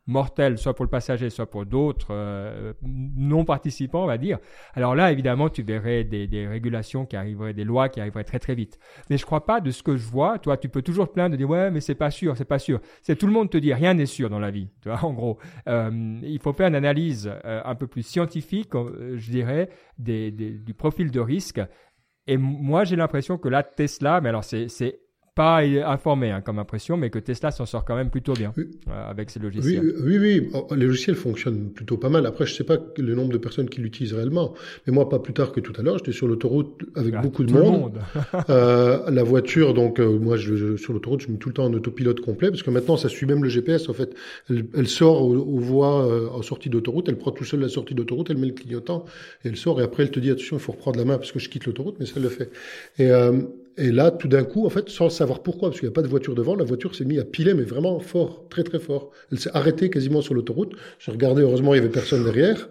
mortel, 0.06 0.58
soit 0.58 0.74
pour 0.74 0.84
le 0.84 0.90
passager, 0.90 1.30
soit 1.30 1.46
pour 1.46 1.64
d'autres 1.64 2.08
euh, 2.10 2.72
non 2.82 3.44
participants, 3.44 4.04
on 4.04 4.06
va 4.06 4.18
dire. 4.18 4.38
Alors 4.74 4.94
là, 4.94 5.10
évidemment, 5.10 5.48
tu 5.48 5.62
verrais 5.62 6.04
des, 6.04 6.46
régulations 6.46 7.06
qui 7.06 7.16
arriveraient, 7.16 7.54
des 7.54 7.64
lois 7.64 7.88
qui 7.88 8.00
arriveraient 8.00 8.24
très 8.24 8.38
très 8.38 8.54
vite. 8.54 8.78
Mais 9.08 9.16
je 9.16 9.24
crois 9.24 9.46
pas 9.46 9.60
de 9.60 9.70
ce 9.70 9.82
que 9.82 9.96
je 9.96 10.06
vois. 10.06 10.38
Toi, 10.38 10.56
tu 10.56 10.68
peux 10.68 10.82
toujours 10.82 11.08
te 11.08 11.14
plaindre 11.14 11.32
de 11.32 11.36
dire 11.36 11.48
ouais, 11.48 11.70
mais 11.70 11.80
c'est 11.80 11.94
pas 11.94 12.10
sûr, 12.10 12.36
c'est 12.36 12.44
pas 12.44 12.58
sûr. 12.58 12.80
C'est 13.02 13.16
tout 13.16 13.26
le 13.26 13.32
monde 13.32 13.50
te 13.50 13.56
dit 13.56 13.72
rien 13.72 13.94
n'est 13.94 14.06
sûr 14.06 14.28
dans 14.28 14.40
la 14.40 14.50
vie. 14.50 14.68
Tu 14.82 14.88
vois, 14.88 15.02
en 15.04 15.12
gros, 15.12 15.38
euh, 15.68 16.18
il 16.22 16.38
faut 16.38 16.52
faire 16.52 16.68
une 16.68 16.74
analyse 16.74 17.30
euh, 17.44 17.62
un 17.64 17.74
peu 17.74 17.86
plus 17.86 18.02
scientifique, 18.02 18.72
je 18.74 19.30
dirais, 19.30 19.70
du 19.98 20.74
profil 20.76 21.10
de 21.10 21.20
risque. 21.20 21.60
Et 22.26 22.36
moi, 22.36 22.84
j'ai 22.84 22.96
l'impression 22.96 23.36
que 23.38 23.48
là, 23.48 23.62
Tesla, 23.62 24.20
mais 24.20 24.30
alors 24.30 24.44
c'est 24.44 24.68
pas 25.34 25.62
informé 25.62 26.30
hein, 26.30 26.40
comme 26.40 26.60
impression, 26.60 26.96
mais 26.96 27.10
que 27.10 27.18
Tesla 27.18 27.50
s'en 27.50 27.66
sort 27.66 27.84
quand 27.84 27.96
même 27.96 28.10
plutôt 28.10 28.34
bien 28.34 28.52
euh, 28.56 29.10
avec 29.10 29.30
ses 29.30 29.40
logiciels. 29.40 29.94
Oui, 30.00 30.18
oui, 30.18 30.18
oui, 30.18 30.50
oh, 30.54 30.68
les 30.76 30.86
logiciels 30.86 31.16
fonctionnent 31.16 31.70
plutôt 31.70 31.96
pas 31.96 32.08
mal. 32.08 32.24
Après, 32.26 32.46
je 32.46 32.54
sais 32.54 32.64
pas 32.64 32.78
le 32.98 33.14
nombre 33.16 33.32
de 33.32 33.38
personnes 33.38 33.68
qui 33.68 33.80
l'utilisent 33.80 34.14
réellement, 34.14 34.54
mais 34.86 34.92
moi, 34.92 35.08
pas 35.08 35.18
plus 35.18 35.32
tard 35.32 35.50
que 35.50 35.58
tout 35.58 35.72
à 35.76 35.82
l'heure, 35.82 35.98
j'étais 35.98 36.12
sur 36.12 36.28
l'autoroute 36.28 36.82
avec 36.94 37.14
ah, 37.16 37.20
beaucoup 37.20 37.42
de 37.42 37.52
monde. 37.52 37.98
euh, 38.50 39.10
la 39.10 39.22
voiture, 39.24 39.74
donc 39.74 39.98
euh, 39.98 40.18
moi, 40.18 40.36
je, 40.36 40.76
sur 40.76 40.92
l'autoroute, 40.92 41.22
je 41.22 41.32
mets 41.32 41.38
tout 41.38 41.48
le 41.48 41.54
temps 41.54 41.64
en 41.64 41.72
autopilote 41.72 42.20
complet, 42.20 42.50
parce 42.50 42.62
que 42.62 42.70
maintenant, 42.70 42.96
ça 42.96 43.08
suit 43.08 43.26
même 43.26 43.42
le 43.42 43.48
GPS. 43.48 43.88
En 43.88 43.94
fait, 43.94 44.14
elle, 44.48 44.66
elle 44.76 44.88
sort 44.88 45.22
aux, 45.22 45.58
voies 45.58 46.06
euh, 46.06 46.28
en 46.28 46.42
sortie 46.42 46.70
d'autoroute, 46.70 47.08
elle 47.08 47.18
prend 47.18 47.32
tout 47.32 47.44
seul 47.44 47.58
la 47.60 47.68
sortie 47.68 47.94
d'autoroute, 47.94 48.30
elle 48.30 48.38
met 48.38 48.46
le 48.46 48.52
clignotant, 48.52 49.04
et 49.44 49.48
elle 49.48 49.56
sort, 49.56 49.80
et 49.80 49.84
après, 49.84 50.04
elle 50.04 50.12
te 50.12 50.20
dit 50.20 50.30
attention, 50.30 50.58
il 50.58 50.62
faut 50.62 50.72
reprendre 50.72 50.98
la 50.98 51.04
main 51.04 51.18
parce 51.18 51.32
que 51.32 51.40
je 51.40 51.48
quitte 51.48 51.66
l'autoroute, 51.66 51.96
mais 51.98 52.06
ça 52.06 52.20
le 52.20 52.28
fait. 52.28 52.50
Et 52.98 53.10
et 53.76 53.90
là, 53.90 54.10
tout 54.12 54.28
d'un 54.28 54.44
coup, 54.44 54.66
en 54.66 54.70
fait, 54.70 54.88
sans 54.88 55.10
savoir 55.10 55.42
pourquoi, 55.42 55.68
parce 55.68 55.80
qu'il 55.80 55.88
n'y 55.88 55.92
a 55.92 55.94
pas 55.94 56.02
de 56.02 56.08
voiture 56.08 56.34
devant, 56.34 56.54
la 56.54 56.64
voiture 56.64 56.94
s'est 56.94 57.04
mise 57.04 57.18
à 57.18 57.24
piler, 57.24 57.54
mais 57.54 57.64
vraiment 57.64 57.98
fort, 57.98 58.46
très 58.48 58.62
très 58.62 58.78
fort. 58.78 59.10
Elle 59.32 59.38
s'est 59.38 59.50
arrêtée 59.52 59.90
quasiment 59.90 60.20
sur 60.20 60.34
l'autoroute. 60.34 60.74
Je 61.00 61.10
regardais, 61.10 61.42
heureusement, 61.42 61.74
il 61.74 61.78
y 61.78 61.80
avait 61.80 61.90
personne 61.90 62.22
derrière. 62.24 62.68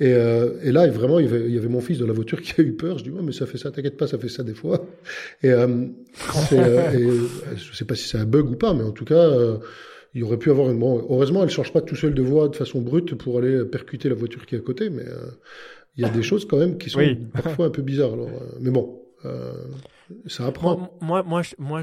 Et, 0.00 0.12
euh, 0.12 0.54
et 0.64 0.72
là, 0.72 0.88
vraiment, 0.88 1.20
il 1.20 1.26
y, 1.26 1.28
avait, 1.28 1.44
il 1.46 1.54
y, 1.54 1.58
avait, 1.58 1.68
mon 1.68 1.80
fils 1.80 1.98
dans 1.98 2.06
la 2.06 2.12
voiture 2.12 2.40
qui 2.42 2.60
a 2.60 2.64
eu 2.64 2.72
peur. 2.72 2.98
Je 2.98 3.04
dis, 3.04 3.10
ouais, 3.10 3.22
mais 3.22 3.32
ça 3.32 3.46
fait 3.46 3.58
ça, 3.58 3.70
t'inquiète 3.70 3.96
pas, 3.96 4.08
ça 4.08 4.18
fait 4.18 4.28
ça 4.28 4.42
des 4.42 4.54
fois. 4.54 4.84
Et, 5.44 5.50
euh, 5.50 5.86
euh, 6.52 6.92
et 6.92 7.56
je 7.56 7.76
sais 7.76 7.84
pas 7.84 7.94
si 7.94 8.08
c'est 8.08 8.18
un 8.18 8.26
bug 8.26 8.50
ou 8.50 8.56
pas, 8.56 8.74
mais 8.74 8.82
en 8.82 8.92
tout 8.92 9.04
cas, 9.04 9.30
il 10.14 10.24
aurait 10.24 10.38
pu 10.38 10.50
avoir 10.50 10.68
une. 10.68 10.80
Bon, 10.80 10.98
heureusement, 11.08 11.44
elle 11.44 11.50
change 11.50 11.72
pas 11.72 11.80
tout 11.80 11.96
seul 11.96 12.14
de 12.14 12.22
voie 12.22 12.48
de 12.48 12.56
façon 12.56 12.80
brute 12.80 13.14
pour 13.14 13.38
aller 13.38 13.64
percuter 13.66 14.08
la 14.08 14.16
voiture 14.16 14.46
qui 14.46 14.56
est 14.56 14.58
à 14.58 14.62
côté, 14.62 14.90
mais 14.90 15.04
il 15.96 16.02
y 16.02 16.06
a 16.06 16.10
des 16.10 16.22
choses 16.22 16.44
quand 16.44 16.58
même 16.58 16.76
qui 16.76 16.90
sont 16.90 17.00
parfois 17.32 17.66
un 17.66 17.70
peu 17.70 17.82
bizarres. 17.82 18.14
Alors, 18.14 18.30
mais 18.58 18.70
bon. 18.70 18.96
Euh, 19.24 19.52
ça 20.26 20.46
apprend. 20.46 20.90
Moi, 21.00 21.22
moi, 21.22 21.42
moi, 21.58 21.82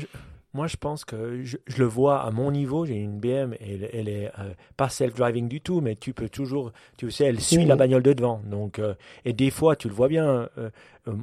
moi, 0.54 0.68
je 0.68 0.78
pense 0.78 1.06
que 1.06 1.44
je, 1.44 1.58
le 1.78 1.86
vois 1.86 2.24
à 2.24 2.32
mon 2.32 2.52
niveau. 2.52 2.86
J'ai 2.86 2.96
une 2.96 3.20
BM, 3.20 3.54
et 3.60 3.80
elle, 3.94 4.10
est 4.10 4.32
euh, 4.40 4.54
pas 4.76 4.90
self-driving 4.90 5.48
du 5.48 5.62
tout, 5.62 5.82
mais 5.82 5.96
tu 5.96 6.14
peux 6.14 6.30
toujours, 6.30 6.72
tu 6.98 7.12
sais, 7.12 7.26
elle 7.26 7.40
suit 7.40 7.66
la 7.66 7.76
bagnole 7.76 8.02
de 8.02 8.14
devant. 8.14 8.42
Donc, 8.46 8.80
euh, 8.80 8.96
et 9.26 9.34
des 9.34 9.52
fois, 9.52 9.76
tu 9.76 9.88
le 9.88 9.94
vois 9.94 10.08
bien. 10.08 10.50
Euh, 10.58 10.70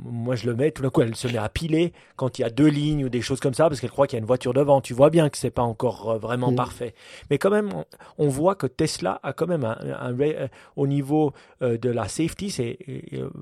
moi 0.05 0.35
je 0.37 0.47
le 0.47 0.55
mets, 0.55 0.71
tout 0.71 0.83
d'un 0.83 0.91
coup 0.91 1.03
elle 1.03 1.15
se 1.15 1.29
met 1.29 1.39
à 1.39 1.49
piler 1.49 1.93
quand 2.17 2.39
il 2.39 2.43
y 2.43 2.45
a 2.45 2.51
deux 2.51 2.69
lignes 2.69 3.05
ou 3.05 3.09
des 3.09 3.21
choses 3.21 3.41
comme 3.41 3.55
ça 3.55 3.69
parce 3.69 3.81
qu'elle 3.81 3.91
croit 3.91 4.07
qu'il 4.07 4.17
y 4.17 4.19
a 4.19 4.21
une 4.21 4.27
voiture 4.27 4.55
devant. 4.55 4.81
Tu 4.81 4.95
vois 4.95 5.11
bien 5.11 5.29
que 5.29 5.39
c'est 5.39 5.51
pas 5.51 5.63
encore 5.63 6.11
euh, 6.11 6.19
vraiment 6.19 6.53
mm. 6.53 6.57
parfait. 6.57 6.95
Mais 7.31 7.39
quand 7.39 7.51
même, 7.51 7.71
on, 8.19 8.29
voit 8.29 8.55
que 8.55 8.67
Tesla 8.67 9.21
a 9.23 9.33
quand 9.33 9.47
même 9.47 9.65
un, 9.65 9.77
euh, 9.83 10.49
au 10.77 10.87
niveau 10.87 11.33
de 11.61 11.89
la 11.89 12.09
safety, 12.09 12.51
c'est 12.51 12.79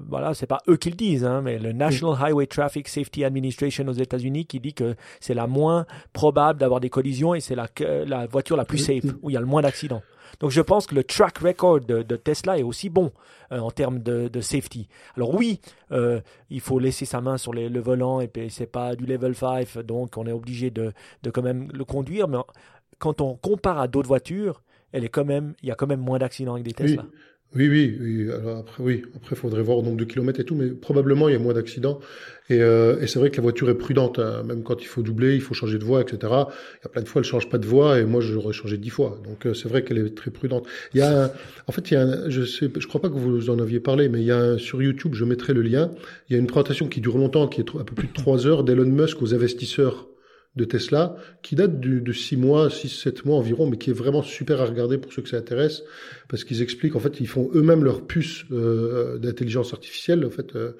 voilà, 0.08 0.34
c'est 0.34 0.46
pas 0.46 0.60
eux 0.68 0.76
qui 0.76 0.90
le 0.90 0.96
disent, 0.96 1.24
hein, 1.24 1.40
mais 1.42 1.58
le 1.58 1.72
National 1.72 2.18
mm. 2.18 2.24
Highway 2.24 2.46
Traffic 2.46 2.88
Safety 2.88 3.24
Administration 3.24 3.86
aux 3.88 3.92
États-Unis 3.92 4.46
qui 4.46 4.60
dit 4.60 4.74
que 4.74 4.94
c'est 5.20 5.34
la 5.34 5.46
moins 5.46 5.86
probable 6.12 6.60
d'avoir 6.60 6.80
des 6.80 6.90
collisions 6.90 7.34
et 7.34 7.40
c'est 7.40 7.54
la, 7.54 7.68
la 8.06 8.26
voiture 8.26 8.56
la 8.56 8.64
plus 8.64 8.82
mm. 8.82 9.00
safe 9.00 9.14
où 9.22 9.30
il 9.30 9.34
y 9.34 9.36
a 9.36 9.40
le 9.40 9.46
moins 9.46 9.62
d'accidents. 9.62 10.02
Donc 10.40 10.50
je 10.50 10.60
pense 10.60 10.86
que 10.86 10.94
le 10.94 11.04
track 11.04 11.38
record 11.38 11.80
de, 11.80 12.02
Tesla 12.16 12.58
est 12.58 12.62
aussi 12.62 12.88
bon 12.88 13.12
euh, 13.50 13.58
en 13.58 13.70
termes 13.70 14.00
de, 14.00 14.40
safety. 14.40 14.88
Alors 15.16 15.34
oui, 15.34 15.60
euh, 15.92 16.20
il 16.50 16.60
faut 16.60 16.78
laisser 16.78 17.04
sa 17.04 17.20
main 17.20 17.38
sur 17.38 17.52
le 17.52 17.80
volant 17.80 18.20
et 18.20 18.28
puis 18.28 18.50
c'est 18.50 18.66
pas 18.66 18.96
du 18.96 19.06
level 19.06 19.34
5, 19.34 19.78
donc 19.78 20.16
on 20.16 20.26
est 20.26 20.32
obligé 20.32 20.70
de, 20.70 20.92
quand 21.32 21.42
même 21.42 21.68
le 21.72 21.84
conduire. 21.84 22.28
Mais 22.28 22.38
quand 22.98 23.20
on 23.20 23.34
compare 23.36 23.78
à 23.78 23.88
d'autres 23.88 24.08
voitures, 24.08 24.62
elle 24.92 25.04
est 25.04 25.08
quand 25.08 25.24
même, 25.24 25.54
il 25.62 25.68
y 25.68 25.72
a 25.72 25.74
quand 25.74 25.86
même 25.86 26.00
moins 26.00 26.18
d'accidents 26.18 26.54
avec 26.54 26.64
des 26.64 26.72
Tesla. 26.72 27.02
Oui, 27.02 27.18
oui, 27.54 27.96
oui. 28.00 28.30
Alors 28.32 28.58
après, 28.58 28.82
oui. 28.82 29.02
Après, 29.14 29.36
faudrait 29.36 29.62
voir 29.62 29.78
au 29.78 29.82
nombre 29.82 29.98
de 29.98 30.04
kilomètres 30.04 30.40
et 30.40 30.44
tout, 30.44 30.54
mais 30.54 30.68
probablement 30.68 31.28
il 31.28 31.32
y 31.32 31.36
a 31.36 31.38
moins 31.38 31.52
d'accidents. 31.52 32.00
Et, 32.48 32.62
euh, 32.62 33.00
et 33.00 33.06
c'est 33.06 33.18
vrai 33.18 33.30
que 33.30 33.36
la 33.36 33.42
voiture 33.42 33.68
est 33.68 33.74
prudente. 33.74 34.18
Hein. 34.18 34.42
Même 34.44 34.62
quand 34.62 34.82
il 34.82 34.86
faut 34.86 35.02
doubler, 35.02 35.34
il 35.34 35.42
faut 35.42 35.52
changer 35.52 35.78
de 35.78 35.84
voie, 35.84 36.00
etc. 36.00 36.16
Il 36.22 36.84
y 36.84 36.86
a 36.86 36.88
plein 36.88 37.02
de 37.02 37.08
fois, 37.08 37.20
elle 37.20 37.26
change 37.26 37.50
pas 37.50 37.58
de 37.58 37.66
voie, 37.66 37.98
et 37.98 38.04
moi, 38.04 38.22
j'aurais 38.22 38.54
changé 38.54 38.78
dix 38.78 38.90
fois. 38.90 39.20
Donc 39.24 39.46
euh, 39.46 39.54
c'est 39.54 39.68
vrai 39.68 39.84
qu'elle 39.84 39.98
est 39.98 40.14
très 40.14 40.30
prudente. 40.30 40.66
Il 40.94 40.98
y 40.98 41.02
a, 41.02 41.24
un, 41.24 41.30
en 41.66 41.72
fait, 41.72 41.90
il 41.90 41.94
y 41.94 41.96
a, 41.98 42.02
un, 42.02 42.30
je 42.30 42.42
sais, 42.42 42.70
je 42.74 42.86
crois 42.86 43.02
pas 43.02 43.08
que 43.08 43.18
vous 43.18 43.50
en 43.50 43.58
aviez 43.58 43.80
parlé, 43.80 44.08
mais 44.08 44.20
il 44.20 44.26
y 44.26 44.32
a 44.32 44.38
un, 44.38 44.58
sur 44.58 44.82
YouTube, 44.82 45.14
je 45.14 45.24
mettrai 45.24 45.52
le 45.52 45.62
lien. 45.62 45.90
Il 46.30 46.32
y 46.32 46.36
a 46.36 46.38
une 46.38 46.46
présentation 46.46 46.88
qui 46.88 47.00
dure 47.02 47.18
longtemps, 47.18 47.48
qui 47.48 47.60
est 47.60 47.68
un 47.78 47.84
peu 47.84 47.94
plus 47.94 48.08
de 48.08 48.14
trois 48.14 48.46
heures 48.46 48.64
d'Elon 48.64 48.86
Musk 48.86 49.20
aux 49.20 49.34
investisseurs 49.34 50.06
de 50.54 50.64
Tesla, 50.64 51.16
qui 51.42 51.54
date 51.54 51.80
de 51.80 52.12
6 52.12 52.36
mois, 52.36 52.68
6-7 52.68 53.26
mois 53.26 53.36
environ, 53.36 53.66
mais 53.66 53.78
qui 53.78 53.90
est 53.90 53.94
vraiment 53.94 54.22
super 54.22 54.60
à 54.60 54.66
regarder 54.66 54.98
pour 54.98 55.12
ceux 55.12 55.22
que 55.22 55.28
ça 55.28 55.38
intéresse, 55.38 55.82
parce 56.28 56.44
qu'ils 56.44 56.62
expliquent, 56.62 56.96
en 56.96 57.00
fait, 57.00 57.20
ils 57.20 57.26
font 57.26 57.50
eux-mêmes 57.54 57.84
leurs 57.84 58.06
puces 58.06 58.44
euh, 58.52 59.18
d'intelligence 59.18 59.72
artificielle. 59.72 60.24
En 60.24 60.30
fait, 60.30 60.54
euh, 60.56 60.72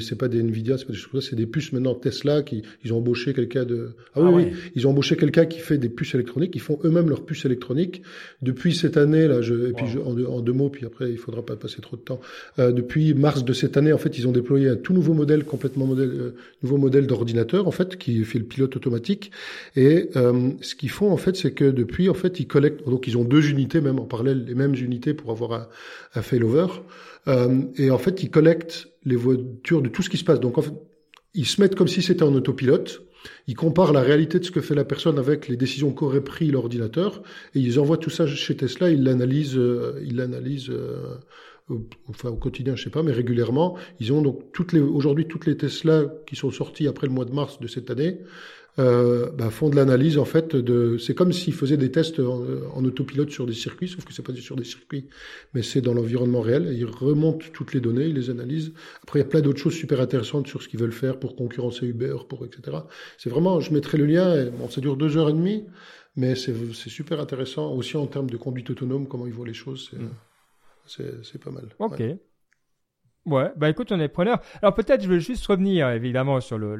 c'est 0.00 0.18
pas 0.18 0.28
des 0.28 0.40
Nvidia, 0.40 0.78
c'est 0.78 0.86
pas 0.86 0.92
des 0.92 0.98
choses 0.98 1.12
c'est 1.28 1.36
des 1.36 1.46
puces 1.46 1.72
maintenant 1.72 1.94
Tesla 1.94 2.42
qui 2.42 2.62
ils 2.84 2.92
ont 2.92 2.98
embauché 2.98 3.32
quelqu'un 3.32 3.64
de. 3.64 3.90
Ah, 4.14 4.20
oui, 4.20 4.26
ah 4.26 4.30
oui, 4.30 4.46
ils 4.74 4.86
ont 4.86 4.90
embauché 4.90 5.16
quelqu'un 5.16 5.46
qui 5.46 5.58
fait 5.58 5.78
des 5.78 5.88
puces 5.88 6.14
électroniques. 6.14 6.54
Ils 6.54 6.60
font 6.60 6.78
eux-mêmes 6.84 7.08
leurs 7.08 7.24
puces 7.24 7.44
électroniques 7.44 8.02
depuis 8.40 8.74
cette 8.74 8.96
année 8.96 9.28
là. 9.28 9.40
Je, 9.40 9.70
et 9.70 9.72
puis 9.72 9.86
je, 9.88 9.98
en, 9.98 10.18
en, 10.24 10.40
deux 10.40 10.52
mots, 10.52 10.70
puis 10.70 10.86
après 10.86 11.10
il 11.10 11.18
faudra 11.18 11.44
pas 11.44 11.56
passer 11.56 11.80
trop 11.80 11.96
de 11.96 12.02
temps. 12.02 12.20
Euh, 12.58 12.72
depuis 12.72 13.14
mars 13.14 13.44
de 13.44 13.52
cette 13.52 13.76
année, 13.76 13.92
en 13.92 13.98
fait, 13.98 14.18
ils 14.18 14.26
ont 14.26 14.32
déployé 14.32 14.68
un 14.68 14.76
tout 14.76 14.92
nouveau 14.92 15.14
modèle, 15.14 15.44
complètement 15.44 15.86
modèle, 15.86 16.10
euh, 16.10 16.34
nouveau 16.62 16.76
modèle 16.76 17.06
d'ordinateur 17.06 17.68
en 17.68 17.72
fait, 17.72 17.96
qui 17.96 18.24
fait 18.24 18.38
le 18.38 18.44
pilote 18.44 18.76
automatique. 18.76 19.11
Et 19.76 20.10
euh, 20.16 20.50
ce 20.60 20.74
qu'ils 20.74 20.90
font 20.90 21.12
en 21.12 21.16
fait, 21.16 21.36
c'est 21.36 21.52
que 21.52 21.64
depuis 21.64 22.08
en 22.08 22.14
fait, 22.14 22.40
ils 22.40 22.46
collectent. 22.46 22.84
Donc 22.88 23.06
ils 23.06 23.16
ont 23.16 23.24
deux 23.24 23.50
unités 23.50 23.80
même 23.80 23.98
en 23.98 24.04
parallèle, 24.04 24.44
les 24.44 24.54
mêmes 24.54 24.74
unités 24.74 25.14
pour 25.14 25.30
avoir 25.30 25.68
un, 26.14 26.22
failover. 26.22 26.66
Euh, 27.28 27.62
et 27.76 27.90
en 27.90 27.98
fait, 27.98 28.22
ils 28.22 28.30
collectent 28.30 28.88
les 29.04 29.16
voitures 29.16 29.82
de 29.82 29.88
tout 29.88 30.02
ce 30.02 30.10
qui 30.10 30.16
se 30.16 30.24
passe. 30.24 30.40
Donc, 30.40 30.58
en 30.58 30.62
fait, 30.62 30.74
ils 31.34 31.46
se 31.46 31.60
mettent 31.60 31.74
comme 31.74 31.88
si 31.88 32.02
c'était 32.02 32.24
en 32.24 32.34
autopilote. 32.34 33.02
Ils 33.46 33.54
comparent 33.54 33.92
la 33.92 34.00
réalité 34.00 34.40
de 34.40 34.44
ce 34.44 34.50
que 34.50 34.60
fait 34.60 34.74
la 34.74 34.84
personne 34.84 35.18
avec 35.18 35.46
les 35.46 35.56
décisions 35.56 35.92
qu'aurait 35.92 36.24
pris 36.24 36.50
l'ordinateur 36.50 37.22
et 37.54 37.60
ils 37.60 37.78
envoient 37.78 37.96
tout 37.96 38.10
ça 38.10 38.26
chez 38.26 38.56
Tesla. 38.56 38.90
Ils 38.90 39.04
l'analysent, 39.04 39.56
euh, 39.56 40.00
ils 40.04 40.16
l'analysent, 40.16 40.72
au 41.68 42.36
quotidien, 42.36 42.76
je 42.76 42.84
sais 42.84 42.90
pas, 42.90 43.02
mais 43.02 43.12
régulièrement. 43.12 43.76
Ils 44.00 44.12
ont 44.12 44.22
donc 44.22 44.42
aujourd'hui 44.74 45.26
toutes 45.26 45.46
les 45.46 45.56
Tesla 45.56 46.04
qui 46.26 46.36
sont 46.36 46.50
sorties 46.50 46.88
après 46.88 47.06
le 47.06 47.12
mois 47.12 47.24
de 47.24 47.32
mars 47.32 47.60
de 47.60 47.66
cette 47.66 47.90
année 47.90 48.18
euh, 48.78 49.30
bah, 49.32 49.50
font 49.50 49.68
de 49.68 49.76
l'analyse 49.76 50.16
en 50.16 50.24
fait 50.24 50.56
de. 50.56 50.96
C'est 50.96 51.14
comme 51.14 51.32
s'ils 51.32 51.52
faisaient 51.52 51.76
des 51.76 51.90
tests 51.90 52.20
en, 52.20 52.84
autopilote 52.84 53.30
sur 53.30 53.46
des 53.46 53.52
circuits, 53.52 53.88
sauf 53.88 54.04
que 54.04 54.14
c'est 54.14 54.22
pas 54.22 54.34
sur 54.34 54.56
des 54.56 54.64
circuits, 54.64 55.08
mais 55.52 55.62
c'est 55.62 55.82
dans 55.82 55.92
l'environnement 55.92 56.40
réel. 56.40 56.74
ils 56.74 56.86
remontent 56.86 57.46
toutes 57.52 57.74
les 57.74 57.80
données, 57.80 58.06
ils 58.06 58.14
les 58.14 58.30
analysent. 58.30 58.72
Après, 59.02 59.18
il 59.18 59.22
y 59.22 59.26
a 59.26 59.28
plein 59.28 59.42
d'autres 59.42 59.58
choses 59.58 59.74
super 59.74 60.00
intéressantes 60.00 60.46
sur 60.46 60.62
ce 60.62 60.68
qu'ils 60.68 60.80
veulent 60.80 60.92
faire 60.92 61.18
pour 61.18 61.36
concurrencer 61.36 61.86
Uber, 61.86 62.16
pour 62.28 62.46
etc. 62.46 62.78
C'est 63.18 63.28
vraiment. 63.28 63.60
Je 63.60 63.74
mettrai 63.74 63.98
le 63.98 64.06
lien. 64.06 64.46
bon, 64.46 64.70
ça 64.70 64.80
dure 64.80 64.96
deux 64.96 65.18
heures 65.18 65.28
et 65.28 65.34
demie, 65.34 65.64
mais 66.16 66.34
c'est 66.34 66.54
super 66.88 67.20
intéressant 67.20 67.74
aussi 67.74 67.98
en 67.98 68.06
termes 68.06 68.30
de 68.30 68.38
conduite 68.38 68.70
autonome, 68.70 69.06
comment 69.06 69.26
ils 69.26 69.34
voient 69.34 69.46
les 69.46 69.52
choses. 69.52 69.90
C'est 70.86 71.04
mm. 71.04 71.38
pas 71.44 71.50
mal. 71.50 71.68
Ok. 71.78 72.00
Ouais, 72.00 72.18
bah 73.26 73.68
écoute, 73.68 73.92
on 73.92 74.00
est 74.00 74.08
preneur. 74.08 74.40
Alors 74.62 74.74
peut-être 74.74 75.02
je 75.02 75.08
veux 75.08 75.18
juste 75.18 75.46
revenir 75.46 75.88
évidemment 75.90 76.40
sur 76.40 76.58
le, 76.58 76.76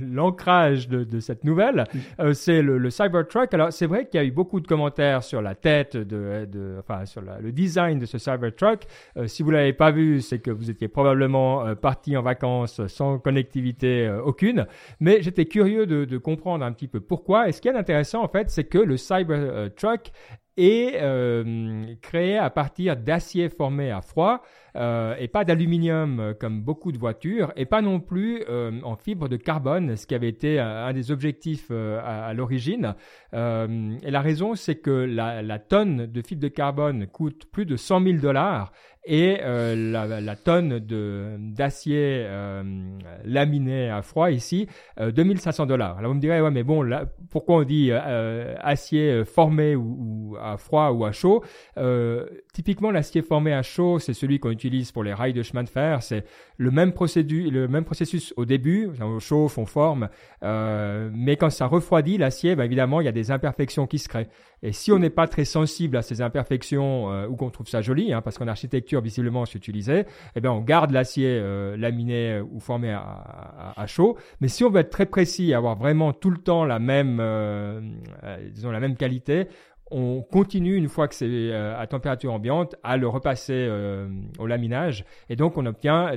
l'ancrage 0.00 0.88
de, 0.88 1.04
de, 1.04 1.20
cette 1.20 1.44
nouvelle. 1.44 1.84
Euh, 2.18 2.32
c'est 2.32 2.62
le, 2.62 2.78
le, 2.78 2.90
Cybertruck. 2.90 3.52
Alors 3.54 3.72
c'est 3.72 3.86
vrai 3.86 4.06
qu'il 4.06 4.20
y 4.20 4.22
a 4.22 4.26
eu 4.26 4.30
beaucoup 4.30 4.60
de 4.60 4.66
commentaires 4.66 5.22
sur 5.22 5.42
la 5.42 5.54
tête, 5.54 5.96
de, 5.96 6.46
de 6.50 6.76
enfin 6.80 7.06
sur 7.06 7.22
la, 7.22 7.38
le 7.40 7.52
design 7.52 7.98
de 7.98 8.06
ce 8.06 8.18
Cybertruck. 8.18 8.84
Euh, 9.16 9.26
si 9.26 9.42
vous 9.42 9.50
l'avez 9.50 9.72
pas 9.72 9.90
vu, 9.90 10.20
c'est 10.20 10.40
que 10.40 10.50
vous 10.50 10.70
étiez 10.70 10.88
probablement 10.88 11.66
euh, 11.66 11.74
parti 11.74 12.16
en 12.16 12.22
vacances 12.22 12.86
sans 12.88 13.18
connectivité 13.18 14.10
aucune. 14.24 14.66
Mais 14.98 15.22
j'étais 15.22 15.46
curieux 15.46 15.86
de, 15.86 16.04
de, 16.04 16.18
comprendre 16.18 16.64
un 16.64 16.72
petit 16.72 16.88
peu 16.88 17.00
pourquoi. 17.00 17.48
Et 17.48 17.52
ce 17.52 17.60
qui 17.60 17.68
est 17.68 17.76
intéressant 17.76 18.22
en 18.22 18.28
fait, 18.28 18.50
c'est 18.50 18.64
que 18.64 18.78
le 18.78 18.96
Cybertruck 18.96 20.12
est 20.60 22.00
créé 22.00 22.36
à 22.36 22.50
partir 22.50 22.96
d'acier 22.96 23.48
formé 23.48 23.90
à 23.90 24.00
froid. 24.00 24.42
Euh, 24.76 25.14
et 25.18 25.28
pas 25.28 25.44
d'aluminium 25.44 26.20
euh, 26.20 26.34
comme 26.34 26.62
beaucoup 26.62 26.92
de 26.92 26.98
voitures, 26.98 27.52
et 27.56 27.66
pas 27.66 27.82
non 27.82 28.00
plus 28.00 28.44
euh, 28.48 28.80
en 28.84 28.96
fibre 28.96 29.28
de 29.28 29.36
carbone, 29.36 29.96
ce 29.96 30.06
qui 30.06 30.14
avait 30.14 30.28
été 30.28 30.60
un 30.60 30.92
des 30.92 31.10
objectifs 31.10 31.70
à, 31.70 32.32
l'origine. 32.34 32.94
et 33.32 34.10
la 34.10 34.20
raison, 34.20 34.54
c'est 34.54 34.76
que 34.76 34.90
la, 34.90 35.42
la, 35.42 35.58
tonne 35.58 36.06
de 36.06 36.22
fibre 36.22 36.42
de 36.42 36.48
carbone 36.48 37.06
coûte 37.06 37.46
plus 37.50 37.66
de 37.66 37.76
100 37.76 38.02
000 38.02 38.18
dollars 38.18 38.72
et 39.04 39.38
euh, 39.42 40.20
la, 40.20 40.36
tonne 40.36 40.78
de 40.78 41.36
d'acier 41.38 42.24
euh, 42.26 42.62
laminé 43.24 43.88
à 43.88 44.02
froid 44.02 44.30
ici, 44.30 44.66
euh, 44.98 45.10
2500 45.10 45.66
dollars. 45.66 45.98
Alors 45.98 46.10
vous 46.10 46.16
me 46.16 46.20
direz, 46.20 46.40
ouais, 46.40 46.50
mais 46.50 46.62
bon, 46.62 46.82
là, 46.82 47.06
pourquoi 47.30 47.56
on 47.56 47.62
dit 47.62 47.88
euh, 47.90 48.54
acier 48.60 49.24
formé 49.24 49.74
ou, 49.74 50.36
à 50.40 50.58
froid 50.58 50.90
ou 50.90 51.04
à 51.04 51.12
chaud? 51.12 51.42
Typiquement, 52.52 52.90
l'acier 52.90 53.22
formé 53.22 53.52
à 53.54 53.62
chaud, 53.62 53.98
c'est 53.98 54.12
celui 54.12 54.38
qu'on 54.38 54.50
utilise 54.50 54.92
pour 54.92 55.02
les 55.02 55.14
rails 55.14 55.32
de 55.32 55.42
chemin 55.42 55.62
de 55.62 55.68
fer. 55.68 56.02
C'est 56.02 56.24
le 56.58 56.70
même 56.70 56.92
procédé, 56.92 57.48
le 57.48 57.68
même 57.68 57.84
processus 57.84 58.34
au 58.36 58.44
début, 58.44 58.90
on 59.00 59.18
chauffe, 59.18 59.56
on 59.56 59.66
forme, 59.66 60.08
mais 60.42 61.36
quand 61.36 61.50
ça 61.50 61.66
refroidit 61.66 62.18
l'acier, 62.18 62.54
bah, 62.54 62.66
évidemment, 62.66 63.00
il 63.00 63.04
y 63.04 63.08
a 63.08 63.12
des 63.12 63.30
imperfections 63.30 63.86
qui 63.86 63.98
se 63.98 64.08
créent. 64.08 64.28
Et 64.62 64.72
si 64.72 64.92
on 64.92 64.98
n'est 64.98 65.10
pas 65.10 65.26
très 65.26 65.44
sensible 65.44 65.96
à 65.96 66.02
ces 66.02 66.20
imperfections 66.20 67.10
euh, 67.10 67.26
ou 67.26 67.36
qu'on 67.36 67.50
trouve 67.50 67.68
ça 67.68 67.80
joli, 67.80 68.12
hein, 68.12 68.20
parce 68.20 68.36
qu'en 68.36 68.46
architecture 68.46 68.89
visiblement 68.98 69.46
c'est 69.46 69.58
utilisé, 69.58 70.04
eh 70.34 70.40
bien 70.40 70.50
on 70.52 70.60
garde 70.60 70.90
l'acier 70.90 71.28
euh, 71.28 71.76
laminé 71.76 72.32
euh, 72.32 72.44
ou 72.50 72.58
formé 72.58 72.90
à, 72.92 73.84
chaud. 73.86 74.16
Mais 74.40 74.48
si 74.48 74.64
on 74.64 74.70
veut 74.70 74.80
être 74.80 74.90
très 74.90 75.06
précis 75.06 75.50
et 75.50 75.54
avoir 75.54 75.76
vraiment 75.76 76.12
tout 76.12 76.30
le 76.30 76.38
temps 76.38 76.64
la 76.64 76.78
même, 76.78 77.18
euh, 77.20 77.80
disons 78.52 78.70
la 78.70 78.80
même 78.80 78.96
qualité, 78.96 79.46
on 79.92 80.22
continue 80.22 80.76
une 80.76 80.88
fois 80.88 81.08
que 81.08 81.14
c'est 81.14 81.52
à 81.52 81.84
température 81.86 82.32
ambiante 82.32 82.76
à 82.84 82.96
le 82.96 83.08
repasser 83.08 83.68
au 84.38 84.46
laminage 84.46 85.04
et 85.28 85.34
donc 85.34 85.58
on 85.58 85.66
obtient 85.66 86.12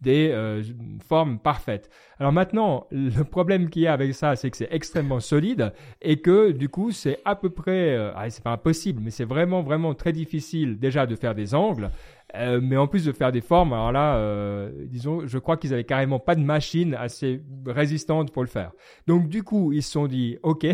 des 0.00 0.30
euh, 0.30 0.62
formes 1.06 1.38
parfaites. 1.38 1.90
Alors 2.18 2.32
maintenant, 2.32 2.86
le 2.90 3.22
problème 3.24 3.70
qu'il 3.70 3.82
y 3.82 3.86
a 3.86 3.92
avec 3.92 4.14
ça, 4.14 4.36
c'est 4.36 4.50
que 4.50 4.56
c'est 4.56 4.68
extrêmement 4.70 5.20
solide 5.20 5.72
et 6.02 6.20
que 6.20 6.52
du 6.52 6.68
coup, 6.68 6.90
c'est 6.92 7.18
à 7.24 7.34
peu 7.34 7.50
près, 7.50 7.94
euh, 7.94 8.12
ah, 8.14 8.28
c'est 8.30 8.44
pas 8.44 8.52
impossible, 8.52 9.00
mais 9.02 9.10
c'est 9.10 9.24
vraiment 9.24 9.62
vraiment 9.62 9.94
très 9.94 10.12
difficile 10.12 10.78
déjà 10.78 11.06
de 11.06 11.16
faire 11.16 11.34
des 11.34 11.54
angles. 11.54 11.90
Euh, 12.34 12.60
mais 12.60 12.76
en 12.76 12.88
plus 12.88 13.04
de 13.04 13.12
faire 13.12 13.30
des 13.30 13.40
formes, 13.40 13.72
alors 13.72 13.92
là, 13.92 14.16
euh, 14.16 14.70
disons, 14.86 15.26
je 15.26 15.38
crois 15.38 15.56
qu'ils 15.56 15.72
avaient 15.72 15.84
carrément 15.84 16.18
pas 16.18 16.34
de 16.34 16.40
machine 16.40 16.94
assez 16.94 17.40
résistante 17.66 18.32
pour 18.32 18.42
le 18.42 18.48
faire. 18.48 18.72
Donc 19.06 19.28
du 19.28 19.42
coup, 19.42 19.72
ils 19.72 19.82
se 19.82 19.92
sont 19.92 20.06
dit, 20.06 20.36
ok, 20.42 20.66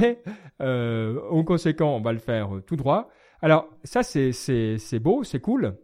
euh, 0.60 1.20
en 1.30 1.44
conséquent, 1.44 1.94
on 1.94 2.00
va 2.00 2.12
le 2.12 2.18
faire 2.18 2.48
tout 2.66 2.76
droit. 2.76 3.10
Alors 3.42 3.68
ça, 3.84 4.02
c'est 4.02 4.32
c'est 4.32 4.98
beau, 4.98 5.24
c'est 5.24 5.40
cool. 5.40 5.76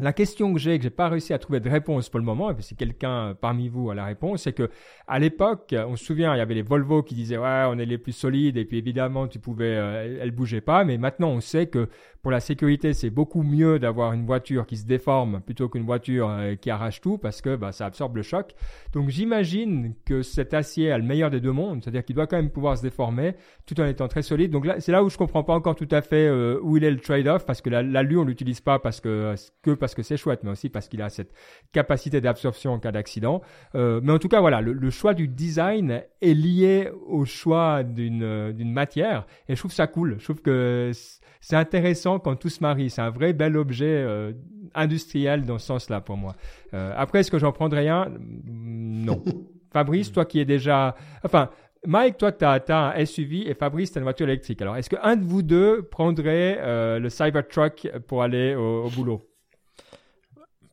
La 0.00 0.12
question 0.12 0.52
que 0.52 0.58
j'ai, 0.58 0.78
que 0.78 0.84
j'ai 0.84 0.90
pas 0.90 1.08
réussi 1.08 1.32
à 1.32 1.38
trouver 1.38 1.60
de 1.60 1.68
réponse 1.68 2.08
pour 2.08 2.20
le 2.20 2.24
moment, 2.24 2.50
et 2.50 2.54
puis 2.54 2.62
si 2.62 2.76
quelqu'un 2.76 3.34
parmi 3.40 3.68
vous 3.68 3.90
a 3.90 3.94
la 3.94 4.04
réponse, 4.04 4.42
c'est 4.42 4.52
que 4.52 4.70
à 5.06 5.18
l'époque, 5.18 5.74
on 5.88 5.96
se 5.96 6.04
souvient, 6.04 6.34
il 6.34 6.38
y 6.38 6.40
avait 6.40 6.54
les 6.54 6.62
Volvo 6.62 7.02
qui 7.02 7.14
disaient 7.14 7.38
ouais, 7.38 7.64
on 7.68 7.78
est 7.78 7.86
les 7.86 7.98
plus 7.98 8.12
solides, 8.12 8.56
et 8.56 8.64
puis 8.64 8.78
évidemment, 8.78 9.26
tu 9.26 9.38
pouvais, 9.38 9.76
euh, 9.76 10.18
elle 10.20 10.30
bougeait 10.30 10.60
pas, 10.60 10.84
mais 10.84 10.98
maintenant 10.98 11.30
on 11.30 11.40
sait 11.40 11.66
que 11.66 11.88
pour 12.22 12.32
la 12.32 12.40
sécurité, 12.40 12.92
c'est 12.94 13.10
beaucoup 13.10 13.42
mieux 13.42 13.78
d'avoir 13.78 14.12
une 14.12 14.26
voiture 14.26 14.66
qui 14.66 14.76
se 14.76 14.86
déforme 14.86 15.40
plutôt 15.40 15.68
qu'une 15.68 15.84
voiture 15.84 16.28
euh, 16.28 16.56
qui 16.56 16.68
arrache 16.68 17.00
tout 17.00 17.16
parce 17.16 17.40
que 17.40 17.56
bah, 17.56 17.72
ça 17.72 17.86
absorbe 17.86 18.16
le 18.16 18.22
choc. 18.22 18.54
Donc 18.92 19.08
j'imagine 19.08 19.94
que 20.04 20.22
cet 20.22 20.52
acier 20.52 20.90
a 20.90 20.98
le 20.98 21.04
meilleur 21.04 21.30
des 21.30 21.40
deux 21.40 21.52
mondes, 21.52 21.82
c'est-à-dire 21.82 22.04
qu'il 22.04 22.16
doit 22.16 22.26
quand 22.26 22.36
même 22.36 22.50
pouvoir 22.50 22.76
se 22.76 22.82
déformer 22.82 23.34
tout 23.66 23.80
en 23.80 23.86
étant 23.86 24.08
très 24.08 24.22
solide. 24.22 24.50
Donc 24.50 24.66
là, 24.66 24.80
c'est 24.80 24.92
là 24.92 25.04
où 25.04 25.08
je 25.08 25.16
comprends 25.16 25.44
pas 25.44 25.54
encore 25.54 25.76
tout 25.76 25.88
à 25.90 26.02
fait 26.02 26.26
euh, 26.26 26.58
où 26.62 26.76
il 26.76 26.84
est 26.84 26.90
le 26.90 27.00
trade-off 27.00 27.46
parce 27.46 27.62
que 27.62 27.70
l'alu 27.70 28.18
on 28.18 28.24
l'utilise 28.24 28.60
pas 28.60 28.78
parce 28.78 29.00
que 29.00 29.34
que 29.62 29.70
parce 29.70 29.87
que 29.94 30.02
c'est 30.02 30.16
chouette, 30.16 30.40
mais 30.42 30.50
aussi 30.50 30.68
parce 30.68 30.88
qu'il 30.88 31.02
a 31.02 31.08
cette 31.08 31.32
capacité 31.72 32.20
d'absorption 32.20 32.72
en 32.72 32.78
cas 32.78 32.92
d'accident. 32.92 33.42
Euh, 33.74 34.00
mais 34.02 34.12
en 34.12 34.18
tout 34.18 34.28
cas, 34.28 34.40
voilà, 34.40 34.60
le, 34.60 34.72
le, 34.72 34.90
choix 34.90 35.14
du 35.14 35.28
design 35.28 36.02
est 36.20 36.34
lié 36.34 36.90
au 37.06 37.24
choix 37.24 37.82
d'une 37.82 38.52
d'une 38.52 38.72
matière 38.72 39.26
et 39.48 39.54
je 39.54 39.60
trouve 39.60 39.72
ça 39.72 39.86
cool. 39.86 40.16
Je 40.18 40.24
trouve 40.24 40.42
que 40.42 40.92
c'est 41.40 41.56
intéressant 41.56 42.18
quand 42.18 42.36
tout 42.36 42.48
se 42.48 42.60
marie. 42.60 42.90
C'est 42.90 43.02
un 43.02 43.10
vrai 43.10 43.32
bel 43.32 43.56
objet 43.56 43.86
euh, 43.86 44.32
industriel 44.74 45.44
dans 45.44 45.58
ce 45.58 45.66
sens-là 45.66 46.00
pour 46.00 46.16
moi. 46.16 46.34
Euh, 46.74 46.92
après, 46.96 47.20
est-ce 47.20 47.30
que 47.30 47.38
j'en 47.38 47.52
prendrais 47.52 47.88
un? 47.88 48.12
Non. 48.46 49.22
Fabrice, 49.72 50.12
toi 50.12 50.24
qui 50.24 50.40
es 50.40 50.44
déjà... 50.44 50.96
Enfin, 51.22 51.50
Mike, 51.86 52.18
toi, 52.18 52.32
tu 52.32 52.44
as, 52.44 52.62
un 52.68 53.04
SUV 53.04 53.48
et 53.48 53.54
Fabrice, 53.54 53.92
tu 53.92 53.98
as 53.98 54.00
une 54.00 54.04
voiture 54.04 54.28
électrique. 54.28 54.60
Alors, 54.62 54.76
est-ce 54.76 54.90
qu'un 54.90 55.16
de 55.16 55.24
vous 55.24 55.42
deux 55.42 55.82
prendrait 55.82 56.58
euh, 56.60 56.98
le 56.98 57.08
Cybertruck 57.08 57.88
pour 58.08 58.22
aller 58.22 58.54
au, 58.54 58.88
boulot? 58.88 59.22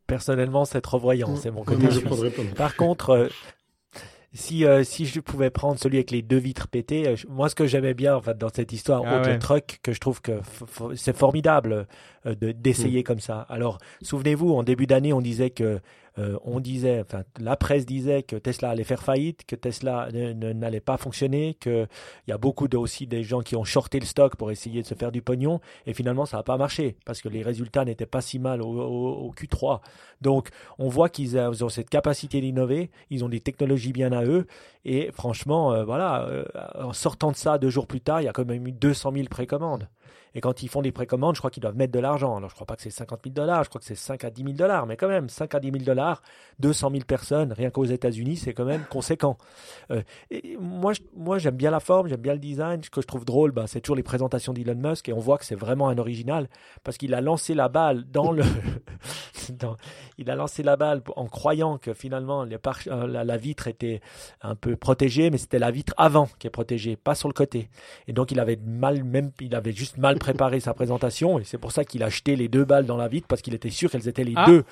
Personnellement, 0.08 0.66
c'est 0.66 0.82
trop 0.82 1.00
voyant. 1.00 1.36
C'est 1.36 1.52
mon 1.52 1.64
côté. 1.64 1.88
Par 2.56 2.76
contre, 2.76 3.30
si, 4.34 4.66
euh, 4.66 4.84
si 4.84 5.06
je 5.06 5.20
pouvais 5.22 5.50
prendre 5.50 5.80
celui 5.80 5.98
avec 5.98 6.12
les 6.12 6.22
deux 6.22 6.38
vitres 6.38 6.68
pétées, 6.68 7.08
euh, 7.08 7.16
moi 7.30 7.48
ce 7.50 7.56
que 7.56 7.66
j'aimais 7.66 7.94
bien 7.94 8.16
en 8.16 8.22
fait, 8.22 8.38
dans 8.38 8.50
cette 8.54 8.74
histoire, 8.74 9.02
Ah 9.06 9.20
autre 9.20 9.30
ouais. 9.30 9.40
truc, 9.40 9.80
que 9.82 9.94
je 9.94 10.00
trouve 10.00 10.22
que 10.22 10.34
c'est 10.96 11.16
formidable 11.16 11.88
euh, 12.26 12.36
de- 12.36 12.52
d'essayer 12.52 13.04
comme 13.04 13.20
ça. 13.22 13.46
Alors, 13.50 13.78
souvenez-vous, 14.02 14.54
en 14.54 14.64
début 14.64 14.88
d'année, 14.88 15.14
on 15.14 15.22
disait 15.22 15.52
que 15.52 15.80
euh, 16.18 16.38
on 16.44 16.60
disait, 16.60 17.02
enfin, 17.02 17.24
la 17.40 17.56
presse 17.58 17.86
disait 17.86 18.24
que 18.24 18.36
Tesla 18.36 18.70
allait 18.70 18.84
faire 18.84 19.04
faillite, 19.04 19.46
que 19.46 19.56
Tesla 19.56 20.10
n'allait 20.12 20.80
pas 20.80 20.98
fonctionner, 20.98 21.56
que 21.60 21.88
il 22.28 22.32
y 22.32 22.34
a 22.34 22.38
beaucoup 22.38 22.68
de, 22.68 22.78
aussi 22.78 23.06
des 23.08 23.24
gens 23.24 23.42
qui 23.42 23.56
ont 23.56 23.64
shorté 23.64 24.00
le 24.00 24.06
stock 24.06 24.36
pour 24.36 24.52
essayer 24.52 24.82
de 24.82 24.88
se 24.88 24.94
faire 24.96 25.12
du 25.12 25.22
pognon, 25.22 25.60
et 25.86 25.94
finalement 25.94 26.26
ça 26.26 26.38
n'a 26.38 26.44
pas 26.44 26.58
marché 26.58 26.96
parce 27.06 27.22
que 27.22 27.30
les 27.30 27.44
résultats 27.44 27.86
n'étaient 27.86 28.06
pas 28.06 28.22
si 28.22 28.40
mal 28.40 28.62
au, 28.62 28.68
au- 28.68 29.28
au 29.28 29.32
Q3. 29.34 29.82
Donc, 30.22 30.50
on 30.80 30.88
voit 30.88 31.10
qu'ils 31.10 31.38
ont 31.38 31.70
cette 31.70 31.90
capacité 31.90 32.42
d'innover, 32.42 32.90
ils 33.10 33.24
ont 33.26 33.30
des 33.30 33.42
technologies 33.42 33.92
bien 33.94 34.12
à 34.12 34.24
eux, 34.26 34.48
et 34.86 35.12
franchement, 35.12 35.74
euh, 35.74 35.84
voilà, 35.84 36.26
euh, 36.28 36.46
en 36.80 36.94
sortant 36.94 37.32
de 37.32 37.36
ça 37.36 37.58
deux 37.58 37.70
jours 37.70 37.88
plus 37.88 38.02
tard, 38.02 38.22
il 38.22 38.26
y 38.26 38.28
a 38.28 38.34
quand 38.34 38.46
même 38.46 38.66
eu 38.68 38.72
200 38.72 39.12
000 39.14 39.28
précommandes. 39.28 39.88
Et 40.34 40.42
quand 40.42 40.64
ils 40.64 40.68
font 40.68 40.82
des 40.82 40.92
précommandes, 40.92 41.36
je 41.36 41.42
crois 41.42 41.50
qu'ils 41.50 41.62
doivent 41.62 41.76
mettre 41.76 41.94
de 41.94 42.00
l'argent. 42.00 42.36
Alors, 42.36 42.50
je 42.50 42.56
crois 42.56 42.68
pas 42.68 42.76
que 42.76 42.82
c'est 42.82 42.90
50 42.90 43.22
000 43.24 43.34
dollars, 43.34 43.64
je 43.64 43.70
crois 43.70 43.80
que 43.80 43.86
c'est 43.88 43.96
5 43.96 44.24
à 44.24 44.30
10 44.30 44.44
000 44.44 44.54
dollars, 44.54 44.86
mais 44.86 44.98
quand 44.98 45.08
même, 45.08 45.30
5 45.30 45.56
à 45.56 45.60
10 45.60 45.72
000 45.72 45.84
dollars, 45.84 46.22
200 46.60 46.92
000 46.92 47.04
personnes, 47.06 47.54
rien 47.54 47.70
qu'aux 47.70 47.86
États-Unis, 47.86 48.38
c'est 48.38 48.54
quand 48.54 48.66
même 48.66 48.84
conséquent. 48.90 49.38
Euh, 49.92 50.02
et 50.32 50.58
moi, 50.60 50.94
moi, 51.16 51.38
j'aime 51.38 51.56
bien 51.56 51.72
la 51.72 51.80
forme, 51.80 52.08
j'aime 52.08 52.22
bien 52.22 52.34
le 52.34 52.40
design. 52.40 52.84
Ce 52.84 52.90
que 52.90 53.02
je 53.02 53.08
trouve 53.08 53.26
drôle, 53.26 53.52
ben, 53.52 53.68
c'est 53.68 53.82
toujours 53.82 53.96
les 53.96 54.04
présentations 54.04 54.54
d'Elon 54.54 54.76
Musk, 54.76 55.08
et 55.10 55.14
on 55.14 55.20
voit 55.20 55.38
que 55.38 55.46
c'est 55.46 55.56
vraiment 55.56 55.90
un 55.90 55.98
original, 55.98 56.50
parce 56.84 56.98
qu'il 56.98 57.14
a 57.14 57.22
lancé 57.22 57.54
la 57.54 57.70
balle 57.70 58.04
dans 58.12 58.32
le. 58.32 58.44
il 60.18 60.30
a 60.30 60.36
lancé 60.36 60.64
la 60.64 60.76
balle 60.76 61.02
en 61.16 61.28
croyant 61.28 61.78
que 61.78 61.94
finalement 61.94 62.46
euh, 62.46 63.08
la, 63.08 63.24
la 63.24 63.38
vitre 63.38 63.68
était 63.68 64.02
un 64.42 64.56
peu 64.56 64.76
protégée, 64.76 65.30
mais 65.30 65.38
c'était 65.38 65.60
la 65.60 65.72
vitre 65.72 65.94
avant 65.98 66.28
qui 66.40 66.48
est 66.48 66.52
protégée, 66.52 66.96
pas 66.96 67.16
sur 67.16 67.28
le 67.28 67.34
côté. 67.34 67.70
Et 68.08 68.14
donc 68.14 68.32
il 68.32 68.40
avait 68.40 68.58
mal, 68.66 69.04
même 69.04 69.32
il 69.40 69.56
avait 69.56 69.72
juste 69.72 69.95
mal 69.98 70.18
préparé 70.18 70.60
sa 70.60 70.74
présentation, 70.74 71.40
et 71.40 71.44
c'est 71.44 71.58
pour 71.58 71.72
ça 71.72 71.84
qu'il 71.84 72.04
a 72.04 72.10
jeté 72.10 72.36
les 72.36 72.48
deux 72.48 72.66
balles 72.66 72.86
dans 72.86 72.98
la 72.98 73.08
vitre 73.08 73.28
parce 73.28 73.42
qu'il 73.42 73.54
était 73.54 73.70
sûr 73.70 73.90
qu'elles 73.92 74.08
étaient 74.08 74.24
les 74.24 74.34
Ah. 74.36 74.46
deux. 74.48 74.64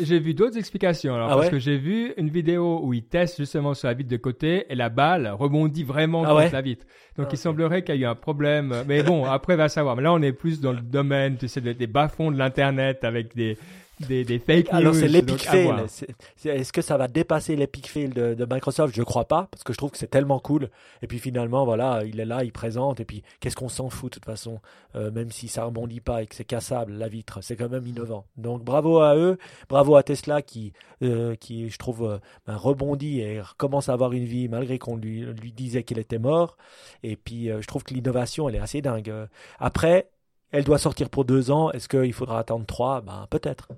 J'ai 0.00 0.20
vu 0.20 0.32
d'autres 0.32 0.56
explications. 0.56 1.12
Alors, 1.16 1.26
Ah 1.28 1.34
parce 1.34 1.46
ouais 1.46 1.50
que 1.50 1.58
j'ai 1.58 1.76
vu 1.76 2.12
une 2.16 2.28
vidéo 2.28 2.80
où 2.84 2.94
il 2.94 3.02
teste 3.02 3.38
justement 3.38 3.74
sur 3.74 3.88
la 3.88 3.94
vitre 3.94 4.08
de 4.08 4.16
côté 4.16 4.64
et 4.68 4.76
la 4.76 4.90
balle 4.90 5.28
rebondit 5.36 5.82
vraiment 5.82 6.22
Ah 6.22 6.28
contre 6.28 6.36
ouais 6.36 6.50
la 6.52 6.60
vitre. 6.60 6.86
Donc, 7.16 7.26
Ah, 7.28 7.32
il 7.32 7.36
semblerait 7.36 7.82
qu'il 7.82 7.96
y 7.96 7.98
ait 7.98 8.02
eu 8.02 8.06
un 8.06 8.14
problème. 8.14 8.84
Mais 8.86 9.02
bon, 9.02 9.24
après, 9.24 9.56
va 9.56 9.68
savoir. 9.68 9.96
Mais 9.96 10.02
là, 10.04 10.12
on 10.12 10.22
est 10.22 10.32
plus 10.32 10.60
dans 10.60 10.72
le 10.72 10.80
domaine, 10.82 11.36
tu 11.36 11.48
sais, 11.48 11.60
des, 11.60 11.74
des 11.74 11.88
bas-fonds 11.88 12.30
de 12.30 12.38
l'Internet 12.38 13.02
avec 13.02 13.34
des, 13.34 13.58
des, 14.00 14.24
des 14.24 14.38
fake. 14.38 14.68
Alors 14.70 14.94
c'est 14.94 15.08
l'epic 15.08 15.42
fail. 15.42 15.72
Est-ce 16.44 16.72
que 16.72 16.82
ça 16.82 16.96
va 16.96 17.08
dépasser 17.08 17.56
l'epic 17.56 17.88
fail 17.88 18.08
de, 18.08 18.34
de 18.34 18.46
Microsoft? 18.48 18.94
Je 18.94 19.02
crois 19.02 19.26
pas, 19.26 19.48
parce 19.50 19.64
que 19.64 19.72
je 19.72 19.78
trouve 19.78 19.90
que 19.90 19.98
c'est 19.98 20.10
tellement 20.10 20.38
cool. 20.38 20.70
Et 21.02 21.06
puis 21.06 21.18
finalement, 21.18 21.64
voilà, 21.64 22.02
il 22.04 22.20
est 22.20 22.24
là, 22.24 22.44
il 22.44 22.52
présente, 22.52 23.00
et 23.00 23.04
puis 23.04 23.22
qu'est-ce 23.40 23.56
qu'on 23.56 23.68
s'en 23.68 23.90
fout 23.90 24.12
de 24.12 24.14
toute 24.14 24.24
façon, 24.24 24.60
Euh, 24.94 25.10
même 25.10 25.30
si 25.30 25.48
ça 25.48 25.64
rebondit 25.64 26.00
pas 26.00 26.22
et 26.22 26.26
que 26.26 26.34
c'est 26.34 26.46
cassable, 26.46 26.94
la 26.94 27.08
vitre, 27.08 27.42
c'est 27.42 27.56
quand 27.56 27.68
même 27.68 27.86
innovant. 27.86 28.24
Donc 28.36 28.64
bravo 28.64 29.00
à 29.00 29.16
eux, 29.16 29.36
bravo 29.68 29.96
à 29.96 30.02
Tesla 30.02 30.40
qui, 30.40 30.72
euh, 31.02 31.34
qui 31.36 31.68
je 31.68 31.76
trouve, 31.76 32.04
euh, 32.04 32.18
ben, 32.46 32.56
rebondit 32.56 33.20
et 33.20 33.42
commence 33.58 33.90
à 33.90 33.92
avoir 33.92 34.12
une 34.12 34.24
vie 34.24 34.48
malgré 34.48 34.78
qu'on 34.78 34.96
lui, 34.96 35.26
lui 35.26 35.52
disait 35.52 35.82
qu'il 35.82 35.98
était 35.98 36.18
mort. 36.18 36.56
Et 37.02 37.16
puis 37.16 37.48
je 37.48 37.66
trouve 37.66 37.84
que 37.84 37.92
l'innovation, 37.92 38.48
elle 38.48 38.54
est 38.54 38.60
assez 38.60 38.80
dingue. 38.80 39.12
Après, 39.58 40.08
elle 40.52 40.64
doit 40.64 40.78
sortir 40.78 41.10
pour 41.10 41.26
deux 41.26 41.50
ans. 41.50 41.70
Est-ce 41.72 41.88
qu'il 41.88 42.14
faudra 42.14 42.38
attendre 42.38 42.64
trois? 42.64 43.02
Ben 43.02 43.26
peut-être. 43.28 43.68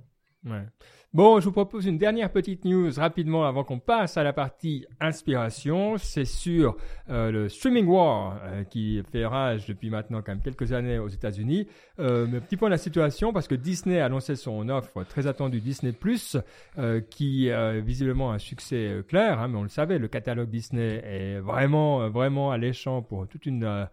Bon, 1.12 1.40
je 1.40 1.46
vous 1.46 1.52
propose 1.52 1.86
une 1.86 1.98
dernière 1.98 2.30
petite 2.30 2.64
news 2.64 2.88
rapidement 2.96 3.44
avant 3.44 3.64
qu'on 3.64 3.80
passe 3.80 4.16
à 4.16 4.22
la 4.22 4.32
partie 4.32 4.86
inspiration. 5.00 5.98
C'est 5.98 6.24
sur 6.24 6.76
euh, 7.08 7.32
le 7.32 7.48
streaming 7.48 7.84
war 7.86 8.40
euh, 8.44 8.62
qui 8.62 9.02
fait 9.10 9.26
rage 9.26 9.66
depuis 9.66 9.90
maintenant 9.90 10.22
quand 10.22 10.30
même 10.30 10.40
quelques 10.40 10.72
années 10.72 11.00
aux 11.00 11.08
États-Unis. 11.08 11.66
Euh, 11.98 12.28
mais 12.30 12.38
petit 12.38 12.56
point 12.56 12.68
de 12.68 12.74
la 12.74 12.78
situation 12.78 13.32
parce 13.32 13.48
que 13.48 13.56
Disney 13.56 13.98
a 13.98 14.08
lancé 14.08 14.36
son 14.36 14.68
offre 14.68 15.02
très 15.02 15.26
attendue 15.26 15.60
Disney 15.60 15.92
Plus, 15.92 16.36
euh, 16.78 17.00
qui 17.00 17.50
euh, 17.50 17.82
visiblement 17.84 18.30
un 18.30 18.38
succès 18.38 19.02
clair. 19.08 19.40
hein, 19.40 19.48
mais 19.48 19.58
on 19.58 19.64
le 19.64 19.68
savait, 19.68 19.98
le 19.98 20.06
catalogue 20.06 20.48
Disney 20.48 21.02
est 21.04 21.40
vraiment, 21.40 22.08
vraiment 22.08 22.52
alléchant 22.52 23.02
pour 23.02 23.26
toute 23.26 23.46
une 23.46 23.88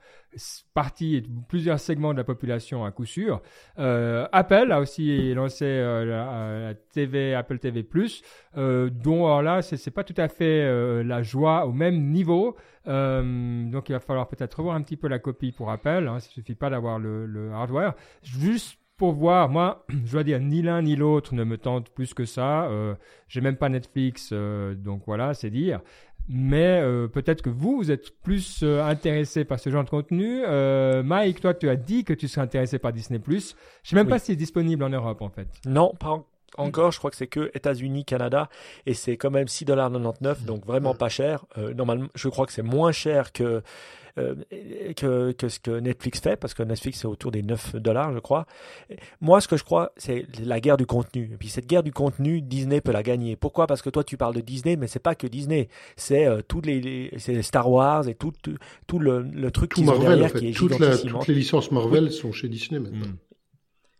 partie 0.73 1.15
et 1.15 1.23
plusieurs 1.47 1.79
segments 1.79 2.13
de 2.13 2.17
la 2.17 2.23
population 2.23 2.85
à 2.85 2.91
coup 2.91 3.05
sûr. 3.05 3.41
Euh, 3.79 4.27
Apple 4.31 4.71
a 4.71 4.79
aussi 4.79 5.33
lancé 5.33 5.65
euh, 5.65 6.05
la, 6.05 6.67
la 6.69 6.73
TV 6.73 7.33
Apple 7.33 7.59
TV 7.59 7.85
euh, 8.57 8.89
dont 8.89 9.25
alors 9.25 9.41
là 9.41 9.61
c'est 9.61 9.77
c'est 9.77 9.91
pas 9.91 10.03
tout 10.03 10.13
à 10.17 10.27
fait 10.27 10.63
euh, 10.63 11.03
la 11.03 11.21
joie 11.21 11.65
au 11.65 11.73
même 11.73 12.09
niveau. 12.11 12.55
Euh, 12.87 13.69
donc 13.69 13.89
il 13.89 13.93
va 13.93 13.99
falloir 13.99 14.27
peut-être 14.27 14.55
revoir 14.57 14.75
un 14.75 14.81
petit 14.81 14.97
peu 14.97 15.07
la 15.07 15.19
copie 15.19 15.51
pour 15.51 15.71
Apple. 15.71 16.07
Hein, 16.09 16.17
il 16.19 16.21
suffit 16.21 16.55
pas 16.55 16.69
d'avoir 16.69 16.99
le, 16.99 17.51
hardware. 17.53 17.93
Juste 18.23 18.79
pour 18.97 19.13
voir, 19.13 19.49
moi, 19.49 19.85
je 20.05 20.11
dois 20.11 20.23
dire, 20.23 20.39
ni 20.39 20.61
l'un 20.61 20.81
ni 20.81 20.95
l'autre 20.95 21.35
ne 21.35 21.43
me 21.43 21.57
tente 21.57 21.89
plus 21.91 22.13
que 22.13 22.25
ça. 22.25 22.65
Euh, 22.65 22.95
J'ai 23.27 23.41
même 23.41 23.57
pas 23.57 23.69
Netflix, 23.69 24.29
euh, 24.33 24.73
donc 24.73 25.03
voilà, 25.05 25.33
c'est 25.33 25.49
dire. 25.49 25.81
Mais 26.29 26.81
euh, 26.81 27.07
peut-être 27.07 27.41
que 27.41 27.49
vous, 27.49 27.77
vous 27.77 27.89
êtes 27.91 28.11
plus 28.21 28.59
euh, 28.63 28.83
intéressé 28.83 29.45
par 29.45 29.59
ce 29.59 29.69
genre 29.69 29.83
de 29.85 29.89
contenu. 29.89 30.41
Euh, 30.45 31.01
Mike, 31.03 31.39
toi, 31.39 31.53
tu 31.53 31.69
as 31.69 31.75
dit 31.77 32.03
que 32.03 32.13
tu 32.13 32.27
serais 32.27 32.41
intéressé 32.41 32.79
par 32.79 32.91
Disney+. 32.91 33.21
Je 33.27 33.39
sais 33.83 33.95
même 33.95 34.05
Oui. 34.07 34.09
pas 34.11 34.19
si 34.19 34.27
c'est 34.27 34.35
disponible 34.35 34.83
en 34.83 34.89
Europe, 34.89 35.21
en 35.21 35.29
fait. 35.29 35.47
Non, 35.65 35.93
pas 35.99 36.09
en- 36.09 36.25
encore. 36.57 36.91
Je 36.91 36.97
crois 36.99 37.11
que 37.11 37.17
c'est 37.17 37.27
que 37.27 37.49
États-Unis, 37.53 38.03
Canada, 38.03 38.49
et 38.85 38.93
c'est 38.93 39.15
quand 39.15 39.31
même 39.31 39.47
6,99$, 39.47 40.43
donc 40.45 40.65
vraiment 40.65 40.93
pas 40.95 41.09
cher. 41.09 41.45
Normalement, 41.75 42.07
je 42.15 42.27
crois 42.29 42.45
que 42.45 42.51
c'est 42.53 42.61
moins 42.61 42.91
cher 42.91 43.31
que, 43.31 43.61
que, 44.95 45.31
que 45.31 45.49
ce 45.49 45.59
que 45.59 45.79
Netflix 45.79 46.19
fait, 46.19 46.35
parce 46.35 46.53
que 46.53 46.63
Netflix 46.63 46.99
c'est 46.99 47.07
autour 47.07 47.31
des 47.31 47.43
9 47.43 47.75
dollars, 47.77 48.13
je 48.13 48.19
crois. 48.19 48.45
Moi, 49.21 49.41
ce 49.41 49.47
que 49.47 49.57
je 49.57 49.63
crois, 49.63 49.91
c'est 49.97 50.25
la 50.43 50.59
guerre 50.59 50.77
du 50.77 50.85
contenu. 50.85 51.29
Et 51.33 51.37
puis 51.37 51.49
cette 51.49 51.67
guerre 51.67 51.83
du 51.83 51.91
contenu, 51.91 52.41
Disney 52.41 52.81
peut 52.81 52.91
la 52.91 53.03
gagner. 53.03 53.35
Pourquoi? 53.35 53.67
Parce 53.67 53.81
que 53.81 53.89
toi, 53.89 54.03
tu 54.03 54.17
parles 54.17 54.35
de 54.35 54.41
Disney, 54.41 54.75
mais 54.75 54.87
c'est 54.87 54.99
pas 54.99 55.15
que 55.15 55.27
Disney. 55.27 55.69
C'est 55.95 56.25
euh, 56.25 56.41
tous 56.47 56.61
les, 56.61 56.81
les- 56.81 57.11
c'est 57.17 57.41
Star 57.41 57.69
Wars 57.69 58.07
et 58.07 58.15
tout, 58.15 58.33
tout, 58.41 58.55
tout 58.87 58.99
le, 58.99 59.21
le 59.21 59.51
truc 59.51 59.71
Tout 59.71 59.81
ont 59.81 59.85
Marvel, 59.85 60.05
en 60.05 60.09
derrière 60.09 60.31
fait. 60.31 60.39
qui 60.39 60.47
est 60.49 60.51
Toute 60.53 60.71
la- 60.71 60.77
gigantissime. 60.91 61.11
toutes 61.11 61.27
les 61.27 61.35
licences 61.35 61.71
Marvel 61.71 62.11
sont 62.11 62.31
chez 62.31 62.47
Disney 62.49 62.79
maintenant. 62.79 63.07
Mm. 63.07 63.17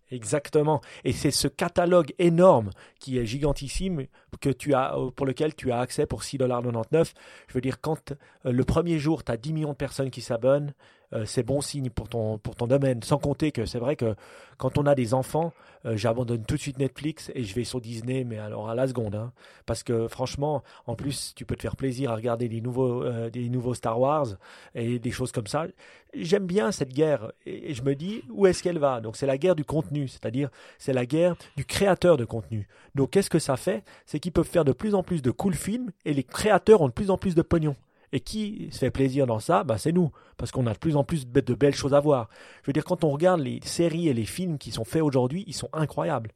Exactement. 0.10 0.82
Et 1.04 1.12
c'est 1.12 1.32
ce 1.32 1.48
catalogue 1.48 2.14
énorme 2.18 2.70
qui 3.00 3.18
est 3.18 3.26
gigantissime 3.26 4.06
que 4.40 4.50
tu 4.50 4.74
as, 4.74 4.96
pour 5.16 5.26
lequel 5.26 5.54
tu 5.54 5.72
as 5.72 5.80
accès 5.80 6.06
pour 6.06 6.22
6,99$. 6.22 7.14
Je 7.48 7.54
veux 7.54 7.62
dire, 7.62 7.82
quand 7.82 8.12
euh, 8.46 8.52
le 8.52 8.64
premier 8.64 9.00
jour, 9.00 9.24
tu 9.24 9.32
as 9.32 9.38
10 9.38 9.54
millions 9.54 9.72
de 9.72 9.76
personnes 9.76 10.10
qui 10.10 10.22
s'abonnent, 10.22 10.74
euh, 11.14 11.26
c'est 11.26 11.44
bon 11.44 11.62
signe 11.62 11.90
pour 11.90 12.10
ton, 12.10 12.38
pour 12.38 12.56
ton 12.56 12.68
domaine. 12.68 13.02
Sans 13.04 13.18
compter 13.18 13.52
que 13.52 13.66
c'est 13.66 13.80
vrai 13.80 13.96
que 13.96 14.16
quand 14.58 14.78
on 14.78 14.86
a 14.86 14.96
des 14.96 15.14
enfants, 15.14 15.54
euh, 15.86 15.96
j'abandonne 15.96 16.44
tout 16.44 16.56
de 16.56 16.60
suite 16.60 16.80
Netflix 16.80 17.32
et 17.36 17.44
je 17.44 17.54
vais 17.56 17.64
sur 17.64 17.80
Disney, 17.80 18.24
mais 18.24 18.38
alors 18.38 18.70
à 18.70 18.76
la 18.76 18.88
seconde. 18.88 19.16
hein. 19.16 19.32
parce 19.66 19.84
que 19.84 20.08
franchement, 20.08 20.64
en 20.86 20.96
plus, 20.96 21.34
tu 21.36 21.46
peux 21.46 21.56
te 21.56 21.62
faire 21.62 21.76
plaisir 21.76 22.12
à 22.12 22.16
regarder 22.16 22.50
des 22.50 22.62
nouveaux, 22.62 23.04
euh, 23.04 23.30
des 23.30 23.50
nouveaux 23.50 23.74
Star 23.74 24.00
Wars 24.00 24.28
et 24.76 25.00
des 25.00 25.12
choses 25.12 25.32
comme 25.32 25.48
ça. 25.48 25.68
J'aime 26.14 26.46
bien 26.46 26.72
cette 26.72 26.94
guerre 26.94 27.32
et 27.46 27.72
et 27.72 27.74
je 27.74 27.84
me 27.84 27.96
dis 27.96 28.24
où 28.30 28.48
est-ce 28.48 28.64
qu'elle 28.64 28.80
va. 28.80 29.02
Donc 29.02 29.18
c'est 29.18 29.26
la 29.26 29.38
guerre 29.38 29.56
du 29.56 29.66
contenu, 29.66 30.08
c'est-à-dire 30.08 30.50
c'est 30.80 30.94
la 30.94 31.06
guerre 31.06 31.36
du 31.58 31.66
créateur 31.66 32.18
de 32.18 32.26
contenu. 32.26 32.68
Donc 32.96 33.12
qu'est-ce 33.12 33.30
que 33.30 33.40
ça 33.40 33.58
fait? 33.58 33.84
C'est 34.06 34.20
qu'ils 34.20 34.32
peuvent 34.32 34.48
faire 34.48 34.66
de 34.66 34.72
plus 34.72 34.96
en 34.96 35.04
plus 35.04 35.22
de 35.22 35.32
cool 35.32 35.54
films 35.54 35.92
et 36.06 36.14
les 36.14 36.24
créateurs 36.24 36.82
ont 36.82 36.88
de 36.88 36.94
plus 36.94 37.10
en 37.12 37.18
plus 37.18 37.36
de 37.36 37.42
pognon. 37.42 37.76
Et 38.14 38.20
qui 38.22 38.70
se 38.72 38.80
fait 38.80 38.92
plaisir 38.92 39.28
dans 39.28 39.40
ça? 39.40 39.64
Bah, 39.64 39.78
C'est 39.78 39.92
nous, 39.92 40.12
parce 40.38 40.52
qu'on 40.52 40.66
a 40.68 40.74
de 40.74 40.78
plus 40.78 40.96
en 40.96 41.04
plus 41.04 41.28
de 41.28 41.42
de 41.42 41.54
belles 41.54 41.76
choses 41.76 41.94
à 41.94 42.00
voir. 42.00 42.30
Je 42.64 42.68
veux 42.68 42.74
dire, 42.74 42.86
quand 42.86 43.04
on 43.04 43.10
regarde 43.12 43.42
les 43.42 43.60
séries 43.64 44.08
et 44.08 44.14
les 44.14 44.26
films 44.26 44.58
qui 44.58 44.72
sont 44.72 44.86
faits 44.86 45.02
aujourd'hui, 45.02 45.44
ils 45.48 45.54
sont 45.54 45.70
incroyables. 45.74 46.32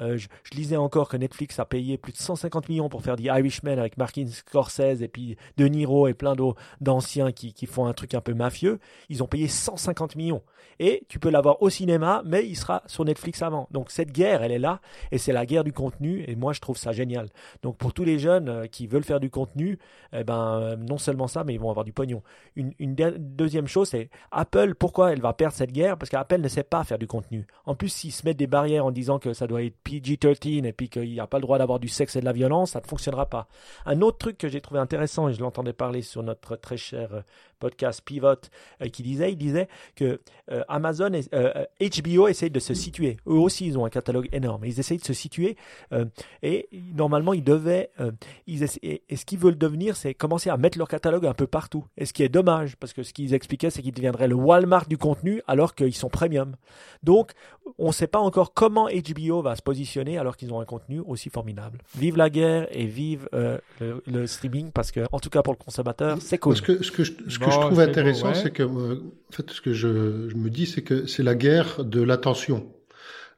Euh, 0.00 0.16
je, 0.16 0.28
lisais 0.52 0.76
encore 0.76 1.08
que 1.08 1.16
Netflix 1.16 1.58
a 1.58 1.64
payé 1.64 1.98
plus 1.98 2.12
de 2.12 2.18
150 2.18 2.68
millions 2.68 2.88
pour 2.88 3.02
faire 3.02 3.16
The 3.16 3.24
Irishman 3.24 3.78
avec 3.78 3.96
Martin 3.96 4.26
Scorsese 4.26 5.02
et 5.02 5.08
puis 5.08 5.36
De 5.56 5.66
Niro 5.66 6.08
et 6.08 6.14
plein 6.14 6.34
d'anciens 6.80 7.32
qui, 7.32 7.52
qui 7.52 7.66
font 7.66 7.86
un 7.86 7.92
truc 7.92 8.14
un 8.14 8.20
peu 8.20 8.34
mafieux. 8.34 8.78
Ils 9.08 9.22
ont 9.22 9.26
payé 9.26 9.48
150 9.48 10.16
millions. 10.16 10.42
Et 10.78 11.04
tu 11.08 11.18
peux 11.18 11.30
l'avoir 11.30 11.62
au 11.62 11.70
cinéma, 11.70 12.22
mais 12.24 12.46
il 12.46 12.56
sera 12.56 12.82
sur 12.86 13.04
Netflix 13.04 13.42
avant. 13.42 13.66
Donc 13.70 13.90
cette 13.90 14.12
guerre, 14.12 14.42
elle 14.42 14.52
est 14.52 14.58
là, 14.58 14.80
et 15.10 15.18
c'est 15.18 15.32
la 15.32 15.46
guerre 15.46 15.64
du 15.64 15.72
contenu, 15.72 16.24
et 16.26 16.36
moi 16.36 16.52
je 16.52 16.60
trouve 16.60 16.76
ça 16.76 16.92
génial. 16.92 17.28
Donc 17.62 17.78
pour 17.78 17.92
tous 17.92 18.04
les 18.04 18.18
jeunes 18.18 18.48
euh, 18.48 18.66
qui 18.66 18.86
veulent 18.86 19.04
faire 19.04 19.20
du 19.20 19.30
contenu, 19.30 19.78
eh 20.12 20.24
ben, 20.24 20.60
euh, 20.60 20.76
non 20.76 20.98
seulement 20.98 21.28
ça, 21.28 21.44
mais 21.44 21.54
ils 21.54 21.60
vont 21.60 21.70
avoir 21.70 21.84
du 21.84 21.92
pognon. 21.92 22.22
Une, 22.56 22.94
deuxième 22.94 23.66
chose, 23.66 23.88
c'est 23.88 24.10
Apple, 24.30 24.74
pourquoi 24.74 25.12
elle 25.12 25.20
va 25.20 25.32
perdre 25.32 25.54
cette 25.54 25.72
guerre? 25.72 25.96
Parce 25.96 26.10
qu'Apple 26.10 26.40
ne 26.40 26.48
sait 26.48 26.62
pas 26.62 26.84
faire 26.84 26.98
du 26.98 27.06
contenu. 27.06 27.46
En 27.64 27.74
plus, 27.74 27.88
s'ils 27.88 28.12
se 28.12 28.24
mettent 28.24 28.36
des 28.36 28.46
barrières 28.46 28.84
en 28.84 28.90
disant 28.90 29.18
que 29.18 29.32
ça 29.32 29.46
doit 29.46 29.62
être 29.62 29.76
PG-13 29.86 30.66
et 30.66 30.72
puis 30.72 30.88
qu'il 30.88 31.10
n'y 31.10 31.20
a 31.20 31.26
pas 31.26 31.38
le 31.38 31.42
droit 31.42 31.58
d'avoir 31.58 31.78
du 31.78 31.88
sexe 31.88 32.16
et 32.16 32.20
de 32.20 32.24
la 32.24 32.32
violence, 32.32 32.72
ça 32.72 32.80
ne 32.80 32.86
fonctionnera 32.86 33.26
pas. 33.26 33.48
Un 33.84 34.00
autre 34.02 34.18
truc 34.18 34.36
que 34.36 34.48
j'ai 34.48 34.60
trouvé 34.60 34.80
intéressant, 34.80 35.28
et 35.28 35.32
je 35.32 35.40
l'entendais 35.40 35.72
parler 35.72 36.02
sur 36.02 36.22
notre 36.22 36.56
très 36.56 36.76
cher 36.76 37.14
euh, 37.14 37.20
podcast 37.58 38.02
Pivot, 38.04 38.34
euh, 38.82 38.88
qui 38.88 39.02
disait, 39.02 39.32
il 39.32 39.36
disait 39.36 39.68
que 39.94 40.20
euh, 40.50 40.62
Amazon 40.68 41.12
et 41.12 41.90
HBO 41.90 42.28
essayent 42.28 42.50
de 42.50 42.60
se 42.60 42.74
situer. 42.74 43.16
Eux 43.26 43.32
aussi, 43.32 43.66
ils 43.66 43.78
ont 43.78 43.84
un 43.84 43.90
catalogue 43.90 44.28
énorme. 44.32 44.64
Ils 44.64 44.78
essayent 44.80 44.98
de 44.98 45.04
se 45.04 45.12
situer 45.12 45.56
et 46.42 46.68
normalement, 46.94 47.32
ils 47.32 47.44
devaient, 47.44 47.90
ils 48.46 48.62
et 48.82 49.16
ce 49.16 49.24
qu'ils 49.24 49.38
veulent 49.38 49.58
devenir, 49.58 49.96
c'est 49.96 50.14
commencer 50.14 50.50
à 50.50 50.56
mettre 50.56 50.78
leur 50.78 50.88
catalogue 50.88 51.26
un 51.26 51.34
peu 51.34 51.46
partout. 51.46 51.84
Et 51.96 52.06
ce 52.06 52.12
qui 52.12 52.22
est 52.22 52.28
dommage, 52.28 52.76
parce 52.76 52.92
que 52.92 53.02
ce 53.02 53.12
qu'ils 53.12 53.34
expliquaient, 53.34 53.70
c'est 53.70 53.82
qu'ils 53.82 53.94
deviendraient 53.94 54.28
le 54.28 54.34
Walmart 54.34 54.86
du 54.86 54.98
contenu 54.98 55.42
alors 55.46 55.74
qu'ils 55.74 55.94
sont 55.94 56.08
premium. 56.08 56.56
Donc, 57.02 57.32
on 57.78 57.88
ne 57.88 57.92
sait 57.92 58.06
pas 58.06 58.18
encore 58.18 58.54
comment 58.54 58.88
HBO 58.88 59.42
va 59.42 59.56
se 59.56 59.62
positionner 59.62 60.18
alors 60.18 60.36
qu'ils 60.36 60.52
ont 60.52 60.60
un 60.60 60.64
contenu 60.64 61.00
aussi 61.00 61.30
formidable. 61.30 61.78
Vive 61.96 62.16
la 62.16 62.30
guerre 62.30 62.68
et 62.70 62.86
vive 62.86 63.28
euh, 63.34 63.58
le, 63.80 64.26
streaming 64.26 64.70
parce 64.72 64.90
que, 64.90 65.00
en 65.12 65.20
tout 65.20 65.30
cas 65.30 65.42
pour 65.42 65.52
le 65.52 65.58
consommateur, 65.58 66.18
c'est 66.20 66.38
cool. 66.38 66.56
Que 67.46 67.52
je 67.52 67.60
trouve 67.60 67.80
intéressant, 67.80 68.34
c'est 68.34 68.50
que, 68.50 68.62
euh, 68.62 69.02
en 69.28 69.32
fait, 69.32 69.50
ce 69.50 69.60
que 69.60 69.72
je, 69.72 70.28
je 70.28 70.36
me 70.36 70.50
dis, 70.50 70.66
c'est 70.66 70.82
que 70.82 71.06
c'est 71.06 71.22
la 71.22 71.34
guerre 71.34 71.84
de 71.84 72.02
l'attention. 72.02 72.66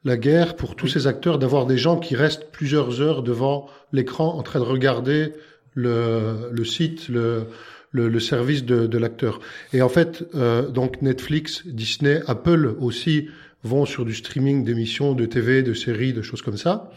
La 0.05 0.17
guerre 0.17 0.55
pour 0.55 0.75
tous 0.75 0.87
ces 0.87 1.07
acteurs 1.07 1.39
d'avoir 1.39 1.65
des 1.65 1.77
gens 1.77 1.97
qui 1.97 2.15
restent 2.15 2.51
plusieurs 2.51 3.01
heures 3.01 3.21
devant 3.23 3.67
l'écran 3.91 4.37
en 4.37 4.43
train 4.43 4.59
de 4.59 4.65
regarder 4.65 5.33
le, 5.73 6.49
le 6.51 6.65
site, 6.65 7.09
le, 7.09 7.47
le, 7.91 8.07
le 8.07 8.19
service 8.19 8.63
de, 8.65 8.87
de 8.87 8.97
l'acteur. 8.97 9.39
Et 9.73 9.81
en 9.81 9.89
fait, 9.89 10.23
euh, 10.35 10.67
donc 10.69 11.01
Netflix, 11.01 11.63
Disney, 11.65 12.21
Apple 12.27 12.75
aussi 12.79 13.27
vont 13.63 13.85
sur 13.85 14.05
du 14.05 14.13
streaming 14.13 14.63
d'émissions, 14.63 15.13
de 15.13 15.25
TV, 15.25 15.63
de 15.63 15.73
séries, 15.73 16.13
de 16.13 16.21
choses 16.21 16.41
comme 16.41 16.57
ça. 16.57 16.91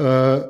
Euh, 0.00 0.40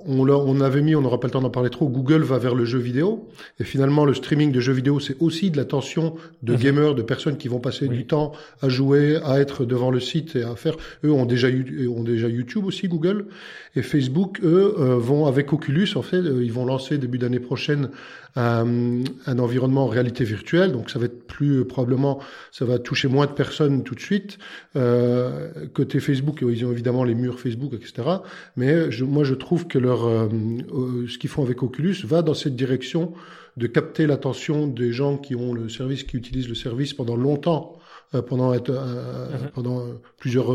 on, 0.00 0.28
on, 0.28 0.60
avait 0.60 0.82
mis, 0.82 0.94
on 0.94 1.00
n'aura 1.00 1.20
pas 1.20 1.26
le 1.26 1.32
temps 1.32 1.40
d'en 1.40 1.50
parler 1.50 1.70
trop, 1.70 1.88
Google 1.88 2.22
va 2.22 2.38
vers 2.38 2.54
le 2.54 2.64
jeu 2.64 2.78
vidéo. 2.78 3.28
Et 3.60 3.64
finalement, 3.64 4.04
le 4.04 4.14
streaming 4.14 4.52
de 4.52 4.60
jeux 4.60 4.72
vidéo, 4.72 5.00
c'est 5.00 5.16
aussi 5.20 5.50
de 5.50 5.56
l'attention 5.56 6.16
de 6.42 6.52
mhm. 6.52 6.58
gamers, 6.58 6.94
de 6.94 7.02
personnes 7.02 7.36
qui 7.36 7.48
vont 7.48 7.60
passer 7.60 7.88
du 7.88 8.06
temps 8.06 8.32
à 8.62 8.68
jouer, 8.68 9.18
à 9.24 9.40
être 9.40 9.64
devant 9.64 9.90
le 9.90 10.00
site 10.00 10.36
et 10.36 10.42
à 10.42 10.56
faire. 10.56 10.76
Eux 11.04 11.12
ont 11.12 11.26
déjà, 11.26 11.48
ont 11.48 12.04
déjà 12.04 12.28
YouTube 12.28 12.64
aussi, 12.66 12.88
Google. 12.88 13.26
Et 13.74 13.82
Facebook, 13.82 14.40
eux, 14.42 14.74
euh, 14.78 14.96
vont 14.96 15.26
avec 15.26 15.52
Oculus, 15.52 15.88
en 15.96 16.02
fait, 16.02 16.16
euh, 16.16 16.42
ils 16.42 16.52
vont 16.52 16.64
lancer 16.64 16.98
début 16.98 17.18
d'année 17.18 17.40
prochaine 17.40 17.90
un, 18.36 19.02
un, 19.26 19.38
environnement 19.38 19.84
en 19.84 19.88
réalité 19.88 20.24
virtuelle. 20.24 20.72
Donc 20.72 20.90
ça 20.90 20.98
va 20.98 21.06
être 21.06 21.26
plus, 21.26 21.64
probablement, 21.64 22.20
ça 22.52 22.64
va 22.64 22.78
toucher 22.78 23.08
moins 23.08 23.26
de 23.26 23.32
personnes 23.32 23.82
tout 23.82 23.94
de 23.94 24.00
suite. 24.00 24.38
Euh, 24.76 25.66
côté 25.74 26.00
Facebook, 26.00 26.44
ils 26.46 26.64
ont 26.64 26.72
évidemment 26.72 27.04
les 27.04 27.14
murs 27.14 27.40
Facebook, 27.40 27.72
etc. 27.74 28.08
Mais 28.56 28.90
je, 28.90 29.04
moi, 29.04 29.24
je 29.24 29.34
trouve 29.34 29.66
que 29.66 29.78
leur, 29.78 30.06
euh, 30.06 30.28
euh, 30.72 31.06
ce 31.08 31.18
qu'ils 31.18 31.30
font 31.30 31.42
avec 31.42 31.62
Oculus 31.62 31.96
va 32.04 32.22
dans 32.22 32.34
cette 32.34 32.56
direction 32.56 33.12
de 33.56 33.66
capter 33.66 34.06
l'attention 34.06 34.66
des 34.66 34.92
gens 34.92 35.16
qui 35.16 35.34
ont 35.34 35.54
le 35.54 35.68
service, 35.68 36.04
qui 36.04 36.16
utilisent 36.16 36.48
le 36.48 36.54
service 36.54 36.92
pendant 36.92 37.16
longtemps, 37.16 37.78
euh, 38.14 38.22
pendant, 38.22 38.52
mhm. 38.52 39.50
pendant 39.54 39.86
plusieurs 40.18 40.50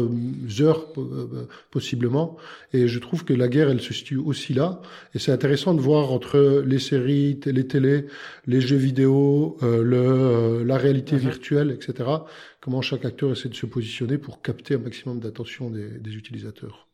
heures 0.62 0.88
possiblement. 1.70 2.38
Et 2.74 2.88
je 2.88 3.00
trouve 3.00 3.24
que 3.26 3.34
la 3.34 3.48
guerre, 3.48 3.70
elle 3.70 3.82
se 3.82 3.94
situe 3.94 4.18
aussi 4.18 4.54
là. 4.54 4.82
Et 5.14 5.20
c'est 5.20 5.32
intéressant 5.32 5.74
de 5.74 5.82
voir 5.82 6.12
entre 6.12 6.64
les 6.66 6.80
séries, 6.80 7.40
les 7.46 7.68
télés, 7.68 8.08
les 8.48 8.62
jeux 8.62 8.78
vidéo, 8.78 9.58
le, 9.62 10.64
la 10.64 10.78
réalité 10.78 11.16
mhm. 11.16 11.22
virtuelle, 11.22 11.72
etc., 11.72 12.10
comment 12.60 12.82
chaque 12.82 13.06
acteur 13.06 13.32
essaie 13.32 13.50
de 13.50 13.56
se 13.56 13.66
positionner 13.66 14.18
pour 14.18 14.42
capter 14.42 14.76
un 14.76 14.80
maximum 14.80 15.20
d'attention 15.20 15.70
des, 15.70 15.88
des 16.00 16.16
utilisateurs. 16.16 16.88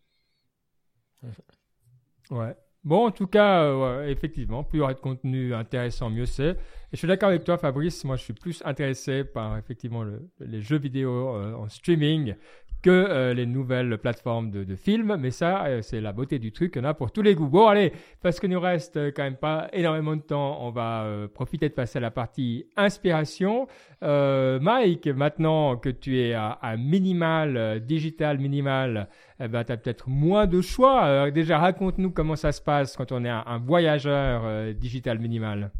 Ouais. 2.29 2.55
Bon, 2.88 3.07
en 3.07 3.11
tout 3.11 3.27
cas, 3.27 3.63
euh, 3.63 4.07
effectivement, 4.07 4.63
plus 4.63 4.77
il 4.77 4.79
y 4.79 4.81
aura 4.81 4.93
de 4.93 4.99
contenu 5.01 5.53
intéressant, 5.53 6.09
mieux 6.09 6.25
c'est. 6.25 6.51
Et 6.51 6.55
je 6.93 6.97
suis 6.99 7.07
d'accord 7.07 7.27
avec 7.27 7.43
toi, 7.43 7.57
Fabrice. 7.57 8.05
Moi, 8.05 8.15
je 8.15 8.23
suis 8.23 8.31
plus 8.31 8.63
intéressé 8.63 9.25
par 9.25 9.57
effectivement 9.57 10.05
les 10.39 10.61
jeux 10.61 10.77
vidéo 10.77 11.35
euh, 11.35 11.53
en 11.55 11.67
streaming 11.67 12.35
que 12.81 12.89
euh, 12.89 13.33
les 13.33 13.45
nouvelles 13.45 13.97
plateformes 13.97 14.51
de, 14.51 14.75
films. 14.77 15.17
Mais 15.19 15.31
ça, 15.31 15.81
c'est 15.81 15.99
la 15.99 16.13
beauté 16.13 16.39
du 16.39 16.53
truc. 16.53 16.77
On 16.81 16.85
a 16.85 16.93
pour 16.93 17.11
tous 17.11 17.21
les 17.21 17.35
goûts. 17.35 17.49
Bon, 17.49 17.67
allez, 17.67 17.91
parce 18.21 18.39
que 18.39 18.47
nous 18.47 18.61
reste 18.61 18.97
quand 19.13 19.23
même 19.23 19.35
pas 19.35 19.67
énormément 19.73 20.15
de 20.15 20.21
temps, 20.21 20.65
on 20.65 20.71
va 20.71 21.27
profiter 21.33 21.67
de 21.67 21.73
passer 21.73 21.97
à 21.97 22.01
la 22.01 22.11
partie 22.11 22.67
inspiration. 22.77 23.67
Mike, 24.01 25.07
maintenant 25.07 25.75
que 25.75 25.89
tu 25.89 26.21
es 26.21 26.31
à 26.33 26.75
minimal, 26.77 27.81
digital 27.85 28.38
minimal, 28.38 29.09
eh 29.39 29.47
ben, 29.47 29.63
tu 29.63 29.71
as 29.71 29.77
peut-être 29.77 30.09
moins 30.09 30.47
de 30.47 30.61
choix. 30.61 31.05
Euh, 31.05 31.31
déjà, 31.31 31.59
raconte-nous 31.59 32.11
comment 32.11 32.35
ça 32.35 32.51
se 32.51 32.61
passe 32.61 32.95
quand 32.95 33.11
on 33.11 33.23
est 33.23 33.29
un, 33.29 33.59
voyageur 33.59 34.41
euh, 34.45 34.73
digital 34.73 35.19
minimal. 35.19 35.71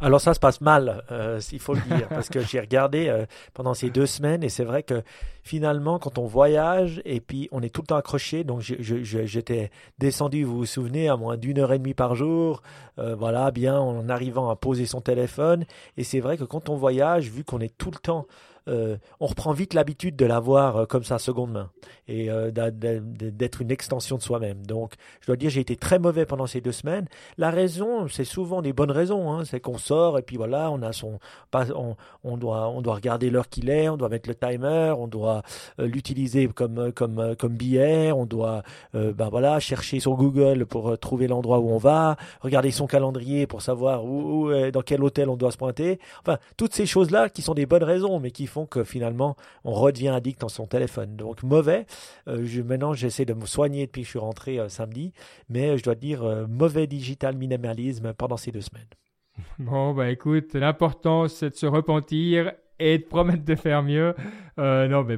Alors 0.00 0.20
ça 0.20 0.34
se 0.34 0.40
passe 0.40 0.60
mal, 0.60 1.04
euh, 1.10 1.40
il 1.52 1.58
faut 1.58 1.74
le 1.74 1.80
dire, 1.80 2.08
parce 2.08 2.28
que 2.28 2.40
j'ai 2.40 2.60
regardé 2.60 3.24
pendant 3.54 3.74
ces 3.74 3.90
deux 3.90 4.06
semaines 4.06 4.42
et 4.42 4.48
c'est 4.48 4.64
vrai 4.64 4.82
que 4.82 5.02
finalement, 5.42 5.98
quand 5.98 6.18
on 6.18 6.26
voyage 6.26 7.00
et 7.04 7.20
puis 7.20 7.48
on 7.52 7.62
est 7.62 7.72
tout 7.72 7.82
le 7.82 7.86
temps 7.86 7.96
accroché, 7.96 8.44
donc 8.44 8.60
j'étais 8.60 9.70
descendu, 9.98 10.44
vous 10.44 10.58
vous 10.58 10.66
souvenez, 10.66 11.08
à 11.08 11.16
moins 11.16 11.36
d'une 11.36 11.58
heure 11.58 11.72
et 11.72 11.78
demie 11.78 11.94
par 11.94 12.14
jour, 12.14 12.62
voilà, 12.96 13.50
bien 13.50 13.78
en 13.78 14.08
arrivant 14.08 14.50
à 14.50 14.56
poser 14.56 14.86
son 14.86 15.00
téléphone. 15.00 15.64
Et 15.96 16.04
c'est 16.04 16.20
vrai 16.20 16.36
que 16.36 16.44
quand 16.44 16.68
on 16.68 16.76
voyage, 16.76 17.30
vu 17.30 17.44
qu'on 17.44 17.60
est 17.60 17.76
tout 17.76 17.90
le 17.90 17.98
temps 17.98 18.26
euh, 18.68 18.96
on 19.20 19.26
reprend 19.26 19.52
vite 19.52 19.74
l'habitude 19.74 20.16
de 20.16 20.24
l'avoir 20.24 20.76
euh, 20.76 20.86
comme 20.86 21.02
ça 21.02 21.18
seconde 21.18 21.52
main 21.52 21.70
et 22.06 22.30
euh, 22.30 22.50
d'être 22.52 23.60
une 23.60 23.70
extension 23.70 24.16
de 24.16 24.22
soi-même. 24.22 24.64
Donc, 24.66 24.94
je 25.20 25.26
dois 25.26 25.36
dire, 25.36 25.50
j'ai 25.50 25.60
été 25.60 25.76
très 25.76 25.98
mauvais 25.98 26.26
pendant 26.26 26.46
ces 26.46 26.60
deux 26.60 26.72
semaines. 26.72 27.06
La 27.38 27.50
raison, 27.50 28.08
c'est 28.08 28.24
souvent 28.24 28.62
des 28.62 28.72
bonnes 28.72 28.90
raisons. 28.90 29.32
Hein. 29.32 29.44
C'est 29.44 29.60
qu'on 29.60 29.78
sort 29.78 30.18
et 30.18 30.22
puis 30.22 30.36
voilà, 30.36 30.70
on 30.70 30.82
a 30.82 30.92
son, 30.92 31.18
on, 31.54 31.96
on 32.24 32.36
doit, 32.36 32.68
on 32.68 32.82
doit 32.82 32.94
regarder 32.94 33.30
l'heure 33.30 33.48
qu'il 33.48 33.70
est, 33.70 33.88
on 33.88 33.96
doit 33.96 34.08
mettre 34.08 34.28
le 34.28 34.34
timer, 34.34 34.94
on 34.96 35.08
doit 35.08 35.42
l'utiliser 35.78 36.48
comme, 36.48 36.92
comme, 36.92 37.34
comme 37.36 37.54
billet, 37.54 38.12
on 38.12 38.26
doit, 38.26 38.62
ben 38.94 39.28
voilà, 39.28 39.60
chercher 39.60 40.00
sur 40.00 40.14
Google 40.14 40.66
pour 40.66 40.98
trouver 40.98 41.28
l'endroit 41.28 41.58
où 41.60 41.70
on 41.70 41.78
va, 41.78 42.16
regarder 42.40 42.70
son 42.70 42.86
calendrier 42.86 43.46
pour 43.46 43.62
savoir 43.62 44.04
où, 44.04 44.50
dans 44.72 44.82
quel 44.82 45.02
hôtel 45.02 45.28
on 45.28 45.36
doit 45.36 45.50
se 45.50 45.56
pointer. 45.56 45.98
Enfin, 46.20 46.38
toutes 46.56 46.74
ces 46.74 46.86
choses-là 46.86 47.28
qui 47.28 47.42
sont 47.42 47.54
des 47.54 47.66
bonnes 47.66 47.84
raisons, 47.84 48.20
mais 48.20 48.30
qui 48.30 48.46
font 48.52 48.66
que 48.66 48.84
finalement 48.84 49.36
on 49.64 49.72
redevient 49.72 50.08
addict 50.08 50.40
dans 50.40 50.48
son 50.48 50.66
téléphone. 50.66 51.16
Donc 51.16 51.42
mauvais. 51.42 51.86
Euh, 52.28 52.42
je, 52.44 52.62
maintenant 52.62 52.92
j'essaie 52.92 53.24
de 53.24 53.34
me 53.34 53.46
soigner 53.46 53.86
depuis 53.86 54.02
que 54.02 54.06
je 54.06 54.10
suis 54.10 54.18
rentré 54.18 54.58
euh, 54.58 54.68
samedi, 54.68 55.12
mais 55.48 55.78
je 55.78 55.82
dois 55.82 55.94
dire 55.94 56.22
euh, 56.22 56.46
mauvais 56.46 56.86
digital 56.86 57.36
minimalisme 57.36 58.12
pendant 58.12 58.36
ces 58.36 58.52
deux 58.52 58.60
semaines. 58.60 58.88
Bon 59.58 59.94
bah 59.94 60.10
écoute, 60.10 60.54
l'important 60.54 61.26
c'est 61.26 61.50
de 61.50 61.54
se 61.54 61.66
repentir 61.66 62.52
et 62.78 62.98
de 62.98 63.04
promettre 63.04 63.44
de 63.44 63.54
faire 63.54 63.82
mieux. 63.82 64.14
non, 64.58 65.04
mais 65.04 65.16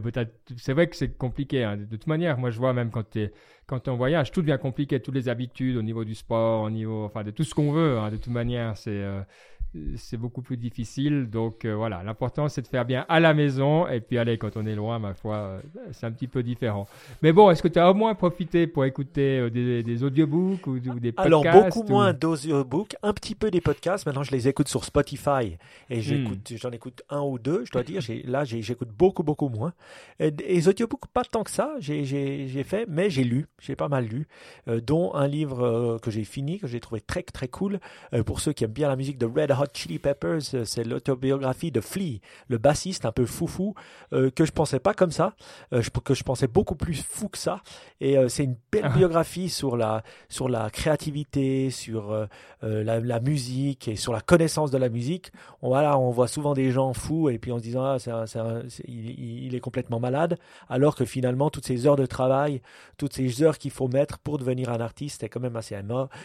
c'est 0.56 0.72
vrai 0.72 0.86
que 0.86 0.96
c'est 0.96 1.16
compliqué. 1.16 1.64
Hein. 1.64 1.78
De 1.78 1.84
toute 1.86 2.06
manière, 2.06 2.38
moi 2.38 2.50
je 2.50 2.58
vois 2.58 2.72
même 2.74 2.90
quand, 2.90 3.18
quand 3.66 3.88
on 3.88 3.96
voyage, 3.96 4.30
tout 4.30 4.42
devient 4.42 4.58
compliqué, 4.60 5.00
toutes 5.00 5.14
les 5.14 5.28
habitudes 5.28 5.76
au 5.76 5.82
niveau 5.82 6.04
du 6.04 6.14
sport, 6.14 6.62
au 6.62 6.70
niveau, 6.70 7.04
enfin 7.04 7.24
de 7.24 7.30
tout 7.30 7.42
ce 7.42 7.54
qu'on 7.54 7.72
veut. 7.72 7.98
Hein. 7.98 8.10
De 8.10 8.16
toute 8.16 8.32
manière, 8.32 8.76
c'est 8.76 9.02
c'est 9.96 10.16
beaucoup 10.16 10.42
plus 10.42 10.56
difficile. 10.56 11.28
Donc 11.30 11.64
euh, 11.64 11.74
voilà, 11.74 12.02
l'important 12.02 12.48
c'est 12.48 12.62
de 12.62 12.66
faire 12.66 12.84
bien 12.84 13.04
à 13.08 13.20
la 13.20 13.34
maison. 13.34 13.86
Et 13.88 14.00
puis 14.00 14.18
allez, 14.18 14.38
quand 14.38 14.56
on 14.56 14.66
est 14.66 14.74
loin, 14.74 14.98
ma 14.98 15.14
foi, 15.14 15.36
euh, 15.36 15.60
c'est 15.92 16.06
un 16.06 16.12
petit 16.12 16.28
peu 16.28 16.42
différent. 16.42 16.86
Mais 17.22 17.32
bon, 17.32 17.50
est-ce 17.50 17.62
que 17.62 17.68
tu 17.68 17.78
as 17.78 17.90
au 17.90 17.94
moins 17.94 18.14
profité 18.14 18.66
pour 18.66 18.84
écouter 18.84 19.38
euh, 19.38 19.50
des, 19.50 20.04
audiobooks 20.04 20.66
ou, 20.66 20.78
des 20.78 21.12
podcasts 21.12 21.26
Alors 21.26 21.44
beaucoup 21.44 21.82
moins 21.84 22.12
d'audiobooks, 22.12 22.96
un 23.02 23.12
petit 23.12 23.34
peu 23.34 23.50
des 23.50 23.60
podcasts. 23.60 24.06
Maintenant, 24.06 24.22
je 24.22 24.32
les 24.32 24.48
écoute 24.48 24.68
sur 24.68 24.84
Spotify 24.84 25.56
et 25.90 26.00
j'écoute, 26.00 26.50
hmm. 26.50 26.56
j'en 26.56 26.70
écoute 26.70 27.02
un 27.10 27.20
ou 27.20 27.38
deux. 27.38 27.64
Je 27.64 27.72
dois 27.72 27.82
dire, 27.82 28.00
là, 28.24 28.44
j'écoute 28.44 28.88
beaucoup, 28.96 29.22
beaucoup 29.22 29.48
moins. 29.48 29.72
Et, 30.20 30.30
les 30.30 30.68
audiobooks, 30.68 31.06
pas 31.12 31.24
tant 31.24 31.42
que 31.42 31.50
ça. 31.50 31.74
J'ai 31.80 32.64
fait, 32.64 32.86
mais 32.88 33.10
j'ai 33.10 33.24
lu, 33.24 33.46
j'ai 33.60 33.76
pas 33.76 33.88
mal 33.88 34.06
lu, 34.06 34.26
dont 34.66 35.14
un 35.14 35.26
livre 35.26 35.98
que 36.02 36.10
j'ai 36.10 36.24
fini, 36.24 36.58
que 36.58 36.66
j'ai 36.66 36.80
trouvé 36.80 37.00
très, 37.00 37.22
très 37.22 37.48
cool 37.48 37.80
pour 38.26 38.40
ceux 38.40 38.52
qui 38.52 38.64
aiment 38.64 38.72
bien 38.72 38.88
la 38.88 38.96
musique 38.96 39.18
de 39.18 39.26
Red 39.26 39.50
Hot 39.50 39.63
Chili 39.72 39.98
Peppers, 39.98 40.54
euh, 40.54 40.64
c'est 40.64 40.84
l'autobiographie 40.84 41.70
de 41.70 41.80
Flea, 41.80 42.20
le 42.48 42.58
bassiste 42.58 43.04
un 43.04 43.12
peu 43.12 43.26
foufou, 43.26 43.74
euh, 44.12 44.30
que 44.30 44.44
je 44.44 44.52
pensais 44.52 44.78
pas 44.78 44.94
comme 44.94 45.10
ça, 45.10 45.34
euh, 45.72 45.82
que 46.04 46.14
je 46.14 46.22
pensais 46.22 46.46
beaucoup 46.46 46.74
plus 46.74 47.02
fou 47.02 47.28
que 47.28 47.38
ça. 47.38 47.60
Et 48.00 48.16
c'est 48.28 48.44
une 48.44 48.56
belle 48.70 48.82
ah. 48.84 48.88
biographie 48.90 49.48
sur 49.48 49.76
la, 49.76 50.02
sur 50.28 50.48
la 50.48 50.68
créativité, 50.68 51.70
sur 51.70 52.28
la, 52.60 53.20
musique 53.20 53.88
et 53.88 53.96
sur 53.96 54.12
la 54.12 54.20
connaissance 54.20 54.70
de 54.70 54.76
la 54.76 54.90
musique. 54.90 55.32
On, 55.62 55.68
voilà, 55.68 55.98
on 55.98 56.10
voit 56.10 56.28
souvent 56.28 56.52
des 56.52 56.70
gens 56.70 56.92
fous 56.92 57.30
et 57.30 57.38
puis 57.38 57.50
en 57.50 57.58
se 57.58 57.62
disant 57.62 57.96
ah, 57.96 58.26
il, 58.86 59.54
est 59.54 59.60
complètement 59.60 60.00
malade, 60.00 60.38
alors 60.68 60.96
que 60.96 61.06
finalement 61.06 61.48
toutes 61.48 61.64
ces 61.64 61.86
heures 61.86 61.96
de 61.96 62.04
travail, 62.04 62.60
toutes 62.98 63.14
ces 63.14 63.42
heures 63.42 63.56
qu'il 63.56 63.70
faut 63.70 63.88
mettre 63.88 64.18
pour 64.18 64.38
devenir 64.38 64.70
un 64.70 64.80
artiste 64.80 65.22
est 65.22 65.28
quand 65.30 65.40
même 65.40 65.56
assez 65.56 65.76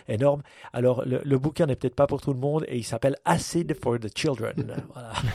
énorme. 0.08 0.42
Alors 0.74 1.06
le, 1.06 1.22
le 1.24 1.40
bouquin 1.40 1.66
n'est 1.66 1.76
peut-être 1.78 1.96
pas 1.96 2.08
pour 2.08 2.20
tout 2.20 2.34
le 2.34 2.40
monde 2.40 2.66
et 2.68 2.78
il 2.78 2.84
s'appelle 2.84 3.16
Acid 3.30 3.76
for 3.82 4.00
the 4.00 4.10
Children. 4.16 4.56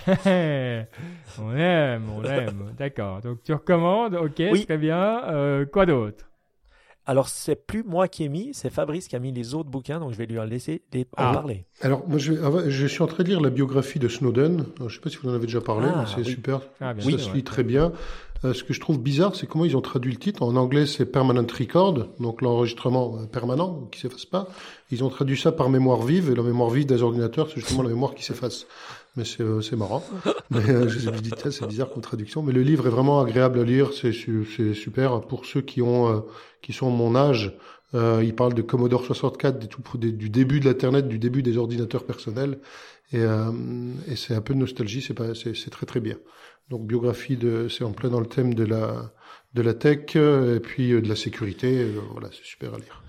on 0.26 1.56
aime, 1.56 2.10
on 2.10 2.24
aime. 2.24 2.74
D'accord. 2.76 3.20
Donc 3.20 3.42
tu 3.44 3.52
recommandes, 3.52 4.14
ok, 4.16 4.42
très 4.66 4.78
bien. 4.78 5.22
Euh, 5.28 5.64
quoi 5.66 5.86
d'autre? 5.86 6.24
Alors, 7.06 7.28
c'est 7.28 7.54
plus 7.66 7.82
moi 7.84 8.08
qui 8.08 8.24
ai 8.24 8.28
mis, 8.30 8.54
c'est 8.54 8.70
Fabrice 8.70 9.08
qui 9.08 9.14
a 9.16 9.18
mis 9.18 9.30
les 9.30 9.54
autres 9.54 9.68
bouquins, 9.68 10.00
donc 10.00 10.12
je 10.12 10.16
vais 10.16 10.24
lui 10.24 10.38
en 10.38 10.44
laisser 10.44 10.82
les, 10.94 11.02
en 11.18 11.24
Ah. 11.28 11.32
parler. 11.34 11.66
Alors, 11.82 12.08
moi, 12.08 12.16
je, 12.18 12.32
ah 12.42 12.50
je 12.68 12.86
suis 12.86 13.02
en 13.02 13.06
train 13.06 13.22
de 13.24 13.28
lire 13.28 13.42
la 13.42 13.50
biographie 13.50 13.98
de 13.98 14.08
Snowden. 14.08 14.60
Alors, 14.60 14.68
je 14.78 14.84
ne 14.84 14.88
sais 14.88 15.00
pas 15.00 15.10
si 15.10 15.18
vous 15.18 15.28
en 15.28 15.34
avez 15.34 15.44
déjà 15.44 15.60
parlé, 15.60 15.86
Ah, 15.94 15.98
mais 16.00 16.06
c'est 16.06 16.26
oui. 16.26 16.34
super. 16.34 16.62
Ah, 16.80 16.94
bien 16.94 17.04
ça 17.18 17.24
se 17.24 17.28
ouais. 17.28 17.34
lit 17.36 17.44
très 17.44 17.62
bien. 17.62 17.92
Euh, 18.44 18.52
ce 18.52 18.62
que 18.62 18.74
je 18.74 18.80
trouve 18.80 19.00
bizarre, 19.00 19.34
c'est 19.34 19.46
comment 19.46 19.64
ils 19.64 19.76
ont 19.76 19.80
traduit 19.80 20.12
le 20.12 20.18
titre. 20.18 20.42
En 20.42 20.56
anglais, 20.56 20.86
c'est 20.86 21.06
Permanent 21.06 21.46
Record, 21.58 22.08
donc 22.20 22.42
l'enregistrement 22.42 23.16
euh, 23.18 23.26
permanent, 23.26 23.88
qui 23.90 24.00
s'efface 24.00 24.26
pas. 24.26 24.48
Ils 24.90 25.02
ont 25.02 25.08
traduit 25.08 25.38
ça 25.38 25.52
par 25.52 25.70
mémoire 25.70 26.02
vive, 26.02 26.30
et 26.30 26.34
la 26.34 26.42
mémoire 26.42 26.70
vive 26.70 26.86
des 26.86 27.02
ordinateurs, 27.02 27.48
c'est 27.48 27.60
justement 27.60 27.82
la 27.82 27.88
mémoire 27.88 28.14
qui 28.14 28.24
s'efface. 28.24 28.66
Mais 29.16 29.24
c'est 29.24 29.42
euh, 29.42 29.60
c'est 29.60 29.76
marrant. 29.76 30.02
Mais 30.50 30.68
euh, 30.68 30.88
je 30.88 31.10
dis, 31.10 31.30
c'est 31.50 31.66
bizarre 31.66 31.90
comme 31.90 32.02
traduction. 32.02 32.42
Mais 32.42 32.52
le 32.52 32.62
livre 32.62 32.86
est 32.86 32.90
vraiment 32.90 33.20
agréable 33.20 33.60
à 33.60 33.64
lire, 33.64 33.90
c'est 33.92 34.12
super. 34.12 35.20
Pour 35.22 35.46
ceux 35.46 35.60
qui 35.60 35.82
ont, 35.82 36.08
euh, 36.08 36.20
qui 36.62 36.72
sont 36.72 36.90
mon 36.90 37.14
âge, 37.14 37.56
euh, 37.94 38.22
il 38.24 38.34
parle 38.34 38.54
de 38.54 38.62
Commodore 38.62 39.04
64, 39.04 39.58
des 39.58 39.68
tout, 39.68 39.82
des- 39.98 40.12
du 40.12 40.28
début 40.30 40.60
de 40.60 40.64
l'Internet, 40.66 41.08
du 41.08 41.18
début 41.18 41.42
des 41.42 41.56
ordinateurs 41.56 42.04
personnels. 42.04 42.58
Et, 43.12 43.18
euh, 43.18 43.50
c'est 44.16 44.34
un 44.34 44.40
peu 44.40 44.54
de 44.54 44.58
nostalgie, 44.58 45.02
c'est 45.02 45.70
très 45.70 45.86
très 45.86 46.00
bien. 46.00 46.16
Donc 46.70 46.86
biographie 46.86 47.38
c'est 47.68 47.84
en 47.84 47.92
plein 47.92 48.08
dans 48.08 48.20
le 48.20 48.26
thème 48.26 48.54
de 48.54 48.64
la 48.64 49.12
de 49.52 49.62
la 49.62 49.74
tech 49.74 50.16
euh, 50.16 50.56
et 50.56 50.60
puis 50.60 50.90
de 50.90 51.08
la 51.08 51.14
sécurité. 51.14 51.86
voilà, 52.12 52.28
c'est 52.32 52.44
super 52.44 52.74
à 52.74 52.78
lire. 52.78 53.02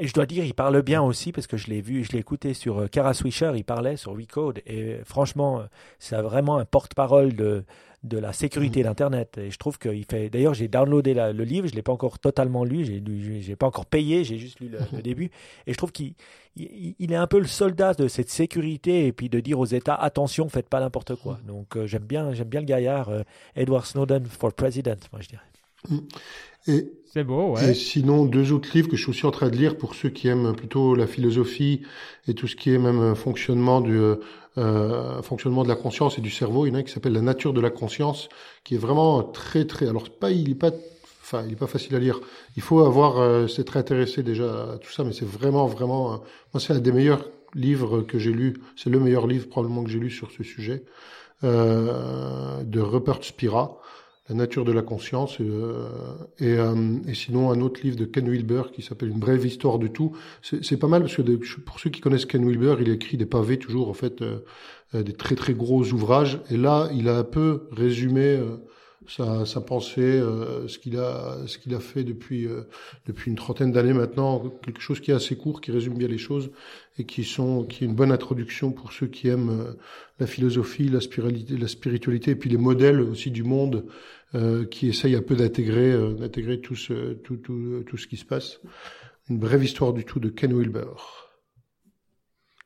Et 0.00 0.06
je 0.06 0.12
dois 0.14 0.26
dire, 0.26 0.44
il 0.44 0.54
parle 0.54 0.80
bien 0.82 1.02
aussi 1.02 1.32
parce 1.32 1.48
que 1.48 1.56
je 1.56 1.66
l'ai 1.66 1.80
vu, 1.80 2.04
je 2.04 2.12
l'ai 2.12 2.18
écouté 2.20 2.54
sur 2.54 2.88
Kara 2.88 3.14
Swisher, 3.14 3.50
il 3.56 3.64
parlait 3.64 3.96
sur 3.96 4.12
Recode 4.16 4.60
et 4.64 4.98
franchement, 5.04 5.64
c'est 5.98 6.20
vraiment 6.22 6.58
un 6.58 6.64
porte-parole 6.64 7.34
de, 7.34 7.64
de 8.04 8.16
la 8.18 8.32
sécurité 8.32 8.82
d'Internet. 8.82 9.38
Et 9.38 9.50
je 9.50 9.58
trouve 9.58 9.78
qu'il 9.78 10.04
fait. 10.04 10.30
D'ailleurs, 10.30 10.54
j'ai 10.54 10.68
downloadé 10.68 11.14
la- 11.14 11.32
le 11.32 11.44
livre, 11.44 11.66
je 11.68 11.74
l'ai 11.74 11.82
pas 11.82 11.92
encore 11.92 12.18
totalement 12.18 12.64
lu, 12.64 12.84
j'ai 12.84 13.02
j'ai 13.42 13.56
pas 13.56 13.66
encore 13.66 13.86
payé, 13.86 14.24
j'ai 14.24 14.38
juste 14.38 14.60
lu 14.60 14.68
le, 14.68 14.78
le 14.92 15.02
début. 15.02 15.30
Et 15.66 15.72
je 15.72 15.78
trouve 15.78 15.92
qu'il 15.92 16.14
il, 16.56 16.94
il 16.98 17.12
est 17.12 17.16
un 17.16 17.26
peu 17.26 17.38
le 17.40 17.46
soldat 17.46 17.94
de 17.94 18.08
cette 18.08 18.30
sécurité 18.30 19.06
et 19.06 19.12
puis 19.12 19.28
de 19.28 19.40
dire 19.40 19.58
aux 19.58 19.66
États 19.66 19.94
attention, 19.94 20.48
faites 20.48 20.68
pas 20.68 20.80
n'importe 20.80 21.16
quoi. 21.16 21.38
Donc 21.46 21.76
euh, 21.76 21.86
j'aime 21.86 22.04
bien, 22.04 22.32
j'aime 22.34 22.48
bien 22.48 22.60
le 22.60 22.66
gaillard, 22.66 23.08
euh, 23.08 23.22
Edward 23.56 23.84
Snowden 23.84 24.24
for 24.26 24.52
president, 24.52 24.96
moi 25.12 25.20
je 25.20 25.28
dirais. 25.28 26.00
Et, 26.66 26.90
C'est 27.12 27.24
beau, 27.24 27.56
et 27.56 27.60
ouais. 27.60 27.74
sinon, 27.74 28.26
deux 28.26 28.52
autres 28.52 28.68
livres 28.74 28.88
que 28.88 28.96
je 28.96 29.02
suis 29.02 29.10
aussi 29.10 29.24
en 29.26 29.30
train 29.30 29.48
de 29.48 29.56
lire 29.56 29.78
pour 29.78 29.94
ceux 29.94 30.10
qui 30.10 30.28
aiment 30.28 30.54
plutôt 30.54 30.94
la 30.94 31.06
philosophie 31.06 31.80
et 32.26 32.34
tout 32.34 32.46
ce 32.46 32.54
qui 32.54 32.70
est 32.70 32.78
même 32.78 33.00
euh, 33.00 33.14
fonctionnement 33.14 33.80
du 33.80 33.96
euh, 33.96 34.16
euh, 34.58 35.22
fonctionnement 35.22 35.62
de 35.62 35.68
la 35.68 35.76
conscience 35.76 36.18
et 36.18 36.20
du 36.20 36.30
cerveau. 36.30 36.66
Il 36.66 36.70
y 36.70 36.72
en 36.72 36.74
a 36.74 36.78
un 36.78 36.82
qui 36.82 36.92
s'appelle 36.92 37.12
La 37.12 37.20
nature 37.20 37.52
de 37.52 37.60
la 37.60 37.70
conscience, 37.70 38.28
qui 38.64 38.74
est 38.74 38.78
vraiment 38.78 39.22
très 39.22 39.64
très. 39.66 39.88
Alors 39.88 40.10
pas, 40.10 40.32
il 40.32 40.50
est 40.50 40.54
pas, 40.54 40.72
enfin, 41.22 41.44
il 41.46 41.52
est 41.52 41.56
pas 41.56 41.68
facile 41.68 41.94
à 41.94 42.00
lire. 42.00 42.20
Il 42.56 42.62
faut 42.62 42.80
avoir, 42.80 43.18
euh, 43.18 43.46
c'est 43.46 43.64
très 43.64 43.78
intéressé 43.78 44.22
déjà 44.22 44.72
à 44.74 44.78
tout 44.78 44.90
ça, 44.90 45.04
mais 45.04 45.12
c'est 45.12 45.28
vraiment 45.28 45.66
vraiment. 45.66 46.12
euh, 46.12 46.16
moi, 46.52 46.60
c'est 46.60 46.72
un 46.72 46.80
des 46.80 46.92
meilleurs 46.92 47.24
livres 47.54 48.02
que 48.02 48.18
j'ai 48.18 48.32
lu. 48.32 48.54
C'est 48.76 48.90
le 48.90 48.98
meilleur 48.98 49.26
livre 49.26 49.48
probablement 49.48 49.84
que 49.84 49.90
j'ai 49.90 50.00
lu 50.00 50.10
sur 50.10 50.30
ce 50.30 50.42
sujet 50.42 50.84
de 51.42 52.80
Rupert 52.80 53.22
Spira. 53.22 53.78
La 54.28 54.34
nature 54.34 54.64
de 54.64 54.72
la 54.72 54.82
conscience 54.82 55.40
euh, 55.40 55.88
et, 56.38 56.58
euh, 56.58 56.98
et 57.06 57.14
sinon 57.14 57.50
un 57.50 57.60
autre 57.60 57.80
livre 57.82 57.96
de 57.96 58.04
Ken 58.04 58.28
Wilber 58.28 58.64
qui 58.72 58.82
s'appelle 58.82 59.08
Une 59.08 59.18
brève 59.18 59.46
histoire 59.46 59.78
du 59.78 59.90
tout. 59.90 60.12
C'est 60.42 60.76
pas 60.76 60.88
mal 60.88 61.02
parce 61.02 61.16
que 61.16 61.22
pour 61.22 61.80
ceux 61.80 61.90
qui 61.90 62.00
connaissent 62.00 62.26
Ken 62.26 62.46
Wilber, 62.46 62.76
il 62.80 62.90
écrit 62.90 63.16
des 63.16 63.26
pavés 63.26 63.58
toujours 63.58 63.88
en 63.88 63.94
fait, 63.94 64.20
euh, 64.20 64.40
euh, 64.94 65.02
des 65.02 65.12
très 65.12 65.34
très 65.34 65.52
gros 65.52 65.84
ouvrages. 65.92 66.40
Et 66.50 66.56
là, 66.56 66.88
il 66.94 67.10
a 67.10 67.18
un 67.18 67.24
peu 67.24 67.68
résumé 67.72 68.22
euh, 68.22 68.56
sa, 69.06 69.46
sa 69.46 69.60
pensée, 69.60 70.00
euh, 70.00 70.66
ce 70.68 70.78
qu'il 70.78 70.98
a 70.98 71.38
ce 71.46 71.58
qu'il 71.58 71.74
a 71.74 71.80
fait 71.80 72.04
depuis 72.04 72.46
euh, 72.46 72.62
depuis 73.06 73.30
une 73.30 73.36
trentaine 73.36 73.72
d'années 73.72 73.92
maintenant, 73.92 74.50
quelque 74.62 74.80
chose 74.80 75.00
qui 75.00 75.10
est 75.10 75.14
assez 75.14 75.36
court, 75.36 75.60
qui 75.60 75.70
résume 75.70 75.96
bien 75.96 76.08
les 76.08 76.18
choses 76.18 76.50
et 76.98 77.04
qui 77.04 77.24
sont 77.24 77.64
qui 77.64 77.84
est 77.84 77.86
une 77.86 77.94
bonne 77.94 78.12
introduction 78.12 78.72
pour 78.72 78.92
ceux 78.92 79.06
qui 79.06 79.28
aiment 79.28 79.50
euh, 79.50 79.72
la 80.18 80.26
philosophie, 80.26 80.88
la 80.88 81.00
spiritualité, 81.00 81.56
la 81.56 81.68
spiritualité 81.68 82.32
et 82.32 82.36
puis 82.36 82.50
les 82.50 82.56
modèles 82.56 83.00
aussi 83.00 83.30
du 83.30 83.44
monde 83.44 83.84
euh, 84.34 84.66
qui 84.66 84.88
essaye 84.88 85.14
un 85.14 85.22
peu 85.22 85.36
d'intégrer 85.36 85.92
euh, 85.92 86.12
d'intégrer 86.12 86.60
tout 86.60 86.76
ce 86.76 87.14
tout, 87.14 87.36
tout 87.36 87.84
tout 87.86 87.96
ce 87.96 88.06
qui 88.06 88.16
se 88.16 88.24
passe. 88.24 88.60
Une 89.30 89.38
brève 89.38 89.62
histoire 89.62 89.92
du 89.92 90.04
tout 90.04 90.20
de 90.20 90.28
Ken 90.28 90.52
Wilber. 90.52 91.27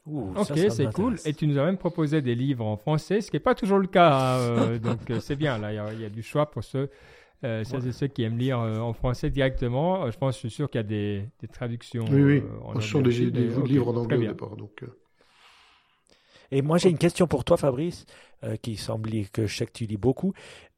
Ouh, 0.07 0.33
Ok, 0.37 0.47
ça, 0.47 0.57
ça 0.57 0.71
c'est 0.71 0.93
cool. 0.93 1.17
Et 1.25 1.33
tu 1.33 1.47
nous 1.47 1.59
as 1.59 1.65
même 1.65 1.77
proposé 1.79 2.23
des 2.23 2.35
livres 2.35 2.65
en 2.67 2.77
français, 2.77 3.21
ce 3.21 3.31
qui 3.31 3.37
n'est 3.37 3.41
pas 3.41 3.55
toujours 3.55 3.79
le 3.79 3.87
cas. 3.87 4.11
hein, 4.13 4.39
euh, 4.41 4.79
donc 4.79 5.11
euh, 5.11 5.21
c'est 5.21 5.37
bien, 5.37 5.59
là, 5.59 5.73
il 5.73 5.77
y 5.77 5.79
a- 5.79 5.93
il 5.93 6.01
y, 6.01 6.05
a 6.05 6.09
du 6.11 6.23
choix 6.23 6.51
pour 6.51 6.65
ceux, 6.65 6.91
euh, 7.45 7.65
celles 7.65 7.87
et 7.87 7.93
ceux 7.93 8.09
qui 8.09 8.23
aiment 8.25 8.39
lire 8.39 8.59
euh, 8.61 8.79
en 8.81 8.93
français 8.93 9.31
directement. 9.31 10.05
Euh, 10.05 10.11
je 10.11 10.19
pense, 10.19 10.35
je 10.35 10.41
suis 10.41 10.51
sûr 10.51 10.71
qu'il 10.71 10.79
y 10.81 10.85
a 10.85 10.85
des, 10.85 11.29
des 11.41 11.49
traductions. 11.49 12.05
Oui, 12.11 12.23
oui. 12.23 12.43
euh, 12.45 12.61
en 12.65 12.81
Ce 12.81 12.89
sont 12.89 12.99
anglais 12.99 13.31
des, 13.31 13.31
livres 13.31 13.89
en 13.89 13.97
anglais 13.97 14.17
au 14.17 14.31
départ. 14.33 14.57
Donc, 14.57 14.83
euh, 14.83 14.87
Et 16.51 16.63
moi, 16.63 16.79
j'ai 16.79 16.91
une 16.91 16.99
question 16.99 17.27
pour 17.27 17.45
toi, 17.45 17.57
Fabrice, 17.57 18.05
euh, 18.45 18.57
qui 18.57 18.77
semble 18.77 19.11
lire- 19.11 19.31
que 19.33 19.47
je 19.47 19.57
sais 19.57 19.67
que 19.67 19.73
tu 19.73 19.87
lis 19.87 19.97
beaucoup. 19.97 20.33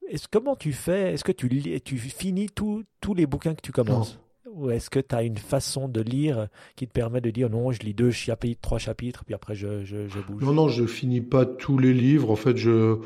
Est-ce, 0.09 0.29
comment 0.29 0.57
tu 0.57 0.72
fais? 0.72 1.14
Est-ce 1.14 1.25
que 1.25 1.33
tu, 1.33 1.49
lis, 1.49 1.81
tu 1.83 1.99
finis 1.99 2.49
tous 2.51 2.85
tous 3.01 3.14
les 3.14 3.27
bouquins 3.27 3.55
que 3.55 3.62
tu 3.62 3.72
commences? 3.72 4.20
Ou 4.57 4.70
est-ce 4.70 4.88
que 4.88 5.00
tu 5.00 5.14
as 5.14 5.22
une 5.24 5.36
façon 5.38 5.88
de 5.88 6.00
lire 6.00 6.46
qui 6.76 6.86
te 6.86 6.92
permet 6.92 7.20
de 7.20 7.30
dire 7.30 7.50
non, 7.50 7.72
je 7.72 7.80
lis 7.80 7.92
deux 7.94 8.12
chapitres, 8.12 8.61
trois 8.61 8.78
chapitres, 8.78 9.24
puis 9.24 9.34
après 9.34 9.55
je, 9.57 9.84
je, 9.84 10.07
je 10.09 10.18
bouge? 10.20 10.42
Non, 10.44 10.52
non, 10.52 10.68
je 10.68 10.86
finis 10.86 11.20
pas 11.20 11.44
tous 11.44 11.76
les 11.78 11.92
livres. 11.92 12.30
En 12.30 12.36
fait, 12.36 12.57
je 12.57 12.98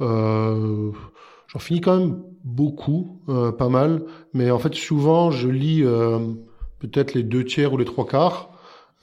euh, 0.00 0.90
j'en 1.46 1.58
finis 1.58 1.80
quand 1.80 1.96
même 1.98 2.22
beaucoup, 2.44 3.20
euh, 3.28 3.52
pas 3.52 3.68
mal. 3.68 4.02
Mais 4.34 4.50
en 4.50 4.58
fait, 4.58 4.74
souvent, 4.74 5.30
je 5.30 5.48
lis 5.48 5.82
euh, 5.84 6.18
peut-être 6.80 7.14
les 7.14 7.22
deux 7.22 7.44
tiers 7.44 7.72
ou 7.72 7.76
les 7.78 7.84
trois 7.84 8.06
quarts. 8.06 8.50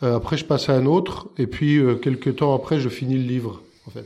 Euh, 0.03 0.17
après, 0.17 0.35
je 0.35 0.43
passe 0.43 0.67
à 0.67 0.73
un 0.73 0.85
autre, 0.85 1.29
et 1.37 1.47
puis 1.47 1.77
euh, 1.77 1.95
quelques 1.95 2.35
temps 2.35 2.53
après, 2.53 2.79
je 2.79 2.89
finis 2.89 3.15
le 3.17 3.23
livre. 3.23 3.61
En 3.87 3.91
fait, 3.91 4.05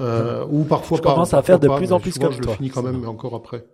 euh, 0.00 0.44
ou 0.50 0.64
parfois 0.64 0.96
Je 0.98 1.02
pas. 1.02 1.12
commence 1.12 1.34
à 1.34 1.42
faire 1.42 1.60
de 1.60 1.68
pas, 1.68 1.76
plus 1.76 1.92
en 1.92 2.00
plus 2.00 2.18
comme 2.18 2.32
je 2.32 2.38
le 2.38 2.44
toi. 2.44 2.56
finis 2.56 2.70
quand 2.70 2.82
même, 2.82 2.98
mais 3.00 3.06
encore 3.06 3.34
après. 3.36 3.64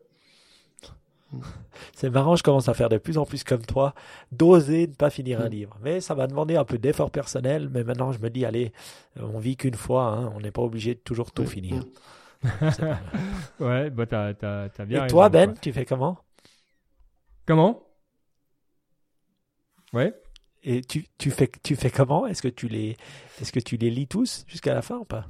C'est 1.95 2.11
marrant, 2.11 2.37
je 2.37 2.43
commence 2.43 2.69
à 2.69 2.75
faire 2.75 2.89
de 2.89 2.99
plus 2.99 3.19
en 3.19 3.25
plus 3.27 3.45
comme 3.45 3.65
toi, 3.65 3.95
d'oser 4.33 4.87
ne 4.87 4.95
pas 4.95 5.11
finir 5.11 5.41
un 5.41 5.47
Mm. 5.47 5.51
livre. 5.53 5.79
Mais 5.83 6.01
ça 6.01 6.15
m'a 6.15 6.27
demandé 6.27 6.57
un 6.57 6.65
peu 6.65 6.79
d'effort 6.79 7.11
personnel, 7.11 7.69
mais 7.71 7.85
maintenant 7.85 8.13
je 8.13 8.19
me 8.19 8.31
dis, 8.31 8.45
allez, 8.45 8.73
on 9.21 9.39
vit 9.39 9.57
qu'une 9.57 9.75
fois, 9.75 10.05
hein, 10.09 10.33
on 10.35 10.41
n'est 10.41 10.51
pas 10.53 10.63
obligé 10.63 10.95
de 10.95 11.01
toujours 11.01 11.33
tout 11.33 11.43
Mm. 11.43 11.47
finir. 11.47 11.77
Mm. 11.77 11.87
Ouais, 13.61 13.91
bah, 13.91 14.07
t'as, 14.07 14.35
t'as, 14.35 14.69
t'as 14.69 14.85
bien 14.85 14.99
Et 14.99 15.01
raison, 15.03 15.15
toi, 15.15 15.29
Ben, 15.29 15.51
quoi. 15.53 15.59
tu 15.61 15.73
fais 15.73 15.85
comment? 15.85 16.19
Comment? 17.47 17.83
Ouais. 19.93 20.15
Et 20.63 20.81
tu, 20.83 21.07
tu, 21.19 21.31
fais, 21.31 21.51
tu 21.63 21.77
fais 21.77 21.91
comment? 21.91 22.27
Est-ce 22.27 22.43
que, 22.43 22.49
tu 22.49 22.69
les, 22.69 22.97
est-ce 23.41 23.53
que 23.53 23.61
tu 23.61 23.77
les 23.77 23.91
lis 23.91 24.09
tous 24.09 24.45
jusqu'à 24.49 24.75
la 24.75 24.83
fin 24.83 24.97
ou 24.97 25.05
pas? 25.05 25.27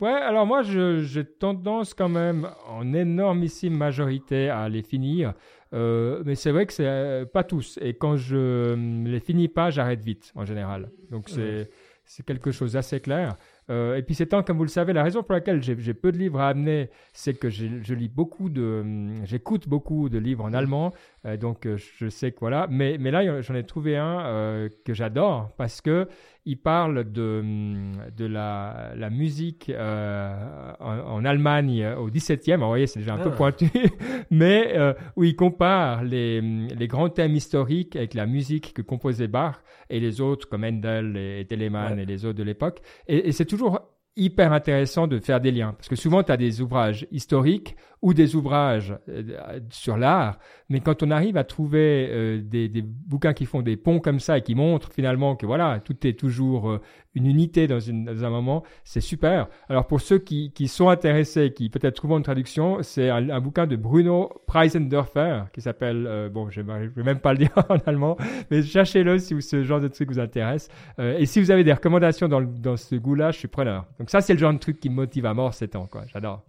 Ouais, 0.00 0.10
alors 0.10 0.44
moi, 0.44 0.62
j'ai 0.62 1.24
tendance 1.24 1.94
quand 1.94 2.10
même, 2.10 2.48
en 2.68 2.92
énormissime 2.92 3.76
majorité, 3.76 4.50
à 4.50 4.68
les 4.68 4.82
finir. 4.82 5.32
Euh, 5.72 6.22
mais 6.24 6.34
c'est 6.34 6.52
vrai 6.52 6.66
que 6.66 6.72
c'est 6.72 6.86
euh, 6.86 7.24
pas 7.24 7.44
tous. 7.44 7.78
Et 7.82 7.94
quand 7.94 8.16
je 8.16 8.74
hum, 8.74 9.06
les 9.06 9.20
finis 9.20 9.48
pas, 9.48 9.70
j'arrête 9.70 10.02
vite, 10.02 10.32
en 10.34 10.44
général. 10.44 10.90
Donc 11.10 11.28
c'est 11.28 12.24
quelque 12.24 12.52
chose 12.52 12.74
d'assez 12.74 13.00
clair. 13.00 13.36
Euh, 13.68 13.96
et 13.96 14.02
puis 14.02 14.14
c'est 14.14 14.26
tant, 14.26 14.42
comme 14.44 14.58
vous 14.58 14.62
le 14.62 14.68
savez, 14.68 14.92
la 14.92 15.02
raison 15.02 15.24
pour 15.24 15.32
laquelle 15.32 15.60
j'ai 15.62 15.94
peu 15.94 16.12
de 16.12 16.18
livres 16.18 16.40
à 16.40 16.48
amener, 16.48 16.88
c'est 17.12 17.34
que 17.34 17.50
je 17.50 17.94
lis 17.94 18.08
beaucoup 18.08 18.48
de, 18.48 18.80
hum, 18.82 19.20
j'écoute 19.24 19.68
beaucoup 19.68 20.08
de 20.08 20.18
livres 20.18 20.44
en 20.44 20.52
allemand, 20.52 20.92
euh, 21.24 21.36
donc 21.36 21.66
je 21.74 22.08
sais 22.08 22.30
que 22.30 22.38
voilà. 22.38 22.68
Mais, 22.70 22.96
mais 22.98 23.10
là, 23.10 23.40
j'en 23.40 23.54
ai 23.54 23.64
trouvé 23.64 23.96
un 23.96 24.20
euh, 24.20 24.68
que 24.84 24.94
j'adore 24.94 25.50
parce 25.56 25.80
que 25.80 26.08
il 26.46 26.56
parle 26.56 27.10
de, 27.12 27.40
hum, 27.40 27.92
de 28.16 28.24
la, 28.24 28.92
la 28.96 29.10
musique 29.10 29.68
euh, 29.68 30.72
en, 30.80 30.98
en 31.00 31.24
Allemagne 31.24 31.82
euh, 31.82 31.96
au 31.96 32.08
17e. 32.08 32.52
Alors, 32.54 32.60
vous 32.68 32.70
voyez, 32.72 32.86
c'est 32.86 33.00
déjà 33.00 33.14
un 33.14 33.18
peu 33.18 33.30
Ah. 33.32 33.36
pointu, 33.36 33.68
mais 34.30 34.72
euh, 34.76 34.94
où 35.16 35.24
il 35.24 35.34
compare 35.36 36.04
les, 36.04 36.38
hum, 36.38 36.68
les 36.68 36.86
grands 36.86 37.08
thèmes 37.10 37.34
historiques 37.34 37.96
avec 37.96 38.14
la 38.14 38.26
musique 38.26 38.72
que 38.74 38.82
composait 38.82 39.28
Bach 39.28 39.56
et 39.90 40.00
les 40.00 40.20
autres 40.20 40.48
comme 40.48 40.64
Handel 40.64 41.16
et, 41.16 41.44
Telemann 41.46 41.94
Ouais. 41.96 42.02
et 42.04 42.06
les 42.06 42.24
autres 42.24 42.38
de 42.38 42.42
l'époque. 42.44 42.80
Et, 43.08 43.28
et 43.28 43.32
c'est 43.32 43.44
toujours 43.46 43.80
hyper 44.16 44.52
intéressant 44.52 45.06
de 45.06 45.18
faire 45.18 45.40
des 45.40 45.52
liens. 45.52 45.74
Parce 45.76 45.88
que 45.88 45.96
souvent 45.96 46.22
tu 46.22 46.32
as 46.32 46.36
des 46.36 46.60
ouvrages 46.60 47.06
historiques 47.10 47.76
ou 48.02 48.14
des 48.14 48.36
ouvrages 48.36 48.94
euh, 49.08 49.60
sur 49.70 49.96
l'art. 49.96 50.38
Mais 50.68 50.80
quand 50.80 51.02
on 51.02 51.10
arrive 51.10 51.36
à 51.36 51.44
trouver 51.44 52.08
euh, 52.10 52.40
des, 52.42 52.82
bouquins 52.82 53.32
qui 53.32 53.46
font 53.46 53.62
des 53.62 53.76
ponts 53.76 54.00
comme 54.00 54.20
ça 54.20 54.38
et 54.38 54.42
qui 54.42 54.54
montrent 54.54 54.92
finalement 54.92 55.36
que 55.36 55.46
voilà 55.46 55.80
tout 55.80 56.06
est 56.06 56.18
toujours 56.18 56.70
euh, 56.70 56.80
une 57.16 57.26
unité 57.26 57.66
dans, 57.66 57.80
un 57.88 58.30
moment 58.30 58.62
c'est 58.84 59.00
super. 59.00 59.48
Alors 59.68 59.86
pour 59.86 60.00
ceux 60.00 60.18
qui, 60.18 60.52
sont 60.68 60.88
intéressés 60.88 61.52
qui 61.52 61.70
peut-être 61.70 61.94
trouveront 61.94 62.18
une 62.18 62.24
traduction 62.24 62.78
c'est 62.82 63.08
un, 63.08 63.40
bouquin 63.40 63.66
de 63.66 63.76
Bruno 63.76 64.30
Preisendorfer 64.46 65.44
qui 65.52 65.62
s'appelle 65.62 66.06
euh, 66.06 66.28
bon 66.28 66.50
je 66.50 66.60
vais 66.60 67.02
même 67.02 67.18
pas 67.18 67.32
le 67.32 67.38
dire 67.38 67.50
en 67.68 67.78
allemand 67.86 68.16
mais 68.50 68.62
cherchez-le 68.62 69.18
si 69.18 69.40
ce 69.40 69.64
genre 69.64 69.80
de 69.80 69.88
truc 69.88 70.10
vous 70.10 70.18
intéresse. 70.18 70.68
Euh, 70.98 71.16
et 71.18 71.26
si 71.26 71.40
vous 71.40 71.50
avez 71.50 71.64
des 71.64 71.72
recommandations 71.72 72.28
dans, 72.28 72.42
dans 72.42 72.76
ce 72.76 72.94
goût-là, 72.94 73.30
je 73.30 73.38
suis 73.38 73.48
preneur. 73.48 73.86
Donc 73.98 74.05
ça, 74.06 74.20
c'est 74.20 74.34
le 74.34 74.38
genre 74.38 74.52
de 74.52 74.58
truc 74.58 74.80
qui 74.80 74.90
me 74.90 74.94
motive 74.94 75.26
à 75.26 75.34
mort 75.34 75.54
ces 75.54 75.68
temps, 75.68 75.86
quoi. 75.86 76.04
J'adore. 76.12 76.42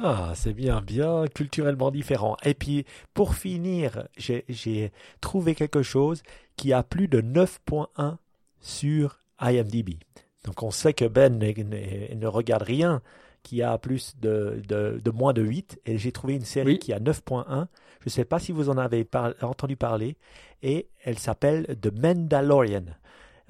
Ah, 0.00 0.32
c'est 0.34 0.54
bien, 0.54 0.80
bien 0.80 1.24
culturellement 1.34 1.90
différent. 1.90 2.36
Et 2.44 2.54
puis, 2.54 2.86
pour 3.14 3.34
finir, 3.34 4.08
j'ai 4.16 4.92
trouvé 5.20 5.54
quelque 5.54 5.82
chose 5.82 6.22
qui 6.56 6.72
a 6.72 6.82
plus 6.82 7.08
de 7.08 7.20
9.1 7.20 8.16
sur 8.60 9.18
IMDb. 9.40 9.98
Donc, 10.44 10.62
on 10.62 10.70
sait 10.70 10.94
que 10.94 11.04
Ben 11.04 11.38
ne, 11.38 12.26
regarde 12.26 12.62
rien 12.62 13.02
qui 13.42 13.62
a 13.62 13.76
plus 13.76 14.16
de, 14.20 14.62
de, 14.66 15.10
moins 15.10 15.32
de 15.32 15.42
8. 15.42 15.80
Et 15.84 15.98
j'ai 15.98 16.12
trouvé 16.12 16.34
une 16.34 16.44
série 16.44 16.78
qui 16.78 16.92
a 16.92 16.98
9.1. 16.98 17.66
Je 18.00 18.06
ne 18.06 18.10
sais 18.10 18.24
pas 18.24 18.38
si 18.38 18.52
vous 18.52 18.70
en 18.70 18.78
avez 18.78 19.06
entendu 19.42 19.76
parler. 19.76 20.16
Et 20.62 20.88
elle 21.04 21.18
s'appelle 21.18 21.76
The 21.80 21.92
Mandalorian. 21.92 22.84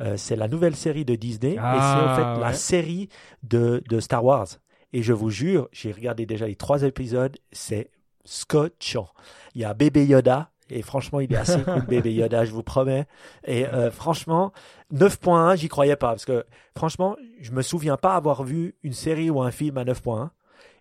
Euh, 0.02 0.16
c'est 0.16 0.36
la 0.36 0.48
nouvelle 0.48 0.74
série 0.76 1.04
de 1.04 1.14
Disney. 1.14 1.52
et 1.52 1.56
c'est 1.56 1.60
en 1.60 2.16
fait 2.16 2.22
ah, 2.24 2.38
la 2.40 2.52
série 2.52 3.08
de, 3.42 3.82
de 3.88 4.00
Star 4.00 4.24
Wars. 4.24 4.48
Et 4.92 5.02
je 5.02 5.12
vous 5.12 5.30
jure, 5.30 5.68
j'ai 5.72 5.92
regardé 5.92 6.26
déjà 6.26 6.46
les 6.46 6.56
trois 6.56 6.82
épisodes, 6.82 7.36
c'est 7.50 7.90
scotchant. 8.24 9.08
Il 9.54 9.62
y 9.62 9.64
a 9.64 9.74
bébé 9.74 10.04
Yoda, 10.04 10.50
et 10.68 10.82
franchement, 10.82 11.20
il 11.20 11.32
est 11.32 11.36
assez 11.36 11.62
cool, 11.64 11.86
bébé 11.86 12.12
Yoda, 12.12 12.44
je 12.44 12.52
vous 12.52 12.62
promets. 12.62 13.06
Et 13.46 13.66
euh, 13.66 13.90
franchement, 13.90 14.52
9.1, 14.92 15.56
j'y 15.56 15.68
croyais 15.68 15.96
pas, 15.96 16.08
parce 16.08 16.24
que 16.24 16.44
franchement, 16.76 17.16
je 17.40 17.52
me 17.52 17.62
souviens 17.62 17.96
pas 17.96 18.14
avoir 18.16 18.44
vu 18.44 18.74
une 18.82 18.92
série 18.92 19.30
ou 19.30 19.40
un 19.40 19.50
film 19.50 19.78
à 19.78 19.84
9.1. 19.84 20.30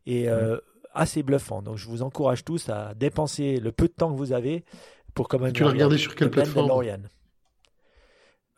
Et 0.08 0.30
euh, 0.30 0.58
assez 0.94 1.24
bluffant. 1.24 1.62
Donc, 1.62 1.78
je 1.78 1.88
vous 1.88 2.02
encourage 2.02 2.44
tous 2.44 2.70
à 2.70 2.94
dépenser 2.96 3.58
le 3.58 3.72
peu 3.72 3.88
de 3.88 3.94
temps 3.94 4.12
que 4.12 4.18
vous 4.18 4.34
avez 4.34 4.66
pour 5.14 5.28
comme 5.28 5.52
Tu 5.54 5.64
l'as 5.64 5.70
regardé 5.70 5.98
sur 5.98 6.16
quelle 6.16 6.32
plateforme? 6.32 6.68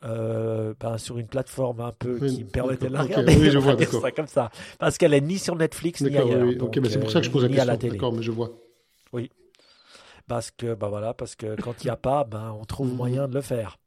Euh, 0.04 0.74
ben, 0.78 0.98
sur 0.98 1.18
une 1.18 1.26
plateforme 1.26 1.80
un 1.80 1.92
peu 1.92 2.18
qui 2.18 2.44
me 2.44 2.50
permettait 2.50 2.88
de 2.88 2.92
la 2.92 3.02
regarder. 3.02 3.36
Oui, 3.36 3.50
je 3.50 3.58
vois, 3.58 3.74
d'accord. 3.74 4.04
comme 4.14 4.26
ça. 4.26 4.50
Parce 4.78 4.98
qu'elle 4.98 5.14
est 5.14 5.20
ni 5.20 5.38
sur 5.38 5.56
Netflix 5.56 6.02
ni 6.02 6.16
ailleurs. 6.16 6.46
Oui, 6.46 6.58
ok, 6.60 6.78
mais 6.78 6.88
c'est 6.90 7.00
pour 7.00 7.10
ça 7.10 7.20
que 7.20 7.26
je 7.26 7.30
pose 7.30 7.44
la 7.44 7.48
question. 7.48 7.88
D'accord, 7.88 8.12
mais 8.12 8.22
je 8.22 8.30
vois. 8.30 8.50
Oui. 9.12 9.30
Parce 10.26 10.50
que, 10.50 10.74
ben 10.74 10.88
voilà, 10.88 11.14
parce 11.14 11.36
que 11.36 11.60
quand 11.60 11.82
il 11.82 11.86
n'y 11.86 11.90
a 11.90 11.96
pas, 11.96 12.24
ben, 12.24 12.54
on 12.60 12.64
trouve 12.64 12.90
mhm. 12.90 12.96
moyen 12.96 13.28
de 13.28 13.34
le 13.34 13.40
faire. 13.40 13.78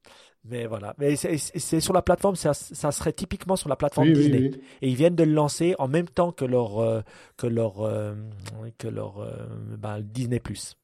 Mais 0.46 0.66
voilà. 0.66 0.96
Mais 0.98 1.16
c'est 1.16 1.80
sur 1.80 1.94
la 1.94 2.02
plateforme, 2.02 2.36
ça, 2.36 2.54
ça, 2.54 2.92
serait 2.92 3.12
typiquement 3.12 3.56
sur 3.56 3.70
la 3.70 3.76
plateforme 3.76 4.14
Disney. 4.14 4.52
Et 4.82 4.90
ils 4.90 4.96
viennent 4.96 5.16
de 5.16 5.24
le 5.24 5.34
lancer 5.34 5.76
en 5.78 5.88
même 5.88 6.08
temps 6.08 6.32
que 6.32 6.46
leur, 6.46 6.80
euh, 6.80 7.02
que 7.36 7.48
leur, 7.48 7.82
euh, 7.82 8.14
que 8.78 8.88
leur 8.88 9.28
Disney 10.04 10.40
Plus. 10.40 10.78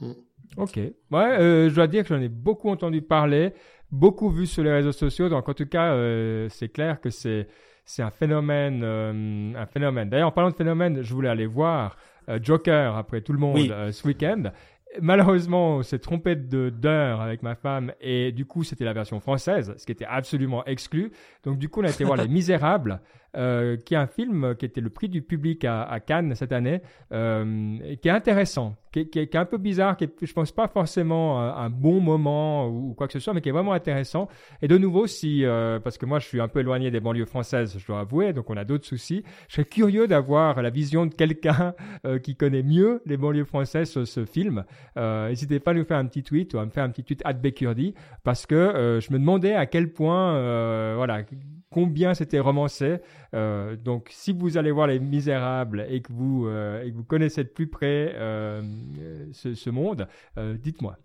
Mm. 0.00 0.12
Ok. 0.56 0.76
Ouais, 0.76 0.94
je 1.10 1.74
dois 1.74 1.86
dire 1.86 2.02
que 2.02 2.08
j'en 2.08 2.20
ai 2.20 2.28
beaucoup 2.28 2.70
entendu 2.70 3.02
parler 3.02 3.52
beaucoup 3.90 4.30
vu 4.30 4.46
sur 4.46 4.62
les 4.62 4.72
réseaux 4.72 4.92
sociaux. 4.92 5.28
Donc, 5.28 5.48
en 5.48 5.54
tout 5.54 5.66
cas, 5.66 5.92
euh, 5.92 6.48
c'est 6.50 6.68
clair 6.68 7.00
que 7.00 7.10
c'est 7.10 7.48
c'est 7.84 8.02
un 8.02 8.10
phénomène, 8.10 8.80
euh, 8.82 9.52
un 9.54 9.66
phénomène. 9.66 10.08
D'ailleurs, 10.08 10.28
en 10.28 10.32
parlant 10.32 10.50
de 10.50 10.56
phénomène, 10.56 11.02
je 11.02 11.14
voulais 11.14 11.28
aller 11.28 11.46
voir 11.46 11.96
euh, 12.28 12.40
Joker 12.42 12.96
après 12.96 13.20
tout 13.20 13.32
le 13.32 13.38
monde 13.38 13.72
ce 13.92 14.06
week-end. 14.06 14.50
Malheureusement, 15.00 15.76
on 15.76 15.82
s'est 15.82 15.98
trompé 15.98 16.34
de 16.34 16.70
d'heure 16.70 17.20
avec 17.20 17.42
ma 17.42 17.54
femme 17.54 17.92
et 18.00 18.32
du 18.32 18.44
coup, 18.44 18.64
c'était 18.64 18.84
la 18.84 18.92
version 18.92 19.20
française, 19.20 19.74
ce 19.76 19.86
qui 19.86 19.92
était 19.92 20.06
absolument 20.06 20.64
exclu. 20.64 21.12
Donc, 21.44 21.58
du 21.58 21.68
coup, 21.68 21.80
on 21.80 21.84
a 21.84 21.90
été 21.90 22.02
voir 22.02 22.16
Les 22.16 22.28
Misérables 22.28 23.00
euh, 23.36 23.76
qui 23.76 23.94
est 23.94 23.98
un 23.98 24.06
film 24.06 24.54
qui 24.56 24.64
était 24.64 24.80
le 24.80 24.88
prix 24.88 25.08
du 25.08 25.20
public 25.20 25.64
à, 25.64 26.00
Cannes 26.00 26.34
cette 26.34 26.52
année, 26.52 26.80
euh, 27.12 27.96
qui 28.00 28.08
est 28.08 28.12
intéressant, 28.12 28.76
qui, 28.92 29.10
est 29.14 29.34
un 29.34 29.44
peu 29.44 29.58
bizarre, 29.58 29.96
qui 29.96 30.04
est, 30.04 30.10
je 30.22 30.32
pense 30.32 30.52
pas 30.52 30.68
forcément 30.68 31.40
un, 31.40 31.68
bon 31.68 32.00
moment 32.00 32.66
ou, 32.68 32.94
quoi 32.94 33.06
que 33.06 33.12
ce 33.12 33.18
soit, 33.18 33.34
mais 33.34 33.42
qui 33.42 33.50
est 33.50 33.52
vraiment 33.52 33.74
intéressant. 33.74 34.28
Et 34.62 34.68
de 34.68 34.78
nouveau, 34.78 35.06
si, 35.06 35.44
euh, 35.44 35.78
parce 35.80 35.98
que 35.98 36.06
moi 36.06 36.18
je 36.18 36.26
suis 36.26 36.40
un 36.40 36.48
peu 36.48 36.60
éloigné 36.60 36.90
des 36.90 37.00
banlieues 37.00 37.26
françaises, 37.26 37.76
je 37.78 37.86
dois 37.86 38.00
avouer, 38.00 38.32
donc 38.32 38.48
on 38.48 38.56
a 38.56 38.64
d'autres 38.64 38.86
soucis, 38.86 39.22
je 39.48 39.56
serais 39.56 39.66
curieux 39.66 40.08
d'avoir 40.08 40.62
la 40.62 40.70
vision 40.70 41.04
de 41.04 41.14
quelqu'un 41.14 41.74
qui 42.22 42.36
connaît 42.36 42.62
mieux 42.62 43.02
les 43.04 43.18
banlieues 43.18 43.44
françaises 43.44 43.90
sur 43.90 44.06
ce 44.06 44.24
film. 44.24 44.64
N'hésitez 44.96 45.60
pas 45.60 45.72
à 45.72 45.74
nous 45.74 45.84
faire 45.84 45.98
un 45.98 46.06
petit 46.06 46.22
tweet 46.22 46.54
ou 46.54 46.58
à 46.58 46.64
me 46.64 46.70
faire 46.70 46.84
un 46.84 46.90
petit 46.90 47.04
tweet 47.04 47.20
at 47.24 47.34
Bekurdi, 47.34 47.94
parce 48.24 48.46
que 48.46 48.98
je 49.02 49.12
me 49.12 49.18
demandais 49.18 49.54
à 49.54 49.66
quel 49.66 49.92
point, 49.92 50.94
voilà, 50.94 51.22
combien 51.70 52.14
c'était 52.14 52.40
romancé. 52.40 52.98
Euh, 53.34 53.76
donc, 53.76 54.08
si 54.10 54.32
vous 54.32 54.56
allez 54.56 54.70
voir 54.70 54.86
Les 54.86 54.98
Misérables 54.98 55.86
et 55.88 56.00
que 56.00 56.12
vous, 56.12 56.46
euh, 56.46 56.82
et 56.82 56.90
que 56.90 56.96
vous 56.96 57.04
connaissez 57.04 57.44
de 57.44 57.48
plus 57.48 57.68
près 57.68 58.12
euh, 58.14 58.62
ce, 59.32 59.70
monde, 59.70 60.08
dites-moi. 60.36 60.96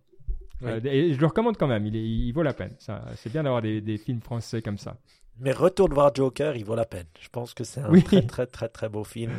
et 0.83 1.13
je 1.13 1.19
le 1.19 1.25
recommande 1.25 1.57
quand 1.57 1.67
même, 1.67 1.85
il, 1.85 1.95
il 1.95 2.31
vaut 2.31 2.43
la 2.43 2.53
peine. 2.53 2.75
C'est 3.15 3.31
bien 3.31 3.43
d'avoir 3.43 3.61
des, 3.61 3.97
films 3.97 4.21
français 4.21 4.61
comme 4.61 4.77
ça. 4.77 4.97
Mais 5.39 5.53
retourne 5.53 5.93
voir 5.93 6.13
Joker, 6.13 6.55
il 6.55 6.65
vaut 6.65 6.75
la 6.75 6.85
peine. 6.85 7.07
Je 7.19 7.29
pense 7.29 7.53
que 7.53 7.63
c'est 7.63 7.81
un 7.81 7.91
très, 8.01 8.21
très, 8.21 8.45
très, 8.45 8.69
très 8.69 8.89
beau 8.89 9.03
film. 9.03 9.31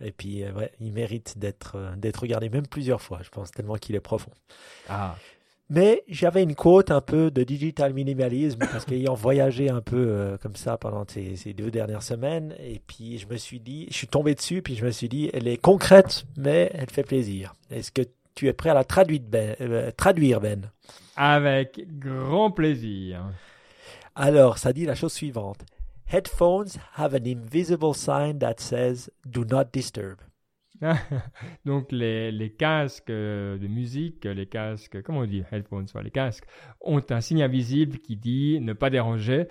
Et 0.00 0.12
puis, 0.12 0.44
ouais, 0.44 0.72
il 0.78 0.92
mérite 0.92 1.38
d'être 1.38 1.94
d'être 1.96 2.18
regardé 2.18 2.50
même 2.50 2.66
plusieurs 2.66 3.00
fois, 3.00 3.20
je 3.22 3.30
pense, 3.30 3.50
tellement 3.50 3.76
qu'il 3.76 3.94
est 3.94 4.00
profond. 4.00 4.32
Ah. 4.90 5.16
Mais 5.68 6.04
j'avais 6.06 6.44
une 6.44 6.54
quote 6.54 6.92
un 6.92 7.00
peu 7.00 7.30
de 7.30 7.42
digital 7.42 7.92
minimalisme 7.92 8.60
parce 8.60 8.84
qu'ayant 8.84 9.14
voyagé 9.14 9.68
un 9.68 9.80
peu 9.80 9.96
euh, 9.96 10.36
comme 10.38 10.54
ça 10.54 10.76
pendant 10.76 11.04
ces, 11.08 11.34
ces, 11.34 11.54
deux 11.54 11.72
dernières 11.72 12.04
semaines, 12.04 12.54
et 12.60 12.80
puis 12.86 13.18
je 13.18 13.26
me 13.26 13.36
suis 13.36 13.58
dit, 13.58 13.86
je 13.90 13.94
suis 13.94 14.06
tombé 14.06 14.36
dessus, 14.36 14.62
puis 14.62 14.76
je 14.76 14.84
me 14.84 14.92
suis 14.92 15.08
dit, 15.08 15.28
elle 15.32 15.48
est 15.48 15.56
concrète, 15.56 16.24
mais 16.36 16.70
elle 16.74 16.90
fait 16.90 17.02
plaisir. 17.02 17.54
Est-ce 17.70 17.90
que 17.90 18.02
tu 18.36 18.46
es 18.46 18.52
prêt 18.52 18.70
à 18.70 18.74
la 18.74 18.84
traduire, 18.84 19.22
Ben, 19.22 19.56
euh, 19.60 19.90
traduire, 19.96 20.40
ben? 20.40 20.70
Avec 21.16 21.80
grand 21.98 22.52
plaisir. 22.52 23.24
Alors, 24.14 24.58
ça 24.58 24.72
dit 24.72 24.86
la 24.86 24.94
chose 24.94 25.12
suivante. 25.12 25.64
Headphones 26.06 26.78
have 26.96 27.14
an 27.14 27.26
invisible 27.26 27.92
sign 27.92 28.38
that 28.38 28.60
says 28.60 29.10
Do 29.24 29.44
not 29.44 29.72
disturb. 29.72 30.18
Donc 31.64 31.92
les, 31.92 32.30
les, 32.32 32.50
casques 32.50 33.10
euh, 33.10 33.58
de 33.58 33.66
musique, 33.66 34.24
les 34.24 34.46
casques, 34.46 35.02
comment 35.02 35.20
on 35.20 35.26
dit, 35.26 35.42
headphones, 35.50 35.86
les 36.02 36.10
casques, 36.10 36.44
ont 36.80 37.02
un 37.10 37.20
signe 37.20 37.42
invisible 37.42 37.98
qui 37.98 38.16
dit 38.16 38.60
ne 38.60 38.72
pas 38.72 38.90
déranger. 38.90 39.46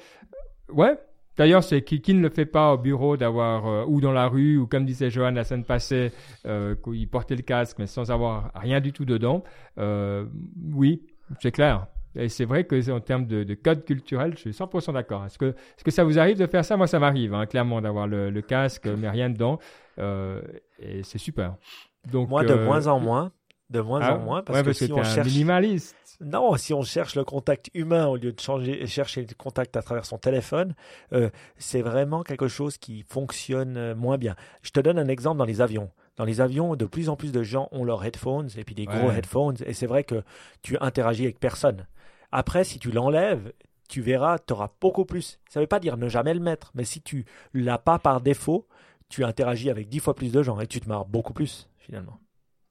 Ouais. 0.69 0.97
D'ailleurs, 1.37 1.63
c'est 1.63 1.81
qui, 1.81 2.01
qui, 2.01 2.13
ne 2.13 2.21
le 2.21 2.29
fait 2.29 2.45
pas 2.45 2.73
au 2.73 2.77
bureau 2.77 3.17
d'avoir 3.17 3.67
euh, 3.67 3.85
ou 3.87 3.99
dans 3.99 4.13
la 4.13 4.27
rue 4.27 4.57
ou 4.57 4.67
comme 4.67 4.85
disait 4.85 5.09
Johan 5.09 5.31
la 5.31 5.43
semaine 5.43 5.65
passée, 5.65 6.11
euh, 6.45 6.75
qu'il 6.75 7.09
portait 7.09 7.35
le 7.35 7.41
casque 7.41 7.77
mais 7.79 7.87
sans 7.87 8.09
avoir 8.09 8.51
rien 8.55 8.79
du 8.79 8.93
tout 8.93 9.05
dedans. 9.05 9.43
Euh, 9.77 10.25
oui, 10.71 11.01
c'est 11.41 11.51
clair. 11.51 11.87
Et 12.15 12.29
c'est 12.29 12.45
vrai 12.45 12.63
que 12.63 12.91
en 12.91 12.99
termes 12.99 13.25
de, 13.25 13.53
code 13.55 13.83
culturel, 13.85 14.33
je 14.35 14.39
suis 14.39 14.49
100% 14.51 14.93
d'accord. 14.93 15.25
Est-ce 15.25 15.37
que, 15.37 15.45
est 15.45 15.83
que 15.83 15.91
ça 15.91 16.03
vous 16.03 16.19
arrive 16.19 16.37
de 16.37 16.47
faire 16.47 16.63
ça? 16.63 16.77
Moi, 16.77 16.87
ça 16.87 16.99
m'arrive, 16.99 17.33
hein, 17.33 17.45
clairement, 17.45 17.81
d'avoir 17.81 18.07
le, 18.07 18.29
le, 18.29 18.41
casque, 18.41 18.87
mais 18.87 19.09
rien 19.09 19.29
dedans. 19.29 19.59
Euh, 19.99 20.41
et 20.79 21.03
c'est 21.03 21.17
super. 21.17 21.55
Donc, 22.11 22.29
Moi, 22.29 22.43
de 22.43 22.53
euh, 22.53 22.65
moins 22.65 22.87
en 22.87 22.99
moins. 22.99 23.31
De 23.71 23.81
moins 23.81 24.01
en 24.01 24.15
ah, 24.15 24.17
moins, 24.19 24.43
parce 24.43 24.61
que 24.61 24.73
si 24.73 24.91
on 24.93 25.03
cherche 25.03 25.27
minimaliste. 25.27 25.95
Non, 26.21 26.55
si 26.55 26.71
on 26.71 26.83
cherche 26.83 27.15
le 27.15 27.23
contact 27.23 27.71
humain 27.73 28.05
au 28.05 28.15
lieu 28.15 28.31
de 28.31 28.39
changer, 28.39 28.85
chercher 28.85 29.21
le 29.21 29.33
contact 29.35 29.75
à 29.75 29.81
travers 29.81 30.05
son 30.05 30.19
téléphone, 30.19 30.75
euh, 31.13 31.31
c'est 31.57 31.81
vraiment 31.81 32.21
quelque 32.21 32.47
chose 32.47 32.77
qui 32.77 33.03
fonctionne 33.09 33.95
moins 33.95 34.19
bien. 34.19 34.35
Je 34.61 34.69
te 34.69 34.79
donne 34.79 34.99
un 34.99 35.07
exemple 35.07 35.39
dans 35.39 35.45
les 35.45 35.61
avions. 35.61 35.89
Dans 36.15 36.25
les 36.25 36.41
avions, 36.41 36.75
de 36.75 36.85
plus 36.85 37.09
en 37.09 37.15
plus 37.15 37.31
de 37.31 37.41
gens 37.41 37.67
ont 37.71 37.83
leurs 37.83 38.05
headphones 38.05 38.49
et 38.55 38.63
puis 38.63 38.75
des 38.75 38.85
gros 38.85 39.11
headphones, 39.11 39.57
et 39.65 39.73
c'est 39.73 39.87
vrai 39.87 40.03
que 40.03 40.23
tu 40.61 40.77
interagis 40.79 41.23
avec 41.23 41.39
personne. 41.39 41.87
Après, 42.37 42.65
si 42.65 42.79
tu 42.79 42.91
l'enlèves, 42.91 43.53
tu 43.87 44.01
verras, 44.01 44.39
tu 44.39 44.51
auras 44.51 44.69
beaucoup 44.81 45.05
plus. 45.05 45.39
Ça 45.47 45.61
ne 45.61 45.63
veut 45.63 45.69
pas 45.69 45.79
dire 45.79 45.95
ne 45.95 46.09
jamais 46.09 46.33
le 46.33 46.41
mettre, 46.41 46.69
mais 46.75 46.83
si 46.83 47.01
tu 47.01 47.23
l'as 47.53 47.77
pas 47.77 47.97
par 47.97 48.19
défaut, 48.19 48.67
tu 49.07 49.23
interagis 49.23 49.69
avec 49.69 49.87
dix 49.87 49.99
fois 50.01 50.15
plus 50.15 50.33
de 50.33 50.43
gens 50.43 50.59
et 50.59 50.67
tu 50.67 50.81
te 50.81 50.89
marres 50.89 51.05
beaucoup 51.05 51.31
plus 51.31 51.69
finalement. 51.77 52.19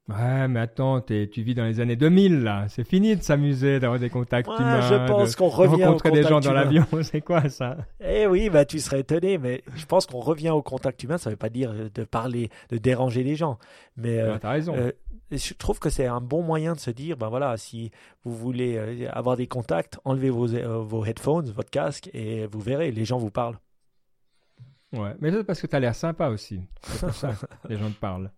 Ouais, 0.07 0.47
mais 0.47 0.59
attends, 0.59 1.01
tu 1.01 1.41
vis 1.41 1.55
dans 1.55 1.63
les 1.63 1.79
années 1.79 1.95
2000 1.95 2.43
là. 2.43 2.65
C'est 2.67 2.83
fini 2.83 3.15
de 3.15 3.23
s'amuser, 3.23 3.79
d'avoir 3.79 3.99
des 3.99 4.11
contacts 4.11 4.47
humains. 4.47 4.81
Je 4.81 5.07
pense 5.07 5.35
qu'on 5.35 5.49
revient 5.49 5.81
de 5.81 5.85
rencontrer 5.85 6.11
des 6.11 6.23
gens 6.23 6.39
dans 6.39 6.53
l'avion. 6.53 6.85
C'est 7.01 7.21
quoi 7.21 7.49
ça? 7.49 7.77
Eh 7.99 8.27
oui, 8.27 8.49
bah 8.51 8.65
tu 8.65 8.79
serais 8.79 8.99
étonné, 8.99 9.39
mais 9.39 9.63
je 9.75 9.85
pense 9.85 10.05
qu'on 10.05 10.19
revient 10.19 10.51
au 10.51 10.61
contact 10.61 11.01
humain. 11.01 11.17
Ça 11.17 11.31
veut 11.31 11.35
pas 11.35 11.49
dire 11.49 11.73
de 11.91 12.03
parler, 12.03 12.51
de 12.69 12.77
déranger 12.77 13.23
les 13.23 13.35
gens, 13.35 13.57
mais 13.97 14.19
euh, 14.19 14.37
as 14.43 14.49
raison. 14.49 14.75
Euh, 14.75 14.91
je 15.31 15.53
trouve 15.55 15.79
que 15.79 15.89
c'est 15.89 16.05
un 16.05 16.21
bon 16.21 16.43
moyen 16.43 16.73
de 16.73 16.79
se 16.79 16.91
dire, 16.91 17.17
ben 17.17 17.29
voilà, 17.29 17.57
si 17.57 17.89
vous 18.23 18.35
voulez 18.35 18.77
euh, 18.77 19.09
avoir 19.11 19.37
des 19.37 19.47
contacts, 19.47 19.97
enlevez 20.05 20.29
vos, 20.29 20.47
vos 20.83 21.03
headphones, 21.03 21.49
votre 21.49 21.71
casque, 21.71 22.11
et 22.13 22.45
vous 22.45 22.59
verrez, 22.59 22.91
les 22.91 23.05
gens 23.05 23.17
vous 23.17 23.31
parlent. 23.31 23.57
Ouais, 24.93 25.15
mais 25.19 25.31
c'est 25.31 25.43
parce 25.43 25.59
que 25.61 25.67
tu 25.67 25.75
as 25.75 25.79
l'air 25.79 25.95
sympa 25.95 26.27
aussi. 26.27 26.61
C'est 26.83 27.07
pour 27.07 27.15
ça 27.15 27.29
que 27.29 27.45
les 27.69 27.77
gens 27.77 27.89
te 27.89 27.99
parlent. 27.99 28.29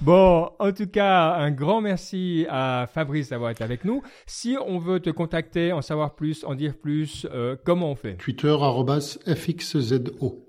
Bon, 0.00 0.48
en 0.60 0.72
tout 0.72 0.86
cas, 0.86 1.34
un 1.34 1.50
grand 1.50 1.80
merci 1.80 2.46
à 2.48 2.86
Fabrice 2.92 3.30
d'avoir 3.30 3.50
été 3.50 3.64
avec 3.64 3.84
nous. 3.84 4.00
Si 4.26 4.56
on 4.64 4.78
veut 4.78 5.00
te 5.00 5.10
contacter, 5.10 5.72
en 5.72 5.82
savoir 5.82 6.14
plus, 6.14 6.44
en 6.44 6.54
dire 6.54 6.76
plus, 6.76 7.26
euh, 7.32 7.56
comment 7.64 7.90
on 7.90 7.94
fait? 7.96 8.14
Twitter, 8.14 8.56
FXZO. 9.26 10.44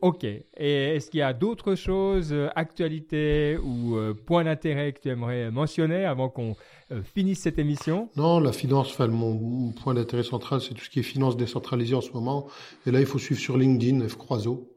Ok. 0.00 0.24
Et 0.24 0.46
est-ce 0.56 1.10
qu'il 1.10 1.18
y 1.18 1.22
a 1.22 1.34
d'autres 1.34 1.74
choses, 1.74 2.32
euh, 2.32 2.48
actualités 2.54 3.58
ou 3.62 3.96
euh, 3.96 4.14
points 4.14 4.44
d'intérêt 4.44 4.92
que 4.94 5.00
tu 5.00 5.08
aimerais 5.10 5.50
mentionner 5.50 6.06
avant 6.06 6.30
qu'on 6.30 6.56
finisse 7.04 7.40
cette 7.40 7.58
émission? 7.58 8.08
Non, 8.16 8.40
la 8.40 8.52
finance, 8.52 8.88
enfin, 8.88 9.06
mon 9.08 9.72
point 9.72 9.92
d'intérêt 9.92 10.22
central, 10.22 10.62
c'est 10.62 10.72
tout 10.72 10.84
ce 10.84 10.90
qui 10.90 11.00
est 11.00 11.04
finance 11.04 11.36
décentralisée 11.36 11.94
en 11.94 12.00
ce 12.00 12.12
moment. 12.12 12.46
Et 12.86 12.90
là, 12.90 13.00
il 13.00 13.06
faut 13.06 13.18
suivre 13.18 13.40
sur 13.40 13.58
LinkedIn 13.58 14.08
F. 14.08 14.16
Croiseau 14.16 14.69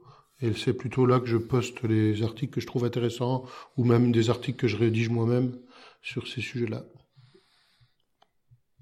Et 0.44 0.52
c'est 0.54 0.74
plutôt 0.74 1.06
là 1.06 1.22
que 1.22 1.26
je 1.26 1.38
poste 1.38 1.84
les 1.84 2.22
articles 2.22 2.54
que 2.54 2.60
je 2.60 2.68
trouve 2.68 2.84
intéressants 2.84 3.46
ou 3.78 3.86
même 3.86 4.12
des 4.12 4.30
articles 4.30 4.60
que 4.60 4.68
je 4.68 4.76
rédige 4.76 5.10
moi-même 5.10 5.58
sur 6.02 6.28
ces 6.28 6.42
sujets-là. 6.42 6.84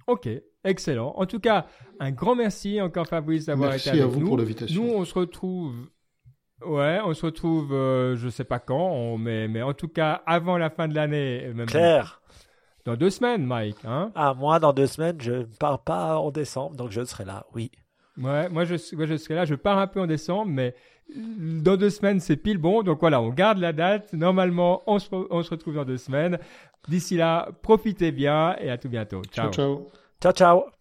Ok, 0.07 0.28
excellent. 0.64 1.14
En 1.16 1.28
tout 1.28 1.39
cas, 1.39 1.68
un 1.99 2.09
grand 2.09 2.34
merci 2.34 2.82
encore 2.82 3.05
Fabrice 3.05 3.45
d'avoir 3.45 3.76
été 3.76 3.91
avec 3.91 4.01
nous. 4.01 4.07
Merci 4.07 4.18
à 4.18 4.20
vous 4.20 4.28
pour 4.28 4.38
l'invitation. 4.39 4.84
Nous, 4.84 4.91
on 4.91 5.05
se 5.05 5.14
retrouve. 5.14 5.76
Ouais, 6.66 6.99
on 7.05 7.14
se 7.14 7.28
retrouve, 7.28 7.74
euh, 7.74 8.16
je 8.16 8.30
sais 8.30 8.43
pas 8.43 8.59
quand, 8.59 9.18
mais, 9.20 9.47
mais 9.47 9.62
en 9.62 9.74
tout 9.74 9.88
cas 9.88 10.24
avant 10.26 10.57
la 10.57 10.72
fin 10.72 10.88
de 10.88 10.95
l'année. 10.95 11.47
Claire. 11.68 12.22
Dans 12.86 12.95
deux 12.95 13.12
semaines, 13.12 13.45
Mike. 13.45 13.78
Hein 13.86 14.12
ah, 14.16 14.34
moi, 14.34 14.59
dans 14.59 14.74
deux 14.74 14.88
semaines, 14.88 15.22
je 15.22 15.32
ne 15.32 15.43
pars 15.43 15.84
pas 15.84 16.18
en 16.18 16.32
décembre, 16.32 16.76
donc 16.76 16.89
je 16.89 17.03
serai 17.03 17.26
là, 17.26 17.45
oui. 17.53 17.70
Ouais, 18.18 18.49
moi 18.49 18.66
je, 18.66 18.76
moi 18.95 19.05
je 19.05 19.16
serai 19.16 19.36
là. 19.36 19.45
Je 19.45 19.55
pars 19.55 19.78
un 19.78 19.88
peu 19.88 20.01
en 20.01 20.07
décembre, 20.07 20.51
mais 20.51 20.76
dans 21.16 21.78
deux 21.78 21.89
semaines, 21.89 22.20
c'est 22.20 22.38
pile 22.38 22.58
bon. 22.58 22.84
Donc 22.84 22.99
voilà, 22.99 23.22
on 23.22 23.30
garde 23.30 23.58
la 23.58 23.74
date. 23.74 24.14
Normalement, 24.14 24.84
on 24.88 24.99
se, 24.99 25.10
on 25.12 25.43
se 25.43 25.49
retrouve 25.49 25.76
dans 25.76 25.86
deux 25.86 25.97
semaines. 25.97 26.39
D'ici 26.88 27.18
là, 27.18 27.49
profitez 27.62 28.12
bien 28.12 28.56
et 28.60 28.70
à 28.70 28.78
tout 28.78 28.89
bientôt. 28.89 29.22
Ciao. 29.32 29.52
Ciao, 29.52 29.52
ciao. 29.52 29.88
Ciao, 30.22 30.34
ciao. 30.34 30.81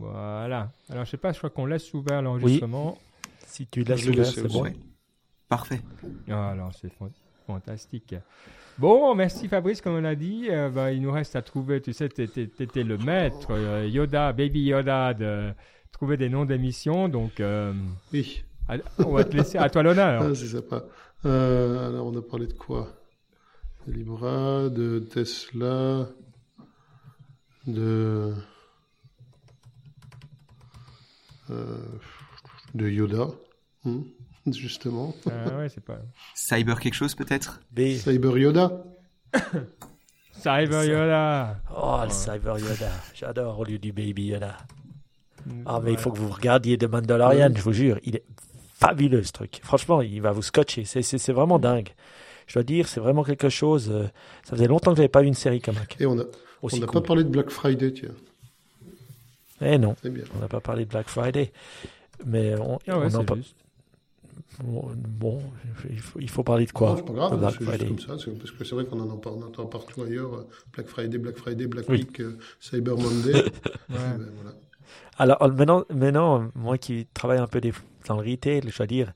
Voilà. 0.00 0.72
Alors, 0.88 1.04
je 1.04 1.10
sais 1.10 1.16
pas, 1.18 1.32
je 1.32 1.38
crois 1.38 1.50
qu'on 1.50 1.66
laisse 1.66 1.92
ouvert 1.92 2.22
l'enregistrement. 2.22 2.98
Si 3.46 3.66
tu 3.66 3.84
laisses 3.84 4.06
ouvert, 4.06 4.26
c'est 4.26 4.48
bon. 4.48 4.64
Parfait. 5.48 5.82
Ah, 6.30 6.50
alors, 6.50 6.72
c'est 6.80 6.90
fantastique. 7.46 8.14
Bon, 8.78 9.14
merci 9.14 9.46
Fabrice, 9.48 9.82
comme 9.82 9.94
on 9.94 10.04
a 10.04 10.14
dit. 10.14 10.46
Euh, 10.48 10.70
bah, 10.70 10.90
il 10.90 11.02
nous 11.02 11.12
reste 11.12 11.36
à 11.36 11.42
trouver, 11.42 11.82
tu 11.82 11.92
sais, 11.92 12.08
tu 12.08 12.22
étais 12.22 12.82
le 12.82 12.96
maître, 12.96 13.48
euh, 13.50 13.86
Yoda, 13.86 14.32
Baby 14.32 14.62
Yoda, 14.62 15.12
de 15.12 15.52
trouver 15.92 16.16
des 16.16 16.30
noms 16.30 16.46
d'émissions. 16.46 17.08
Donc, 17.08 17.40
euh, 17.40 17.74
oui. 18.12 18.42
on 18.98 19.10
va 19.10 19.24
te 19.24 19.36
laisser 19.36 19.58
à 19.58 19.68
toi 19.68 19.82
l'honneur. 19.82 20.22
Ah, 20.22 20.34
c'est 20.34 20.46
sympa. 20.46 20.84
alors, 21.24 22.06
on 22.06 22.16
a 22.16 22.22
parlé 22.22 22.46
de 22.46 22.54
quoi? 22.54 22.88
De 23.86 23.92
Libra, 23.92 24.70
de 24.70 25.00
Tesla, 25.00 26.08
de. 27.66 28.32
De 32.74 32.88
Yoda. 32.88 33.28
Hmm. 33.84 34.02
justement. 34.46 35.14
Ah 35.26 35.58
ouais, 35.58 35.68
c'est 35.68 35.84
pas. 35.84 35.98
Cyber 36.34 36.80
quelque 36.80 36.94
chose 36.94 37.14
peut-être? 37.14 37.60
Cyber 37.76 38.36
Yoda 38.38 38.84
Cyber 40.32 40.84
Yoda 40.84 41.60
Oh, 41.74 42.00
le 42.04 42.10
Cyber 42.10 42.58
Yoda. 42.58 42.90
J'adore 43.14 43.58
au 43.58 43.64
lieu 43.64 43.78
du 43.78 43.92
Baby 43.92 44.26
Yoda. 44.26 44.56
Ah, 45.66 45.80
mais 45.82 45.92
il 45.92 45.98
faut 45.98 46.12
que 46.12 46.18
vous 46.18 46.30
regardiez 46.30 46.76
The 46.76 46.84
Mandalorian, 46.84 47.50
je 47.54 47.62
vous 47.62 47.72
jure. 47.72 47.98
Il 48.04 48.16
est 48.16 48.24
fabuleux 48.74 49.22
ce 49.22 49.32
truc. 49.32 49.60
Franchement, 49.62 50.02
il 50.02 50.20
va 50.20 50.32
vous 50.32 50.42
scotcher. 50.42 50.84
C'est 50.84 51.32
vraiment 51.32 51.58
dingue. 51.58 51.88
Je 52.46 52.54
dois 52.54 52.62
dire, 52.62 52.88
c'est 52.88 53.00
vraiment 53.00 53.22
quelque 53.22 53.48
chose. 53.48 53.90
Euh, 53.90 54.08
ça 54.42 54.56
faisait 54.56 54.66
longtemps 54.66 54.90
que 54.90 54.96
je 54.96 55.02
n'avais 55.02 55.08
pas 55.08 55.22
vu 55.22 55.28
une 55.28 55.34
série 55.34 55.60
comme 55.60 55.76
ça. 55.76 55.82
Et 56.00 56.06
on 56.06 56.16
n'a 56.16 56.24
on 56.62 56.68
pas 56.68 57.00
parlé 57.00 57.22
de 57.22 57.28
Black 57.28 57.50
Friday, 57.50 57.92
tiens. 57.92 58.10
Eh 59.60 59.78
non, 59.78 59.94
on 60.34 60.38
n'a 60.38 60.48
pas 60.48 60.60
parlé 60.60 60.84
de 60.84 60.90
Black 60.90 61.08
Friday. 61.08 61.52
Mais 62.24 62.54
on, 62.58 62.78
ah 62.88 62.98
ouais, 62.98 63.14
on 63.14 63.34
juste. 63.34 63.56
Bon, 64.62 65.40
il 65.88 65.98
faut, 66.00 66.20
il 66.20 66.28
faut, 66.28 66.42
parler 66.42 66.66
de 66.66 66.72
quoi? 66.72 66.94
C'est 66.96 67.06
pas 67.06 67.12
grave, 67.12 67.56
c'est 67.58 67.64
juste 67.64 67.86
comme 67.86 67.98
ça, 67.98 68.26
parce 68.38 68.50
que 68.50 68.64
c'est 68.64 68.74
vrai 68.74 68.84
qu'on 68.84 69.00
en 69.00 69.10
entend 69.10 69.66
partout 69.66 70.02
ailleurs. 70.02 70.34
Euh, 70.34 70.48
Black 70.72 70.86
Friday, 70.88 71.18
Black 71.18 71.36
Friday, 71.36 71.66
Black 71.66 71.88
Week, 71.88 72.20
euh, 72.20 72.36
Cyber 72.58 72.96
Monday. 72.98 73.34
ouais. 73.34 73.50
ben, 73.88 74.28
voilà. 74.34 74.56
Alors 75.18 75.38
maintenant, 75.52 75.84
maintenant, 75.94 76.48
moi 76.54 76.78
qui 76.78 77.06
travaille 77.14 77.38
un 77.38 77.46
peu 77.46 77.60
dans 78.06 78.20
le 78.20 78.30
retail, 78.30 78.62
je 78.66 78.76
dois 78.76 78.86
dire, 78.86 79.12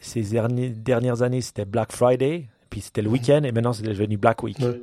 ces 0.00 0.22
dernières 0.22 1.22
années, 1.22 1.40
c'était 1.40 1.64
Black 1.64 1.92
Friday, 1.92 2.48
puis 2.68 2.80
c'était 2.80 3.02
le 3.02 3.08
week-end, 3.08 3.42
et 3.44 3.52
maintenant 3.52 3.72
c'est 3.72 3.84
devenu 3.84 4.16
Black 4.16 4.42
Week. 4.42 4.58
Ouais. 4.58 4.80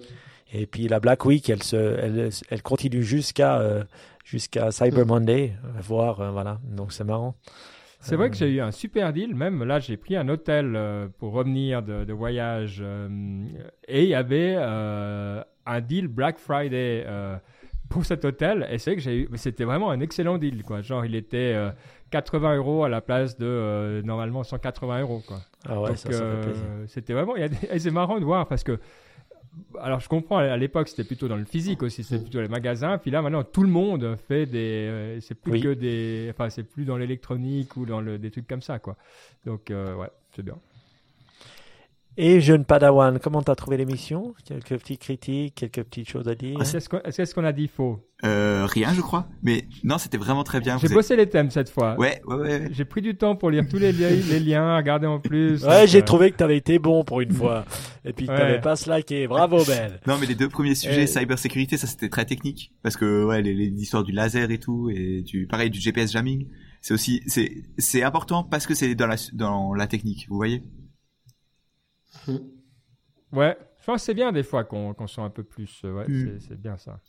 Et 0.53 0.65
puis 0.65 0.87
la 0.87 0.99
Black 0.99 1.25
Week, 1.25 1.49
elle, 1.49 1.63
se, 1.63 1.75
elle, 1.75 2.29
elle 2.49 2.61
continue 2.61 3.03
jusqu'à 3.03 3.59
euh, 3.59 3.83
jusqu'à 4.25 4.71
Cyber 4.71 5.05
Monday, 5.05 5.53
voir, 5.81 6.31
voilà. 6.31 6.59
Donc 6.63 6.93
c'est 6.93 7.03
marrant. 7.03 7.35
C'est 8.01 8.15
vrai 8.15 8.31
que 8.31 8.35
j'ai 8.35 8.49
eu 8.49 8.61
un 8.61 8.71
super 8.71 9.13
deal. 9.13 9.35
Même 9.35 9.63
là, 9.63 9.79
j'ai 9.79 9.95
pris 9.95 10.15
un 10.15 10.27
hôtel 10.27 10.73
euh, 10.75 11.07
pour 11.19 11.33
revenir 11.33 11.83
de, 11.83 12.11
voyage 12.11 12.79
euh, 12.81 13.45
et 13.87 14.03
il 14.03 14.09
y 14.09 14.15
avait 14.15 14.55
euh, 14.57 15.43
un 15.67 15.81
deal 15.81 16.07
Black 16.07 16.39
Friday 16.39 17.05
pour 17.89 18.05
cet 18.05 18.25
hôtel. 18.25 18.67
Et 18.71 18.79
c'est 18.79 18.95
que 18.95 19.01
j'ai 19.01 19.21
eu, 19.21 19.29
c'était 19.35 19.65
vraiment 19.65 19.91
un 19.91 19.99
excellent 19.99 20.39
deal, 20.39 20.63
quoi. 20.63 20.81
Genre, 20.81 21.05
il 21.05 21.13
était 21.13 21.55
80 22.09 22.55
euros 22.55 22.83
à 22.83 22.89
la 22.89 23.01
place 23.01 23.37
de 23.37 24.01
normalement 24.03 24.43
180 24.43 25.01
euros, 25.01 25.21
quoi. 25.27 25.37
Ah 25.69 25.79
ouais, 25.79 25.95
ça, 25.95 26.11
ça 26.11 26.19
fait 26.19 26.41
plaisir. 26.41 26.65
C'était 26.87 27.13
vraiment, 27.13 27.35
a 27.35 27.79
c'est 27.79 27.91
marrant 27.91 28.19
de 28.19 28.25
voir 28.25 28.47
parce 28.47 28.63
que 28.63 28.79
alors 29.79 29.99
je 29.99 30.07
comprends, 30.07 30.37
à 30.37 30.57
l'époque 30.57 30.87
c'était 30.87 31.03
plutôt 31.03 31.27
dans 31.27 31.35
le 31.35 31.45
physique 31.45 31.83
aussi, 31.83 32.03
c'était 32.03 32.21
plutôt 32.21 32.41
les 32.41 32.47
magasins. 32.47 32.97
Puis 32.97 33.11
là 33.11 33.21
maintenant 33.21 33.43
tout 33.43 33.63
le 33.63 33.69
monde 33.69 34.15
fait 34.27 34.45
des, 34.45 34.87
euh, 34.89 35.19
c'est 35.21 35.35
plus 35.35 35.61
que 35.61 35.73
des, 35.73 36.27
enfin 36.31 36.49
c'est 36.49 36.63
plus 36.63 36.85
dans 36.85 36.97
l'électronique 36.97 37.75
ou 37.77 37.85
dans 37.85 38.01
le, 38.01 38.17
des 38.17 38.31
trucs 38.31 38.47
comme 38.47 38.61
ça 38.61 38.79
quoi. 38.79 38.95
Donc 39.45 39.71
euh, 39.71 39.95
ouais, 39.95 40.09
c'est 40.35 40.43
bien. 40.43 40.57
Et 42.17 42.41
jeune 42.41 42.65
Padawan, 42.65 43.19
comment 43.19 43.41
t'as 43.41 43.55
trouvé 43.55 43.77
l'émission? 43.77 44.33
Quelques 44.43 44.77
petites 44.77 44.99
critiques, 44.99 45.55
quelques 45.55 45.83
petites 45.83 46.09
choses 46.09 46.27
à 46.27 46.35
dire 46.35 46.59
Est-ce 46.61 47.33
qu'on 47.33 47.43
a 47.45 47.53
dit 47.53 47.69
faux 47.69 47.99
euh, 48.25 48.65
Rien, 48.65 48.93
je 48.93 48.99
crois. 48.99 49.27
Mais 49.43 49.65
non, 49.85 49.97
c'était 49.97 50.17
vraiment 50.17 50.43
très 50.43 50.59
bien. 50.59 50.77
J'ai 50.77 50.89
bossé 50.89 51.15
les 51.15 51.29
thèmes 51.29 51.49
cette 51.51 51.69
fois. 51.69 51.95
Ouais, 51.97 52.21
ouais, 52.25 52.35
ouais. 52.35 52.67
J'ai 52.71 52.83
pris 52.83 53.01
du 53.01 53.15
temps 53.15 53.37
pour 53.37 53.49
lire 53.49 53.63
tous 53.69 53.77
les, 53.77 53.93
les 53.93 54.39
liens, 54.41 54.75
regarder 54.75 55.07
en 55.07 55.19
plus. 55.19 55.63
Ouais, 55.63 55.87
j'ai 55.87 55.99
euh, 55.99 56.05
trouvé 56.05 56.31
que 56.31 56.37
t'avais 56.37 56.57
été 56.57 56.79
bon 56.79 57.05
pour 57.05 57.21
une 57.21 57.31
fois. 57.31 57.63
Et 58.03 58.11
puis 58.11 58.27
que 58.27 58.35
t'avais 58.35 58.59
pas 58.59 58.75
slacké. 58.75 59.27
Bravo, 59.27 59.63
Ben. 59.65 59.93
non, 60.05 60.17
mais 60.19 60.25
les 60.25 60.35
deux 60.35 60.49
premiers 60.49 60.75
sujets, 60.75 61.07
cybersécurité, 61.07 61.77
ça 61.77 61.87
c'était 61.87 62.09
très 62.09 62.25
technique. 62.25 62.73
Parce 62.83 62.97
que, 62.97 63.23
ouais, 63.23 63.41
les, 63.41 63.53
les 63.53 63.67
histoires 63.67 64.03
du 64.03 64.11
laser 64.11 64.51
et 64.51 64.59
tout, 64.59 64.89
et 64.89 65.21
du, 65.21 65.47
pareil, 65.47 65.69
du 65.69 65.79
GPS 65.79 66.11
jamming. 66.11 66.47
C'est 66.81 66.95
aussi, 66.95 67.21
c'est, 67.27 67.63
c'est 67.77 68.03
important 68.03 68.43
parce 68.43 68.65
que 68.65 68.73
c'est 68.73 68.95
dans 68.95 69.05
la, 69.07 69.15
dans 69.33 69.73
la 69.75 69.87
technique, 69.87 70.25
vous 70.29 70.35
voyez? 70.35 70.63
Ouais, 73.33 73.57
je 73.79 73.85
pense 73.85 74.01
que 74.01 74.05
c'est 74.05 74.13
bien 74.13 74.31
des 74.31 74.43
fois 74.43 74.63
qu'on 74.63 74.93
qu 74.93 75.07
soit 75.07 75.23
un 75.23 75.29
peu 75.29 75.43
plus. 75.43 75.81
Euh, 75.85 75.93
ouais, 75.93 76.07
mm. 76.07 76.39
c'est 76.39 76.59
bien 76.59 76.77
ça. 76.77 76.99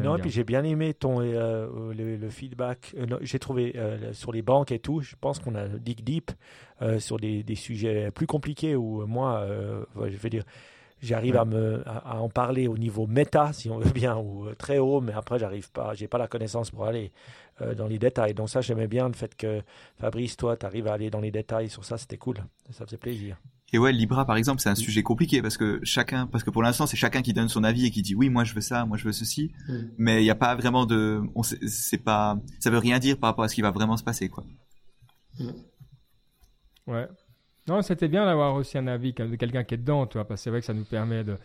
non, 0.00 0.16
et 0.16 0.20
puis 0.20 0.30
j'ai 0.30 0.44
bien 0.44 0.62
aimé 0.64 0.94
ton 0.94 1.20
euh, 1.20 1.92
le, 1.94 2.28
feedback. 2.30 2.94
Euh, 2.96 3.18
j'ai 3.22 3.38
trouvé 3.38 3.74
sur 4.12 4.32
les 4.32 4.42
banques 4.42 4.72
et 4.72 4.78
tout. 4.78 5.00
Je 5.00 5.16
pense 5.20 5.38
qu'on 5.38 5.54
a 5.54 5.66
dig 5.68 6.04
deep 6.04 6.30
sur 6.98 7.18
des, 7.18 7.42
des, 7.42 7.54
sujets 7.54 8.10
plus 8.10 8.26
compliqués 8.26 8.76
où 8.76 9.06
moi, 9.06 9.46
je 9.96 10.16
veux 10.16 10.30
dire, 10.30 10.44
j'arrive 11.02 11.36
à 11.36 11.44
me 11.44 11.82
à, 11.86 12.20
en 12.20 12.28
parler 12.28 12.68
au 12.68 12.78
niveau 12.78 13.06
méta, 13.06 13.52
si 13.52 13.70
on 13.70 13.78
veut 13.78 13.90
bien, 13.90 14.16
ou 14.16 14.46
très 14.58 14.78
haut, 14.78 15.00
mais 15.00 15.12
après 15.12 15.38
j'arrive 15.38 15.70
pas, 15.70 15.94
j'ai 15.94 16.08
pas 16.08 16.18
la 16.18 16.28
connaissance 16.28 16.70
pour 16.70 16.86
aller 16.86 17.12
dans 17.76 17.86
les 17.86 17.98
détails. 17.98 18.34
Donc 18.34 18.50
ça, 18.50 18.60
j'aimais 18.60 18.86
bien 18.86 19.08
le 19.08 19.14
fait 19.14 19.34
que 19.34 19.62
Fabrice, 19.98 20.36
toi, 20.36 20.58
tu 20.58 20.66
arrives 20.66 20.88
à 20.88 20.92
aller 20.92 21.08
dans 21.08 21.20
les 21.20 21.30
détails 21.30 21.70
sur 21.70 21.86
ça, 21.86 21.96
c'était 21.96 22.18
cool, 22.18 22.36
ça 22.70 22.84
faisait 22.84 22.98
plaisir. 22.98 23.38
Et 23.72 23.78
ouais, 23.78 23.92
Libra 23.92 24.24
par 24.24 24.36
exemple, 24.36 24.60
c'est 24.60 24.68
un 24.68 24.76
sujet 24.76 25.02
compliqué 25.02 25.42
parce 25.42 25.56
que 25.56 25.80
chacun, 25.82 26.26
parce 26.26 26.44
que 26.44 26.50
pour 26.50 26.62
l'instant 26.62 26.86
c'est 26.86 26.96
chacun 26.96 27.22
qui 27.22 27.32
donne 27.32 27.48
son 27.48 27.64
avis 27.64 27.86
et 27.86 27.90
qui 27.90 28.02
dit 28.02 28.14
oui, 28.14 28.28
moi 28.28 28.44
je 28.44 28.54
veux 28.54 28.60
ça, 28.60 28.86
moi 28.86 28.96
je 28.96 29.04
veux 29.04 29.12
ceci, 29.12 29.52
mm. 29.68 29.74
mais 29.98 30.20
il 30.20 30.24
n'y 30.24 30.30
a 30.30 30.36
pas 30.36 30.54
vraiment 30.54 30.86
de, 30.86 31.20
on 31.34 31.42
c'est 31.42 31.98
pas, 31.98 32.38
ça 32.60 32.70
veut 32.70 32.78
rien 32.78 32.98
dire 33.00 33.18
par 33.18 33.30
rapport 33.30 33.44
à 33.44 33.48
ce 33.48 33.54
qui 33.54 33.62
va 33.62 33.72
vraiment 33.72 33.96
se 33.96 34.04
passer 34.04 34.28
quoi. 34.28 34.44
Mm. 35.40 35.50
Ouais. 36.86 37.08
Non, 37.68 37.82
c'était 37.82 38.08
bien 38.08 38.24
d'avoir 38.24 38.54
aussi 38.54 38.78
un 38.78 38.86
avis 38.86 39.12
de 39.12 39.36
quelqu'un 39.36 39.64
qui 39.64 39.74
est 39.74 39.78
dedans, 39.78 40.06
toi, 40.06 40.26
parce 40.26 40.40
que 40.40 40.44
c'est 40.44 40.50
vrai 40.50 40.60
que 40.60 40.66
ça 40.66 40.74
nous 40.74 40.84
permet 40.84 41.24
de, 41.24 41.36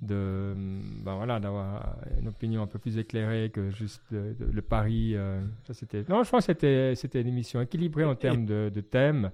de 0.00 0.54
ben 0.56 1.16
voilà, 1.16 1.40
d'avoir 1.40 1.96
une 2.20 2.28
opinion 2.28 2.62
un 2.62 2.66
peu 2.66 2.78
plus 2.78 2.96
éclairée 2.98 3.50
que 3.50 3.70
juste 3.70 4.02
le 4.10 4.62
pari. 4.62 5.16
Euh, 5.16 5.40
ça, 5.66 5.74
c'était, 5.74 6.04
non, 6.08 6.22
je 6.22 6.30
pense 6.30 6.46
que 6.46 6.52
c'était, 6.52 6.94
c'était 6.94 7.20
une 7.20 7.28
émission 7.28 7.60
équilibrée 7.60 8.04
en 8.04 8.14
termes 8.14 8.46
de, 8.46 8.70
de 8.72 8.80
thèmes 8.80 9.30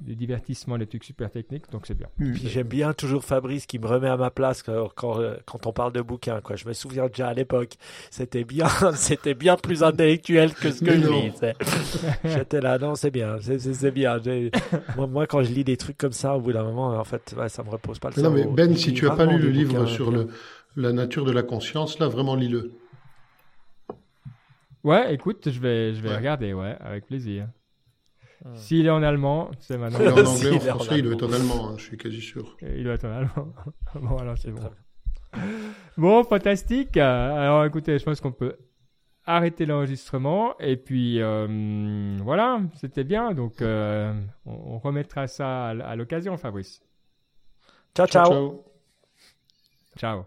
du 0.00 0.16
divertissement, 0.16 0.78
des 0.78 0.86
trucs 0.86 1.04
super 1.04 1.30
techniques, 1.30 1.70
donc 1.70 1.86
c'est 1.86 1.96
bien. 1.96 2.08
Mmh. 2.18 2.34
j'aime 2.44 2.66
bien 2.66 2.92
toujours 2.92 3.24
Fabrice 3.24 3.66
qui 3.66 3.78
me 3.78 3.86
remet 3.86 4.08
à 4.08 4.16
ma 4.16 4.30
place 4.30 4.62
quand, 4.62 4.88
quand, 4.94 5.66
on 5.66 5.72
parle 5.72 5.92
de 5.92 6.00
bouquins. 6.00 6.40
Quoi. 6.40 6.56
Je 6.56 6.66
me 6.66 6.72
souviens 6.72 7.06
déjà 7.06 7.28
à 7.28 7.34
l'époque, 7.34 7.74
c'était 8.10 8.44
bien, 8.44 8.66
c'était 8.94 9.34
bien 9.34 9.56
plus 9.56 9.82
intellectuel 9.82 10.54
que 10.54 10.70
ce 10.70 10.84
que 10.84 10.92
je 10.92 11.08
lis. 11.08 11.32
J'étais 12.24 12.60
là, 12.60 12.78
non, 12.78 12.94
c'est 12.94 13.10
bien, 13.10 13.36
c'est 13.40 13.90
bien. 13.90 14.20
Moi, 14.96 15.06
moi, 15.06 15.26
quand 15.26 15.42
je 15.42 15.52
lis 15.52 15.64
des 15.64 15.76
trucs 15.76 15.98
comme 15.98 16.12
ça, 16.12 16.36
au 16.36 16.40
bout 16.40 16.52
d'un 16.52 16.64
moment, 16.64 16.98
en 16.98 17.04
fait, 17.04 17.34
ouais, 17.38 17.48
ça 17.48 17.62
me 17.62 17.70
repose 17.70 17.98
pas 17.98 18.08
le 18.08 18.14
cerveau. 18.14 18.36
Non, 18.36 18.44
mais 18.44 18.66
Ben, 18.66 18.76
si 18.76 18.92
tu 18.92 19.08
as 19.08 19.14
pas 19.14 19.26
lu 19.26 19.38
le 19.38 19.50
livre 19.50 19.86
sur 19.86 20.10
le, 20.10 20.28
la 20.76 20.92
nature 20.92 21.24
de 21.24 21.32
la 21.32 21.42
conscience, 21.42 21.98
là, 21.98 22.08
vraiment 22.08 22.34
lis-le. 22.34 22.72
Ouais, 24.84 25.14
écoute, 25.14 25.48
je 25.48 25.60
vais, 25.60 25.94
je 25.94 26.02
vais 26.02 26.16
regarder, 26.16 26.52
ouais, 26.52 26.76
avec 26.80 27.06
plaisir. 27.06 27.46
S'il 28.54 28.86
est 28.86 28.90
en 28.90 29.02
allemand, 29.02 29.50
c'est 29.60 29.78
maintenant. 29.78 29.98
Il 30.00 30.06
est 30.06 30.10
en 30.10 30.26
anglais, 30.26 30.56
en 30.56 30.60
français, 30.76 30.98
il 30.98 31.02
doit 31.02 31.12
être 31.12 31.26
en 31.26 31.32
allemand, 31.32 31.68
hein, 31.68 31.74
je 31.76 31.82
suis 31.82 31.96
quasi 31.96 32.20
sûr. 32.20 32.56
Il 32.60 32.84
doit 32.84 32.94
être 32.94 33.04
en 33.06 33.12
allemand. 33.12 33.52
bon, 33.94 34.16
alors 34.16 34.36
c'est 34.38 34.50
bon. 34.50 34.62
Bon, 35.96 36.24
fantastique. 36.24 36.96
Alors 36.96 37.64
écoutez, 37.64 37.98
je 37.98 38.04
pense 38.04 38.20
qu'on 38.20 38.32
peut 38.32 38.56
arrêter 39.24 39.66
l'enregistrement. 39.66 40.58
Et 40.58 40.76
puis 40.76 41.20
euh, 41.20 42.18
voilà, 42.22 42.60
c'était 42.74 43.04
bien. 43.04 43.32
Donc 43.32 43.62
euh, 43.62 44.12
on, 44.46 44.78
remettra 44.78 45.26
ça 45.26 45.68
à 45.68 45.96
l'occasion, 45.96 46.36
Fabrice. 46.36 46.82
ciao. 47.94 48.06
ciao. 48.06 48.64
Ciao. 49.96 50.24